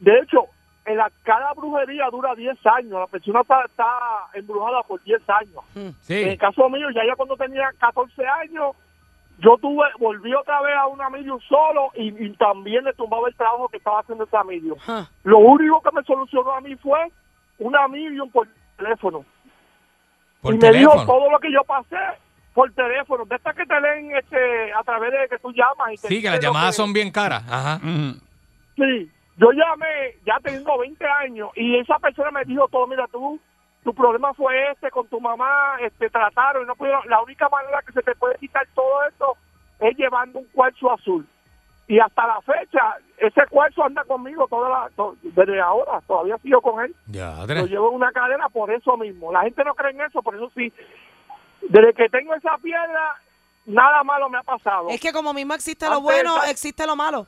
de 0.00 0.18
hecho 0.20 0.46
en 0.84 0.96
la, 0.96 1.10
cada 1.22 1.52
brujería 1.52 2.08
dura 2.10 2.34
10 2.34 2.56
años 2.66 2.92
la 2.98 3.06
persona 3.06 3.40
está, 3.42 3.62
está 3.66 3.86
embrujada 4.34 4.82
por 4.82 5.02
10 5.02 5.20
años 5.28 5.62
en 5.76 5.94
Sí. 6.00 6.14
el 6.22 6.38
caso 6.38 6.68
mío, 6.70 6.88
ya 6.94 7.02
ya 7.06 7.14
cuando 7.14 7.36
tenía 7.36 7.70
14 7.78 8.26
años, 8.26 8.74
yo 9.38 9.56
tuve, 9.58 9.86
volví 10.00 10.34
otra 10.34 10.60
vez 10.62 10.74
a 10.76 10.86
una 10.86 11.08
medium 11.10 11.38
solo 11.48 11.90
y, 11.94 12.08
y 12.24 12.32
también 12.36 12.82
le 12.84 12.92
tumbaba 12.94 13.28
el 13.28 13.34
trabajo 13.36 13.68
que 13.68 13.76
estaba 13.76 14.00
haciendo 14.00 14.24
esa 14.24 14.42
medium. 14.42 14.78
Huh. 14.88 15.04
Lo 15.24 15.38
único 15.38 15.80
que 15.82 15.92
me 15.92 16.02
solucionó 16.02 16.52
a 16.52 16.60
mí 16.60 16.74
fue 16.76 16.98
una 17.58 17.86
medium 17.86 18.28
por 18.30 18.48
teléfono. 18.76 19.24
Por 20.40 20.54
y 20.54 20.58
me 20.58 20.72
dijo 20.72 20.90
todo 21.06 21.30
lo 21.30 21.38
que 21.38 21.52
yo 21.52 21.62
pasé 21.64 21.96
por 22.58 22.72
teléfono. 22.72 23.24
De 23.24 23.36
estas 23.36 23.54
que 23.54 23.64
te 23.64 23.80
leen 23.80 24.10
este, 24.16 24.72
a 24.72 24.82
través 24.82 25.12
de 25.12 25.28
que 25.28 25.38
tú 25.38 25.52
llamas. 25.52 25.92
Y 25.92 25.96
te 25.98 26.08
Sí, 26.08 26.20
que 26.20 26.28
las 26.28 26.40
llamadas 26.40 26.70
que- 26.70 26.82
son 26.82 26.92
bien 26.92 27.12
caras. 27.12 27.44
Ajá. 27.48 27.78
Sí, 28.74 29.08
yo 29.36 29.52
llamé, 29.52 30.16
ya 30.26 30.38
tengo 30.42 30.76
20 30.78 31.06
años, 31.06 31.50
y 31.54 31.78
esa 31.78 31.98
persona 32.00 32.32
me 32.32 32.44
dijo 32.44 32.66
todo, 32.66 32.88
mira 32.88 33.06
tú, 33.12 33.38
tu 33.84 33.94
problema 33.94 34.34
fue 34.34 34.72
este, 34.72 34.90
con 34.90 35.06
tu 35.06 35.20
mamá, 35.20 35.76
este, 35.80 36.10
trataron 36.10 36.64
y 36.64 36.66
no 36.66 36.74
pudieron, 36.74 37.02
la 37.08 37.22
única 37.22 37.48
manera 37.48 37.80
que 37.86 37.92
se 37.92 38.02
te 38.02 38.16
puede 38.16 38.36
quitar 38.38 38.66
todo 38.74 39.04
esto 39.08 39.36
es 39.78 39.96
llevando 39.96 40.40
un 40.40 40.46
cuarzo 40.46 40.92
azul. 40.92 41.24
Y 41.86 42.00
hasta 42.00 42.26
la 42.26 42.40
fecha, 42.42 42.96
ese 43.18 43.46
cuarzo 43.48 43.84
anda 43.84 44.02
conmigo 44.04 44.46
toda 44.48 44.68
la, 44.68 44.90
to- 44.96 45.16
desde 45.22 45.60
ahora, 45.60 46.00
todavía 46.08 46.36
sigo 46.38 46.60
con 46.60 46.84
él. 46.84 46.92
Ya, 47.06 47.36
Lo 47.46 47.66
llevo 47.66 47.88
en 47.90 47.94
una 47.94 48.10
cadena 48.10 48.48
por 48.48 48.70
eso 48.72 48.96
mismo. 48.96 49.32
La 49.32 49.42
gente 49.42 49.62
no 49.64 49.74
cree 49.74 49.92
en 49.92 50.00
eso, 50.02 50.20
por 50.22 50.34
eso 50.34 50.50
sí. 50.56 50.72
Desde 51.62 51.92
que 51.94 52.08
tengo 52.08 52.34
esa 52.34 52.56
piedra, 52.58 53.16
nada 53.66 54.02
malo 54.04 54.28
me 54.28 54.38
ha 54.38 54.42
pasado. 54.42 54.88
Es 54.90 55.00
que 55.00 55.12
como 55.12 55.32
mismo 55.34 55.54
existe 55.54 55.86
lo 55.86 55.92
Antes 55.96 56.02
bueno, 56.04 56.36
esa- 56.38 56.50
existe 56.50 56.86
lo 56.86 56.96
malo. 56.96 57.26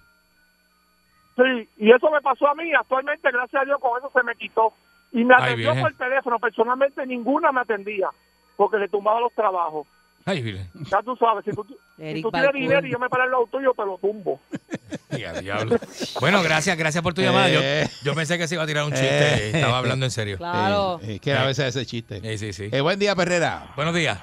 Sí, 1.37 1.69
y 1.79 1.91
eso 1.91 2.11
me 2.11 2.21
pasó 2.21 2.49
a 2.49 2.55
mí. 2.55 2.73
Actualmente, 2.75 3.31
gracias 3.31 3.63
a 3.63 3.65
Dios, 3.65 3.79
con 3.81 3.99
eso 3.99 4.11
se 4.15 4.23
me 4.23 4.35
quitó. 4.37 4.73
Y 5.13 5.25
me 5.25 5.35
Ay, 5.35 5.43
atendió 5.45 5.73
Virgen. 5.75 5.83
por 5.83 5.95
teléfono. 6.07 6.39
Personalmente, 6.39 7.07
ninguna 7.07 7.51
me 7.53 7.61
atendía 7.63 8.11
porque 8.57 8.77
le 8.79 8.89
tumbaba 8.89 9.21
los 9.21 9.33
trabajos. 9.35 9.87
Ay, 10.27 10.43
Virgen. 10.43 10.69
Ya 10.91 11.03
tú 11.03 11.17
sabes, 11.17 11.45
si 11.45 11.51
tú, 11.53 11.67
si 11.97 12.23
tú 12.23 12.31
tienes 12.31 12.53
dinero 12.53 12.87
y 12.87 12.91
yo 12.93 12.99
me 12.99 13.09
paro 13.09 13.25
el 13.25 13.33
auto, 13.35 13.61
yo 13.61 13.73
te 13.75 13.85
lo 13.85 13.99
tumbo. 13.99 14.41
Ya, 15.11 15.33
diablo. 15.35 15.77
Bueno, 16.21 16.41
gracias, 16.43 16.77
gracias 16.77 17.03
por 17.03 17.15
tu 17.15 17.21
llamada. 17.21 17.49
Yo, 17.49 17.61
Eh. 17.63 17.87
yo 18.05 18.15
pensé 18.15 18.39
que 18.39 18.47
se 18.47 18.55
iba 18.55 18.63
a 18.65 18.67
tirar 18.67 18.85
un 18.85 18.91
chiste. 18.93 19.09
Eh. 19.09 19.51
Estaba 19.55 19.79
hablando 19.79 20.07
en 20.07 20.11
serio. 20.11 20.37
Claro. 20.39 20.99
Eh, 21.03 21.15
es 21.17 21.21
que 21.21 21.33
a 21.35 21.45
veces 21.45 21.75
ese 21.77 21.85
chiste. 21.85 22.21
Sí, 22.21 22.39
sí, 22.39 22.53
sí. 22.53 22.71
Eh, 22.77 22.81
buen 22.81 22.99
día, 22.99 23.15
Perrera. 23.17 23.73
Buenos 23.77 23.95
días. 23.95 24.23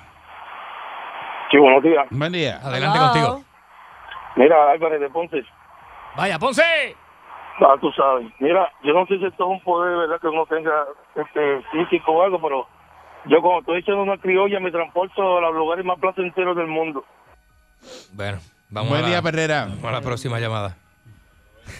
Sí, 1.52 1.58
buenos 1.58 1.84
días. 1.84 2.06
Buen 2.10 2.32
día. 2.32 2.60
Adelante 2.64 2.98
Hello. 2.98 3.12
contigo. 3.12 3.43
Mira, 4.38 4.72
Álvarez 4.72 5.00
de 5.02 5.10
Ponce. 5.10 5.43
Vaya, 6.16 6.39
Ponce. 6.39 6.64
Ah, 7.60 7.76
tú 7.82 7.91
sabes. 7.91 8.28
Mira, 8.39 8.72
yo 8.84 8.93
no 8.93 9.06
sé 9.08 9.18
si 9.18 9.26
esto 9.26 9.43
es 9.43 9.50
un 9.50 9.62
poder, 9.62 9.98
¿verdad? 9.98 10.20
Que 10.22 10.28
uno 10.28 10.45
tenga 10.48 10.86
este, 11.16 11.62
físico 11.72 12.12
o 12.14 12.24
algo, 12.24 12.41
pero 12.41 12.68
yo 13.30 13.41
cuando 13.41 13.59
estoy 13.59 13.80
echando 13.80 14.03
una 14.03 14.17
criolla 14.17 14.59
me 14.59 14.71
transporto 14.71 15.38
a 15.38 15.41
los 15.41 15.55
lugares 15.55 15.86
más 15.86 15.99
placenteros 15.99 16.55
del 16.55 16.67
mundo. 16.67 17.03
Bueno, 18.13 18.39
vamos 18.69 18.89
Buen 18.89 19.01
a 19.01 19.03
la, 19.03 19.09
día, 19.09 19.21
Perrera. 19.21 19.65
vamos 19.65 19.86
a 19.86 19.91
la 19.91 20.01
próxima 20.01 20.39
llamada. 20.39 20.75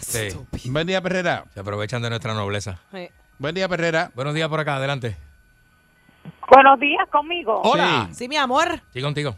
Sí, 0.02 0.28
Buen 0.70 0.86
día, 0.86 1.02
Perrera. 1.02 1.46
se 1.54 1.62
aprovechan 1.62 2.02
de 2.02 2.10
nuestra 2.10 2.34
nobleza. 2.34 2.78
Sí. 2.92 3.08
Buen 3.40 3.56
día, 3.56 3.70
Perrera. 3.70 4.12
Buenos 4.16 4.34
días 4.34 4.50
por 4.50 4.60
acá, 4.60 4.76
adelante. 4.76 5.16
Buenos 6.50 6.78
días 6.80 7.08
conmigo. 7.10 7.62
Hola. 7.64 8.10
Sí, 8.12 8.28
mi 8.28 8.36
amor. 8.36 8.82
Sí, 8.92 9.02
contigo. 9.02 9.36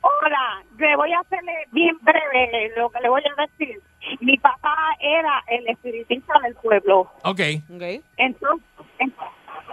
Hola, 0.00 0.62
le 0.78 0.96
voy 0.96 1.12
a 1.12 1.20
hacerle 1.20 1.52
bien 1.72 1.96
breve 2.02 2.72
lo 2.76 2.90
que 2.90 3.00
le 3.00 3.08
voy 3.08 3.22
a 3.22 3.42
decir. 3.42 3.80
Mi 4.20 4.36
papá 4.38 4.74
era 5.00 5.42
el 5.48 5.66
espiritista 5.68 6.34
del 6.42 6.54
pueblo. 6.56 7.10
Ok. 7.22 7.40
Ok. 7.74 7.82
Entonces, 8.18 8.66
en- 8.98 9.14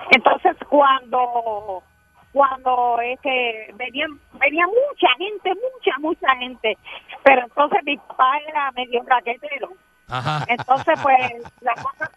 entonces 0.09 0.55
cuando 0.67 1.83
cuando 2.33 2.99
este 3.01 3.73
venía 3.75 4.07
venía 4.33 4.65
mucha 4.67 5.07
gente, 5.17 5.49
mucha 5.49 5.99
mucha 5.99 6.35
gente, 6.37 6.77
pero 7.23 7.43
entonces 7.43 7.79
mi 7.83 7.97
papá 7.97 8.37
era 8.47 8.71
medio 8.71 9.03
raquetero. 9.05 9.69
Ajá. 10.09 10.45
Entonces 10.47 10.99
pues 11.01 11.43
las 11.61 11.75
cosas 11.83 12.09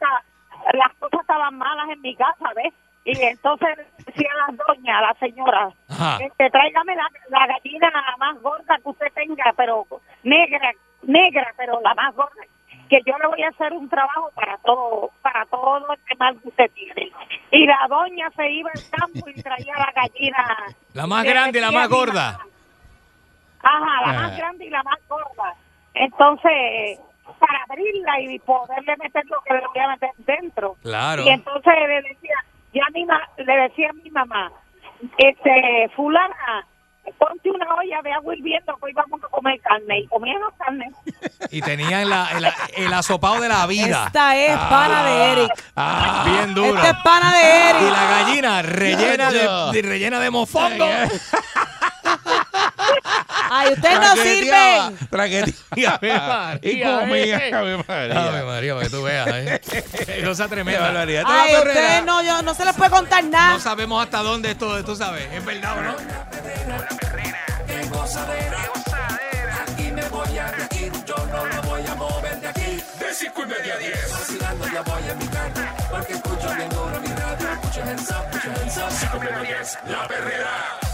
las 0.72 0.94
cosas 0.98 1.20
estaban 1.20 1.58
malas 1.58 1.90
en 1.90 2.00
mi 2.00 2.14
casa, 2.14 2.50
¿ves? 2.54 2.72
Y 3.04 3.20
entonces 3.22 3.76
decía 4.06 4.30
la 4.46 4.54
doña, 4.66 5.00
la 5.02 5.14
señora, 5.20 5.70
Ajá. 5.90 6.18
este, 6.24 6.48
tráigame 6.48 6.96
la, 6.96 7.06
la 7.28 7.46
gallina 7.46 7.90
la 7.90 8.16
más 8.18 8.40
gorda 8.40 8.78
que 8.82 8.88
usted 8.88 9.12
tenga, 9.12 9.52
pero 9.56 9.86
negra, 10.22 10.72
negra, 11.02 11.52
pero 11.58 11.80
la 11.82 11.94
más 11.94 12.14
gorda. 12.14 12.42
Que 12.88 13.00
yo 13.06 13.16
le 13.18 13.26
voy 13.28 13.42
a 13.42 13.48
hacer 13.48 13.72
un 13.72 13.88
trabajo 13.88 14.30
para 14.34 14.56
todo, 14.58 15.10
para 15.22 15.44
todo 15.46 15.80
mal 16.18 16.40
que 16.40 16.48
usted 16.48 16.70
tiene. 16.72 17.10
Y 17.50 17.66
la 17.66 17.86
doña 17.88 18.30
se 18.36 18.50
iba 18.50 18.70
al 18.74 18.82
campo 19.00 19.28
y 19.28 19.42
traía 19.42 19.74
la 19.76 19.92
gallina. 19.92 20.56
La 20.94 21.06
más 21.06 21.24
grande 21.24 21.58
y 21.58 21.62
la 21.62 21.72
más 21.72 21.88
gorda. 21.88 22.38
Ajá, 23.62 24.06
la 24.06 24.10
Ah. 24.10 24.22
más 24.22 24.36
grande 24.36 24.66
y 24.66 24.70
la 24.70 24.82
más 24.82 24.98
gorda. 25.08 25.54
Entonces, 25.94 27.00
para 27.38 27.64
abrirla 27.68 28.20
y 28.20 28.38
poderle 28.40 28.96
meter 28.98 29.24
lo 29.26 29.40
que 29.40 29.54
le 29.54 29.66
voy 29.66 29.78
a 29.78 29.88
meter 29.88 30.10
dentro. 30.18 30.76
Claro. 30.82 31.22
Y 31.24 31.30
entonces 31.30 31.72
le 31.88 32.02
decía, 32.02 32.34
ya 32.74 32.82
mi 32.92 33.04
ma- 33.06 33.28
le 33.38 33.56
decía 33.56 33.90
a 33.90 33.92
mi 33.94 34.10
mamá, 34.10 34.52
este, 35.18 35.88
fulana, 35.96 36.66
ponte 37.12 37.50
una 37.50 37.66
olla 37.74 38.00
de 38.02 38.12
agua 38.12 38.34
hirviendo 38.34 38.74
que 38.76 38.84
hoy 38.86 38.92
vamos 38.92 39.20
a 39.22 39.28
comer 39.28 39.60
carne. 39.60 40.00
Y 40.00 40.06
comíamos 40.08 40.52
carne. 40.58 40.90
Y 41.50 41.60
tenían 41.62 42.08
la, 42.08 42.28
el, 42.32 42.84
el 42.86 42.92
asopado 42.92 43.40
de 43.40 43.48
la 43.48 43.66
vida. 43.66 44.04
Esta 44.06 44.36
es 44.36 44.56
pana 44.56 45.04
de 45.04 45.32
Eric. 45.32 45.50
Ah, 45.76 46.24
Bien 46.26 46.54
duro. 46.54 46.76
Esta 46.76 46.90
es 46.90 46.96
pana 47.04 47.36
de 47.36 47.42
Y 47.42 47.46
Eric. 47.70 47.92
la 47.92 48.04
gallina 48.10 48.62
rellena 48.62 49.30
de, 49.30 49.48
de- 49.72 49.82
rellena 49.88 50.20
de 50.20 50.30
mofongo. 50.30 50.86
Ay, 53.50 53.72
ustedes 53.72 54.00
no 54.00 54.16
sirven. 54.16 54.98
Traqueteaba. 55.10 56.50
Ave 56.52 56.60
Y 56.62 56.82
María, 56.84 57.00
comía, 57.00 57.48
eh. 57.48 57.54
Ave 57.54 57.76
María. 57.86 58.28
Ave 58.28 58.42
María, 58.44 58.74
para 58.74 58.86
que 58.86 58.90
tú 58.90 59.02
veas. 59.02 59.28
¿eh? 59.30 59.60
Cosa 60.24 60.48
tremenda. 60.48 61.02
Ay, 61.26 61.54
ustedes 61.56 62.04
no, 62.04 62.22
yo, 62.22 62.42
no 62.42 62.54
se 62.54 62.64
les 62.64 62.74
puede 62.74 62.90
contar 62.90 63.22
nada. 63.24 63.52
No 63.54 63.60
sabemos 63.60 64.02
hasta 64.02 64.18
dónde 64.22 64.50
esto, 64.52 64.82
tú 64.84 64.96
sabes. 64.96 65.28
Es 65.32 65.44
verdad 65.44 65.96
o 68.04 68.16
no. 68.16 69.62
Aquí 69.62 69.90
me 69.90 70.08
voy 70.10 70.38
a 70.38 70.46
reír, 70.48 70.92
yo 71.06 71.16
no 71.32 71.44
me 71.44 71.68
voy 71.68 71.86
a 71.86 71.94
mover 71.94 72.40
de 72.40 72.48
aquí. 72.48 72.82
De 72.98 73.14
5 73.14 73.42
y 73.42 73.46
media 73.46 73.74
a 73.74 73.78
10. 73.78 74.12
Vacilando 74.12 74.66
ya 74.68 74.82
voy 74.82 75.08
a 75.08 75.14
mi 75.14 75.26
carro, 75.28 75.62
porque 75.90 76.12
escucho 76.12 76.54
bien 76.54 76.68
duro 76.68 77.00
mi 77.00 77.08
radio. 77.08 77.52
Escucho 77.52 77.82
hands 77.82 78.10
up, 78.10 78.24
escucho 78.30 78.60
hands 78.60 78.76
up. 78.76 78.90
5 78.90 79.16
y 79.16 79.20
media 79.20 79.36
a 79.36 79.42
10, 79.42 79.78
La 79.88 80.08
Perrera. 80.08 80.93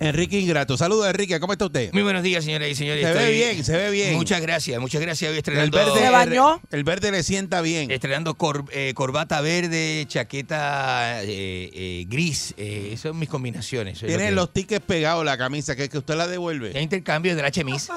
Enrique 0.00 0.38
Ingrato. 0.40 0.78
Saludos, 0.78 1.06
Enrique. 1.08 1.38
¿Cómo 1.40 1.52
está 1.52 1.66
usted? 1.66 1.92
Muy 1.92 2.02
buenos 2.02 2.22
días, 2.22 2.42
señoras 2.42 2.68
y 2.70 2.74
señores. 2.74 3.06
Se 3.06 3.12
ve 3.12 3.30
bien, 3.32 3.62
se 3.64 3.76
ve 3.76 3.90
bien. 3.90 4.14
Muchas 4.14 4.40
gracias, 4.40 4.80
muchas 4.80 5.02
gracias. 5.02 5.30
Hoy 5.30 5.42
El 5.44 5.70
verde, 5.70 6.00
¿Se 6.00 6.08
bañó? 6.08 6.60
el 6.70 6.84
verde 6.84 7.10
le 7.12 7.22
sienta 7.22 7.60
bien. 7.60 7.90
estrenando 7.90 8.34
cor- 8.34 8.64
eh, 8.72 8.92
corbata 8.94 9.42
verde, 9.42 10.06
chaqueta 10.08 11.22
eh, 11.22 11.70
eh, 11.74 12.06
gris. 12.08 12.54
Eh, 12.56 12.88
esas 12.92 13.02
son 13.10 13.18
mis 13.18 13.28
combinaciones. 13.28 13.98
Eso 13.98 14.06
lo 14.06 14.08
Tiene 14.08 14.24
que- 14.30 14.32
los 14.34 14.52
tickets 14.54 14.84
pegados 14.86 15.22
la 15.22 15.36
camisa, 15.36 15.76
que 15.76 15.84
es 15.84 15.90
que 15.90 15.98
usted 15.98 16.14
la 16.16 16.26
devuelve. 16.26 16.72
Hay 16.74 16.82
intercambio 16.82 17.36
del 17.36 17.44
HMIS. 17.44 17.90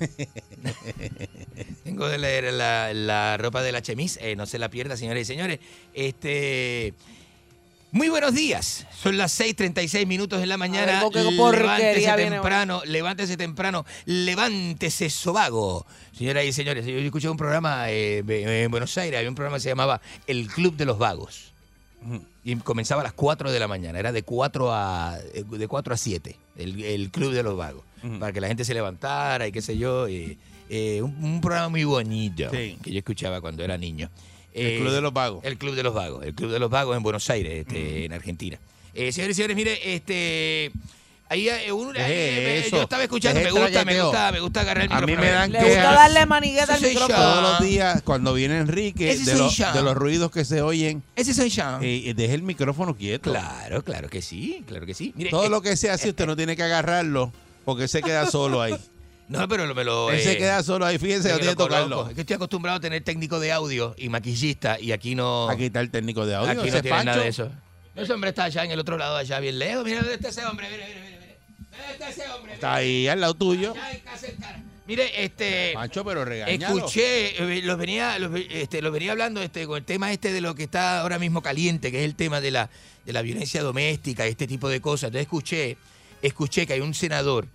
Tengo 1.84 2.08
de 2.08 2.18
la, 2.18 2.40
la- 2.52 2.92
la 2.92 3.36
ropa 3.36 3.62
del 3.62 3.76
HMIS, 3.76 4.18
eh, 4.20 4.34
no 4.34 4.46
se 4.46 4.58
la 4.58 4.68
pierda, 4.68 4.96
señores 4.96 5.28
y 5.28 5.32
señores. 5.32 5.60
Este. 5.94 6.92
Muy 7.92 8.08
buenos 8.08 8.34
días. 8.34 8.86
Son 9.02 9.16
las 9.18 9.32
6:36 9.40 10.06
minutos 10.06 10.38
de 10.40 10.46
la 10.46 10.56
mañana. 10.56 11.00
Ver, 11.22 11.24
Levántese 11.58 12.06
temprano, 12.30 12.82
levántese 12.84 13.36
temprano, 13.36 13.86
levántese 14.06 15.10
sobago. 15.10 15.86
Señoras 16.12 16.44
y 16.44 16.52
señores, 16.52 16.86
yo 16.86 16.92
escuché 16.98 17.28
un 17.28 17.36
programa 17.36 17.90
eh, 17.90 18.18
en 18.64 18.70
Buenos 18.70 18.96
Aires, 18.96 19.18
había 19.18 19.28
un 19.28 19.34
programa 19.34 19.56
que 19.56 19.62
se 19.62 19.68
llamaba 19.70 20.00
El 20.28 20.46
Club 20.48 20.76
de 20.76 20.84
los 20.84 20.98
Vagos. 20.98 21.52
Y 22.44 22.56
comenzaba 22.56 23.00
a 23.02 23.04
las 23.04 23.12
4 23.12 23.50
de 23.52 23.58
la 23.60 23.68
mañana, 23.68 23.98
era 23.98 24.12
de 24.12 24.22
4 24.22 24.72
a, 24.72 25.18
eh, 25.34 25.44
de 25.50 25.68
4 25.68 25.92
a 25.92 25.96
7, 25.96 26.36
el, 26.56 26.82
el 26.82 27.10
Club 27.10 27.32
de 27.32 27.42
los 27.42 27.56
Vagos, 27.56 27.82
para 28.18 28.32
que 28.32 28.40
la 28.40 28.48
gente 28.48 28.64
se 28.64 28.72
levantara 28.72 29.46
y 29.48 29.52
qué 29.52 29.60
sé 29.60 29.76
yo. 29.76 30.08
y, 30.08 30.38
eh, 30.70 31.02
un, 31.02 31.22
un 31.22 31.40
programa 31.40 31.68
muy 31.68 31.82
bonito 31.84 32.48
Sí. 32.52 32.78
que 32.82 32.92
yo 32.92 32.98
escuchaba 32.98 33.40
cuando 33.40 33.64
era 33.64 33.76
niño. 33.76 34.08
Eh, 34.54 34.76
El 34.76 34.80
Club 34.82 34.92
de 34.92 35.00
los 35.00 35.12
Vagos. 35.12 35.44
El 35.44 35.58
Club 35.58 35.74
de 35.74 35.82
los 35.82 35.94
Vagos, 35.94 36.24
el 36.24 36.34
Club 36.34 36.50
de 36.50 36.58
los 36.58 36.70
Vagos 36.70 36.96
en 36.96 37.02
Buenos 37.02 37.28
Aires, 37.30 37.66
este, 37.66 38.04
en 38.04 38.12
Argentina. 38.12 38.58
Eh, 38.94 39.12
señores 39.12 39.36
y 39.36 39.36
señores, 39.36 39.56
mire, 39.56 39.94
este... 39.94 40.72
Ahí 41.28 41.48
eh, 41.48 41.70
uno- 41.70 41.92
eh, 41.94 42.68
yo 42.72 42.82
estaba 42.82 43.04
escuchando, 43.04 43.40
me 43.40 43.52
gusta, 43.52 43.84
me 43.84 44.02
gusta, 44.02 44.32
me 44.32 44.40
gusta 44.40 44.60
agarrar 44.62 44.86
el 44.86 44.92
A 44.92 45.00
mí 45.02 45.06
micrófono. 45.06 45.24
me 45.28 45.30
dan 45.32 45.52
Le 45.52 45.58
que 45.60 45.64
gusta 45.66 45.92
darle 45.92 46.26
manigueta 46.26 46.74
al 46.74 46.80
micrófono. 46.82 47.14
Todos 47.16 47.42
los 47.42 47.60
días, 47.68 48.02
cuando 48.02 48.34
viene 48.34 48.58
Enrique, 48.58 49.16
de, 49.16 49.34
los- 49.36 49.56
yo. 49.56 49.72
de 49.72 49.82
los 49.82 49.94
ruidos 49.96 50.32
que 50.32 50.44
se 50.44 50.60
oyen, 50.60 51.04
Ese 51.14 51.32
soy 51.32 51.48
yo. 51.50 51.78
eh, 51.82 52.12
deje 52.16 52.34
el 52.34 52.42
micrófono 52.42 52.96
quieto. 52.96 53.30
Claro, 53.30 53.84
claro 53.84 54.08
que 54.08 54.22
sí, 54.22 54.64
claro 54.66 54.84
que 54.86 54.94
sí. 54.94 55.12
Mire, 55.14 55.30
Todo 55.30 55.44
eh, 55.46 55.50
lo 55.50 55.62
que 55.62 55.76
sea 55.76 55.94
así, 55.94 56.08
usted 56.08 56.26
no 56.26 56.34
tiene 56.34 56.56
que 56.56 56.64
agarrarlo, 56.64 57.32
porque 57.64 57.86
se 57.86 58.02
queda 58.02 58.28
solo 58.28 58.60
ahí. 58.60 58.74
No, 59.30 59.46
pero 59.46 59.72
me 59.72 59.84
lo... 59.84 60.10
Él 60.10 60.18
eh, 60.18 60.22
se 60.24 60.36
queda 60.36 60.60
solo 60.64 60.84
ahí, 60.84 60.98
fíjense, 60.98 61.28
no 61.28 61.36
tiene 61.36 61.52
que 61.52 61.56
tocarlo. 61.56 62.08
Es 62.08 62.14
que 62.14 62.22
estoy 62.22 62.34
acostumbrado 62.34 62.78
a 62.78 62.80
tener 62.80 63.04
técnico 63.04 63.38
de 63.38 63.52
audio 63.52 63.94
y 63.96 64.08
maquillista 64.08 64.80
y 64.80 64.90
aquí 64.90 65.14
no... 65.14 65.48
Aquí 65.48 65.66
está 65.66 65.80
el 65.80 65.90
técnico 65.90 66.26
de 66.26 66.34
audio. 66.34 66.50
Aquí 66.50 66.68
no 66.68 66.82
tiene 66.82 67.04
nada 67.04 67.22
de 67.22 67.28
eso. 67.28 67.48
Ese 67.94 68.12
hombre 68.12 68.30
está 68.30 68.44
allá 68.44 68.64
en 68.64 68.72
el 68.72 68.80
otro 68.80 68.98
lado, 68.98 69.16
allá 69.16 69.38
bien 69.38 69.60
lejos. 69.60 69.84
Mira 69.84 70.00
dónde 70.00 70.14
está 70.14 70.30
ese 70.30 70.44
hombre. 70.44 70.68
Mire, 70.68 70.84
mire, 70.84 71.00
mire. 71.00 71.36
¿Dónde 71.70 71.92
está 71.92 72.08
ese 72.08 72.28
hombre? 72.28 72.54
Está 72.54 72.74
ahí 72.74 73.06
al 73.06 73.20
lado 73.20 73.34
tuyo. 73.34 73.70
Allá 73.70 73.92
en 73.92 74.00
casa 74.00 74.26
del 74.26 74.36
cara. 74.36 74.62
Mire, 74.88 75.24
este... 75.24 75.70
Pancho, 75.74 76.04
pero 76.04 76.24
regañalo. 76.24 76.76
Escuché, 76.76 77.58
eh, 77.58 77.62
los 77.62 77.78
venía, 77.78 78.18
los, 78.18 78.32
este, 78.50 78.82
los 78.82 78.92
venía 78.92 79.12
hablando 79.12 79.40
este, 79.40 79.64
con 79.64 79.76
el 79.76 79.84
tema 79.84 80.10
este 80.10 80.32
de 80.32 80.40
lo 80.40 80.56
que 80.56 80.64
está 80.64 81.02
ahora 81.02 81.20
mismo 81.20 81.40
caliente, 81.40 81.92
que 81.92 82.00
es 82.00 82.04
el 82.04 82.16
tema 82.16 82.40
de 82.40 82.50
la, 82.50 82.68
de 83.06 83.12
la 83.12 83.22
violencia 83.22 83.62
doméstica, 83.62 84.26
este 84.26 84.48
tipo 84.48 84.68
de 84.68 84.80
cosas. 84.80 85.08
Entonces 85.08 85.26
escuché, 85.26 85.76
escuché 86.20 86.66
que 86.66 86.72
hay 86.72 86.80
un 86.80 86.94
senador 86.94 87.46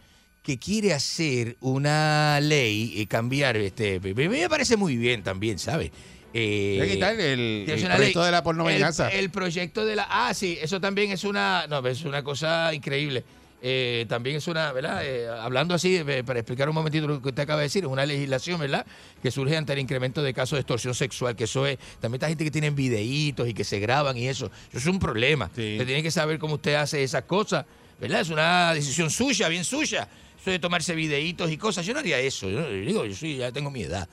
que 0.46 0.60
quiere 0.60 0.94
hacer 0.94 1.58
una 1.60 2.40
ley, 2.40 2.94
eh, 2.98 3.08
cambiar, 3.08 3.58
este, 3.58 4.00
me 4.00 4.48
parece 4.48 4.78
muy 4.78 4.96
bien 4.96 5.24
también, 5.24 5.58
¿sabe? 5.58 5.92
Eh, 6.38 6.78
el, 6.82 7.66
proyecto 7.66 8.20
ley. 8.20 8.26
de 8.26 8.32
la 8.32 8.44
porno 8.44 8.70
el, 8.70 9.30
proyecto 9.32 9.86
de 9.86 9.96
la... 9.96 10.06
Ah, 10.10 10.34
sí, 10.34 10.58
eso 10.62 10.80
también 10.80 11.12
es 11.12 11.24
una... 11.24 11.66
No, 11.68 11.86
es 11.88 12.04
una 12.04 12.24
cosa 12.24 12.74
increíble. 12.74 13.24
Eh, 13.62 14.06
también 14.08 14.36
es 14.36 14.48
una, 14.48 14.72
¿verdad? 14.72 15.02
Eh, 15.04 15.28
hablando 15.28 15.74
así, 15.74 16.04
para 16.26 16.38
explicar 16.38 16.70
un 16.70 16.76
momentito 16.76 17.08
lo 17.08 17.22
que 17.22 17.30
usted 17.30 17.42
acaba 17.42 17.62
de 17.62 17.68
decir, 17.68 17.86
es 17.86 17.90
una 17.90 18.06
legislación, 18.06 18.60
¿verdad? 18.60 18.86
Que 19.24 19.32
surge 19.32 19.58
ante 19.58 19.74
el 19.74 19.80
incremento 19.80 20.22
de 20.22 20.34
casos 20.34 20.58
de 20.58 20.62
extorsión 20.62 20.94
sexual, 20.94 21.36
que 21.36 21.46
eso 21.46 21.66
es, 21.66 21.80
también 22.02 22.16
esta 22.16 22.28
gente 22.28 22.44
que 22.44 22.52
tienen 22.52 22.76
videitos 22.76 23.48
y 23.48 23.54
que 23.54 23.64
se 23.64 23.80
graban 23.80 24.18
y 24.18 24.28
eso, 24.28 24.52
eso 24.70 24.78
es 24.78 24.86
un 24.86 25.00
problema. 25.00 25.50
Sí. 25.56 25.72
Usted 25.72 25.86
tiene 25.88 26.04
que 26.04 26.12
saber 26.12 26.38
cómo 26.38 26.56
usted 26.56 26.76
hace 26.76 27.02
esas 27.02 27.24
cosas, 27.24 27.66
¿verdad? 28.00 28.22
Es 28.22 28.30
una 28.30 28.74
decisión 28.74 29.10
suya, 29.10 29.48
bien 29.48 29.64
suya. 29.64 30.08
De 30.46 30.60
tomarse 30.60 30.94
videitos 30.94 31.52
y 31.52 31.58
cosas, 31.58 31.86
yo 31.86 31.94
no 31.94 32.00
haría 32.00 32.20
eso. 32.20 32.50
Yo, 32.50 32.70
digo, 32.70 33.06
yo 33.06 33.16
sí, 33.16 33.38
ya 33.38 33.52
tengo 33.52 33.72
mi 33.72 33.82
edad. 33.82 34.08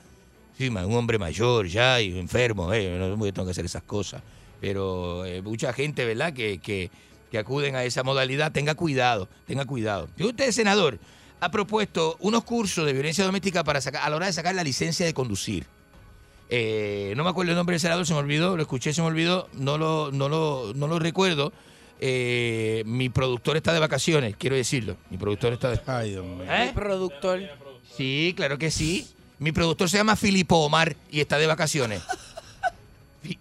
Sí, 0.57 0.67
un 0.67 0.77
hombre 0.77 1.17
mayor 1.17 1.67
ya 1.67 2.01
y 2.01 2.17
enfermo, 2.17 2.73
eh, 2.73 2.97
no 2.99 3.17
tengo 3.31 3.45
que 3.45 3.51
hacer 3.51 3.65
esas 3.65 3.83
cosas. 3.83 4.21
Pero 4.61 5.25
eh, 5.25 5.41
mucha 5.41 5.73
gente, 5.73 6.05
¿verdad?, 6.05 6.33
que, 6.33 6.59
que, 6.59 6.89
acuden 7.37 7.75
a 7.75 7.83
esa 7.83 8.03
modalidad, 8.03 8.51
tenga 8.51 8.75
cuidado, 8.75 9.27
tenga 9.47 9.65
cuidado. 9.65 10.07
Usted, 10.19 10.51
senador, 10.51 10.99
ha 11.39 11.49
propuesto 11.49 12.15
unos 12.19 12.43
cursos 12.43 12.85
de 12.85 12.93
violencia 12.93 13.25
doméstica 13.25 13.63
para 13.63 13.81
sacar, 13.81 14.03
a 14.03 14.09
la 14.09 14.15
hora 14.15 14.27
de 14.27 14.33
sacar 14.33 14.53
la 14.53 14.63
licencia 14.63 15.05
de 15.05 15.15
conducir. 15.15 15.65
Eh, 16.49 17.13
no 17.17 17.23
me 17.23 17.31
acuerdo 17.31 17.51
el 17.51 17.57
nombre 17.57 17.73
del 17.73 17.79
senador, 17.79 18.05
se 18.05 18.13
me 18.13 18.19
olvidó, 18.19 18.55
lo 18.55 18.61
escuché, 18.61 18.93
se 18.93 19.01
me 19.01 19.07
olvidó, 19.07 19.49
no 19.53 19.79
lo, 19.79 20.11
no 20.11 20.29
lo, 20.29 20.73
no 20.75 20.87
lo 20.87 20.99
recuerdo. 20.99 21.51
Eh, 22.05 22.83
mi 22.85 23.07
productor 23.07 23.55
está 23.55 23.71
de 23.71 23.79
vacaciones, 23.79 24.35
quiero 24.35 24.57
decirlo. 24.57 24.97
Mi 25.09 25.15
productor 25.17 25.53
está 25.53 25.69
de... 25.69 25.79
Ay, 25.87 26.09
Dios 26.09 26.25
mío. 26.25 26.43
¿Eh? 26.51 26.69
Productor. 26.75 27.39
Sí, 27.95 28.33
claro 28.35 28.57
que 28.57 28.71
sí. 28.71 29.07
Mi 29.39 29.53
productor 29.53 29.89
se 29.89 29.95
llama 29.99 30.17
Filipo 30.17 30.57
Omar 30.57 30.97
y 31.09 31.21
está 31.21 31.37
de 31.37 31.47
vacaciones. 31.47 32.01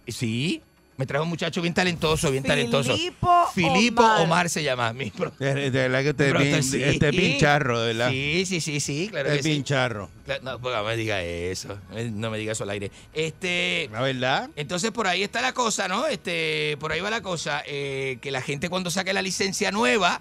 Sí, 0.06 0.62
me 1.02 1.06
trajo 1.06 1.24
un 1.24 1.30
muchacho 1.30 1.60
bien 1.60 1.74
talentoso, 1.74 2.30
bien 2.30 2.44
talentoso. 2.44 2.94
Filipo 2.96 3.46
Filipo 3.52 4.04
Omar. 4.04 4.20
Omar 4.20 4.48
se 4.48 4.62
llama. 4.62 4.92
Mi 4.92 5.10
pro- 5.10 5.32
De, 5.36 5.68
verdad 5.70 6.00
que 6.04 6.10
usted 6.10 6.26
es 6.26 6.32
bien, 6.32 6.50
productor, 6.52 6.62
sí. 6.62 6.82
este 6.84 7.08
es 7.08 7.16
bien 7.16 7.40
charro, 7.40 7.80
de 7.80 7.86
verdad. 7.88 8.10
Sí, 8.10 8.44
sí, 8.46 8.60
sí, 8.60 8.78
sí, 8.78 9.08
claro 9.10 9.28
es 9.32 9.38
que 9.42 9.48
bien 9.48 9.56
sí. 9.62 9.64
charro. 9.64 10.08
Cla- 10.24 10.40
No, 10.42 10.60
pues, 10.60 10.76
no 10.76 10.84
me 10.84 10.96
diga 10.96 11.20
eso. 11.24 11.76
No 12.12 12.30
me 12.30 12.38
diga 12.38 12.52
eso 12.52 12.62
al 12.62 12.70
aire. 12.70 12.92
Este. 13.12 13.88
La 13.90 14.00
verdad. 14.00 14.50
Entonces 14.54 14.92
por 14.92 15.08
ahí 15.08 15.24
está 15.24 15.40
la 15.40 15.52
cosa, 15.52 15.88
¿no? 15.88 16.06
Este, 16.06 16.76
por 16.78 16.92
ahí 16.92 17.00
va 17.00 17.10
la 17.10 17.20
cosa, 17.20 17.64
eh, 17.66 18.18
que 18.22 18.30
la 18.30 18.40
gente 18.42 18.68
cuando 18.68 18.88
saque 18.88 19.12
la 19.12 19.22
licencia 19.22 19.72
nueva, 19.72 20.20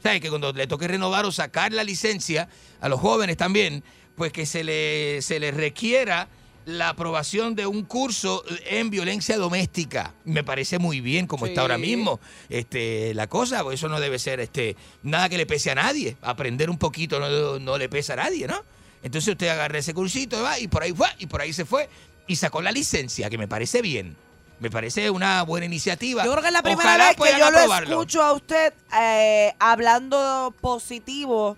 ¿sabes? 0.00 0.20
Que 0.20 0.28
cuando 0.28 0.52
le 0.52 0.68
toque 0.68 0.86
renovar 0.86 1.24
o 1.24 1.32
sacar 1.32 1.72
la 1.72 1.82
licencia, 1.82 2.48
a 2.80 2.88
los 2.88 3.00
jóvenes 3.00 3.36
también, 3.36 3.82
pues 4.14 4.32
que 4.32 4.46
se 4.46 4.62
le, 4.62 5.22
se 5.22 5.40
les 5.40 5.52
requiera 5.54 6.28
la 6.70 6.90
aprobación 6.90 7.54
de 7.54 7.66
un 7.66 7.84
curso 7.84 8.44
en 8.66 8.90
violencia 8.90 9.36
doméstica. 9.36 10.14
Me 10.24 10.44
parece 10.44 10.78
muy 10.78 11.00
bien 11.00 11.26
como 11.26 11.46
está 11.46 11.62
ahora 11.62 11.78
mismo 11.78 12.20
este, 12.48 13.12
la 13.14 13.26
cosa, 13.26 13.62
eso 13.72 13.88
no 13.88 14.00
debe 14.00 14.18
ser 14.18 14.40
este, 14.40 14.76
nada 15.02 15.28
que 15.28 15.36
le 15.36 15.46
pese 15.46 15.70
a 15.70 15.74
nadie. 15.74 16.16
Aprender 16.22 16.70
un 16.70 16.78
poquito 16.78 17.18
no, 17.18 17.58
no 17.58 17.78
le 17.78 17.88
pesa 17.88 18.12
a 18.14 18.16
nadie, 18.16 18.46
¿no? 18.46 18.62
Entonces 19.02 19.32
usted 19.32 19.48
agarra 19.48 19.78
ese 19.78 19.94
cursito 19.94 20.42
va, 20.42 20.58
y 20.58 20.68
por 20.68 20.82
ahí 20.82 20.92
fue, 20.92 21.08
y 21.18 21.26
por 21.26 21.40
ahí 21.40 21.52
se 21.52 21.64
fue, 21.64 21.88
y 22.26 22.36
sacó 22.36 22.60
la 22.62 22.70
licencia, 22.70 23.28
que 23.30 23.38
me 23.38 23.48
parece 23.48 23.82
bien. 23.82 24.16
Me 24.60 24.70
parece 24.70 25.08
una 25.08 25.42
buena 25.42 25.64
iniciativa. 25.64 26.22
Yo 26.22 26.30
creo 26.32 26.42
que 26.42 26.48
es 26.48 26.52
la 26.52 26.62
primera 26.62 26.90
Ojalá 26.90 27.08
vez 27.08 27.16
que 27.16 27.32
yo 27.32 27.38
lo 27.38 27.46
aprobarlo. 27.46 27.90
escucho 27.90 28.22
a 28.22 28.32
usted 28.34 28.74
eh, 29.00 29.54
hablando 29.58 30.54
positivo 30.60 31.56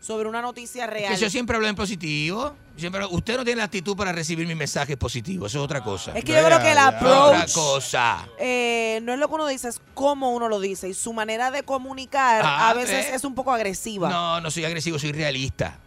sobre 0.00 0.28
una 0.28 0.42
noticia 0.42 0.84
Es 0.86 0.90
real. 0.90 1.14
que 1.14 1.20
yo 1.20 1.30
siempre 1.30 1.54
hablo 1.54 1.68
en 1.68 1.76
positivo. 1.76 2.56
Siempre, 2.76 3.04
usted 3.06 3.36
no 3.36 3.44
tiene 3.44 3.58
la 3.58 3.64
actitud 3.64 3.96
para 3.96 4.10
recibir 4.10 4.46
mis 4.48 4.56
mensajes 4.56 4.96
positivos, 4.96 5.52
eso 5.52 5.60
es 5.60 5.64
otra 5.64 5.82
cosa. 5.84 6.10
Es 6.12 6.24
que 6.24 6.32
yo 6.32 6.44
creo 6.44 6.58
que 6.60 6.70
el 6.70 6.74
ya. 6.74 6.88
otra 6.88 6.98
approach 6.98 7.52
cosa. 7.52 8.28
eh, 8.38 8.98
no 9.04 9.12
es 9.12 9.18
lo 9.20 9.28
que 9.28 9.34
uno 9.34 9.46
dice, 9.46 9.68
es 9.68 9.80
cómo 9.94 10.32
uno 10.34 10.48
lo 10.48 10.58
dice. 10.58 10.88
Y 10.88 10.94
su 10.94 11.12
manera 11.12 11.50
de 11.52 11.62
comunicar 11.62 12.42
Ah, 12.44 12.70
a 12.70 12.74
veces 12.74 13.06
¿eh? 13.06 13.14
es 13.14 13.22
un 13.24 13.34
poco 13.36 13.52
agresiva. 13.52 14.08
No, 14.10 14.40
no 14.40 14.50
soy 14.50 14.64
agresivo, 14.64 14.98
soy 14.98 15.12
realista. 15.12 15.78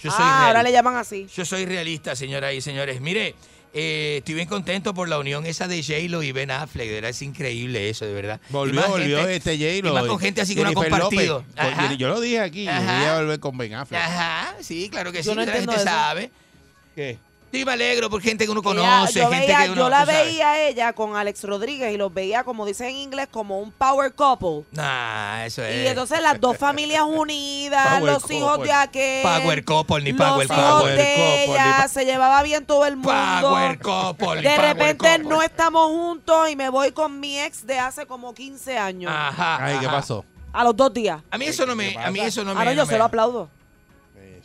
Yo 0.00 0.10
soy 0.10 0.20
ah, 0.20 0.46
ahora 0.46 0.52
realista. 0.52 0.62
le 0.62 0.72
llaman 0.72 0.96
así. 0.96 1.26
Yo 1.34 1.44
soy 1.44 1.64
realista, 1.66 2.14
señoras 2.14 2.54
y 2.54 2.60
señores. 2.60 3.00
Mire, 3.00 3.34
eh, 3.78 4.16
estoy 4.18 4.34
bien 4.34 4.48
contento 4.48 4.94
por 4.94 5.08
la 5.08 5.18
unión 5.18 5.44
esa 5.44 5.68
de 5.68 5.82
J-Lo 5.82 6.22
y 6.22 6.32
Ben 6.32 6.50
Affleck. 6.50 6.88
Verdad, 6.90 7.10
es 7.10 7.20
increíble 7.22 7.90
eso, 7.90 8.06
de 8.06 8.12
verdad. 8.14 8.40
Volvió, 8.48 8.82
volvió 8.88 9.18
gente- 9.18 9.36
este 9.36 9.56
J-Lo. 9.58 9.90
y 9.90 9.92
más 9.92 10.04
con 10.06 10.18
gente 10.18 10.40
así 10.40 10.54
que 10.54 10.62
uno 10.62 10.70
ha 10.70 10.72
compartido. 10.72 11.44
Yo 11.98 12.08
lo 12.08 12.20
dije 12.20 12.40
aquí, 12.40 12.64
yo 12.64 12.72
voy 12.72 13.04
a 13.04 13.18
volver 13.18 13.38
con 13.40 13.58
Ben 13.58 13.74
Affleck. 13.74 14.00
Ajá, 14.00 14.54
sí, 14.60 14.88
claro 14.90 15.12
que 15.12 15.22
Yo 15.22 15.32
sí. 15.32 15.36
no 15.38 15.44
la 15.44 15.52
gente 15.52 15.74
eso. 15.74 15.84
sabe. 15.84 16.30
¿Qué? 16.94 17.18
Sí, 17.52 17.64
me 17.64 17.72
alegro 17.72 18.10
por 18.10 18.20
gente 18.20 18.44
que 18.44 18.50
uno 18.50 18.60
Ella- 18.60 18.68
conoce, 18.82 19.20
yo 19.20 19.30
gente 19.30 19.46
veía- 19.46 19.64
que 19.64 19.70
uno 19.70 19.82
yo 19.82 19.88
la 19.88 20.04
veía 20.04 20.50
a 20.50 20.60
ella 20.68 20.92
con 20.92 21.16
Alex 21.16 21.44
Rodríguez 21.44 21.94
y 21.94 21.96
los 21.96 22.12
veía, 22.12 22.44
como 22.44 22.66
dicen 22.66 22.88
en 22.88 22.96
inglés, 22.96 23.28
como 23.30 23.60
un 23.60 23.72
power 23.72 24.12
couple. 24.14 24.64
Nah, 24.72 25.44
eso 25.46 25.62
es. 25.64 25.84
Y 25.84 25.86
entonces 25.86 26.20
las 26.20 26.40
dos 26.40 26.56
familias 26.58 27.04
unidas, 27.06 27.98
Power 27.98 28.12
los 28.12 28.30
hijos 28.30 28.50
couple. 28.50 28.66
de 28.66 28.72
aquel. 28.72 29.22
Power 29.22 29.64
couple, 29.64 30.02
ni 30.02 30.12
los 30.12 30.28
power 30.28 30.44
hijos 30.46 30.56
couple. 30.58 30.92
de 30.92 31.14
couple, 31.14 31.44
ella, 31.54 31.82
ni 31.84 31.88
se 31.88 32.04
llevaba 32.04 32.42
bien 32.42 32.66
todo 32.66 32.84
el 32.84 32.96
mundo. 32.96 33.10
Power 33.40 33.78
couple, 33.78 34.42
de 34.42 34.48
power 34.56 34.60
repente 34.60 35.08
couple. 35.08 35.24
no 35.24 35.42
estamos 35.42 35.86
juntos 35.86 36.50
y 36.50 36.56
me 36.56 36.68
voy 36.68 36.92
con 36.92 37.20
mi 37.20 37.38
ex 37.38 37.66
de 37.66 37.78
hace 37.78 38.06
como 38.06 38.34
15 38.34 38.76
años. 38.76 39.10
Ajá. 39.14 39.64
Ay, 39.64 39.78
¿qué 39.78 39.86
pasó? 39.86 40.24
A 40.52 40.64
los 40.64 40.76
dos 40.76 40.92
días. 40.92 41.22
A 41.30 41.38
mí 41.38 41.46
eso 41.46 41.64
no 41.64 41.76
me, 41.76 41.92
¿Qué 41.92 41.98
a 41.98 42.10
mí 42.10 42.20
eso 42.20 42.42
no 42.44 42.54
me. 42.54 42.60
ah, 42.60 42.64
no, 42.64 42.72
yo 42.72 42.86
se 42.86 42.98
lo 42.98 43.04
aplaudo. 43.04 43.48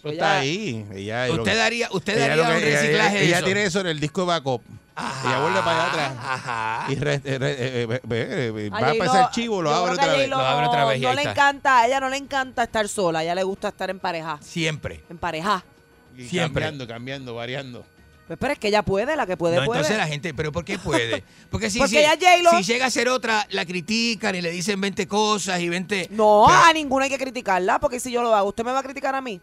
Eso 0.01 0.09
Ella- 0.09 0.13
está 0.13 0.39
ahí. 0.39 0.85
Ella, 0.95 1.27
Usted 1.29 1.43
que- 1.43 1.55
daría, 1.55 1.89
usted 1.91 2.13
ella 2.17 2.27
daría 2.29 2.35
lo 2.35 2.49
un 2.57 2.63
ella- 2.63 2.79
reciclaje 2.81 3.17
de 3.19 3.25
ella 3.25 3.35
eso. 3.37 3.45
tiene 3.45 3.63
eso 3.63 3.79
en 3.81 3.87
el 3.87 3.99
disco 3.99 4.21
de 4.21 4.27
backup. 4.27 4.61
Ella 5.25 5.39
vuelve 5.39 5.59
para 5.61 5.71
allá 5.71 5.85
atrás. 5.91 6.11
Ajá. 6.23 6.85
Y 6.91 6.95
re- 6.95 7.21
re- 7.23 7.83
A 8.71 8.79
va 8.81 8.91
a 8.91 8.93
pasar 8.95 9.23
el 9.25 9.29
chivo, 9.31 9.61
lo 9.61 9.73
abre 9.73 9.93
otra 9.93 10.07
vez. 10.07 10.15
J-Lo 10.27 10.37
Lo 10.37 10.43
abre 10.43 10.67
otra 10.67 10.85
vez 10.85 10.97
y 10.97 11.01
No 11.01 11.09
ahí 11.09 11.15
le 11.15 11.21
está. 11.21 11.31
encanta, 11.31 11.79
a 11.79 11.87
ella 11.87 11.99
no 11.99 12.09
le 12.09 12.17
encanta 12.17 12.63
estar 12.63 12.87
sola, 12.87 13.19
a 13.19 13.23
ella 13.23 13.35
le 13.35 13.43
gusta 13.43 13.69
estar 13.69 13.89
en 13.89 13.99
pareja. 13.99 14.37
Siempre. 14.41 15.01
En 15.09 15.17
pareja. 15.17 15.63
Y 16.17 16.25
Siempre. 16.27 16.63
Cambiando, 16.63 16.87
cambiando, 16.87 17.35
variando. 17.35 17.85
Pues, 18.27 18.37
pero 18.39 18.53
es 18.53 18.59
que 18.59 18.67
ella 18.67 18.81
puede, 18.83 19.15
la 19.15 19.25
que 19.25 19.37
puede, 19.37 19.57
no, 19.57 19.65
puede. 19.65 19.79
entonces 19.79 19.97
la 19.97 20.07
gente, 20.07 20.33
pero 20.33 20.51
¿por 20.51 20.63
qué 20.65 20.77
puede? 20.79 21.23
Porque 21.49 21.69
si, 21.69 21.79
Porque 21.79 21.89
si, 21.91 21.97
ella 21.97 22.13
es 22.13 22.19
J-Lo. 22.19 22.57
si 22.57 22.63
llega 22.71 22.85
a 22.85 22.89
ser 22.91 23.07
otra, 23.09 23.45
la 23.51 23.65
critican 23.65 24.35
y 24.35 24.41
le 24.41 24.51
dicen 24.51 24.79
20 24.79 25.07
cosas 25.07 25.59
y 25.59 25.67
20... 25.69 26.07
No, 26.11 26.45
Pero- 26.47 26.63
a 26.63 26.73
ninguna 26.73 27.05
hay 27.05 27.11
que 27.11 27.17
criticarla, 27.17 27.79
porque 27.79 27.99
si 27.99 28.11
yo 28.11 28.21
lo 28.21 28.33
hago, 28.35 28.49
¿usted 28.49 28.63
me 28.63 28.71
va 28.71 28.79
a 28.79 28.83
criticar 28.83 29.15
a 29.15 29.21
mí? 29.21 29.41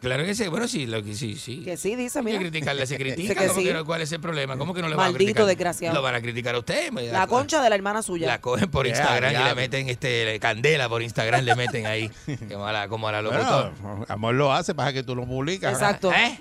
Claro 0.00 0.24
que 0.24 0.34
sí, 0.34 0.46
bueno, 0.48 0.68
sí, 0.68 0.86
lo 0.86 1.02
que 1.02 1.14
sí, 1.14 1.34
sí. 1.36 1.62
Que 1.64 1.76
sí, 1.76 1.96
dice, 1.96 2.20
Hay 2.20 2.24
que 2.24 2.30
mira. 2.30 2.40
criticarla, 2.40 2.86
se 2.86 2.96
critica. 2.98 3.34
Que 3.34 3.48
¿cómo 3.48 3.58
sí. 3.60 3.66
que 3.66 3.74
no? 3.74 3.84
¿Cuál 3.84 4.02
es 4.02 4.12
el 4.12 4.20
problema? 4.20 4.56
¿Cómo 4.56 4.72
que 4.72 4.80
no 4.80 4.88
le 4.88 4.94
van 4.94 5.06
a 5.06 5.10
Maldito 5.10 5.24
criticar? 5.24 5.46
desgraciado. 5.46 5.94
Lo 5.96 6.02
van 6.02 6.14
a 6.14 6.20
criticar 6.20 6.54
a 6.54 6.58
usted. 6.60 6.92
pues, 6.92 7.10
La 7.12 7.26
concha 7.26 7.60
de 7.62 7.68
la 7.68 7.74
hermana 7.74 8.02
suya. 8.02 8.26
La 8.28 8.40
cogen 8.40 8.70
por 8.70 8.86
Instagram 8.86 9.32
y 9.34 9.44
le 9.48 9.54
meten 9.56 9.88
este 9.88 10.38
candela 10.40 10.88
por 10.88 11.02
Instagram, 11.02 11.44
le 11.44 11.54
meten 11.56 11.86
ahí. 11.86 12.10
Qué 12.48 12.56
mala, 12.56 12.86
como 12.88 13.08
a 13.08 13.12
la 13.12 13.22
locutora. 13.22 13.72
Bueno, 13.80 14.04
amor 14.08 14.34
lo 14.34 14.52
hace 14.52 14.74
para 14.74 14.92
que 14.92 15.02
tú 15.02 15.16
lo 15.16 15.26
publicas. 15.26 15.72
Exacto. 15.72 16.12
¿Eh? 16.12 16.38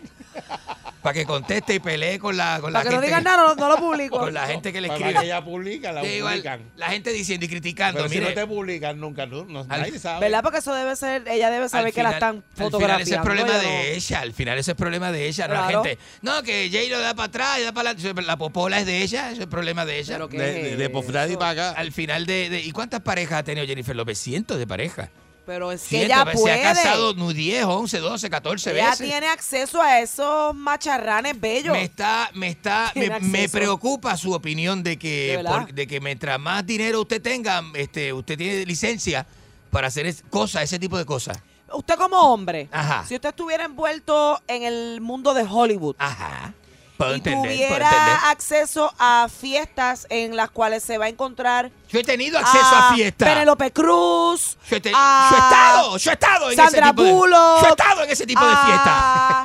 Para 1.02 1.14
que 1.14 1.26
conteste 1.26 1.76
y 1.76 1.80
pelee 1.80 2.20
con 2.20 2.36
la, 2.36 2.60
con 2.60 2.74
la 2.74 2.80
Para 2.80 2.90
que 2.90 2.96
no 2.96 3.02
gente 3.02 3.08
digan 3.08 3.24
nada, 3.24 3.38
no, 3.48 3.56
no 3.56 3.70
lo 3.70 3.78
publico. 3.78 4.20
con 4.20 4.34
la 4.34 4.46
gente 4.48 4.74
que 4.74 4.82
le 4.82 4.90
Para 4.90 5.00
escribe. 5.00 5.20
que 5.22 5.26
ella 5.28 5.44
publica, 5.46 5.92
la 5.94 6.04
igual, 6.06 6.34
publican. 6.34 6.62
la 6.76 6.88
gente 6.88 7.12
diciendo 7.14 7.46
y 7.46 7.50
criticando. 7.50 8.00
Pero 8.00 8.10
si 8.10 8.16
mire, 8.20 8.30
no 8.32 8.36
te 8.42 8.48
publican 8.48 9.00
nunca, 9.00 9.26
no, 9.26 9.46
no- 9.46 9.60
Al- 9.70 9.82
nadie 9.82 10.00
sabe. 10.00 10.20
¿Verdad? 10.22 10.42
Porque 10.44 10.58
eso 10.58 10.74
debe 10.74 10.96
ser, 10.98 11.26
ella 11.30 11.50
debe 11.50 11.70
saber 11.70 11.94
que 11.94 12.04
la 12.04 12.12
están 12.12 12.38
Al 12.38 12.42
final 12.44 12.72
fotografiando. 12.72 13.04
ese 13.04 13.16
es 13.16 13.22
problema 13.22 13.58
de 13.58 13.94
ella. 13.96 14.20
Al 14.20 14.34
final 14.34 14.58
ese 14.58 14.72
es 14.72 14.78
problema 14.78 15.12
de 15.14 15.28
ella. 15.28 15.48
No 15.48 15.54
la 15.54 15.68
Claro. 15.68 15.84
gente. 15.84 16.00
No, 16.22 16.44
que 16.44 16.70
Jay 16.72 16.90
lo 16.90 17.00
da 17.00 17.14
para 17.14 17.28
atrás 17.28 17.60
y 17.60 17.64
da 17.64 17.72
para 17.72 17.92
adelante. 17.92 18.22
La 18.24 18.38
popola 18.38 18.80
es 18.80 18.86
de 18.86 19.02
ella. 19.02 19.28
Ese 19.28 19.34
es 19.36 19.40
el 19.40 19.48
problema 19.50 19.86
de 19.86 20.00
ella. 20.00 20.16
Pero 20.16 20.28
que- 20.28 20.38
de, 20.40 20.54
de, 20.76 20.76
de 20.76 20.86
eso? 20.86 21.40
para 21.40 21.52
acá. 21.52 21.70
Al 21.80 21.92
final 21.94 22.26
de, 22.26 22.50
de- 22.50 22.62
¿Y 22.62 22.72
cuántas 22.72 23.00
parejas 23.02 23.40
ha 23.40 23.44
tenido 23.44 23.66
Jennifer 23.66 23.96
López? 23.96 24.18
Cientos 24.20 24.58
de 24.58 24.68
parejas. 24.68 25.10
Pero 25.48 25.72
es 25.72 25.84
que 25.88 26.04
ella 26.04 26.26
puede. 26.26 26.38
Se 26.38 26.52
ha 26.52 26.74
casado 26.74 27.14
no, 27.14 27.32
10, 27.32 27.64
11, 27.64 28.00
12, 28.00 28.30
14 28.30 28.72
ella 28.74 28.90
veces. 28.92 29.08
tiene 29.08 29.28
acceso 29.28 29.82
a 29.82 30.02
esos 30.02 30.54
macharranes 30.54 31.40
bellos. 31.40 31.72
Me 31.72 31.84
está, 31.84 32.30
me 32.34 32.50
está, 32.50 32.92
me, 33.22 33.48
preocupa 33.48 34.18
su 34.18 34.34
opinión 34.34 34.84
de 34.84 34.92
¿De 34.92 35.00
que, 35.00 35.42
por- 35.48 35.74
de 35.74 35.88
que 35.88 36.02
mientras 36.02 36.38
más 36.38 36.66
dinero 36.66 37.00
usted 37.00 37.22
tenga, 37.22 37.64
este, 37.76 38.12
usted 38.12 38.38
tiene 38.38 38.66
licencia 38.66 39.26
para 39.72 39.88
hacer 39.88 40.06
es- 40.06 40.22
cosas, 40.30 40.64
ese 40.64 40.78
tipo 40.80 40.98
de 40.98 41.06
cosas. 41.06 41.38
Usted 41.72 41.96
como 41.96 42.18
hombre, 42.34 42.68
Ajá. 42.72 43.06
si 43.08 43.16
usted 43.16 43.30
estuviera 43.30 43.64
envuelto 43.64 44.42
en 44.48 44.64
el 44.64 45.00
mundo 45.02 45.34
de 45.34 45.44
Hollywood 45.44 45.96
Ajá. 45.98 46.54
Puedo 46.98 47.12
y 47.12 47.16
entender, 47.16 47.42
puedo 47.44 47.54
tuviera 47.68 47.90
entender. 47.90 48.18
acceso 48.26 48.92
a 48.98 49.28
fiestas 49.30 50.08
en 50.10 50.36
las 50.36 50.50
cuales 50.50 50.84
se 50.84 50.98
va 50.98 51.06
a 51.06 51.10
encontrar 51.10 51.70
Yo 51.90 52.00
he 52.00 52.04
tenido 52.04 52.40
acceso 52.40 52.66
a, 52.76 52.94
fiestas. 52.96 53.30
Penelope 53.30 53.72
Cruz, 53.72 54.58
Yo 54.70 54.76
he, 54.78 54.82
te- 54.82 54.92
a 54.96 55.28
yo 55.30 55.36
he 55.36 55.40
estado, 55.40 55.98
yo 55.98 56.10
he 56.10 56.14
estado 56.14 56.50
en 56.50 56.56
Sandra 56.58 56.80
ese 56.88 56.90
tipo 56.90 57.04
de, 57.04 57.12
Bullock, 57.12 57.62
yo 57.62 57.68
he 57.68 57.70
estado 57.70 58.04
en 58.04 58.10
ese 58.10 58.26
tipo 58.26 58.42
de 58.46 58.56
fiestas. 58.56 58.88
a, 58.88 59.44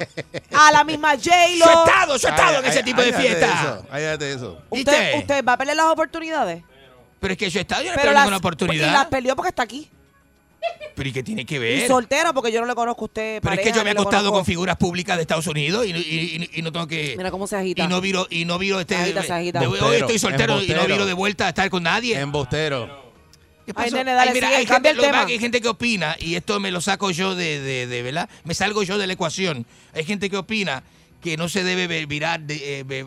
a 0.69 0.73
la 0.73 0.85
misma 0.85 1.11
J-Lo. 1.11 1.65
Yo 1.65 1.71
he 1.71 1.85
estado, 1.85 2.17
yo 2.17 2.29
he 2.29 2.31
estado 2.31 2.59
en 2.59 2.65
Ay, 2.65 2.71
ese 2.71 2.79
ay, 2.79 2.85
tipo 2.85 3.01
de 3.03 3.09
áyate 3.09 3.23
fiestas. 3.23 3.61
eso, 3.61 3.87
eso. 4.27 4.59
¿Usted. 4.71 5.19
¿Usted 5.19 5.45
va 5.45 5.53
a 5.53 5.57
perder 5.59 5.77
las 5.77 5.87
oportunidades? 5.87 6.65
Pero 7.21 7.33
es 7.35 7.39
que 7.39 7.51
yo 7.51 7.59
he 7.61 7.63
estado, 7.63 7.83
yo 7.83 7.89
no 7.89 7.95
he 7.95 7.97
perdido 7.99 8.13
ninguna 8.15 8.29
y 8.29 8.31
las 8.31 8.39
oportunidad. 8.41 9.09
perdió 9.11 9.37
porque 9.37 9.51
está 9.51 9.63
aquí. 9.63 9.91
Pero 10.95 11.09
¿y 11.09 11.13
qué 11.13 11.23
tiene 11.23 11.47
que 11.47 11.55
Y 11.57 11.59
ver? 11.59 11.89
soltera 11.89 12.33
porque 12.33 12.53
yo 12.53 12.61
no 12.61 12.67
le 12.67 12.75
conozco 12.75 13.03
a 13.03 13.05
usted. 13.07 13.41
Pero 13.43 13.55
es 13.55 13.61
que 13.61 13.73
yo 13.73 13.83
me 13.83 13.91
he 13.91 13.93
acostado 13.93 14.25
conozco- 14.31 14.33
con 14.39 14.45
figuras 14.45 14.77
públicas 14.77 15.17
de 15.17 15.23
Estados 15.23 15.47
Unidos 15.47 15.87
y, 15.87 15.93
no- 15.93 15.99
y- 15.99 16.03
y- 16.03 16.59
y 16.59 16.63
no 16.63 16.71
tengo 16.71 16.87
que... 16.87 17.15
Mira 17.17 17.31
cómo 17.31 17.47
se 17.47 17.57
agita. 17.57 17.83
Y 17.83 17.89
no 17.89 18.01
viro, 18.01 18.27
y 18.31 18.45
no 18.45 18.59
viro 18.59 18.79
este. 18.79 18.95
Se 18.97 19.03
agita, 19.03 19.23
se 19.23 19.33
agita. 19.33 19.61
de- 19.61 19.67
hoy 19.67 19.97
estoy 19.97 20.19
soltero 20.19 20.63
y 20.63 20.69
no 20.69 20.87
viro 20.87 21.07
de 21.07 21.15
vuelta 21.15 21.47
a 21.47 21.49
estar 21.49 21.69
con 21.71 21.83
nadie. 21.83 22.19
Embustero. 22.19 22.87
¿Qué 23.65 23.73
Ay, 23.77 23.85
pasó? 23.85 23.97
nene, 23.97 24.13
dale, 24.13 24.33
mira, 24.33 24.49
sigue, 24.49 24.57
hay 24.59 24.67
gente, 24.67 24.91
el 24.91 24.99
tema. 24.99 25.25
que 25.25 25.33
hay 25.35 25.39
gente 25.39 25.61
que 25.61 25.69
opina, 25.69 26.17
y 26.19 26.35
esto 26.35 26.59
me 26.59 26.73
lo 26.73 26.81
saco 26.81 27.13
yo 27.13 27.37
de, 27.37 27.61
de, 27.61 27.87
de, 27.87 28.03
¿verdad? 28.03 28.29
Me 28.43 28.55
salgo 28.55 28.83
yo 28.83 28.99
de 28.99 29.07
la 29.07 29.13
ecuación. 29.13 29.67
Hay 29.95 30.03
gente 30.05 30.29
que 30.29 30.37
opina 30.37 30.83
que 31.23 31.37
no 31.37 31.49
se 31.49 31.63
debe 31.65 32.05
virar 32.07 32.41
de, 32.41 32.81
eh. 32.81 32.85
De- 32.85 33.05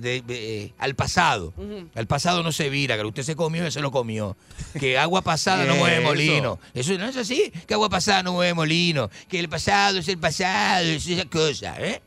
de- 0.00 0.22
de- 0.22 0.62
eh, 0.62 0.72
al 0.78 0.94
pasado. 0.94 1.52
Al 1.94 2.06
pasado 2.06 2.42
no 2.42 2.52
se 2.52 2.70
vira, 2.70 2.96
que 2.96 3.02
usted 3.04 3.24
se 3.24 3.34
comió 3.36 3.66
y 3.66 3.70
se 3.72 3.80
lo 3.80 3.90
comió. 3.90 4.36
Que 4.80 4.96
agua 4.98 5.20
pasada 5.22 5.64
no 5.64 5.74
mueve 5.76 5.96
Eso. 5.98 6.04
molino. 6.06 6.58
Eso 6.72 6.96
no 6.96 7.08
es 7.08 7.16
así, 7.16 7.52
que 7.66 7.74
agua 7.74 7.88
pasada 7.90 8.22
no 8.22 8.32
mueve 8.32 8.54
molino. 8.54 9.10
Que 9.28 9.38
el 9.40 9.48
pasado 9.48 9.98
es 9.98 10.08
el 10.08 10.18
pasado, 10.18 10.84
es 10.86 11.06
esa 11.06 11.24
cosa, 11.26 11.76
¿eh? 11.80 12.00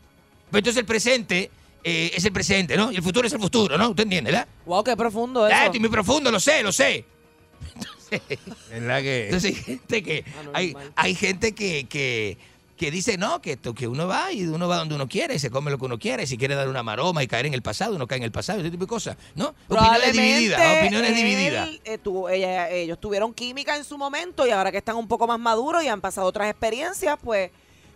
Pues 0.49 0.61
entonces 0.61 0.79
el 0.79 0.85
presente 0.85 1.51
eh, 1.83 2.11
es 2.15 2.23
el 2.25 2.31
presente, 2.31 2.75
¿no? 2.77 2.91
Y 2.91 2.95
el 2.95 3.03
futuro 3.03 3.27
es 3.27 3.33
el 3.33 3.39
futuro, 3.39 3.77
¿no? 3.77 3.89
¿Usted 3.89 4.03
entiende, 4.03 4.31
verdad? 4.31 4.47
Wow, 4.65 4.83
qué 4.83 4.95
profundo 4.97 5.45
eso. 5.47 5.55
Ah, 5.57 5.65
estoy 5.65 5.79
muy 5.79 5.89
profundo, 5.89 6.31
lo 6.31 6.39
sé, 6.39 6.63
lo 6.63 6.71
sé. 6.71 7.05
¿Verdad 8.71 9.01
que? 9.01 9.25
Entonces 9.25 9.55
hay 9.55 9.63
gente 9.63 10.03
que 10.03 10.25
Anormal. 10.39 10.55
hay, 10.55 10.73
hay 10.95 11.15
gente 11.15 11.51
que, 11.53 11.85
que, 11.87 12.37
que 12.79 12.89
dice 12.91 13.17
no 13.17 13.41
que 13.41 13.57
que 13.57 13.87
uno 13.87 14.07
va 14.07 14.31
y 14.31 14.45
uno 14.45 14.67
va 14.69 14.77
donde 14.77 14.95
uno 14.95 15.07
quiere 15.07 15.35
y 15.35 15.39
se 15.39 15.51
come 15.51 15.69
lo 15.69 15.77
que 15.77 15.85
uno 15.85 15.99
quiere 15.99 16.23
y 16.23 16.27
si 16.27 16.37
quiere 16.37 16.55
dar 16.55 16.69
una 16.69 16.81
maroma 16.81 17.21
y 17.21 17.27
caer 17.27 17.45
en 17.45 17.53
el 17.53 17.61
pasado 17.61 17.95
uno 17.95 18.07
cae 18.07 18.17
en 18.19 18.23
el 18.23 18.31
pasado 18.31 18.61
ese 18.61 18.71
tipo 18.71 18.85
de 18.85 18.87
cosas 18.89 19.17
no 19.35 19.53
opiniones 19.67 20.13
divididas 20.13 20.77
opiniones 20.81 21.09
él, 21.09 21.15
divididas. 21.17 21.69
eh, 21.83 21.97
tuvo- 21.97 22.29
ella- 22.29 22.69
ellos 22.71 22.97
tuvieron 22.99 23.33
química 23.33 23.75
en 23.75 23.83
su 23.83 23.97
momento 23.97 24.47
y 24.47 24.51
ahora 24.51 24.71
que 24.71 24.77
están 24.77 24.95
un 24.95 25.07
poco 25.09 25.27
más 25.27 25.37
maduros 25.39 25.83
y 25.83 25.89
han 25.89 25.99
pasado 25.99 26.25
otras 26.27 26.49
experiencias, 26.49 27.17
pues, 27.21 27.51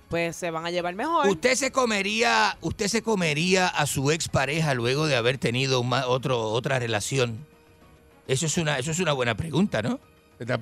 pues 0.09 0.35
se 0.35 0.51
van 0.51 0.65
a 0.65 0.69
llevar 0.69 0.93
mejor. 0.95 1.27
usted 1.29 1.55
se 1.55 1.71
comería 1.71 2.57
usted 2.61 2.87
se 2.89 3.01
comería 3.01 3.67
a 3.67 3.85
su 3.87 4.11
expareja 4.11 4.73
luego 4.73 5.07
de 5.07 5.15
haber 5.15 5.37
tenido 5.37 5.79
una, 5.79 6.07
otro 6.07 6.41
otra 6.51 6.77
relación 6.77 7.45
eso 8.27 8.45
es 8.47 8.57
una 8.57 8.77
eso 8.79 8.91
es 8.91 8.99
una 8.99 9.13
buena 9.13 9.35
pregunta 9.35 9.81
no 9.81 9.99
Te 10.37 10.43
está 10.45 10.57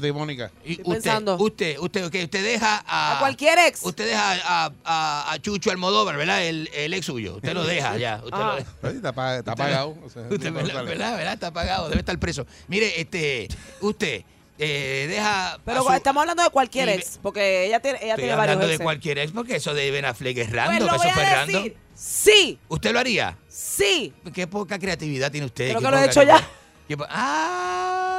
ti, 0.00 0.12
Mónica. 0.12 0.50
y 0.64 0.72
Estoy 0.72 0.82
usted 0.84 0.92
pensando. 0.94 1.36
usted 1.36 1.78
usted 1.78 2.04
ok, 2.06 2.14
usted 2.24 2.44
deja 2.44 2.82
a, 2.86 3.16
a 3.16 3.18
cualquier 3.18 3.58
ex. 3.66 3.82
Usted 3.84 4.06
deja 4.06 4.32
a, 4.64 4.72
a- 4.84 5.32
a 5.32 5.38
Chucho 5.40 5.70
Almodóvar, 5.70 6.16
¿verdad? 6.16 6.44
El, 6.44 6.70
el 6.72 6.94
ex 6.94 7.06
suyo. 7.06 7.36
Usted 7.36 7.52
lo 7.52 7.64
deja 7.64 7.96
ya. 7.98 8.16
Usted 8.24 8.30
Ah. 8.40 8.46
lo 8.46 8.56
deja. 8.56 8.70
Pues, 8.80 8.94
Está, 8.94 9.12
pa- 9.12 9.36
está 9.38 9.52
apagado. 9.52 9.96
o 10.04 10.08
sea, 10.08 10.22
Usted, 10.22 10.50
no 10.50 10.54
¿verdad? 10.62 10.84
¿verdad? 10.84 11.16
¿verdad? 11.16 11.34
Está 11.34 11.50
pagado, 11.52 11.88
debe 11.88 12.00
estar 12.00 12.18
preso. 12.18 12.46
Mire, 12.68 13.00
este, 13.00 13.48
usted 13.80 14.22
eh, 14.58 15.06
deja. 15.10 15.58
Pero 15.64 15.82
su- 15.82 15.92
estamos 15.92 16.20
hablando 16.22 16.42
de 16.44 16.50
cualquier 16.50 16.88
ex, 16.88 17.18
porque 17.20 17.66
ella 17.66 17.80
tiene, 17.80 17.98
ella 17.98 18.10
Estoy 18.14 18.22
tiene 18.24 18.36
varios 18.36 18.54
hablando 18.54 18.68
de 18.72 18.78
cualquier 18.78 19.18
ex, 19.18 19.32
porque 19.32 19.56
eso 19.56 19.74
de 19.74 19.90
Ben 19.90 20.04
Affleck 20.06 20.38
es 20.38 20.44
Pues 20.48 20.56
random, 20.56 20.86
lo 20.88 20.94
eso 20.94 21.04
voy 21.04 21.12
fue 21.12 21.22
a 21.24 21.34
random. 21.34 21.62
decir. 21.64 21.76
Sí, 21.94 22.58
¿Usted 22.68 22.92
lo 22.92 23.00
haría? 23.00 23.36
sí. 23.48 24.12
Qué 24.32 24.46
poca 24.46 24.78
creatividad 24.78 25.30
tiene 25.32 25.46
usted. 25.46 25.70
Creo 25.70 25.80
que 25.82 25.90
lo 25.90 25.98
he 25.98 26.06
hecho 26.06 26.22
ya. 26.22 26.46
qué 26.88 26.96
po- 26.96 27.06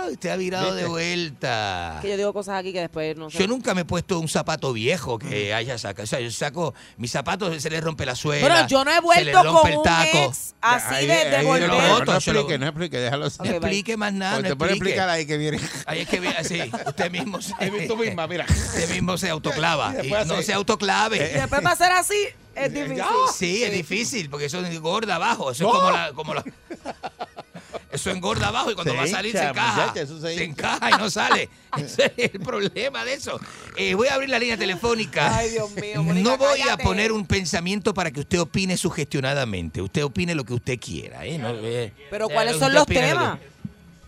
ah, 0.07 0.11
usted 0.11 0.29
ha 0.29 0.35
virado 0.37 0.67
de 0.73 0.83
¿Viste? 0.83 0.89
vuelta. 0.89 1.99
Que 2.01 2.09
yo 2.09 2.17
digo 2.17 2.33
cosas 2.33 2.59
aquí 2.59 2.73
que 2.73 2.79
después 2.81 3.15
no 3.17 3.29
sé. 3.29 3.37
Yo 3.39 3.47
nunca 3.47 3.73
me 3.73 3.81
he 3.81 3.85
puesto 3.85 4.19
un 4.19 4.27
zapato 4.27 4.73
viejo 4.73 5.19
que 5.19 5.53
haya 5.53 5.77
sacado. 5.77 6.03
O 6.03 6.07
sea, 6.07 6.19
yo 6.19 6.31
saco 6.31 6.73
mis 6.97 7.11
zapatos, 7.11 7.61
se 7.61 7.69
le 7.69 7.79
rompe 7.81 8.05
la 8.05 8.15
suela. 8.15 8.47
Pero 8.47 8.67
yo 8.67 8.83
no 8.85 8.91
he 8.91 8.95
se 8.95 8.99
le 9.25 9.31
vuelto 9.33 9.43
rompe 9.43 9.61
con 9.61 9.71
el 9.71 9.77
un 9.77 9.83
taco. 9.83 10.17
ex 10.29 10.55
así 10.61 10.93
Ahí- 10.95 11.07
de, 11.07 11.13
ahí 11.13 11.29
de 11.31 11.41
lo 11.43 11.47
volver. 11.47 11.67
No 11.69 11.99
yo 12.19 12.33
lo- 12.33 12.39
explique, 12.41 12.57
no 12.59 12.67
explique, 12.67 12.97
déjalo 12.99 13.25
así. 13.25 13.37
No 13.39 13.43
bye. 13.45 13.55
explique 13.57 13.97
más 13.97 14.13
nada, 14.13 14.35
Porque 14.35 14.49
no 14.49 14.55
te 14.55 14.57
puede 14.57 14.71
explicar 14.73 15.09
ahí 15.09 15.25
que 15.25 15.37
viene. 15.37 15.59
Ahí 15.85 15.99
es 16.01 16.07
que 16.09 16.19
ve 16.19 16.29
así, 16.29 16.61
usted 16.87 17.11
mismo 17.11 17.41
se, 17.41 17.53
Ahí 17.59 17.87
tú 17.87 17.97
misma, 17.97 18.27
mira. 18.27 18.45
usted 18.49 18.89
mismo 18.89 19.17
se 19.17 19.29
autoclava. 19.29 19.93
Y 20.03 20.07
Y 20.07 20.11
no 20.25 20.41
se 20.41 20.53
autoclave. 20.53 21.17
Y 21.17 21.39
después 21.39 21.65
va 21.65 21.71
a 21.71 21.75
ser 21.75 21.91
así, 21.91 22.15
es 22.55 22.73
difícil. 22.73 23.03
Sí, 23.37 23.63
es 23.63 23.71
difícil, 23.71 24.29
porque 24.29 24.45
eso 24.45 24.65
engorda 24.65 25.15
abajo. 25.15 25.51
Eso 25.51 25.63
No. 25.63 25.69
es 25.73 25.75
como 25.79 25.91
la, 25.91 26.13
como 26.13 26.33
la- 26.33 26.43
Eso 27.91 28.11
engorda 28.11 28.49
abajo 28.49 28.71
y 28.71 28.75
cuando 28.75 28.91
Se 28.91 28.97
va 28.97 29.03
a 29.03 29.07
salir 29.07 29.31
hincha, 29.33 29.43
se 29.43 29.49
encaja. 29.49 29.81
muchacha, 29.81 30.01
eso 30.01 30.19
se 30.21 30.43
encaja 30.43 30.89
y 30.91 30.93
no 30.99 31.09
sale. 31.09 31.49
Ese 31.77 32.13
es 32.17 32.33
el 32.33 32.39
problema 32.41 33.05
de 33.05 33.13
eso. 33.13 33.39
Eh, 33.77 33.93
voy 33.93 34.07
a 34.09 34.15
abrir 34.15 34.29
la 34.29 34.39
línea 34.39 34.57
telefónica. 34.57 35.37
Ay, 35.37 35.51
Dios 35.51 35.71
mío, 35.71 36.03
Mónica, 36.03 36.29
no 36.29 36.37
voy 36.37 36.61
a 36.61 36.75
poner 36.77 37.11
un 37.13 37.25
pensamiento 37.25 37.93
para 37.93 38.11
que 38.11 38.19
usted 38.19 38.39
opine 38.41 38.75
sugestionadamente. 38.75 39.81
Usted 39.81 40.03
opine 40.03 40.35
lo 40.35 40.43
que 40.43 40.53
usted 40.53 40.77
quiera. 40.79 41.25
¿eh? 41.25 41.37
No, 41.37 41.49
eh, 41.53 41.93
Pero 42.09 42.29
eh, 42.29 42.33
¿cuáles 42.33 42.53
usted 42.55 42.65
son 42.65 42.73
los 42.73 42.81
lo 42.81 42.85
que- 42.87 42.93
temas? 42.99 43.39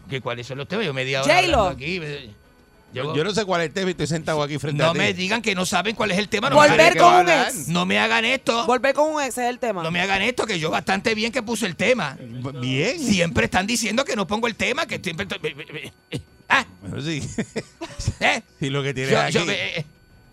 ¿Qué, 0.09 0.21
¿Cuáles 0.21 0.47
son 0.47 0.57
los 0.57 0.67
temas? 0.67 0.85
Yo 0.85 0.93
media 0.93 1.21
hora 1.23 1.69
aquí. 1.69 2.31
Yo, 2.93 3.15
Yo 3.15 3.23
no 3.23 3.31
sé 3.33 3.45
cuál 3.45 3.61
es 3.61 3.67
el 3.67 3.73
tema 3.73 3.89
y 3.89 3.91
estoy 3.91 4.07
sentado 4.07 4.41
aquí 4.41 4.57
frente 4.57 4.81
no 4.83 4.89
a 4.89 4.93
ti. 4.93 4.97
me 4.99 5.13
digan 5.13 5.41
que 5.41 5.53
no 5.55 5.65
saben 5.65 5.95
cuál 5.95 6.11
es 6.11 6.17
el 6.17 6.27
tema. 6.27 6.49
No 6.49 6.55
Volver 6.55 6.79
hagan, 6.81 6.93
¿qué 6.93 6.99
con 6.99 7.13
un 7.15 7.29
ex. 7.29 7.67
no 7.67 7.85
me 7.85 7.99
hagan 7.99 8.25
esto. 8.25 8.65
Volver 8.65 8.93
con 8.95 9.11
un 9.13 9.21
ex 9.21 9.37
es 9.37 9.49
el 9.49 9.59
tema. 9.59 9.83
No 9.83 9.91
me 9.91 10.01
hagan 10.01 10.21
esto, 10.23 10.45
que 10.45 10.59
yo 10.59 10.71
bastante 10.71 11.13
bien 11.15 11.31
que 11.31 11.43
puse 11.43 11.65
el 11.65 11.75
tema. 11.75 12.17
Bien. 12.61 12.99
Siempre 12.99 13.45
están 13.45 13.67
diciendo 13.67 14.03
que 14.05 14.15
no 14.15 14.25
pongo 14.25 14.47
el 14.47 14.55
tema, 14.55 14.85
que 14.87 14.99
siempre... 15.03 15.27
Ah, 16.49 16.65
Bueno, 16.81 17.01
sí. 17.01 17.21
¿eh? 18.19 18.41
Y 18.61 18.69
lo 18.69 18.81
que 18.81 18.93
tiene 18.93 19.11
Yo- 19.11 19.19
aquí, 19.19 19.33
yo- 19.33 19.45
eh, 19.49 19.85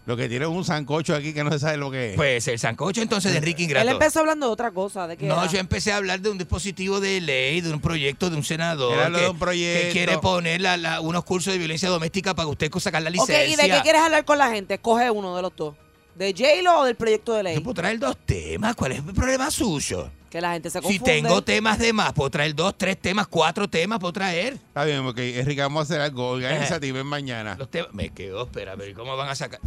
lo 0.07 0.17
que 0.17 0.29
tiene 0.29 0.45
es 0.45 0.51
un 0.51 0.65
sancocho 0.65 1.15
aquí 1.15 1.35
que 1.35 1.45
no 1.45 1.51
se 1.53 1.59
sabe 1.59 1.77
lo 1.77 1.91
que 1.91 2.11
es. 2.11 2.17
pues 2.17 2.47
el 2.49 2.59
sancocho 2.59 3.03
entonces 3.03 3.33
de 3.33 3.39
Enrique 3.39 3.65
Él 3.65 3.71
Ingrato. 3.71 3.91
empezó 3.91 4.21
hablando 4.21 4.47
de 4.47 4.53
otra 4.53 4.71
cosa. 4.71 5.07
¿De 5.07 5.17
qué 5.17 5.27
No, 5.27 5.43
era? 5.43 5.51
yo 5.53 5.59
empecé 5.59 5.93
a 5.93 5.97
hablar 5.97 6.21
de 6.21 6.31
un 6.31 6.39
dispositivo 6.39 7.01
de 7.01 7.21
ley, 7.21 7.61
de 7.61 7.73
un 7.73 7.81
proyecto 7.81 8.31
de 8.31 8.37
un 8.37 8.45
senador 8.45 8.95
Era 8.95 9.09
lo 9.09 9.19
que, 9.19 9.25
de 9.25 9.31
un 9.31 9.39
proyecto. 9.39 9.87
que 9.89 9.93
quiere 9.93 10.19
poner 10.19 10.61
la- 10.61 10.77
la- 10.77 11.01
unos 11.01 11.25
cursos 11.25 11.53
de 11.53 11.59
violencia 11.59 11.89
doméstica 11.89 12.35
para 12.35 12.49
usted 12.49 12.71
sacar 12.79 13.03
la 13.03 13.11
Ok, 13.11 13.15
licencia. 13.15 13.47
¿y 13.47 13.57
de 13.57 13.69
qué 13.77 13.83
quieres 13.83 14.01
hablar 14.03 14.25
con 14.25 14.39
la 14.39 14.49
gente? 14.51 14.79
Coge 14.79 15.11
uno 15.11 15.35
de 15.37 15.43
los 15.43 15.55
dos. 15.57 15.75
¿De 16.15 16.33
J-Lo 16.33 16.81
o 16.81 16.85
del 16.85 16.95
proyecto 16.97 17.35
de 17.35 17.43
ley? 17.43 17.55
Yo 17.57 17.63
puedo 17.63 17.75
traer 17.75 17.99
dos 17.99 18.17
temas. 18.25 18.75
¿Cuál 18.75 18.93
es 18.93 18.99
el 18.99 19.13
problema 19.13 19.51
suyo? 19.51 20.11
Que 20.31 20.41
la 20.41 20.53
gente 20.55 20.71
se 20.71 20.79
Si 20.79 20.83
confunde. 20.85 21.05
tengo 21.13 21.43
temas 21.43 21.79
de 21.79 21.93
más, 21.93 22.13
puedo 22.15 22.31
traer 22.31 22.55
dos, 22.55 22.77
tres 22.79 22.99
temas, 22.99 23.27
cuatro 23.27 23.69
temas, 23.69 23.99
puedo 23.99 24.13
traer. 24.15 24.55
Está 24.55 24.85
bien, 24.85 25.03
porque 25.03 25.39
Enrique, 25.39 25.61
vamos 25.61 25.81
a 25.81 25.83
hacer 25.83 26.01
algo. 26.01 26.29
Organízate 26.31 26.87
y 26.87 26.93
ven 26.93 27.07
mañana. 27.07 27.55
Los 27.59 27.71
temas. 27.71 27.93
Me 27.93 28.11
quedo, 28.11 28.45
espera, 28.45 28.75
pero 28.77 28.95
¿cómo 28.99 29.15
van 29.17 29.29
a 29.29 29.35
sacar? 29.35 29.61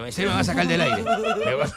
¿Me- 0.00 0.06
¿En 0.06 0.12
serio 0.12 0.30
me 0.30 0.34
van 0.34 0.40
a 0.40 0.44
sacar 0.44 0.66
del 0.66 0.80
aire? 0.80 1.02
¿Me 1.44 1.54
van- 1.54 1.70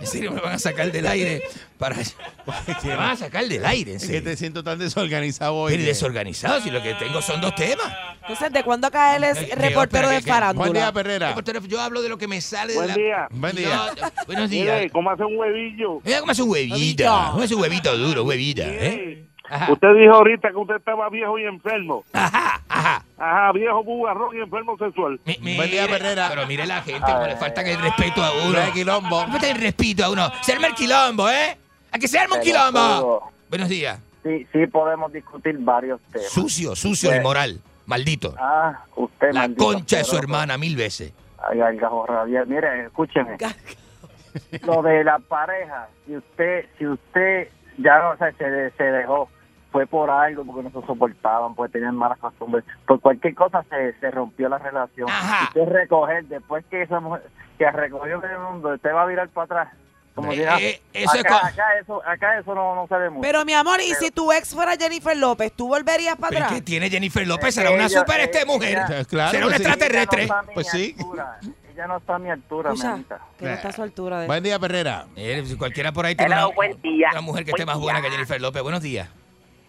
¿En 0.00 0.06
serio 0.06 0.32
me 0.32 0.40
van 0.40 0.52
a 0.54 0.58
sacar 0.58 0.90
del 0.92 1.06
aire? 1.06 1.42
Para... 1.78 1.96
Me 2.84 2.94
van 2.96 3.10
a 3.10 3.16
sacar 3.16 3.44
del 3.46 3.64
aire, 3.64 3.92
en 3.92 3.96
Es 3.96 4.02
que 4.02 4.06
serio. 4.14 4.22
te 4.30 4.36
siento 4.36 4.62
tan 4.62 4.78
desorganizado 4.78 5.54
hoy. 5.54 5.72
Pero 5.72 5.82
que- 5.82 5.88
desorganizado, 5.88 6.60
si 6.60 6.70
lo 6.70 6.82
que 6.82 6.94
tengo 6.94 7.22
son 7.22 7.40
dos 7.40 7.54
temas. 7.54 7.92
Entonces, 8.22 8.52
¿de 8.52 8.62
cuándo 8.64 8.86
acá 8.88 9.16
él 9.16 9.24
es 9.24 9.38
Eh, 9.38 9.50
reportero 9.56 10.08
de 10.08 10.20
farándula? 10.20 10.66
Buen 10.68 10.72
día, 10.72 10.92
Perrera. 10.92 11.34
Yo 11.66 11.80
hablo 11.80 12.02
de 12.02 12.08
lo 12.08 12.18
que 12.18 12.28
me 12.28 12.40
sale 12.40 12.72
de 12.72 12.78
Buen 12.78 12.88
la... 12.88 12.94
día. 12.94 13.28
Buen 13.30 13.56
día. 13.56 13.68
No, 14.00 14.08
buenos 14.26 14.50
días. 14.50 14.76
Mire, 14.76 14.90
¿cómo 14.90 15.10
hace 15.10 15.24
un 15.24 15.36
huevillo? 15.38 16.00
Mira 16.04 16.20
cómo 16.20 16.32
hace 16.32 16.42
un 16.42 16.50
huevito. 16.50 17.04
¿Cómo 17.32 17.42
hace 17.42 17.54
un 17.54 17.62
huevito 17.62 17.96
duro, 17.96 18.24
huevita? 18.24 18.62
¿eh? 18.66 19.26
Usted 19.70 19.88
dijo 20.00 20.14
ahorita 20.14 20.50
que 20.50 20.56
usted 20.56 20.76
estaba 20.76 21.08
viejo 21.10 21.38
y 21.38 21.44
enfermo. 21.44 22.04
Ajá, 22.12 22.62
ajá. 22.68 23.03
Ajá, 23.16 23.52
viejo 23.52 23.84
bugarrón 23.84 24.36
y 24.36 24.40
enfermo 24.40 24.76
sexual. 24.76 25.20
Mi- 25.40 25.56
Buen 25.56 25.70
día, 25.70 25.86
Perrera. 25.86 26.28
Pero 26.30 26.46
mire 26.46 26.66
la 26.66 26.82
gente, 26.82 27.00
como 27.00 27.26
le 27.26 27.36
faltan 27.36 27.66
el 27.66 27.80
respeto 27.80 28.22
a 28.22 28.32
uno. 28.32 28.52
No 28.52 28.58
hay 28.60 28.72
quilombo. 28.72 29.24
Le 29.26 29.32
falta 29.32 29.50
el 29.50 29.60
respeto 29.60 30.04
a 30.04 30.10
uno. 30.10 30.32
Se 30.42 30.52
arma 30.52 30.66
el 30.66 30.74
quilombo, 30.74 31.30
¿eh? 31.30 31.56
A 31.92 31.98
que 31.98 32.08
se 32.08 32.18
arma 32.18 32.36
un 32.36 32.42
quilombo. 32.42 32.80
Hugo, 32.98 33.32
Buenos 33.48 33.68
días. 33.68 34.00
Sí, 34.24 34.46
sí 34.52 34.66
podemos 34.66 35.12
discutir 35.12 35.56
varios 35.58 36.00
temas. 36.12 36.28
Sucio, 36.28 36.74
sucio 36.74 37.10
Pues- 37.10 37.20
inmoral. 37.20 37.60
Maldito. 37.86 38.34
Ah, 38.38 38.80
usted 38.96 39.32
La 39.32 39.40
maldito 39.42 39.64
concha 39.64 39.98
de 39.98 40.04
su 40.04 40.16
hermana 40.16 40.56
mil 40.58 40.74
veces. 40.74 41.12
Ay, 41.38 41.60
ay, 41.60 41.76
gajo 41.76 42.06
rabia. 42.06 42.44
Mire, 42.46 42.86
escúcheme. 42.86 43.36
Lo 44.62 44.82
de 44.82 45.04
la 45.04 45.18
pareja, 45.18 45.88
si 46.06 46.16
usted, 46.16 46.66
si 46.78 46.86
usted 46.86 47.48
ya 47.78 47.98
no 47.98 48.16
sé, 48.16 48.32
se, 48.38 48.70
se 48.76 48.84
dejó, 48.84 49.28
fue 49.74 49.88
por 49.88 50.08
algo, 50.08 50.44
porque 50.44 50.62
no 50.70 50.80
se 50.80 50.86
soportaban, 50.86 51.56
porque 51.56 51.72
tenían 51.72 51.96
malas 51.96 52.16
costumbres, 52.20 52.64
por 52.86 53.00
cualquier 53.00 53.34
cosa 53.34 53.64
se, 53.68 53.92
se 53.98 54.08
rompió 54.12 54.48
la 54.48 54.58
relación. 54.58 55.08
Ajá. 55.10 55.50
Y 55.52 55.58
usted 55.58 55.72
recoger, 55.72 56.24
después 56.26 56.64
que 56.70 56.82
esa 56.82 57.00
mujer, 57.00 57.22
que 57.58 57.68
recogió 57.72 58.22
el 58.22 58.38
mundo, 58.38 58.68
usted 58.72 58.94
va 58.94 59.02
a 59.02 59.06
virar 59.06 59.28
para 59.30 59.44
atrás. 59.46 59.68
Como 60.14 60.30
Eh, 60.30 60.44
nada. 60.44 60.60
eh, 60.60 60.80
eso 60.92 61.16
es 61.16 61.24
acá, 61.24 61.52
eso, 61.82 62.00
acá 62.06 62.38
eso 62.38 62.54
no, 62.54 62.76
no 62.76 62.86
se 62.86 62.94
ve 62.94 63.10
mucho. 63.10 63.22
Pero, 63.22 63.44
mi 63.44 63.52
amor, 63.52 63.80
¿y 63.80 63.94
si 63.94 64.12
tu 64.12 64.30
ex 64.30 64.54
fuera 64.54 64.76
Jennifer 64.76 65.16
López, 65.16 65.52
tú 65.52 65.66
volverías 65.66 66.14
para 66.14 66.36
atrás? 66.36 66.52
que 66.52 66.62
tiene 66.62 66.88
Jennifer 66.88 67.26
López, 67.26 67.52
será 67.52 67.72
una 67.72 67.86
ella- 67.86 67.98
super 67.98 68.20
este 68.20 68.42
ella- 68.42 68.46
mujer. 68.46 68.78
Eh, 68.90 69.04
claro, 69.06 69.30
será 69.32 69.46
una 69.46 69.56
pues 69.56 69.66
sí. 69.66 69.68
extraterrestre. 69.72 70.22
Ella 70.22 70.28
no 70.28 70.36
está 70.36 70.38
a 70.38 70.42
mi 70.46 70.54
Pues 70.54 70.66
sí. 70.68 70.94
altura. 70.96 71.38
Ella 71.72 71.86
no 71.88 71.96
está 71.96 72.14
a 72.14 72.18
mi 72.20 72.30
altura, 72.30 72.72
mamita. 72.74 73.18
que 73.36 73.44
no 73.46 73.50
está 73.50 73.68
a 73.70 73.72
su 73.72 73.82
altura. 73.82 74.20
De... 74.20 74.26
Buen 74.28 74.44
día, 74.44 74.56
Perrera. 74.60 75.06
Eh, 75.16 75.42
si 75.44 75.56
cualquiera 75.56 75.90
por 75.90 76.06
ahí 76.06 76.14
tiene 76.14 76.32
Hello, 76.32 76.46
una, 76.50 76.54
buen 76.54 76.80
día. 76.80 77.08
una 77.10 77.20
mujer 77.20 77.44
que 77.44 77.50
esté 77.50 77.66
más 77.66 77.78
buena 77.80 78.00
que 78.00 78.08
Jennifer 78.08 78.40
López. 78.40 78.62
Buenos 78.62 78.80
días. 78.82 79.08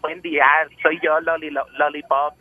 Buen 0.05 0.21
día, 0.21 0.45
soy 0.83 0.99
yo, 1.03 1.19
Loli, 1.21 1.51
Lo- 1.51 1.67
Lollipop. 1.79 2.35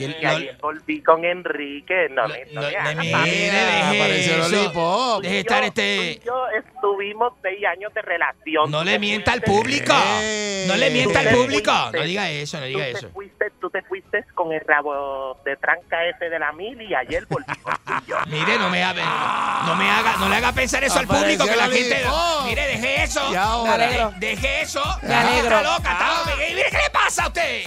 Y 0.00 0.04
el- 0.04 0.16
Y 0.22 0.26
ayer 0.26 0.56
volví 0.60 1.02
con 1.02 1.24
Enrique. 1.24 2.08
No, 2.10 2.26
me- 2.28 2.44
no, 2.52 2.60
hagas 2.62 2.96
mire, 2.96 3.20
deje 3.20 3.82
apareció 4.00 4.34
eso. 4.46 5.20
Deje 5.22 5.34
Yo- 5.34 5.40
estar 5.40 5.60
tú 5.60 5.66
este... 5.66 6.12
y 6.12 6.20
Yo 6.24 6.46
estuvimos 6.48 7.32
seis 7.42 7.64
años 7.66 7.92
de 7.94 8.02
relación. 8.02 8.70
No 8.70 8.82
le 8.84 8.98
mienta 8.98 9.32
al 9.32 9.42
público. 9.42 9.92
Eh. 10.22 10.64
No 10.68 10.76
le 10.76 10.90
mienta 10.90 11.20
al 11.20 11.28
público. 11.28 11.72
fuiste. 11.72 11.98
No 11.98 12.04
diga 12.04 12.30
eso, 12.30 12.58
no 12.60 12.66
diga 12.66 12.78
tú 12.90 12.96
eso. 12.98 13.06
Te 13.08 13.12
fuiste, 13.12 13.50
tú 13.60 13.70
te 13.70 13.82
fuiste 13.82 14.24
con 14.34 14.52
el 14.52 14.60
rabo 14.66 15.38
de 15.44 15.56
tranca 15.56 16.04
ese 16.06 16.28
de 16.28 16.38
la 16.38 16.52
mil 16.52 16.80
y 16.80 16.94
ayer 16.94 17.26
volví 17.28 17.44
contigo. 17.62 18.18
Mire, 18.28 18.58
no 18.58 18.70
me 18.70 18.82
haga, 18.82 19.64
no 19.66 19.74
me 19.76 19.90
haga, 19.90 20.16
no 20.18 20.28
le 20.28 20.36
haga 20.36 20.52
pensar 20.52 20.82
eso 20.84 20.98
al 20.98 21.06
público 21.06 21.44
que 21.44 21.56
la 21.56 21.68
gente. 21.68 22.02
Mire, 22.44 22.66
deje 22.66 23.02
eso. 23.04 23.32
Y 23.32 23.36
ahora. 23.36 23.76
Me 23.76 23.84
alegro. 23.84 24.12
Deje 24.18 24.60
eso. 24.62 24.82
Me 25.02 25.14
alegro. 25.14 25.56
Está 25.58 25.62
loca, 25.76 25.92
está 25.92 26.08
loca. 26.18 26.36
Mire, 26.36 26.64
¿qué 26.70 26.76
le 26.76 26.90
pasa 26.92 27.24
a 27.24 27.28
usted? 27.28 27.62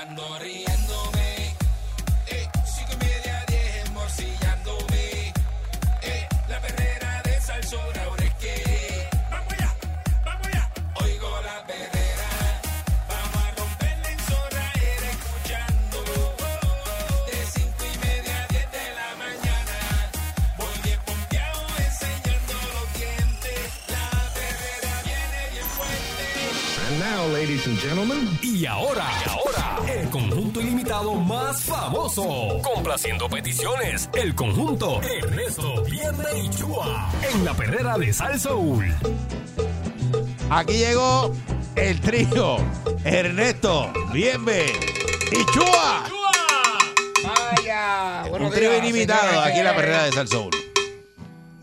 Ando 0.00 0.38
riéndome. 0.38 1.54
Eh, 2.26 2.48
cinco 2.66 2.92
y 2.92 2.96
media, 2.96 3.44
diez, 3.48 3.90
morcillándome. 3.92 5.32
Eh, 6.02 6.28
la 6.48 6.60
perrera 6.60 7.22
de 7.24 7.40
Salsón, 7.40 7.98
ahora 8.04 8.24
es 8.24 8.34
que. 8.34 9.08
Vamos 9.30 9.52
allá, 9.52 9.74
vamos 10.24 10.46
allá. 10.48 10.70
Oigo 11.02 11.30
la 11.42 11.66
perrera. 11.66 12.28
Vamos 13.08 13.42
a 13.44 13.50
romperla 13.58 14.10
en 14.10 14.18
zorra, 14.28 14.72
era 14.74 15.10
escuchando. 15.16 15.98
De 17.30 17.38
cinco 17.54 17.84
y 17.94 17.98
media 18.06 18.34
a 18.42 18.46
diez 18.48 18.70
de 18.72 18.86
la 18.98 19.08
mañana. 19.24 19.78
Voy 20.58 20.76
bien 20.82 21.00
pompeado, 21.06 21.60
enseñando 21.78 22.54
los 22.74 22.86
dientes. 22.98 23.66
La 23.88 24.06
perrera 24.34 24.92
viene 25.04 25.40
bien 25.52 25.68
fuerte. 25.76 26.24
And 26.88 26.98
now, 26.98 27.26
ladies 27.32 27.66
and 27.66 27.78
gentlemen. 27.80 28.38
Y 28.42 28.66
ahora, 28.66 29.06
y 29.24 29.28
ahora, 29.28 29.33
el 30.00 30.08
conjunto 30.10 30.60
ilimitado 30.60 31.14
más 31.14 31.62
famoso. 31.64 32.60
Complaciendo 32.62 33.28
peticiones, 33.28 34.08
el 34.14 34.34
conjunto 34.34 35.00
Ernesto 35.02 35.82
Vierne 35.84 36.40
y 36.42 36.50
Chua. 36.50 37.10
En 37.32 37.44
la 37.44 37.54
perrera 37.54 37.96
de 37.98 38.12
Sal 38.12 38.38
Soul. 38.40 38.92
Aquí 40.50 40.74
llegó 40.74 41.32
el 41.76 42.00
trío 42.00 42.56
Ernesto, 43.04 43.92
Bienve 44.12 44.66
y 45.32 45.44
Chua. 45.52 46.04
Vaya. 47.24 48.24
Un 48.30 48.50
trío 48.50 48.76
ilimitado 48.78 49.40
aquí 49.40 49.58
en 49.58 49.64
la 49.64 49.76
perrera 49.76 50.04
de 50.04 50.12
Salsoul. 50.12 50.50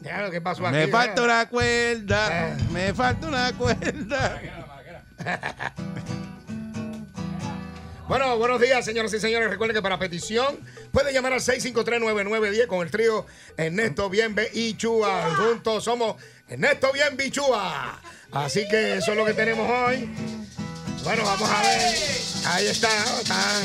Ya, 0.01 0.29
¿qué 0.31 0.41
pasó 0.41 0.65
aquí? 0.65 0.75
Me 0.75 0.83
eh? 0.83 0.87
falta 0.87 1.21
una 1.21 1.47
cuerda, 1.47 2.49
Eh. 2.49 2.57
me 2.71 2.93
falta 2.93 3.27
una 3.27 3.53
cuerda. 3.53 4.41
Bueno, 8.11 8.38
buenos 8.38 8.59
días, 8.59 8.83
señoras 8.83 9.13
y 9.13 9.21
señores. 9.21 9.49
Recuerden 9.49 9.73
que 9.73 9.81
para 9.81 9.97
petición 9.97 10.59
pueden 10.91 11.13
llamar 11.13 11.31
al 11.31 11.39
6539910 11.39 12.67
con 12.67 12.81
el 12.85 12.91
trío 12.91 13.25
Ernesto 13.55 14.09
Bienve 14.09 14.49
y 14.53 14.75
Chua. 14.75 15.33
Juntos 15.35 15.85
somos 15.85 16.17
Ernesto 16.49 16.91
Bienve 16.91 17.27
y 17.27 17.31
Chua. 17.31 18.01
Así 18.33 18.67
que 18.69 18.97
eso 18.97 19.11
es 19.11 19.17
lo 19.17 19.23
que 19.23 19.33
tenemos 19.33 19.65
hoy. 19.69 20.09
Bueno, 21.05 21.23
vamos 21.23 21.49
a 21.49 21.61
ver. 21.61 21.95
Ahí 22.47 22.67
está. 22.67 22.89
está. 23.21 23.59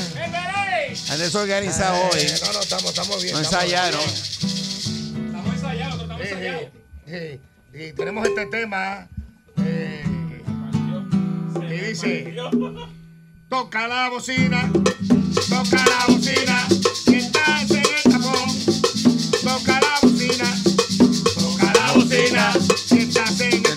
Han 1.11 1.19
desorganizado 1.19 1.97
Eh, 1.97 2.09
hoy. 2.13 2.25
No, 2.45 2.53
no, 2.53 2.61
estamos, 2.61 2.85
estamos 2.85 3.21
bien. 3.21 3.33
No 3.33 3.39
ensayaron. 3.41 3.99
Estamos 3.99 5.55
ensayados, 5.55 6.01
estamos 6.03 6.21
ensayados. 6.21 6.69
Y 7.73 7.91
tenemos 7.91 8.25
este 8.25 8.45
tema. 8.45 9.09
eh, 9.57 10.05
y 11.69 11.73
dice: 11.81 12.33
Toca 13.49 13.87
la 13.87 14.09
bocina, 14.09 14.69
toca 15.47 15.85
la 15.85 16.13
bocina, 16.13 16.67
que 17.05 17.17
estás 17.17 17.71
en 17.71 17.77
el 17.77 18.03
tapón. 18.03 18.49
Toca 19.41 19.79
la 19.79 19.99
bocina, 20.01 20.57
toca 21.33 21.73
la 21.73 21.93
bocina, 21.93 22.53
que 22.89 23.03
estás 23.03 23.39
en 23.39 23.53
el 23.53 23.67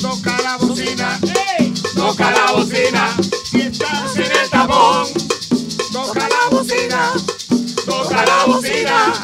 Toca 0.00 0.36
la 0.42 0.56
bocina, 0.56 1.20
toca 1.94 2.30
la 2.30 2.52
bocina, 2.52 3.16
si 3.44 3.60
estás 3.60 4.16
en 4.16 4.32
el 4.32 4.50
tapón. 4.50 5.06
Toca 5.92 6.28
la 6.28 6.48
bocina, 6.50 7.12
toca 7.86 8.24
la 8.24 8.44
bocina, 8.46 9.20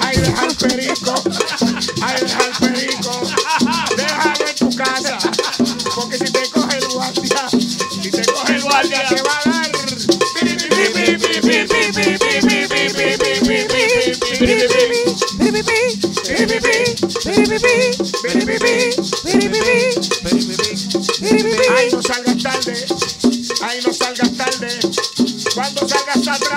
Ahí 0.00 0.16
deja 0.16 0.46
el 0.46 0.56
perico, 0.56 1.14
ahí 2.02 2.20
deja 2.20 2.44
el 2.46 2.52
perico, 2.60 3.22
déjalo 3.96 4.48
en 4.48 4.54
tu 4.56 4.76
casa, 4.76 5.13
cuando 26.12 26.53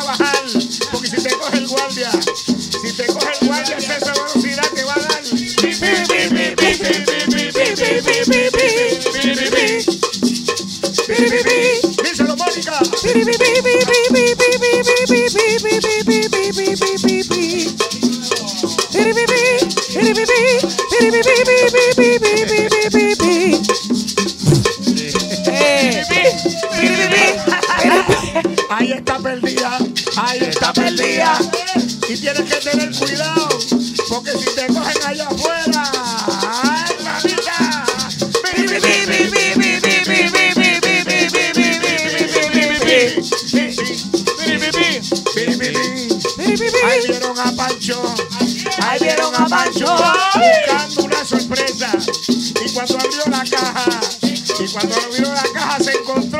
cuando 54.78 54.96
abrió 54.96 55.34
la 55.34 55.44
caja 55.54 55.80
se 55.80 55.92
encontró 55.92 56.40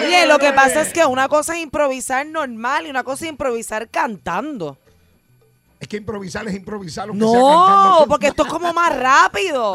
Oye, 0.00 0.26
lo 0.26 0.38
que 0.38 0.52
pasa 0.52 0.82
es 0.82 0.92
que 0.92 1.06
una 1.06 1.28
cosa 1.28 1.54
es 1.54 1.62
improvisar 1.62 2.26
normal 2.26 2.86
y 2.86 2.90
una 2.90 3.04
cosa 3.04 3.24
es 3.24 3.30
improvisar 3.30 3.88
cantando. 3.88 4.78
Es 5.78 5.88
que 5.88 5.96
improvisar 5.96 6.46
es 6.48 6.54
improvisar 6.54 7.06
lo 7.08 7.12
que 7.14 7.20
sea 7.20 7.28
cantando. 7.28 8.00
No, 8.00 8.06
porque 8.08 8.28
esto 8.28 8.44
es 8.44 8.48
como 8.48 8.72
más 8.72 8.96
rápido. 8.96 9.74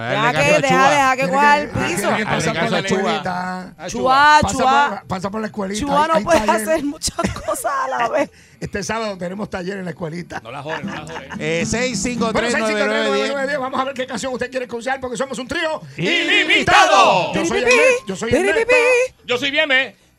Deja 0.00 0.32
que, 0.32 0.60
deja, 0.60 0.90
deja 0.90 1.16
que 1.16 1.28
coja 1.28 1.58
el 1.60 1.68
piso. 1.70 2.10
Pasar 2.24 2.58
por 2.60 2.70
la 2.70 2.78
escuelita. 2.80 3.74
Chua, 3.88 4.38
Pasa 4.42 4.56
chua. 4.58 4.88
por, 5.00 5.08
pasa 5.08 5.30
por 5.30 5.40
la 5.40 5.46
escuelita. 5.46 5.80
Chua 5.86 6.08
no 6.08 6.20
puede 6.20 6.40
taller. 6.40 6.68
hacer 6.70 6.84
muchas 6.84 7.16
cosas 7.46 7.72
a 7.84 7.88
la 7.88 8.08
vez. 8.08 8.30
Este 8.60 8.82
sábado 8.82 9.18
tenemos 9.18 9.50
taller 9.50 9.78
en 9.78 9.84
la 9.84 9.90
escuelita. 9.90 10.40
No 10.40 10.50
la 10.50 10.62
jodes, 10.62 10.84
no 10.84 10.92
la 10.94 11.00
jodes. 11.02 11.22
Eh, 11.38 11.64
Bueno, 11.70 12.48
6539910. 12.48 13.32
6539910. 13.32 13.60
Vamos 13.60 13.80
a 13.80 13.84
ver 13.84 13.94
qué 13.94 14.06
canción 14.06 14.32
usted 14.32 14.50
quiere 14.50 14.66
escuchar 14.66 15.00
porque 15.00 15.16
somos 15.16 15.38
un 15.38 15.46
trío 15.48 15.80
¡Ilimitado! 15.96 17.32
Yo 17.34 17.44
soy. 17.46 17.64
Yo 18.06 18.16
soy 18.16 18.30
Ernesto. 18.34 18.72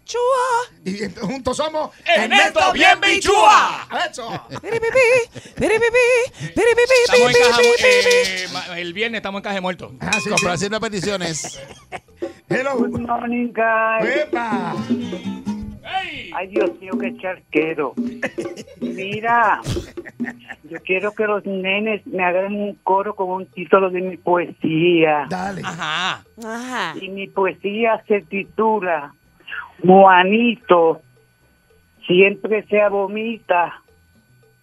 Chua. 0.07 0.81
Y 0.85 0.99
juntos 1.19 1.57
somos 1.57 1.91
Ernesto 2.05 2.59
Bien 2.73 2.99
Bichúa. 3.01 3.88
Eso. 4.09 4.29
Estamos 4.49 4.71
en 7.29 7.34
caja, 7.43 7.57
mu- 7.57 7.63
eh, 7.85 8.47
ma- 8.53 8.79
el 8.79 8.93
viernes 8.93 9.19
estamos 9.19 9.39
en 9.39 9.43
caja 9.43 9.55
de 9.55 9.61
muertos. 9.61 9.91
Ah, 9.99 10.13
sí, 10.13 10.21
sí. 10.21 10.29
Complaciendo 10.29 10.79
peticiones. 10.79 11.61
Hello. 12.49 12.77
Good 12.77 12.99
morning, 13.01 13.51
guys. 13.53 14.15
Epa. 14.23 14.75
Ay, 16.34 16.47
Dios 16.49 16.71
mío, 16.79 16.93
qué 16.99 17.17
charquero. 17.17 17.93
Mira, 18.79 19.61
yo 20.69 20.79
quiero 20.85 21.11
que 21.13 21.25
los 21.25 21.45
nenes 21.45 22.05
me 22.07 22.23
hagan 22.23 22.53
un 22.55 22.75
coro 22.84 23.15
con 23.15 23.29
un 23.29 23.45
título 23.47 23.89
de 23.89 24.01
mi 24.01 24.17
poesía. 24.17 25.25
Dale. 25.29 25.61
Ajá. 25.63 26.23
Ajá. 26.45 26.95
Y 27.01 27.09
mi 27.09 27.27
poesía 27.27 28.03
se 28.07 28.21
titula 28.21 29.13
Juanito 29.83 31.01
siempre 32.05 32.63
se 32.63 32.87
vomita 32.89 33.81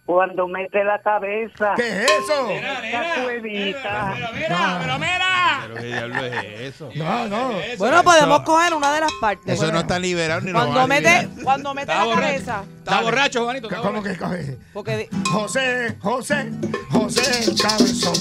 cuando 0.05 0.47
mete 0.47 0.83
la 0.83 1.01
cabeza 1.01 1.73
¿Qué 1.75 2.03
es 2.03 2.11
eso? 2.11 2.49
en 2.49 2.63
esa 2.63 3.23
cuevita. 3.23 4.15
Mira, 4.35 4.77
pero 4.81 4.99
mira. 4.99 5.61
¿Pero 5.63 5.75
qué 5.75 5.85
diablo 5.87 6.25
es 6.25 6.61
eso? 6.61 6.89
No, 6.95 7.27
no. 7.27 7.51
Bueno, 7.79 8.03
podemos 8.03 8.39
coger 8.41 8.73
una 8.75 8.93
de 8.93 8.99
las 9.01 9.11
partes. 9.19 9.53
Eso 9.59 9.71
no 9.71 9.79
está 9.79 9.97
liberado 9.97 10.41
ni 10.41 10.51
lo 10.51 10.59
Cuando 10.59 10.79
a 10.81 10.87
mete, 10.87 11.01
liberar. 11.23 11.43
cuando 11.43 11.73
mete 11.73 11.87
la 11.93 12.03
borracho. 12.03 12.21
cabeza. 12.21 12.63
Estaba 12.77 13.01
borracho, 13.01 13.43
Juanito. 13.45 13.69
¿Cómo 13.69 13.81
borracho. 13.81 14.03
que 14.03 14.17
coge? 14.17 14.57
Porque 14.73 15.09
José, 15.31 15.95
José, 15.99 16.51
José 16.91 17.55
Cabezón. 17.61 18.13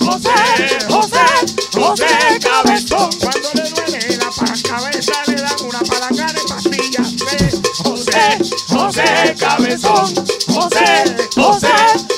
José, 0.00 0.30
José, 0.88 1.18
José 1.72 2.06
Cabezón. 2.42 3.10
Cuando 3.18 3.48
le 3.54 3.70
duele 3.70 4.16
la 4.18 4.68
cabeza 4.68 5.12
le 5.26 5.34
dan 5.36 5.52
una 5.66 5.78
palanca 5.80 6.32
de 6.34 6.40
pastillas. 6.48 7.16
José, 8.10 8.54
José 8.68 9.34
Cabezón. 9.38 10.14
José, 10.48 11.04
José, 11.36 11.68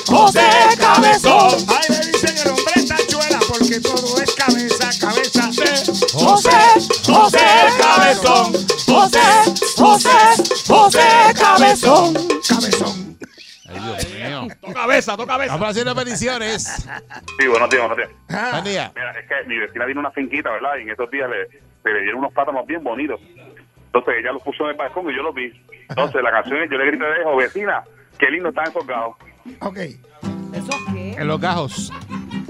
José 0.07 0.49
Cabezón. 0.79 1.53
Ay, 1.69 1.85
le 1.89 2.11
dicen 2.11 2.37
el 2.43 2.49
hombre 2.49 2.73
tachuela 2.87 3.39
porque 3.47 3.79
todo 3.79 4.17
es 4.21 4.33
cabeza, 4.33 4.89
cabeza. 4.99 5.51
José, 6.13 6.49
José 7.05 7.45
Cabezón. 7.79 8.53
José, 8.87 9.19
José, 9.77 10.09
José 10.67 10.99
Cabezón. 11.39 12.13
Cabezón. 12.47 13.17
Ay, 13.69 13.79
Dios 13.79 14.13
mío. 14.13 14.47
Tu 14.65 14.73
cabeza, 14.73 15.17
tu 15.17 15.27
cabeza. 15.27 15.51
Complaciendo 15.53 15.95
peticiones. 15.95 16.63
Sí, 17.39 17.47
buenos 17.47 17.69
días, 17.69 17.87
buenos 17.87 17.97
días. 17.97 18.09
Ah, 18.29 18.49
Buen 18.53 18.63
día. 18.63 18.91
Mira, 18.95 19.11
es 19.19 19.27
que 19.27 19.47
mi 19.47 19.57
vecina 19.59 19.85
tiene 19.85 19.99
una 19.99 20.11
finquita, 20.11 20.49
¿verdad? 20.51 20.71
Y 20.79 20.81
en 20.83 20.89
estos 20.89 21.09
días 21.11 21.29
le, 21.29 21.91
le 21.91 22.01
dieron 22.01 22.19
unos 22.19 22.33
plátanos 22.33 22.65
bien 22.65 22.83
bonitos. 22.83 23.19
Entonces 23.85 24.15
ella 24.19 24.31
los 24.31 24.41
puso 24.41 24.63
en 24.63 24.71
el 24.71 24.75
balcón 24.75 25.07
y 25.11 25.15
yo 25.15 25.21
los 25.21 25.35
vi. 25.35 25.51
Entonces 25.95 26.21
la 26.23 26.31
canción 26.31 26.57
es, 26.63 26.69
yo 26.71 26.77
le 26.77 26.85
grité 26.87 27.03
de 27.05 27.17
lejos, 27.19 27.37
vecina, 27.37 27.83
qué 28.17 28.29
lindo 28.31 28.49
están 28.49 28.67
esos 28.67 28.85
gajos. 28.87 29.15
ok. 29.61 29.77
¿Eso 30.53 30.77
qué? 30.93 31.11
En 31.13 31.27
los 31.27 31.39
gajos 31.41 31.91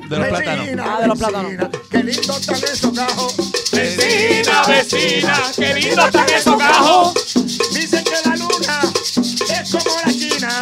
de 0.09 0.17
los 0.17 0.27
plátanos. 0.27 0.65
Vecina, 0.65 0.83
Ah, 0.85 1.01
de 1.01 1.07
los 1.07 1.17
plátanos. 1.19 1.51
vecina, 1.51 1.69
Qué 1.89 2.03
lindo 2.03 2.33
están 2.37 2.55
esos 2.63 2.93
gajos. 2.95 3.71
Vecina, 3.71 4.61
vecina, 4.67 5.33
qué 5.55 5.73
lindo 5.73 6.05
están 6.05 6.29
esos 6.29 6.57
gajos. 6.59 7.13
Dicen 7.73 8.03
que 8.03 8.29
la 8.29 8.35
luna 8.35 8.81
es 9.49 9.71
como 9.71 9.95
la 10.05 10.11
China. 10.11 10.59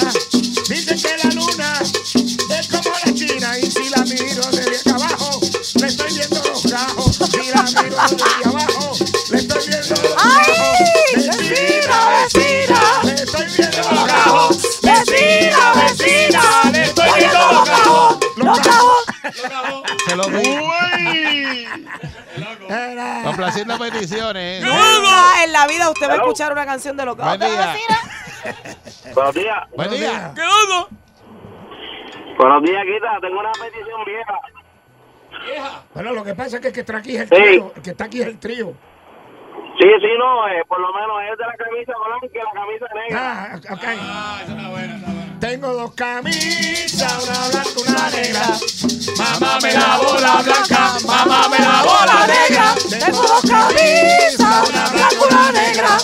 Dicen 0.70 1.02
que 1.02 1.18
la 1.24 1.30
luna 1.34 1.74
es 1.82 2.68
como 2.68 2.96
la 3.06 3.14
China. 3.14 3.58
Y 3.60 3.66
si 3.72 3.90
la 3.90 4.04
miro 4.04 4.44
desde 4.52 4.78
acá 4.92 4.96
abajo, 5.04 5.40
le 5.82 5.88
estoy 5.88 6.14
viendo 6.14 6.42
los 6.48 6.66
gajos. 6.72 7.16
Si 7.16 7.52
la 7.52 7.64
miro 7.64 7.98
desde 8.10 8.46
abajo, 8.50 8.96
le 9.32 9.38
estoy 9.38 9.68
viendo 9.68 9.96
los 9.96 10.16
gajos. 10.16 10.51
Se 19.34 20.16
lo 20.16 20.28
vi. 20.30 21.66
Era- 22.70 23.22
Complaciendo 23.24 23.78
peticiones. 23.78 24.64
Nunca 24.64 25.44
en 25.44 25.52
la 25.52 25.68
vida 25.68 25.90
usted 25.90 26.08
va 26.10 26.14
a 26.14 26.16
escuchar 26.18 26.52
una 26.54 26.66
canción 26.66 26.96
de 26.98 27.06
lo 27.06 27.16
que 27.16 27.24
Buen 27.24 27.40
día. 27.40 27.76
Buenos 29.14 29.36
días. 29.36 29.58
Buen 29.76 29.90
día. 29.92 30.32
¿Qué 30.36 30.42
loco? 30.42 30.90
Buenos 32.38 32.64
días, 32.64 32.84
Quita. 32.86 33.20
Tengo 33.22 33.40
una 33.40 33.52
petición 33.52 34.06
vieja. 34.06 34.40
Bueno, 35.94 36.14
lo 36.14 36.24
que 36.24 36.34
pasa 36.36 36.56
es 36.58 36.62
que 36.62 36.68
el 36.70 36.74
que 36.74 36.80
está 36.82 36.98
aquí 36.98 37.16
es 37.16 37.22
el 37.22 37.28
Sí. 37.30 37.36
trío. 37.36 37.72
El 37.76 37.82
que 37.82 37.90
está 37.92 38.06
aquí 38.06 38.22
es 38.22 38.28
el 38.28 38.40
trío. 38.40 38.74
Sí, 39.80 39.88
sí, 40.00 40.08
no, 40.18 40.48
eh, 40.48 40.64
por 40.68 40.80
lo 40.80 40.92
menos 40.94 41.18
es 41.32 41.38
de 41.38 41.46
la 41.46 41.56
camisa 41.56 41.94
blanca 42.06 42.28
y 42.28 42.38
la 42.38 42.52
camisa 42.54 42.86
negra. 42.94 43.20
Ah, 43.20 43.74
ok. 43.74 43.84
Ah, 44.00 44.40
esa 44.44 44.52
está 44.56 44.70
buena, 44.70 44.96
está 44.96 45.08
buena. 45.08 45.21
Tengo 45.42 45.74
dos 45.74 45.92
camisas, 45.96 47.14
una 47.24 47.48
blanca, 47.50 47.70
una 47.88 48.10
negra. 48.12 48.60
Mamá 49.18 49.58
me 49.64 49.74
la 49.74 49.98
bola 49.98 50.42
blanca, 50.44 50.98
mamá 51.04 51.48
me 51.50 51.58
la 51.58 51.82
bola 51.82 52.28
negra. 52.28 52.76
Tengo 52.88 53.22
dos 53.24 53.42
camisas, 53.42 54.70
una 54.70 54.90
blanca 54.90 55.26
una 55.28 55.52
negra. 55.52 55.98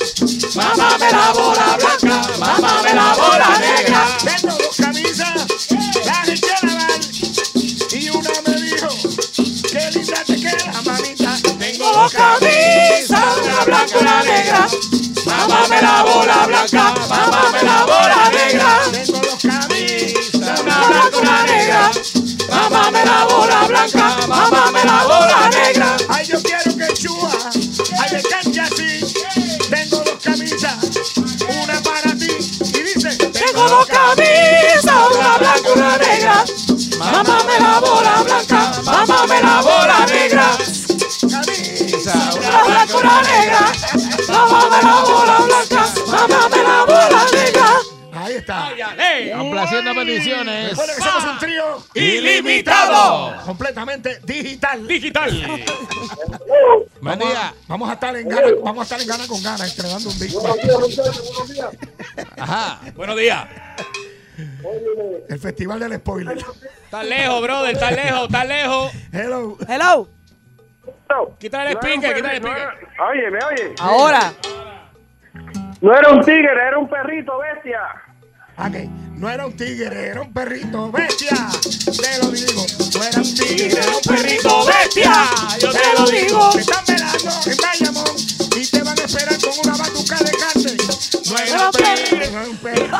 Mamá 0.55 0.97
me 0.97 1.11
la 1.11 1.31
bola 1.33 1.77
blanca, 1.77 2.21
mamá 2.39 2.81
me 2.81 2.93
la 2.95 3.13
bola 3.13 3.59
negra. 3.59 4.07
Tengo 4.25 4.57
dos 4.57 4.75
camisas, 4.75 5.45
las 6.03 6.27
eché 6.29 6.53
a 6.59 6.65
lavar. 6.65 6.99
Y 7.91 8.09
una 8.09 8.31
me 8.43 8.61
dijo, 8.61 8.87
qué 9.71 9.91
linda 9.91 10.23
te 10.25 10.35
queda, 10.35 10.81
mamita. 10.83 11.37
Tengo 11.59 11.91
dos 11.93 12.11
camisas, 12.11 13.37
una 13.43 13.65
blanca 13.65 13.97
una 13.99 14.23
negra. 14.23 14.67
Mamá 15.25 15.67
me 15.67 15.81
la 15.81 16.03
bola 16.03 16.47
blanca, 16.47 16.95
mamá 17.07 17.51
me 17.51 17.63
la 17.63 17.85
bola 17.85 18.31
negra. 18.31 19.16
Una 21.13 21.43
negra. 21.43 21.91
Mamá 22.49 22.91
me 22.91 23.05
la 23.05 23.25
bola 23.25 23.63
blanca, 23.67 24.17
mamá 24.27 24.71
me 24.71 24.83
la 24.83 25.03
bola 25.03 25.49
negra. 25.49 25.95
Ay, 26.09 26.25
yo 26.25 26.41
quiero 26.41 26.75
que 26.77 26.93
chua, 26.93 27.31
ay, 27.99 28.09
me 28.13 28.21
cante 28.23 28.59
así. 28.59 29.13
Tengo 29.69 29.97
dos 30.03 30.17
camisas, 30.21 30.75
una 31.63 31.81
para 31.81 32.13
ti. 32.15 32.27
Y 32.73 32.83
dice, 32.83 33.15
Tengo 33.17 33.67
dos 33.69 33.85
camisas, 33.85 35.11
una 35.15 35.37
blanca 35.37 35.69
y 35.69 35.77
una 35.77 35.97
negra. 35.97 36.45
Mamá 36.99 37.43
me 37.45 37.59
la 37.59 37.79
bola 37.79 38.23
blanca, 38.23 38.81
mamá 38.83 39.27
me 39.27 39.41
la 39.41 39.61
bola 39.61 40.05
negra. 40.07 40.57
camisa, 41.29 42.13
Una 42.37 42.63
blanca 42.63 42.97
una 42.97 43.21
negra. 43.21 43.71
Mamá 44.27 44.69
me 44.69 44.81
la 44.81 44.95
bola 45.03 45.37
blanca, 45.45 45.93
mamá 46.07 46.49
me 46.49 46.63
la 46.63 46.83
bola 46.85 47.25
negra. 47.31 47.81
está. 48.29 48.69
Complaciendo 49.37 49.93
peticiones. 49.93 50.69
Recuerda 50.71 50.95
que 50.95 51.01
somos 51.01 51.23
un 51.25 51.37
trío 51.39 51.63
Ilimitado. 51.93 53.45
Completamente 53.45 54.19
digital. 54.23 54.87
Digital. 54.87 55.31
Buen 57.01 57.19
día. 57.19 57.53
Vamos 57.67 57.89
a 57.89 57.93
estar 57.93 58.15
en 58.15 58.27
gana, 58.27 58.47
vamos 58.63 58.79
a 58.79 58.83
estar 58.83 59.01
en 59.01 59.07
gana 59.07 59.27
con 59.27 59.41
gana, 59.43 59.65
estrenando 59.65 60.09
un 60.09 60.19
disco. 60.19 60.43
Ajá. 62.37 62.79
Buenos 62.95 63.15
días. 63.17 63.47
El 65.29 65.39
festival 65.39 65.79
del 65.79 65.95
spoiler. 65.95 66.37
Estás 66.37 67.05
lejos, 67.05 67.41
brother. 67.41 67.73
Estás 67.73 67.91
lejos, 67.91 68.23
estás 68.23 68.47
lejos. 68.47 68.91
Hello. 69.11 69.57
Hello. 69.67 70.09
Quítale 71.39 71.71
el 71.71 71.77
speaker, 71.77 72.15
quítale 72.15 72.37
el 72.37 72.43
speaker. 72.43 72.69
Oye, 73.09 73.31
¿me 73.31 73.39
oye? 73.45 73.75
Ahora. 73.79 74.33
No 75.81 75.95
era 75.95 76.09
un 76.09 76.21
tigre, 76.23 76.51
era 76.51 76.77
un 76.77 76.89
perrito 76.89 77.37
bestia. 77.37 77.79
Ok, 78.59 78.73
no 79.17 79.29
era 79.29 79.45
un 79.45 79.55
tigre, 79.55 80.07
era 80.07 80.21
un 80.21 80.33
perrito 80.33 80.91
bestia. 80.91 81.47
Te 81.85 82.17
lo 82.17 82.31
digo, 82.31 82.65
no 82.95 83.03
era 83.03 83.21
un 83.21 83.35
tigre, 83.35 83.67
era 83.67 83.95
un 83.95 84.01
perrito 84.01 84.65
bestia. 84.65 85.29
Yo 85.59 85.71
te 85.71 85.93
lo 85.95 86.05
digo. 86.07 86.49
Te 86.49 86.61
están 86.61 86.83
velando 86.87 87.39
en 87.45 87.57
Bayamón 87.57 88.15
y 88.55 88.65
te 88.65 88.81
van 88.81 88.99
a 88.99 89.03
esperar 89.03 89.39
con 89.41 89.53
una 89.63 89.77
batuca 89.77 90.17
de 90.17 90.31
carne. 90.31 90.75
No 91.29 91.37
era 91.37 91.65
un 91.67 91.71
perro, 91.71 92.17
no 92.17 92.23
era 92.23 92.49
un 92.49 92.57
perro. 92.57 92.97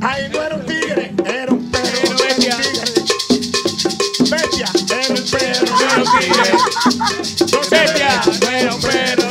Ay, 0.00 0.28
no 0.30 0.42
era 0.44 0.54
un 0.54 0.66
tigre, 0.66 1.12
era 1.26 1.52
un 1.52 1.70
perro, 1.72 2.10
no 2.10 2.24
era 2.24 2.34
un 2.34 2.38
tigre. 2.38 2.84
Bestia, 4.30 4.70
era 4.94 5.14
un 5.14 5.24
perro, 5.28 5.66
no 5.66 5.80
era 5.80 5.96
un 5.98 6.08
tigre. 6.20 6.52
Bestia, 7.68 8.22
no 8.40 8.48
era 8.48 8.74
un 8.74 8.80
perro, 8.80 9.28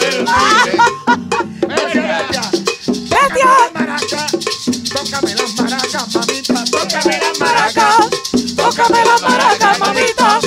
Tócame 8.78 9.04
las 9.06 9.22
maracas, 9.24 9.80
mamita. 9.80 10.40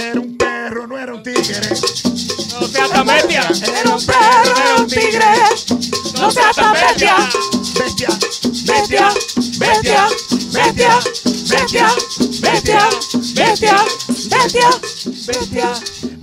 Era 0.00 0.20
un 0.20 0.36
perro, 0.36 0.86
no 0.86 0.96
era 0.96 1.14
un 1.14 1.22
tigre. 1.24 1.68
No 2.60 2.68
seas 2.68 2.90
tan 2.90 3.04
bestia. 3.04 3.50
Era 3.76 3.96
un 3.96 4.06
perro, 4.06 4.56
era 4.56 4.76
un 4.76 4.86
tigre. 4.86 5.26
No 6.20 6.30
seas 6.30 6.54
tan 6.54 6.72
bestia. 6.74 7.16
Bestia, 7.74 8.08
bestia, 8.66 9.12
bestia, 9.58 10.08
bestia, 10.52 11.00
bestia, 11.50 11.88
bestia, 12.40 12.88
bestia, 13.34 13.78
bestia, 14.22 14.38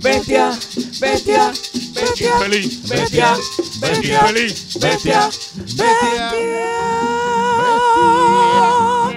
bestia, 0.00 0.58
bestia, 0.98 1.52
bestia, 1.92 2.38
Feliz. 2.38 2.88
bestia, 2.88 3.36
bestia, 3.80 4.20
Feliz. 4.26 4.78
bestia, 4.78 5.30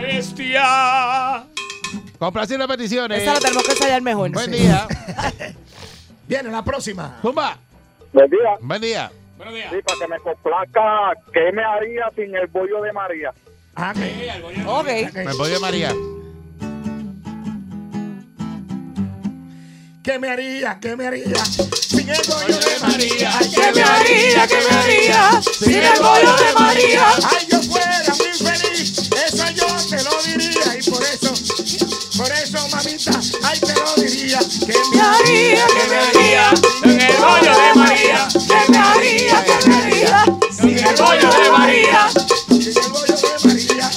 Bestia. 0.01 1.52
Complaciendo 2.23 2.65
peticiones. 2.69 3.21
Esa 3.21 3.33
la 3.33 3.39
tenemos 3.41 3.63
que 3.63 3.71
ensayar 3.73 4.01
mejor. 4.01 4.31
Buen 4.31 4.49
día. 4.49 4.87
Viene 6.29 6.49
la 6.49 6.63
próxima. 6.63 7.19
Zumba. 7.21 7.57
Buen 8.13 8.29
día. 8.29 8.57
Buen 8.61 8.81
día. 8.81 9.11
Buenos 9.35 9.53
días. 9.53 9.73
Sí, 9.73 9.81
para 9.85 9.99
que 9.99 10.07
me 10.07 10.19
complazca, 10.19 11.21
¿qué 11.33 11.51
me 11.51 11.61
haría 11.61 12.09
sin 12.15 12.33
el 12.33 12.47
bollo 12.47 12.81
de 12.81 12.93
María? 12.93 13.33
Ah, 13.75 13.93
ok. 13.93 14.67
Ok. 14.67 14.87
Me 15.15 15.33
voy 15.33 15.49
de 15.49 15.59
María. 15.59 15.93
¿Qué 20.01 20.19
me 20.19 20.29
haría? 20.29 20.79
¿Qué 20.79 20.95
me 20.95 21.07
haría? 21.07 21.43
Sin 21.43 22.09
el 22.09 22.21
bollo 22.25 22.57
de 22.57 22.79
María. 22.79 23.31
Ay, 23.37 23.51
¿qué 23.53 23.71
me 23.73 23.83
haría? 23.83 24.47
¿Qué 24.47 24.55
me 24.55 24.77
haría? 24.77 25.41
Sin 25.41 25.75
el 25.75 25.99
bollo 25.99 26.35
de 26.37 26.53
María. 26.53 27.05
Ay, 27.21 27.47
yo 27.51 27.61
fuera 27.63 28.01
muy 28.17 28.31
feliz. 28.31 29.11
Eso 29.11 29.49
yo 29.55 29.65
te 29.89 30.03
lo 30.03 30.23
diría. 30.23 30.79
Y 30.79 30.89
por 30.89 31.03
eso, 31.03 31.33
por 32.17 32.31
eso, 32.31 32.67
mamita, 32.69 33.19
ay, 33.43 33.59
te 33.59 33.73
lo 33.73 33.95
diría. 33.95 34.39
¿Qué 34.39 34.77
me 34.91 35.01
haría? 35.01 35.65
¿Qué 35.67 35.87
me 35.89 35.95
haría? 35.97 36.53
Sin 36.83 37.01
el 37.01 37.15
bollo 37.17 37.55
de 37.57 37.73
María. 37.75 38.27
¿Qué 38.33 38.71
me 38.71 38.77
haría? 38.77 39.43
¿Qué 39.43 39.67
me 39.67 39.75
haría? 39.75 40.25
Sin 40.51 40.77
el 40.77 40.95
bollo 40.95 41.29
de 41.31 41.49
María. 41.49 42.09
Sin 42.49 42.77
el 42.77 42.91
bollo 42.91 43.15
de 43.15 43.37
María. 43.45 43.89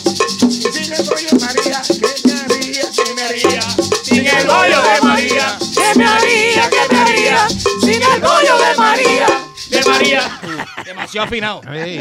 Sin 7.80 8.02
el 8.02 8.20
bollo 8.20 8.58
de 8.58 8.74
María. 8.76 9.45
De 9.84 9.90
María. 9.90 10.38
De. 10.42 10.48
De. 10.48 10.84
Demasiado 10.84 11.26
afinado. 11.26 11.60
Sí. 11.62 12.00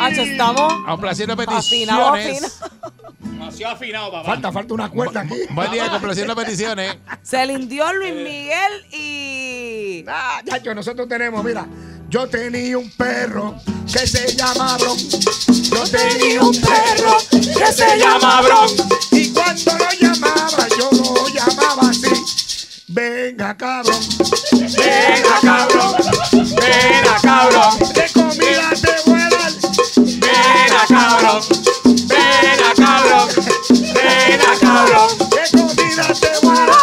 Hacho, 0.00 0.22
estamos 0.22 0.72
Complaciendo 0.86 1.32
afinados, 1.34 1.64
peticiones. 2.18 2.44
afinados. 2.44 2.60
Demasiado 3.20 3.74
afinado, 3.74 4.12
papá. 4.12 4.24
Falta, 4.26 4.52
falta 4.52 4.74
una 4.74 4.88
cuerda 4.88 5.20
aquí. 5.22 5.34
Buen 5.50 5.70
día, 5.70 5.88
complaciendo 5.90 6.34
peticiones. 6.36 6.96
Se 7.22 7.44
lindió 7.46 7.92
Luis 7.92 8.14
Miguel 8.14 8.86
y. 8.92 10.04
Ah, 10.08 10.40
chacho, 10.46 10.74
nosotros 10.74 11.08
tenemos, 11.08 11.42
mira, 11.44 11.66
yo 12.08 12.26
tenía 12.28 12.76
un 12.78 12.90
perro 12.90 13.56
que 13.90 14.06
se 14.06 14.34
llama 14.34 14.76
Bron. 14.78 14.96
Yo 14.98 15.84
tenía 15.84 16.40
un 16.42 16.60
perro 16.60 17.16
que 17.30 17.72
se 17.72 17.98
llama 17.98 18.42
Bron. 18.42 18.68
Y 19.12 19.30
cuando 19.32 19.72
lo 19.78 19.90
llamaba, 20.00 20.66
yo 20.78 20.90
lo 20.92 21.28
llamaba 21.28 21.90
así. 21.90 22.08
Venga, 22.92 23.56
cabrón. 23.56 24.00
Venga, 24.76 25.40
cabrón. 25.42 25.94
Venga, 26.56 27.20
cabrón. 27.22 27.78
De 27.94 28.10
comida 28.12 28.70
te 28.82 29.10
voy 29.10 29.20
a 29.20 29.28
dar. 29.28 29.52
Venga, 29.96 30.86
cabrón. 30.88 31.42
Venga, 32.08 32.74
cabrón. 32.76 33.28
Venga, 33.94 34.52
cabrón. 34.60 35.18
De 35.30 35.58
comida 35.58 36.06
te 36.20 36.46
voy 36.46 36.58
a 36.58 36.66
dar. 36.66 36.76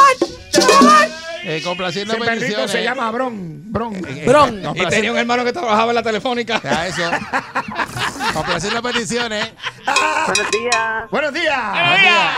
Te 0.52 0.60
voy 0.66 0.76
a 0.76 0.82
dar. 0.82 1.10
Eh, 1.44 1.62
complaciendo 1.64 2.14
Ese 2.14 2.24
perrito 2.24 2.42
peticiones. 2.46 2.72
se 2.72 2.84
llama 2.84 3.12
Bron. 3.12 3.62
Bron. 3.72 4.02
Bron. 4.26 4.78
Y 4.78 4.86
tenía 4.88 5.12
un 5.12 5.18
hermano 5.18 5.44
que 5.44 5.52
trabajaba 5.54 5.92
en 5.92 5.96
la 5.96 6.04
telefónica. 6.04 6.62
Ya, 6.64 6.88
eso. 6.88 7.04
complaciendo 8.34 8.82
peticiones. 8.82 9.50
Buenos 9.86 10.52
días. 10.52 11.12
Buenos 11.12 11.34
días. 11.34 11.72
Buen 11.72 12.02
día. 12.02 12.38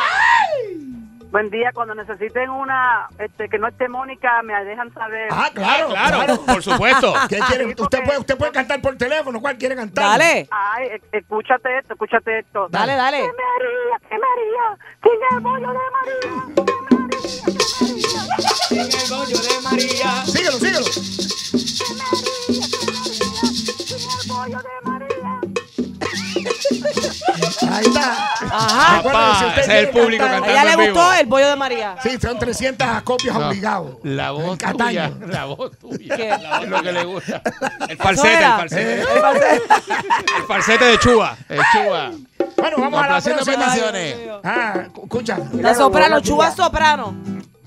Buen 1.32 1.50
día. 1.50 1.72
Cuando 1.74 1.96
necesiten 1.96 2.50
una 2.50 3.08
este, 3.20 3.48
que 3.50 3.58
no 3.60 3.68
esté 3.68 3.88
Mónica, 3.88 4.42
me 4.44 4.54
dejan 4.66 4.92
saber. 4.94 5.28
Ah, 5.32 5.50
claro, 5.54 5.90
Claro, 5.90 6.42
por 6.46 6.62
supuesto. 6.64 7.14
¿Qué 7.30 7.40
quiere? 7.48 7.66
Usted 7.78 8.04
puede, 8.04 8.18
usted 8.20 8.38
puede 8.38 8.52
cantar 8.52 8.82
por 8.82 8.98
teléfono. 8.98 9.40
¿Cuál 9.40 9.58
quiere 9.58 9.76
cantar? 9.76 10.20
Dale, 10.20 10.48
Ay, 10.52 10.88
e- 10.88 11.02
escúchate 11.18 11.78
esto, 11.80 11.94
escúchate 11.94 12.40
esto. 12.40 12.68
dale, 12.70 12.96
dale. 12.96 13.20
¿Qué 13.20 13.28
me 13.28 13.44
haría? 13.56 14.00
¿Qué 14.10 14.16
me 14.18 14.28
haría? 14.34 14.78
Sin 15.04 15.20
el 15.36 15.40
bollo 15.44 15.70
de 15.70 15.80
María. 15.94 16.32
¿Qué 16.56 16.64
me 16.72 16.78
haría? 16.98 17.20
¿Qué 18.70 18.76
me 18.76 18.80
haría? 18.80 18.80
Sin 18.80 18.80
el 18.80 19.10
bollo 19.10 19.40
de 19.40 19.56
María. 19.64 20.12
Síguelo, 20.26 20.58
síguelo. 20.58 20.84
Sin 20.84 21.88
el 24.10 24.28
bollo 24.28 24.58
de 24.58 24.90
María. 24.90 24.99
Ahí 27.72 27.86
está. 27.86 28.30
Ajá. 28.52 28.98
Recuerden, 28.98 29.36
si 29.40 29.46
usted 29.46 29.62
ese 29.62 29.62
es 29.62 29.68
el 29.70 29.90
quiere 29.90 30.02
público 30.02 30.26
cantar- 30.26 30.44
A 30.50 30.52
ella 30.52 30.64
le 30.66 30.72
vivo. 30.86 30.94
gustó 31.00 31.14
el 31.14 31.28
bollo 31.28 31.50
de 31.50 31.56
María. 31.56 31.96
Sí, 32.04 32.18
son 32.22 32.40
300 32.40 33.02
copias 33.04 33.36
No, 33.36 33.48
obligados. 33.48 33.96
La 34.04 34.32
voz 34.32 34.58
tuya. 34.58 35.12
La 35.28 35.46
voz 35.46 35.78
tuya. 35.78 36.16
¿Qué? 36.16 36.30
Es 36.30 36.70
lo 36.70 36.82
que 36.84 36.92
le 36.92 37.04
gusta. 37.06 37.42
El 37.88 37.98
falsete, 37.98 38.34
el 38.34 38.40
era? 38.40 38.58
falsete. 38.58 39.02
Eh. 39.02 39.04
El 40.38 40.44
falsete 40.48 40.86
de 40.86 41.00
Chuba. 41.00 41.38
El 41.48 41.62
chuba. 41.72 42.12
Bueno, 42.58 42.78
vamos 42.78 43.00
a 43.04 43.08
la 43.08 43.22
Complaciendo 43.22 43.44
próxima. 43.44 43.66
peticiones. 43.66 44.16
Ah, 44.44 44.74
cu- 44.94 45.04
escucha. 45.04 45.38
La 45.54 45.74
soprano, 45.76 46.20
chuba 46.22 46.52
soprano. 46.52 47.16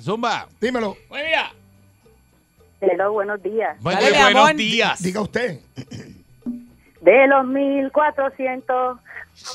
Zumba. 0.03 0.47
Dímelo. 0.61 0.97
Buen 1.09 1.27
día. 1.27 1.53
Hello, 2.81 3.12
buenos 3.12 3.43
días. 3.43 3.77
Buen 3.81 3.97
Dale, 3.97 4.09
día. 4.11 4.16
mi 4.19 4.23
amor. 4.31 4.43
Buenos 4.43 4.57
días. 4.59 5.03
Diga 5.03 5.20
usted. 5.20 5.61
De 7.03 7.27
los 7.27 7.45
1400, 7.45 8.99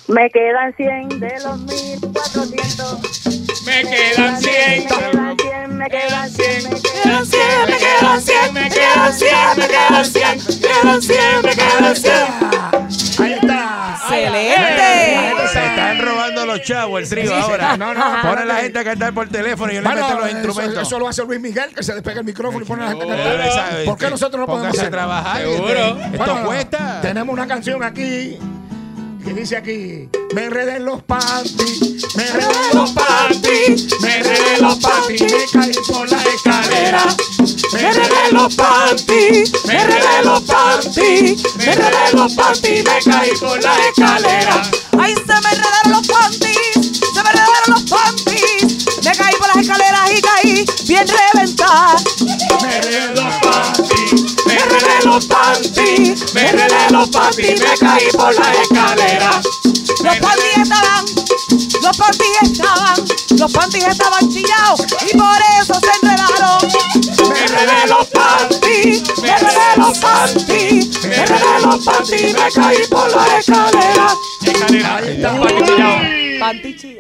me 0.10 0.30
quedan 0.30 0.76
100. 0.76 1.20
De 1.20 1.34
los 1.44 1.58
1400, 1.60 3.47
Me 3.68 3.82
quedan 3.84 4.42
100. 4.42 4.88
me 4.88 4.96
quedan 4.96 5.38
100, 5.38 5.78
me 5.78 5.90
quedan 5.90 6.30
100, 6.30 6.70
me 6.70 6.80
quedan 6.88 7.26
100, 7.26 7.66
me 7.66 7.78
quedan 7.78 8.22
100, 8.22 8.54
me 8.56 8.70
quedan 8.70 9.14
100, 9.14 9.58
me 9.58 9.68
quedan 9.68 10.06
100, 10.06 10.38
me 10.38 10.60
quedan 10.60 11.02
100, 11.02 11.42
me 11.44 11.56
quedan 11.56 11.96
100. 11.96 12.14
Ahí 13.26 13.34
está. 13.34 13.98
Excelente. 14.10 15.48
Se 15.52 15.66
están 15.66 16.00
robando 16.02 16.46
los 16.46 16.62
chavos 16.62 17.02
el 17.02 17.10
trío 17.10 17.36
ahora. 17.36 17.76
No, 17.78 17.94
no, 17.94 18.22
Pone 18.22 18.42
a 18.42 18.46
la 18.46 18.56
gente 18.56 18.80
a 18.80 18.84
cantar 18.86 19.14
por 19.14 19.28
teléfono 19.28 19.72
y 19.72 19.76
yo 19.76 19.82
le 19.82 19.88
Bueno, 19.88 20.08
meto 20.08 20.20
los 20.20 20.32
instrumentos. 20.32 20.84
eso 20.88 21.00
lo 21.00 21.08
hace 21.10 21.24
Luis 21.26 21.40
Miguel, 21.42 21.74
que 21.76 21.84
se 21.84 21.94
despega 21.94 22.20
el 22.22 22.26
micrófono 22.26 22.64
y 22.64 22.68
pone 22.68 22.84
a 22.84 22.86
la 22.86 22.92
gente 22.92 23.06
a 23.06 23.18
cantar. 23.18 23.86
¿Por 23.86 23.98
qué 23.98 24.10
nosotros 24.10 24.40
no 24.40 24.46
podemos 24.46 24.70
hacerlo? 24.70 24.92
trabajar. 24.92 25.42
Seguro. 25.42 25.98
Esto 26.00 26.18
Bueno, 26.18 26.46
cuesta. 26.46 27.02
Tenemos 27.02 27.34
una 27.34 27.48
canción 27.48 27.84
aquí 27.84 28.38
que 29.28 29.34
dice 29.34 29.58
aquí, 29.58 30.10
me 30.34 30.46
enredé 30.46 30.78
en 30.78 30.86
los 30.86 31.04
panties, 31.04 32.16
me 32.16 32.24
enredé 32.24 32.70
en 32.72 32.78
los 32.78 32.92
panties, 32.92 33.88
me 34.00 34.18
enredé 34.20 34.56
en 34.56 34.62
los 34.62 34.76
panties, 34.78 35.34
me 35.34 35.46
caí 35.52 35.74
por 35.86 36.10
la 36.10 36.24
escalera. 36.24 37.04
Me 37.74 37.80
enredé 37.82 38.28
en 38.30 38.36
los 38.36 38.56
panties, 38.56 39.52
me 39.66 39.82
enredé 39.82 40.20
en 40.20 40.26
los 40.26 40.42
panties, 40.44 41.56
me 41.58 41.64
enredé 41.66 42.10
en 42.10 42.18
los 42.18 42.34
panties, 42.36 42.84
me 42.86 43.12
caí 43.12 43.32
por 43.38 43.62
la 43.62 43.88
escalera. 43.90 44.72
Ahí 44.98 45.14
se 45.14 45.26
me 45.26 45.36
enredaron 45.36 45.92
los 45.92 46.08
panties, 46.08 47.02
se 47.14 47.24
me 47.24 47.30
enredaron 47.30 47.68
los 47.68 47.84
panties, 47.84 48.86
me 49.04 49.12
caí 49.12 49.36
por 49.36 49.48
las 49.48 49.58
escaleras 49.58 50.12
y 50.12 50.22
caí 50.22 50.66
bien 50.88 51.06
reventada. 51.06 51.96
Me 52.64 52.78
enredé 52.78 52.98
en 52.98 53.16
los 53.16 53.24
panties. 53.26 53.47
Métele 54.78 55.02
los 55.06 55.26
panties, 55.26 56.34
métele 56.36 56.90
los 56.92 57.10
panties, 57.10 57.60
me 57.62 57.78
caí 57.80 58.08
por 58.12 58.32
la 58.36 58.52
escalera. 58.62 59.42
Los 60.04 60.18
panties 60.18 60.58
estaban, 60.62 61.06
los 61.82 61.98
panties 61.98 62.42
estaban, 62.44 63.06
los 63.40 63.52
panties 63.52 63.88
estaban 63.88 64.30
chillados 64.30 64.82
y 65.02 65.18
por 65.18 65.38
eso 65.60 65.74
se 65.80 65.90
enredaron. 66.00 66.60
Métele 67.28 67.88
los 67.88 68.06
panties, 68.08 69.04
métele 69.20 69.78
los 69.78 69.98
panties, 69.98 71.04
métele 71.06 71.60
los 71.64 71.84
panties, 71.84 72.34
me 72.34 72.52
caí 72.52 72.88
por 72.88 73.16
la 73.16 73.40
escalera. 73.40 74.08
Escalera. 74.52 75.02
Chillados. 75.04 76.28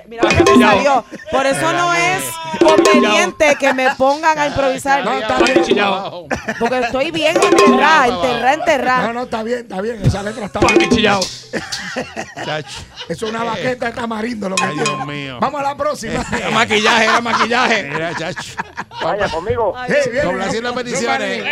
Mira 0.07 0.24
lo 0.24 0.30
que 0.30 0.57
me 0.57 0.65
salió. 0.65 1.06
Por 1.32 1.45
eso 1.45 1.74
no 1.74 1.94
es 1.94 2.24
conveniente 2.60 3.56
que 3.60 3.74
me 3.74 3.90
pongan 3.95 4.38
a 4.38 4.48
improvisar. 4.48 5.06
No, 5.06 5.14
está 5.14 5.38
bien. 5.40 5.64
Porque 6.60 6.80
estoy 6.80 7.11
bien 7.11 7.36
enterrada, 7.36 8.07
enterrada, 8.07 8.53
enterrada. 8.53 9.07
No, 9.07 9.14
no, 9.14 9.24
está 9.24 9.44
bien, 9.44 9.60
está 9.60 9.82
bien. 9.82 10.02
Esa 10.03 10.24
letra 10.24 10.45
está 10.45 10.60
bien. 10.60 10.90
chillao. 10.90 11.22
Chacho. 12.45 12.80
Es 13.10 13.22
una 13.22 13.44
baqueta 13.44 13.88
de 13.88 13.91
tamarindo 13.91 14.49
lo 14.49 14.56
que 14.56 14.64
Ay, 14.64 14.74
tiene. 14.74 14.90
Dios 14.90 15.06
mío. 15.07 15.38
Vamos 15.40 15.61
a 15.61 15.64
la 15.64 15.78
próxima. 15.78 16.26
Era 16.32 16.49
maquillaje, 16.52 17.06
era 17.06 17.22
maquillaje. 17.22 17.84
Mira, 17.84 18.15
chacho. 18.15 18.53
Vaya 19.02 19.30
conmigo. 19.30 19.74
Hey, 19.88 19.95
viene, 20.11 20.26
Complaciendo 20.26 20.74
peticiones. 20.74 21.44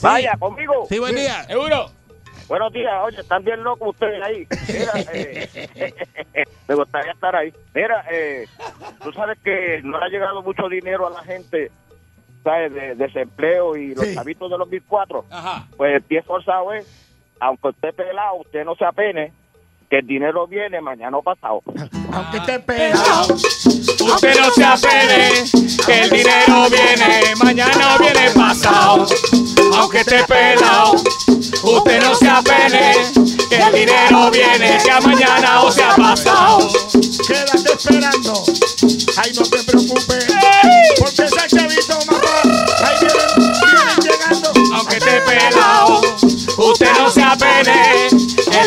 Vaya 0.00 0.36
conmigo. 0.38 0.86
Sí, 0.88 0.98
buen 0.98 1.14
día. 1.14 1.44
Seguro. 1.46 1.90
Buenos 2.48 2.72
días, 2.72 2.92
oye, 3.04 3.20
están 3.20 3.44
bien 3.44 3.62
locos 3.62 3.88
ustedes 3.90 4.22
ahí. 4.22 4.46
Mira, 4.72 4.92
eh, 5.14 5.48
me 6.68 6.74
gustaría 6.74 7.12
estar 7.12 7.34
ahí. 7.34 7.52
Mira, 7.74 8.04
eh, 8.10 8.46
tú 9.02 9.12
sabes 9.12 9.38
que 9.42 9.80
no 9.82 9.98
le 9.98 10.04
ha 10.04 10.08
llegado 10.08 10.42
mucho 10.42 10.68
dinero 10.68 11.06
a 11.06 11.10
la 11.10 11.22
gente, 11.24 11.70
¿sabes? 12.44 12.72
De 12.74 12.94
desempleo 12.96 13.76
y 13.76 13.94
los 13.94 14.06
Sí. 14.06 14.14
chavitos 14.14 14.50
de 14.50 14.58
los 14.58 14.68
1004. 14.68 15.24
Ajá. 15.30 15.66
Pues 15.76 15.94
el 15.94 16.02
pie 16.02 16.22
forzado 16.22 16.72
es, 16.72 16.86
aunque 17.40 17.70
esté 17.70 17.92
pelado, 17.92 18.36
usted 18.36 18.64
no 18.64 18.74
se 18.74 18.84
apene, 18.84 19.32
que 19.92 19.98
el 19.98 20.06
dinero 20.06 20.46
viene 20.46 20.80
mañana 20.80 21.18
o 21.18 21.22
pasado. 21.22 21.62
Aunque 22.14 22.38
esté 22.38 22.58
pelado. 22.60 23.34
Usted 23.34 24.40
no 24.40 24.50
se 24.50 24.64
apene, 24.64 25.32
que 25.84 26.00
el 26.00 26.08
dinero 26.08 26.66
viene 26.70 27.34
mañana 27.36 27.96
o 27.96 27.98
viene 27.98 28.30
pasado. 28.30 29.06
Aunque 29.76 30.00
esté 30.00 30.24
pelado, 30.24 30.92
usted 30.94 32.02
no 32.02 32.14
se 32.14 32.26
apene, 32.26 32.94
que 33.50 33.56
el 33.56 33.72
dinero 33.74 34.30
viene 34.30 34.80
sea 34.80 34.98
mañana 35.02 35.60
o 35.60 35.70
sea 35.70 35.94
pasado. 35.94 36.70
Quédate 37.28 37.72
esperando. 37.76 38.44
Ay, 39.18 39.32
no 39.34 39.42
te 39.42 39.62
preocupes. 39.62 40.26
Porque 41.00 41.22
ese 41.22 41.48
chavito 41.48 41.98
marrón. 42.10 42.64
Ahí 42.82 42.96
vienen, 42.98 43.52
vienen 43.60 44.00
llegando. 44.00 44.52
Aunque 44.74 44.96
esté 44.96 45.20
pelado, 45.20 46.00
usted 46.56 46.92
no 46.98 47.10
se 47.10 47.22
apene, 47.22 48.06
el 48.06 48.11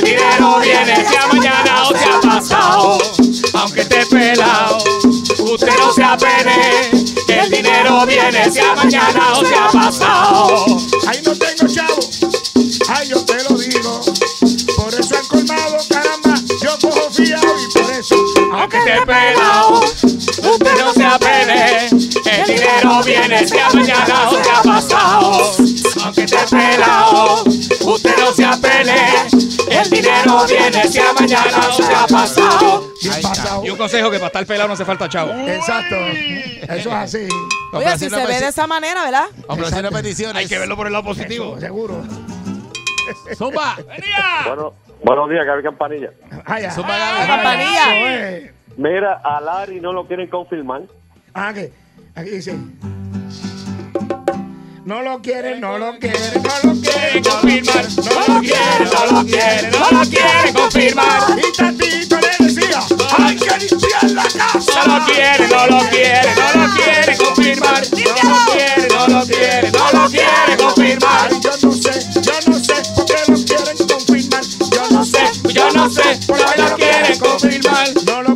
dinero 0.05 0.59
viene 0.61 0.95
sea 0.95 1.27
mañana 1.31 1.83
o 1.89 1.97
sea 1.97 2.19
pasado. 2.21 2.97
Aunque 3.53 3.81
esté 3.81 4.05
pelado, 4.05 4.77
usted 5.39 5.77
no 5.77 5.93
se 5.93 6.03
apene, 6.03 6.89
que 7.27 7.39
el 7.39 7.49
dinero 7.49 8.05
viene 8.05 8.51
sea 8.51 8.75
mañana 8.75 9.33
o 9.33 9.45
sea 9.45 9.67
pasado. 9.71 10.65
Ahí 11.07 11.21
no 11.25 11.35
tengo 11.35 11.73
chavo. 11.73 11.99
Ay, 12.89 13.09
yo 13.09 13.25
te 13.25 13.43
lo 13.43 13.57
digo. 13.57 14.01
Por 14.77 14.93
eso 14.93 15.15
han 15.17 15.25
colmado, 15.25 15.77
caramba. 15.89 16.35
Yo 16.61 16.77
cojo 16.81 17.09
fiado 17.11 17.55
y 17.59 17.73
por 17.73 17.91
eso. 17.91 18.15
Aunque 18.53 18.77
esté 18.77 19.01
pelado, 19.05 19.81
usted 19.81 20.77
no 20.79 20.93
se 20.93 21.03
apene, 21.03 21.87
el 21.87 22.45
dinero 22.47 23.01
viene 23.03 23.47
sea 23.47 23.69
mañana 23.73 24.29
o 24.29 24.43
sea 24.43 24.61
pasado. 24.63 25.55
Aunque 26.03 26.23
esté 26.23 26.37
pelado, 26.49 27.43
usted 27.85 28.15
no 28.17 28.33
se 28.33 28.45
apene, 28.45 29.27
el 29.75 29.89
dinero 29.89 30.45
viene 30.47 30.87
sea 30.87 31.13
mañana 31.13 31.67
o 31.67 31.71
sea 31.71 32.07
pasado. 32.07 32.91
Bien 33.01 33.21
pasado. 33.21 33.65
Y 33.65 33.69
un 33.69 33.77
consejo 33.77 34.09
que 34.09 34.17
para 34.17 34.27
estar 34.27 34.45
pelado 34.45 34.67
no 34.69 34.73
hace 34.73 34.85
falta 34.85 35.09
chavo. 35.09 35.31
Exacto. 35.31 35.95
Eso 35.95 36.89
es 36.89 36.95
así. 36.95 37.27
Oye, 37.73 37.97
si 37.97 38.09
se 38.09 38.25
ve 38.25 38.39
de 38.39 38.47
esa 38.47 38.67
manera, 38.67 39.03
¿verdad? 39.03 39.25
Complaciendo 39.47 39.91
peticiones. 39.91 40.35
Hay 40.35 40.47
que 40.47 40.57
verlo 40.57 40.75
por 40.75 40.87
el 40.87 40.93
lado 40.93 41.05
positivo. 41.05 41.59
Seguro. 41.59 42.01
Zumba. 43.35 43.77
Bueno, 44.45 44.73
buenos 45.03 45.29
días, 45.29 45.45
Gaby 45.45 45.63
Campanilla. 45.63 46.11
Ay. 46.45 46.65
Zumba, 46.71 46.97
Gaby. 46.97 47.27
Campanilla. 47.27 48.51
Mira, 48.77 49.21
a 49.23 49.39
Larry 49.39 49.79
no 49.79 49.93
lo 49.93 50.05
quieren 50.07 50.27
confirmar. 50.27 50.81
Ah, 51.33 51.53
que 51.53 51.71
aquí 52.15 52.29
dice. 52.29 52.55
No 54.85 55.01
lo 55.01 55.19
quieren, 55.19 55.61
no 55.61 55.79
lo 55.79 55.97
quieren, 55.97 56.43
no 56.43 56.71
lo 56.71 56.79
quieren 56.79 57.23
confirmar, 57.23 57.87
no 57.97 58.33
lo 58.35 58.39
quiere, 58.39 58.85
no 58.85 59.05
lo 59.11 59.25
quiere, 59.25 59.71
no 59.71 59.91
lo 59.91 60.07
quiere 60.07 60.53
confirmar. 60.53 61.39
Y 61.39 61.51
tantito 61.57 62.17
le 62.19 62.45
decía, 62.45 62.81
hay 63.17 63.35
que 63.35 63.57
limpiar 63.65 64.11
la 64.11 64.23
casa. 64.23 64.85
No 64.85 64.99
lo 64.99 65.05
quiere, 65.07 65.47
no 65.47 65.67
lo 65.67 65.79
quiere, 65.89 66.35
no 66.35 66.61
lo 66.61 66.73
quiere 66.75 67.17
confirmar. 67.17 67.83
No 67.95 68.27
lo 68.27 68.45
quiere, 68.53 68.87
no 68.89 69.07
lo 69.07 69.25
quiere, 69.25 69.71
no 69.71 69.91
lo 69.91 70.09
quiere 70.11 70.57
confirmar. 70.57 71.29
Yo 71.41 71.51
no 71.63 71.71
sé, 71.71 72.21
yo 72.21 72.33
no 72.47 72.59
sé 72.59 72.75
por 72.95 73.05
qué 73.05 73.31
lo 73.31 73.37
quieren 73.43 73.87
confirmar. 73.87 74.43
Yo 74.71 74.89
no 74.91 75.03
sé, 75.03 75.31
Yo 75.51 75.71
no 75.71 75.89
sé 75.89 76.19
por 76.27 76.37
qué 76.37 76.61
lo 76.61 76.75
quiere 76.75 77.17
confirmar. 77.17 77.87
no 78.05 78.21
lo 78.21 78.34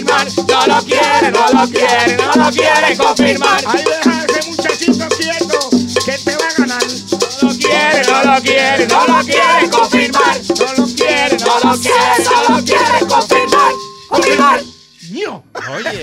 confirmar. 0.00 0.26
No 0.48 0.66
lo 0.66 0.82
quiere, 0.84 1.30
no 1.30 1.46
lo 1.52 1.68
quiere, 1.68 2.16
no 2.16 2.44
lo 2.44 2.50
quiere 2.50 2.96
confirmar. 2.96 3.64
Ay, 3.66 3.84
deja 3.84 4.24
ese 4.24 4.50
muchachito 4.50 5.08
quieto, 5.16 5.70
que 6.04 6.18
te 6.18 6.36
va 6.36 6.48
a 6.48 6.52
ganar. 6.58 6.82
No 6.82 7.48
lo 7.48 7.58
quiere, 7.58 8.02
no 8.06 8.24
lo 8.24 8.42
quiere, 8.42 8.86
no 8.86 9.06
lo 9.06 9.24
quiere 9.24 9.70
confirmar. 9.70 10.36
No 10.48 10.72
lo 10.76 10.94
quieren, 10.94 11.38
No 11.44 11.70
lo 11.70 11.78
quiere, 11.78 12.24
no 12.24 12.56
lo 12.56 12.64
quiere 12.64 13.06
confirmar. 13.06 13.72
Confirmar. 14.08 14.62
Ño. 15.10 15.41
Oye, 15.70 16.02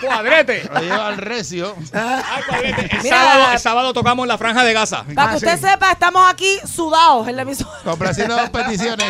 Cuadrete. 0.00 0.68
lo 0.72 0.80
lleva 0.80 1.08
al 1.08 1.18
recio. 1.18 1.74
El 1.76 3.02
Mira. 3.02 3.16
sábado, 3.16 3.52
el 3.52 3.58
sábado 3.58 3.92
tocamos 3.92 4.26
la 4.26 4.38
franja 4.38 4.64
de 4.64 4.72
Gaza. 4.72 5.04
Para 5.14 5.30
que 5.32 5.36
usted 5.36 5.58
sepa, 5.58 5.92
estamos 5.92 6.22
aquí 6.30 6.58
sudados 6.66 7.28
en 7.28 7.36
la 7.36 7.42
emisora. 7.42 7.78
Complaciendo 7.84 8.36
peticiones. 8.50 9.08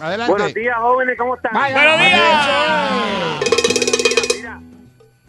Adelante. 0.00 0.52
días, 0.58 0.76
jóvenes, 0.78 1.16
¿cómo 1.18 1.36
están? 1.36 1.52
Vaya, 1.52 1.74
Buenos 1.76 2.00
días. 2.00 2.46
Mira, 4.36 4.60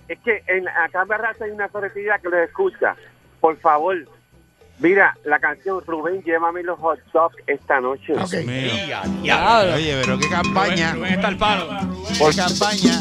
es 0.07 0.19
que 0.23 0.43
en, 0.47 0.67
acá 0.69 1.01
en 1.01 1.07
Barraza 1.07 1.45
hay 1.45 1.51
una 1.51 1.67
corretilla 1.69 2.19
que 2.19 2.29
les 2.29 2.47
escucha. 2.47 2.95
Por 3.41 3.57
favor, 3.59 3.95
mira, 4.79 5.15
la 5.25 5.39
canción 5.39 5.81
Rubén, 5.85 6.23
llévame 6.23 6.63
los 6.63 6.79
hot 6.79 6.99
dogs 7.13 7.35
esta 7.47 7.81
noche. 7.81 8.13
Ok. 8.13 8.33
Mío. 8.45 8.71
Diablo. 9.21 9.73
Oye, 9.75 9.99
pero 10.01 10.17
qué 10.19 10.29
campaña. 10.29 10.93
Rubén 10.93 11.13
está 11.13 11.27
al 11.27 11.37
palo. 11.37 11.67
Por 12.17 12.35
campaña. 12.35 12.99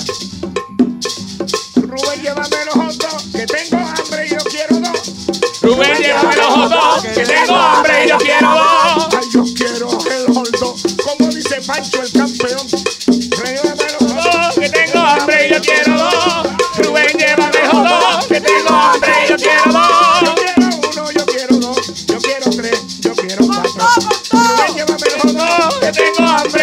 Rubén, 1.96 2.20
llévame 2.22 2.64
los 2.66 2.74
hot 2.74 2.94
dogs, 2.96 3.24
que 3.32 3.46
tengo 3.46 3.78
hambre 3.78 4.26
y 4.26 4.30
yo 4.30 4.36
quiero 4.50 4.76
dos. 4.80 5.16
Rubén, 5.62 5.96
llévame 5.96 6.36
los 6.36 6.46
hot 6.46 6.70
dogs, 6.70 7.02
que 7.14 7.24
tengo 7.24 7.54
hambre 7.56 8.04
y 8.04 8.08
yo 8.08 8.18
quiero 8.18 8.50
dos. 8.50 9.08
Ay, 9.16 9.28
yo 9.32 9.44
quiero 9.54 9.88
el 9.88 10.34
hot 10.34 10.50
dog, 10.60 10.76
como 11.04 11.30
dice 11.32 11.56
Pancho 11.66 12.02
el 12.02 12.12
campeón. 12.12 12.66
Llévame 13.06 13.86
los 13.98 14.12
hot 14.12 14.32
dogs. 14.32 14.54
que 14.58 14.68
tengo 14.68 14.98
hambre 15.00 15.46
y 15.46 15.50
yo 15.54 15.60
quiero 15.62 15.96
dos. 15.96 16.46
Rubén, 16.84 17.16
llévame 17.18 17.60
hot 17.72 17.88
dog, 17.88 18.28
que 18.28 18.40
tengo 18.42 18.68
hambre 18.74 19.12
y 19.24 19.28
yo 19.30 19.36
quiero 19.36 19.64
Yo 19.64 19.72
dos. 19.72 20.34
quiero 20.34 20.66
uno, 20.76 21.10
yo 21.12 21.26
quiero 21.26 21.56
dos, 21.56 22.06
yo 22.06 22.18
quiero 22.18 22.50
tres, 22.50 23.00
yo 23.00 23.14
quiero 23.14 23.46
cuatro. 23.46 23.86
Rubén, 24.32 24.74
llévame 24.76 25.06
los 25.12 25.22
hot 25.22 25.32
dogs. 25.32 25.76
Que 25.80 25.92
tengo 25.92 26.28
hambre 26.28 26.55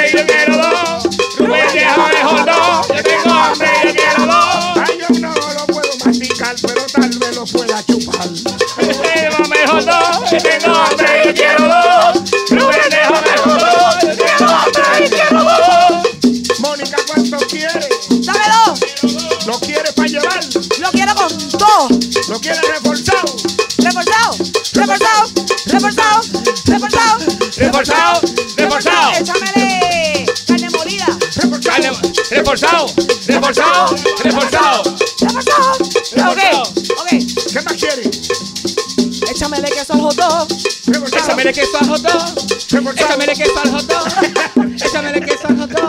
Dos. 21.30 22.28
¿Lo 22.30 22.40
quiere 22.40 22.60
reforzado? 22.62 23.36
Reforzado, 23.78 24.38
reforzado, 24.74 25.32
reforzado, 25.66 26.22
reforzado. 26.66 27.20
Reforzado, 27.58 28.22
reforzado. 28.58 29.12
Échamele 29.12 30.26
carne 30.48 30.70
molida. 30.70 31.08
Carne- 31.64 31.91
Reforzado, 32.32 32.86
reforzado, 33.28 33.95
reforzado. 34.24 34.84
Reforzado. 35.20 35.74
Reforzado. 36.12 36.64
Ok, 36.64 36.70
ok. 36.98 37.10
¿Qué 37.54 37.62
más 37.62 37.74
quiere? 37.74 38.04
Échamele 39.32 39.70
queso 39.70 39.94
al 39.94 40.02
hot 40.02 40.16
dog. 40.16 40.48
Reforzado. 40.88 41.24
Échamele 41.24 41.54
queso 41.54 41.78
al 41.80 41.90
hot 41.90 42.02
dog. 42.02 42.24
Reforzado. 42.72 43.06
Échamele 43.06 43.34
queso 43.34 43.60
al 43.64 43.70
hot 43.74 43.86
dog. 43.88 44.08
Échamele 44.84 45.20
queso 45.26 45.48
al 45.48 45.60
hot 45.62 45.70
dog. 45.72 45.83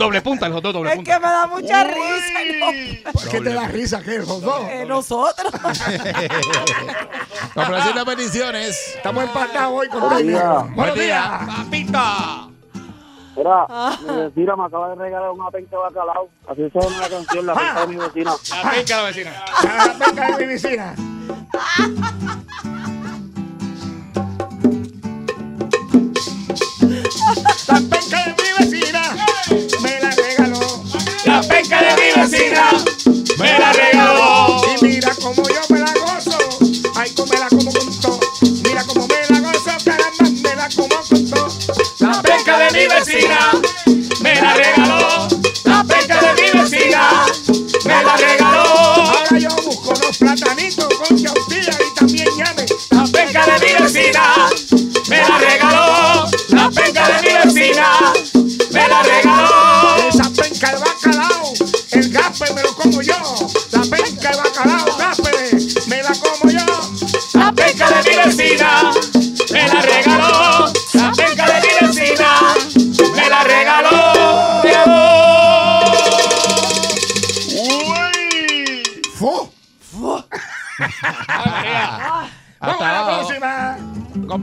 Doble 0.00 0.22
punta, 0.22 0.46
el 0.46 0.52
hot 0.54 0.62
dog 0.64 0.72
doble 0.72 0.90
Es 0.92 0.96
punta. 0.96 1.12
que 1.12 1.20
me 1.20 1.26
da 1.30 1.46
mucha 1.46 1.84
risa. 1.84 3.10
¿Por 3.12 3.28
qué 3.28 3.40
te 3.42 3.52
da 3.52 3.68
risa 3.68 4.02
que 4.02 4.18
los 4.20 4.40
dos? 4.40 4.62
Eh, 4.70 4.86
nosotros. 4.88 5.52
Complaciendo 7.54 8.06
peticiones. 8.06 8.94
Estamos 8.96 9.24
empatados 9.24 9.72
hoy 9.74 9.88
con 9.88 10.00
Buenos. 10.00 10.22
Buenos 10.24 10.74
Buen 10.74 10.94
día. 10.94 11.02
días. 11.04 11.28
¡Papita! 11.58 12.48
Mira, 13.36 13.66
Ah. 13.68 13.98
mi 14.08 14.16
vecina 14.22 14.56
me 14.56 14.64
acaba 14.64 14.88
de 14.88 14.94
regalar 14.96 15.30
una 15.32 15.50
penca 15.50 15.76
de 15.76 15.82
bacalao. 15.82 16.30
Así 16.48 16.62
se 16.70 16.80
llama 16.80 16.96
la 16.98 17.08
canción, 17.10 17.46
la 17.46 17.54
penca 17.54 17.80
de 17.82 17.86
mi 17.88 17.96
vecina. 17.96 18.32
La 18.64 18.70
penca 18.70 18.96
de 18.96 19.02
la 19.02 19.08
vecina. 19.08 19.32
La 19.62 19.98
penca 20.06 20.36
de 20.36 20.38
mi 20.38 20.46
vecina. 20.46 20.94
La 27.68 27.80
penca 27.80 28.24
de 28.24 28.26
mi 28.26 28.32
vecina 28.32 28.39
penca 31.60 31.82
de 31.82 31.94
mi 31.96 32.22
vecina 32.22 32.70
me 33.38 33.58
la 33.58 33.72
regaló. 33.72 34.60
Y 34.80 34.84
mira 34.84 35.14
cómo 35.20 35.42
yo 35.48 35.60
me 35.68 35.80
la 35.80 35.92
gozo. 35.92 36.38
Ay, 36.96 37.10
cómo 37.16 37.32
me 37.32 37.38
la 37.38 37.48
como 37.48 37.72
con 37.72 38.00
todo. 38.00 38.20
Mira 38.64 38.84
cómo 38.84 39.06
me 39.06 39.26
la 39.28 39.40
gozo, 39.40 39.70
caramba, 39.84 40.24
me 40.42 40.54
la 40.56 40.68
como 40.74 40.96
con 41.08 41.30
todo. 41.30 41.48
La 41.98 42.22
penca 42.22 42.58
de 42.58 42.70
mi 42.72 42.86
vecina 42.94 43.52
me 44.22 44.34
la 44.34 44.54
regaló. 44.54 44.99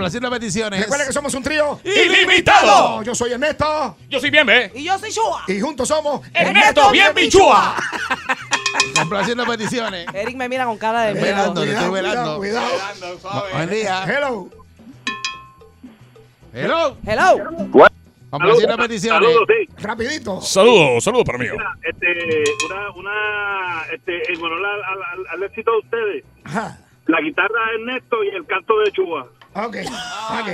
Complaciendo 0.07 0.29
peticiones. 0.29 0.79
Recuerda 0.81 1.05
que 1.05 1.11
somos 1.11 1.33
un 1.33 1.43
trío 1.43 1.79
¡Ilimitado! 1.83 3.03
Yo 3.03 3.13
soy 3.13 3.33
Ernesto 3.33 3.97
Yo 4.07 4.19
soy 4.21 4.29
bien, 4.29 4.45
¿ve? 4.47 4.71
Y 4.73 4.83
yo 4.85 4.97
soy 4.97 5.11
Chua. 5.11 5.43
y 5.49 5.59
juntos 5.59 5.87
somos 5.89 6.21
Ernesto 6.33 6.89
Bien 6.91 7.13
Bichúa. 7.13 7.75
Complaciendo 8.95 9.45
peticiones. 9.45 10.05
Eric 10.13 10.37
me 10.37 10.47
mira 10.47 10.63
con 10.65 10.77
cara 10.77 11.01
de 11.01 11.11
Estoy 11.11 11.23
miedo. 11.23 11.37
velando, 11.51 11.61
estoy 11.63 11.75
Cuidado, 11.89 11.91
velando. 11.91 12.37
cuidado. 12.37 13.45
Buen 13.53 13.69
día. 13.69 14.03
Hello. 14.07 14.49
Hello. 16.53 16.97
Hello. 17.05 17.89
Complaciendo 18.29 18.77
peticiones. 18.77 19.27
Saludos, 19.29 19.47
sí. 19.47 19.73
Rapidito. 19.83 20.41
Saludos, 20.41 21.03
saludos 21.03 21.25
para 21.25 21.37
mí. 21.37 21.45
Mira, 21.51 21.71
este, 21.83 22.43
una, 22.65 22.91
una, 22.91 23.83
este, 23.93 24.33
en 24.33 24.41
honor 24.43 24.65
al, 24.65 24.83
al- 24.83 25.03
al- 25.03 25.27
al 25.33 25.43
éxito 25.43 25.71
de 25.71 25.77
ustedes, 25.79 26.23
Ajá. 26.45 26.77
la 27.07 27.21
guitarra 27.21 27.47
de 27.71 27.75
Ernesto 27.81 28.23
y 28.23 28.29
el 28.29 28.45
canto 28.45 28.79
de 28.79 28.91
Chuba. 28.91 29.27
Ok. 29.57 29.75
ok. 29.75 30.47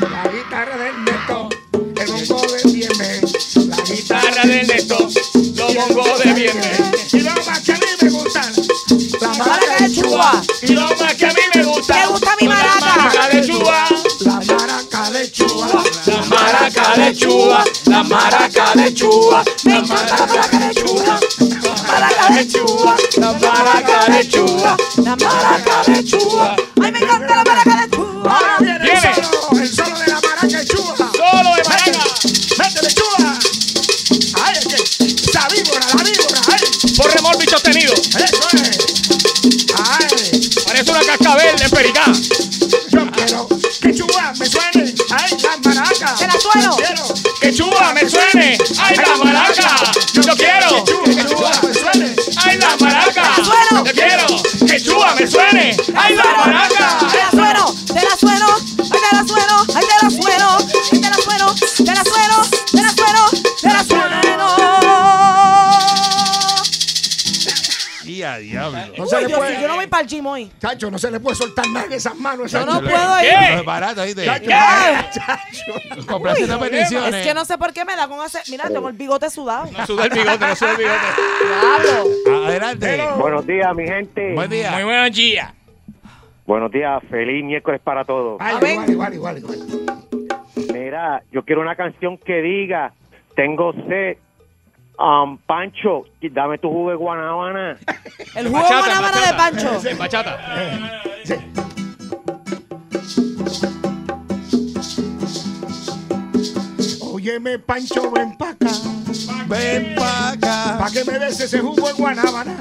La 0.00 0.22
guitarra 0.32 0.78
de 0.78 0.86
Ernesto, 0.88 1.48
el 1.74 2.26
bongo 2.26 2.46
de 2.46 2.72
viernes. 2.72 3.56
La 3.66 3.76
Guitarra 3.76 4.42
de 4.44 4.60
Ernesto, 4.60 4.96
los 5.54 5.74
bongos 5.74 6.24
de 6.24 6.32
viernes. 6.32 7.12
Y 7.12 7.20
lo 7.20 7.32
más 7.44 7.60
que 7.60 7.72
a 7.72 7.74
mí 7.74 7.86
me 8.00 8.08
gustan, 8.08 8.50
la 9.20 9.28
maraca 9.28 9.76
de 9.78 9.94
Chua. 9.94 10.42
Y 10.62 10.66
lo 10.68 10.88
más 10.96 11.14
que 11.14 11.26
a 11.26 11.28
mí 11.34 11.40
me 11.54 11.64
gusta. 11.64 12.00
¿Te 12.00 12.06
gusta 12.06 12.36
mi 12.40 12.46
son 12.46 12.58
las 12.58 12.80
maraca? 12.80 13.28
de 13.28 13.46
Chua. 13.46 13.88
La 14.20 14.40
maraca 14.40 15.10
de 15.10 15.30
Chua. 15.30 15.84
La 16.06 16.22
maraca 16.22 16.96
de 16.96 17.14
Chua. 17.14 17.64
La 17.84 18.02
maraca 18.04 18.74
de 18.74 18.94
Chua. 18.94 19.44
Me 19.64 19.72
la 19.74 19.82
maraca 19.82 20.58
de 20.60 20.74
Chua. 20.74 21.20
Maraca 21.86 22.34
de 22.34 22.48
Chua. 22.48 22.96
La 23.18 23.32
maraca 23.32 24.10
de 24.10 24.28
Chua. 24.28 24.76
La 24.96 25.16
maraca 25.16 25.82
de 25.86 26.04
Chua. 26.04 26.56
Ay, 26.82 26.92
me 26.92 26.98
encanta 26.98 27.36
la 27.36 27.44
maraca 27.44 27.76
de 27.82 27.90
Chua. 27.90 27.93
Solo, 29.12 29.60
el 29.60 29.74
solo 29.74 29.98
de 29.98 30.06
la 30.06 30.20
maraca 30.20 30.46
de 30.46 30.64
Chua. 30.64 30.96
Solo 30.96 31.50
de 31.56 31.62
maraca. 31.68 32.04
Métele 32.58 32.94
Chua. 32.94 33.38
Ay, 34.44 34.54
es 34.58 34.64
que 34.66 35.32
la 35.32 35.48
víbora, 35.48 35.86
la 35.96 36.02
víbora, 36.04 36.40
ay. 36.52 36.60
Por 36.96 37.12
remolque 37.14 37.50
sostenido. 37.50 37.92
Eso 37.94 38.48
es. 38.52 38.78
Ay, 39.76 40.50
Parece 40.66 40.90
una 40.90 41.00
cascabel 41.00 41.56
de 41.56 41.68
pericá. 41.68 42.04
yo 42.90 43.10
quiero 43.12 43.48
que 43.80 43.94
Chua 43.94 44.32
me 44.38 44.46
suene. 44.46 44.94
Ay, 45.10 45.36
las 45.42 45.58
maracas. 45.64 46.18
Te 46.18 46.26
la 46.26 46.40
sueno. 46.40 46.76
Quiero 46.76 47.04
Que 47.40 47.52
Chua 47.54 47.92
me 47.92 48.08
suene. 48.08 48.58
¡Ay, 48.78 48.96
la 48.96 49.16
maraca! 49.16 49.92
Yo 50.14 50.36
quiero. 50.36 50.84
que 50.84 51.26
Chua 51.26 51.50
me 51.62 51.74
suene. 51.74 52.16
¡Ay, 52.36 52.58
la 52.58 52.76
maraca! 52.78 53.22
La. 53.22 53.84
Yo 53.84 53.92
quiero. 53.92 54.26
Que 54.66 54.80
Chua 54.82 55.14
me 55.14 55.26
suene. 55.26 55.76
¡Ay, 55.94 56.14
la 56.16 56.24
maraca! 56.24 56.73
A 68.34 68.38
diablo. 68.38 68.78
No 68.98 69.06
se 69.06 69.16
Uy, 69.16 69.22
le 69.22 69.28
Dios, 69.28 69.38
puede. 69.38 69.56
si 69.56 69.62
yo 69.62 69.68
no 69.68 69.74
voy 69.76 69.86
para 69.86 70.02
el 70.02 70.08
gym 70.08 70.26
hoy. 70.26 70.50
Chacho, 70.60 70.90
no 70.90 70.98
se 70.98 71.10
le 71.10 71.20
puede 71.20 71.36
soltar 71.36 71.66
nada 71.68 71.86
en 71.86 71.92
esas 71.92 72.16
manos. 72.16 72.50
Yo 72.52 72.64
no 72.66 72.80
puedo 72.80 73.22
ir. 73.22 73.28
¿Qué? 73.28 73.50
No 73.54 73.58
es 73.60 73.64
barato, 73.64 74.02
¿viste? 74.04 74.24
Chacho, 74.24 74.50
chacho. 75.12 76.06
Complaciendo 76.06 76.58
peticiones. 76.60 77.14
Es 77.14 77.26
que 77.26 77.34
no 77.34 77.44
sé 77.44 77.58
por 77.58 77.72
qué 77.72 77.84
me 77.84 77.96
da 77.96 78.08
con 78.08 78.20
hacer. 78.20 78.42
Mira, 78.50 78.68
tengo 78.68 78.88
el 78.88 78.96
bigote 78.96 79.30
sudado. 79.30 79.70
No 79.70 79.86
suda 79.86 80.04
el 80.04 80.10
bigote, 80.10 80.46
no 80.46 80.56
suda 80.56 80.70
el 80.72 80.76
bigote. 80.76 81.06
Diablo. 82.24 82.46
Adelante. 82.46 83.02
Buenos 83.18 83.46
días, 83.46 83.74
mi 83.74 83.84
gente. 83.86 84.34
Buen 84.34 84.50
día. 84.50 84.70
Muy 84.72 84.84
buenos 84.84 85.12
días. 85.16 85.52
Buenos 86.46 86.70
días, 86.70 87.02
feliz 87.10 87.42
miércoles 87.42 87.80
para 87.82 88.04
todos. 88.04 88.36
Ay, 88.38 88.56
Amén. 88.56 88.84
igual, 88.88 89.14
igual, 89.14 89.38
igual, 89.38 89.58
igual. 89.58 90.04
Mira, 90.74 91.22
yo 91.32 91.42
quiero 91.42 91.62
una 91.62 91.74
canción 91.74 92.18
que 92.18 92.42
diga, 92.42 92.92
tengo 93.34 93.72
sed, 93.88 94.18
um, 94.98 95.36
Pancho, 95.46 96.04
dame 96.20 96.58
tu 96.58 96.68
jugo 96.68 96.90
de 96.90 96.96
guanábana. 96.96 97.78
El 98.36 98.48
jugo 98.48 98.62
de 98.62 98.68
guanábana 98.68 99.26
de 99.26 99.34
Pancho. 99.34 99.88
En 99.88 99.98
bachata. 99.98 100.38
Sí. 101.24 101.34
Óyeme, 107.24 107.58
Pancho, 107.58 108.10
ven 108.10 108.36
pa' 108.36 108.50
acá. 108.50 108.68
Ven 109.48 109.94
pa' 109.94 110.32
acá. 110.32 110.76
Pa' 110.78 110.90
que 110.90 111.04
me 111.06 111.18
des 111.18 111.40
ese 111.40 111.58
jugo 111.58 111.86
de 111.86 111.94
guanábana. 111.94 112.54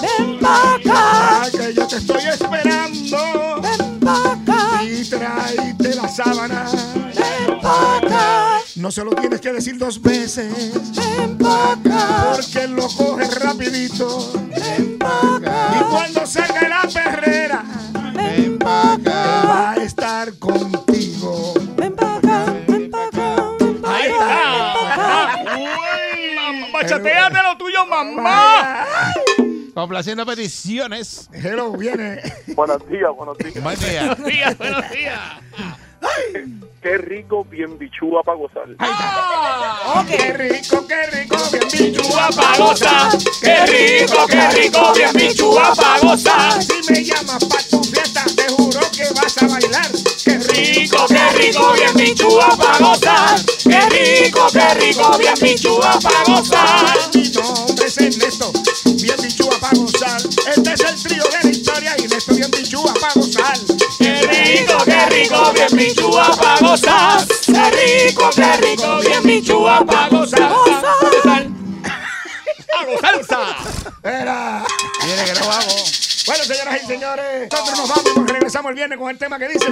Ven 0.00 0.38
pa' 0.40 0.76
acá, 0.76 1.42
Ay, 1.42 1.50
que 1.52 1.74
yo 1.74 1.86
te 1.86 1.96
estoy 1.96 2.22
esperando. 2.24 3.60
ven 3.60 4.00
pa' 4.00 4.32
acá, 4.32 4.82
Y 4.82 5.04
tráete 5.04 5.94
la 5.94 6.08
sábana. 6.08 6.64
ven 7.14 7.60
pa' 7.60 7.96
acá, 7.98 8.58
No 8.76 8.90
se 8.90 9.04
lo 9.04 9.10
tienes 9.10 9.42
que 9.42 9.52
decir 9.52 9.76
dos 9.76 10.00
veces. 10.00 10.54
ven 10.96 11.36
pa' 11.36 11.72
acá, 11.72 12.32
Porque 12.34 12.60
él 12.64 12.72
lo 12.76 12.88
coge 12.88 13.26
rapidito. 13.28 14.32
ven 14.56 14.96
pa' 14.98 15.36
acá, 15.36 15.70
Y 15.78 15.84
cuando 15.92 16.26
salga 16.26 16.66
la 16.66 16.82
perrera, 16.90 17.62
ven 18.14 18.58
pa' 18.58 18.94
él 18.94 19.00
acá, 19.02 19.44
va 19.46 19.70
a 19.72 19.76
estar 19.76 20.32
contigo. 20.38 20.67
Bachateate 27.02 27.42
lo 27.42 27.56
tuyo, 27.56 27.86
mamá. 27.86 28.86
Complaciendo 29.74 30.26
peticiones. 30.26 31.28
Hello, 31.32 31.72
viene. 31.72 32.20
Buenos 32.48 32.86
días, 32.88 33.10
buenos 33.16 33.38
días. 33.38 33.62
Buen 33.62 33.78
día. 33.78 34.06
Buenos 34.06 34.26
días, 34.26 34.58
buenos 34.58 34.90
días. 34.90 35.20
Qué 36.82 36.96
rico, 36.98 37.44
bien 37.44 37.76
bichúa 37.78 38.22
para 38.22 38.38
gozar. 38.38 38.66
Qué 40.08 40.32
rico, 40.32 40.86
qué 40.86 41.06
rico, 41.10 41.36
bien 41.50 41.68
bichúa 41.72 42.28
pa' 42.36 42.58
gozar. 42.58 43.18
Qué 43.40 43.66
rico, 43.66 44.26
qué 44.28 44.50
rico, 44.50 44.92
bien 44.94 45.12
bichúa 45.12 45.74
pa' 45.74 45.98
gozar. 46.00 46.62
Si 46.62 46.92
me 46.92 47.04
llamas 47.04 47.44
pa' 47.44 47.62
tu 47.68 47.82
fiesta, 47.82 48.24
te 48.36 48.48
juro 48.52 48.57
que 48.98 49.14
vas 49.14 49.36
a 49.40 49.46
bailar. 49.46 49.90
Qué 50.24 50.38
Rico, 50.38 51.06
qué 51.06 51.28
rico, 51.38 51.72
bien 51.72 51.94
bichúa 51.94 52.48
pa' 52.56 52.78
gozar. 52.78 53.40
Qué 53.62 53.80
rico, 53.90 54.46
qué 54.52 54.74
rico, 54.74 55.18
bien 55.18 55.34
bichúa 55.40 55.98
pa' 56.00 56.24
gozar. 56.26 56.98
Mi 57.14 57.30
nombre 57.30 57.86
es 57.86 57.98
Ernesto, 57.98 58.52
bien 59.00 59.16
bichúa 59.22 59.56
pa' 59.60 59.70
gozar. 59.74 60.20
Este 60.20 60.72
es 60.72 60.80
el 60.80 61.02
trío 61.02 61.22
de 61.22 61.44
la 61.44 61.50
historia 61.50 61.94
y 61.96 62.04
Ernesto 62.04 62.34
bien 62.34 62.50
bichúa 62.50 62.92
pa' 62.94 63.12
gozar. 63.14 63.58
Qué 63.98 64.14
rico, 64.26 64.76
qué 64.84 65.06
rico, 65.06 65.52
bien 65.52 65.68
bichúa 65.72 66.30
pa' 66.36 66.58
gozar. 66.60 67.26
Qué 67.46 67.70
rico, 67.70 68.30
qué 68.34 68.56
rico, 68.56 69.00
bien 69.00 69.22
bichúa 69.22 69.86
pa' 69.86 70.08
gozar. 70.08 70.52
Fuego 72.66 73.00
Salsa. 73.00 73.56
Era. 74.02 74.64
Mire 75.04 75.24
que 75.24 75.40
no 75.40 75.46
vamos. 75.46 76.07
Bueno, 76.28 76.44
señoras 76.44 76.82
y 76.82 76.86
señores, 76.86 77.48
nosotros 77.50 77.78
nos 77.78 77.88
vamos 77.88 78.12
porque 78.14 78.32
regresamos 78.34 78.68
el 78.68 78.76
viernes 78.76 78.98
con 78.98 79.08
el 79.08 79.16
tema 79.16 79.38
que 79.38 79.48
dice. 79.48 79.66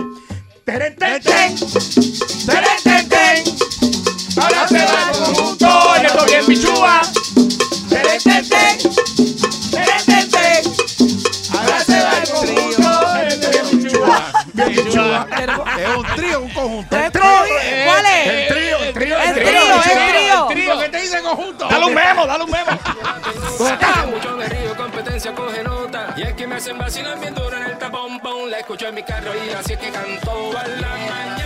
Teren, 0.65 0.97
ten, 0.97 1.23
ten. 1.23 1.55
Teren, 2.47 2.83
ten, 2.83 3.09
ten. 3.11 3.45
Ahora 4.43 4.67
se 4.67 4.79
va 4.79 5.11
el 5.11 5.19
conjunto 5.19 5.97
en 5.97 6.07
esto 6.07 6.25
bien 6.25 6.47
bichúa. 6.47 7.03
Teren, 7.91 8.23
ten, 8.23 8.49
ten. 8.49 8.79
Teren, 9.71 10.05
ten, 10.07 10.31
ten. 10.31 10.73
Ahora 11.53 11.85
se 11.85 12.01
va 12.01 12.19
el 12.23 12.31
conjunto 12.31 13.17
en 13.17 13.29
esto 13.29 13.51
bien 13.51 13.83
bichúa. 13.83 14.33
Bien 14.55 14.75
bichúa. 14.77 15.29
Es 15.79 15.89
un 15.95 16.07
trío, 16.17 16.41
un 16.41 16.51
conjunto. 16.55 16.97
Trío. 17.13 17.46
Trío 21.35 21.53
que 21.53 21.65
te 21.65 21.67
dice 21.67 21.67
conjunto. 21.67 21.69
Dale 21.69 21.85
un 21.87 21.95
memo, 21.95 22.27
dale 22.27 22.45
un 22.45 22.51
memo. 22.51 22.71
mucho 24.13 24.37
me 24.37 24.47
río, 24.47 24.77
competencia 24.77 25.35
coge 25.35 25.63
nota. 25.63 26.15
Y 26.17 26.23
es 26.23 26.35
que 26.35 26.47
me 26.47 26.57
hacen 26.57 26.79
vacilar 26.79 27.19
bien 27.19 27.35
duro 27.35 27.57
en 27.57 27.65
el 27.65 27.79
tapón, 27.79 28.21
pon. 28.21 28.51
La 28.51 28.59
escucho 28.59 28.89
en 28.89 28.95
mi 28.95 29.03
carro 29.03 29.33
y 29.35 29.51
así 29.51 29.73
es 29.73 29.79
que 29.79 29.91
canto 29.91 30.57
a 30.57 30.67
la 30.67 30.89
mañana. 30.89 31.46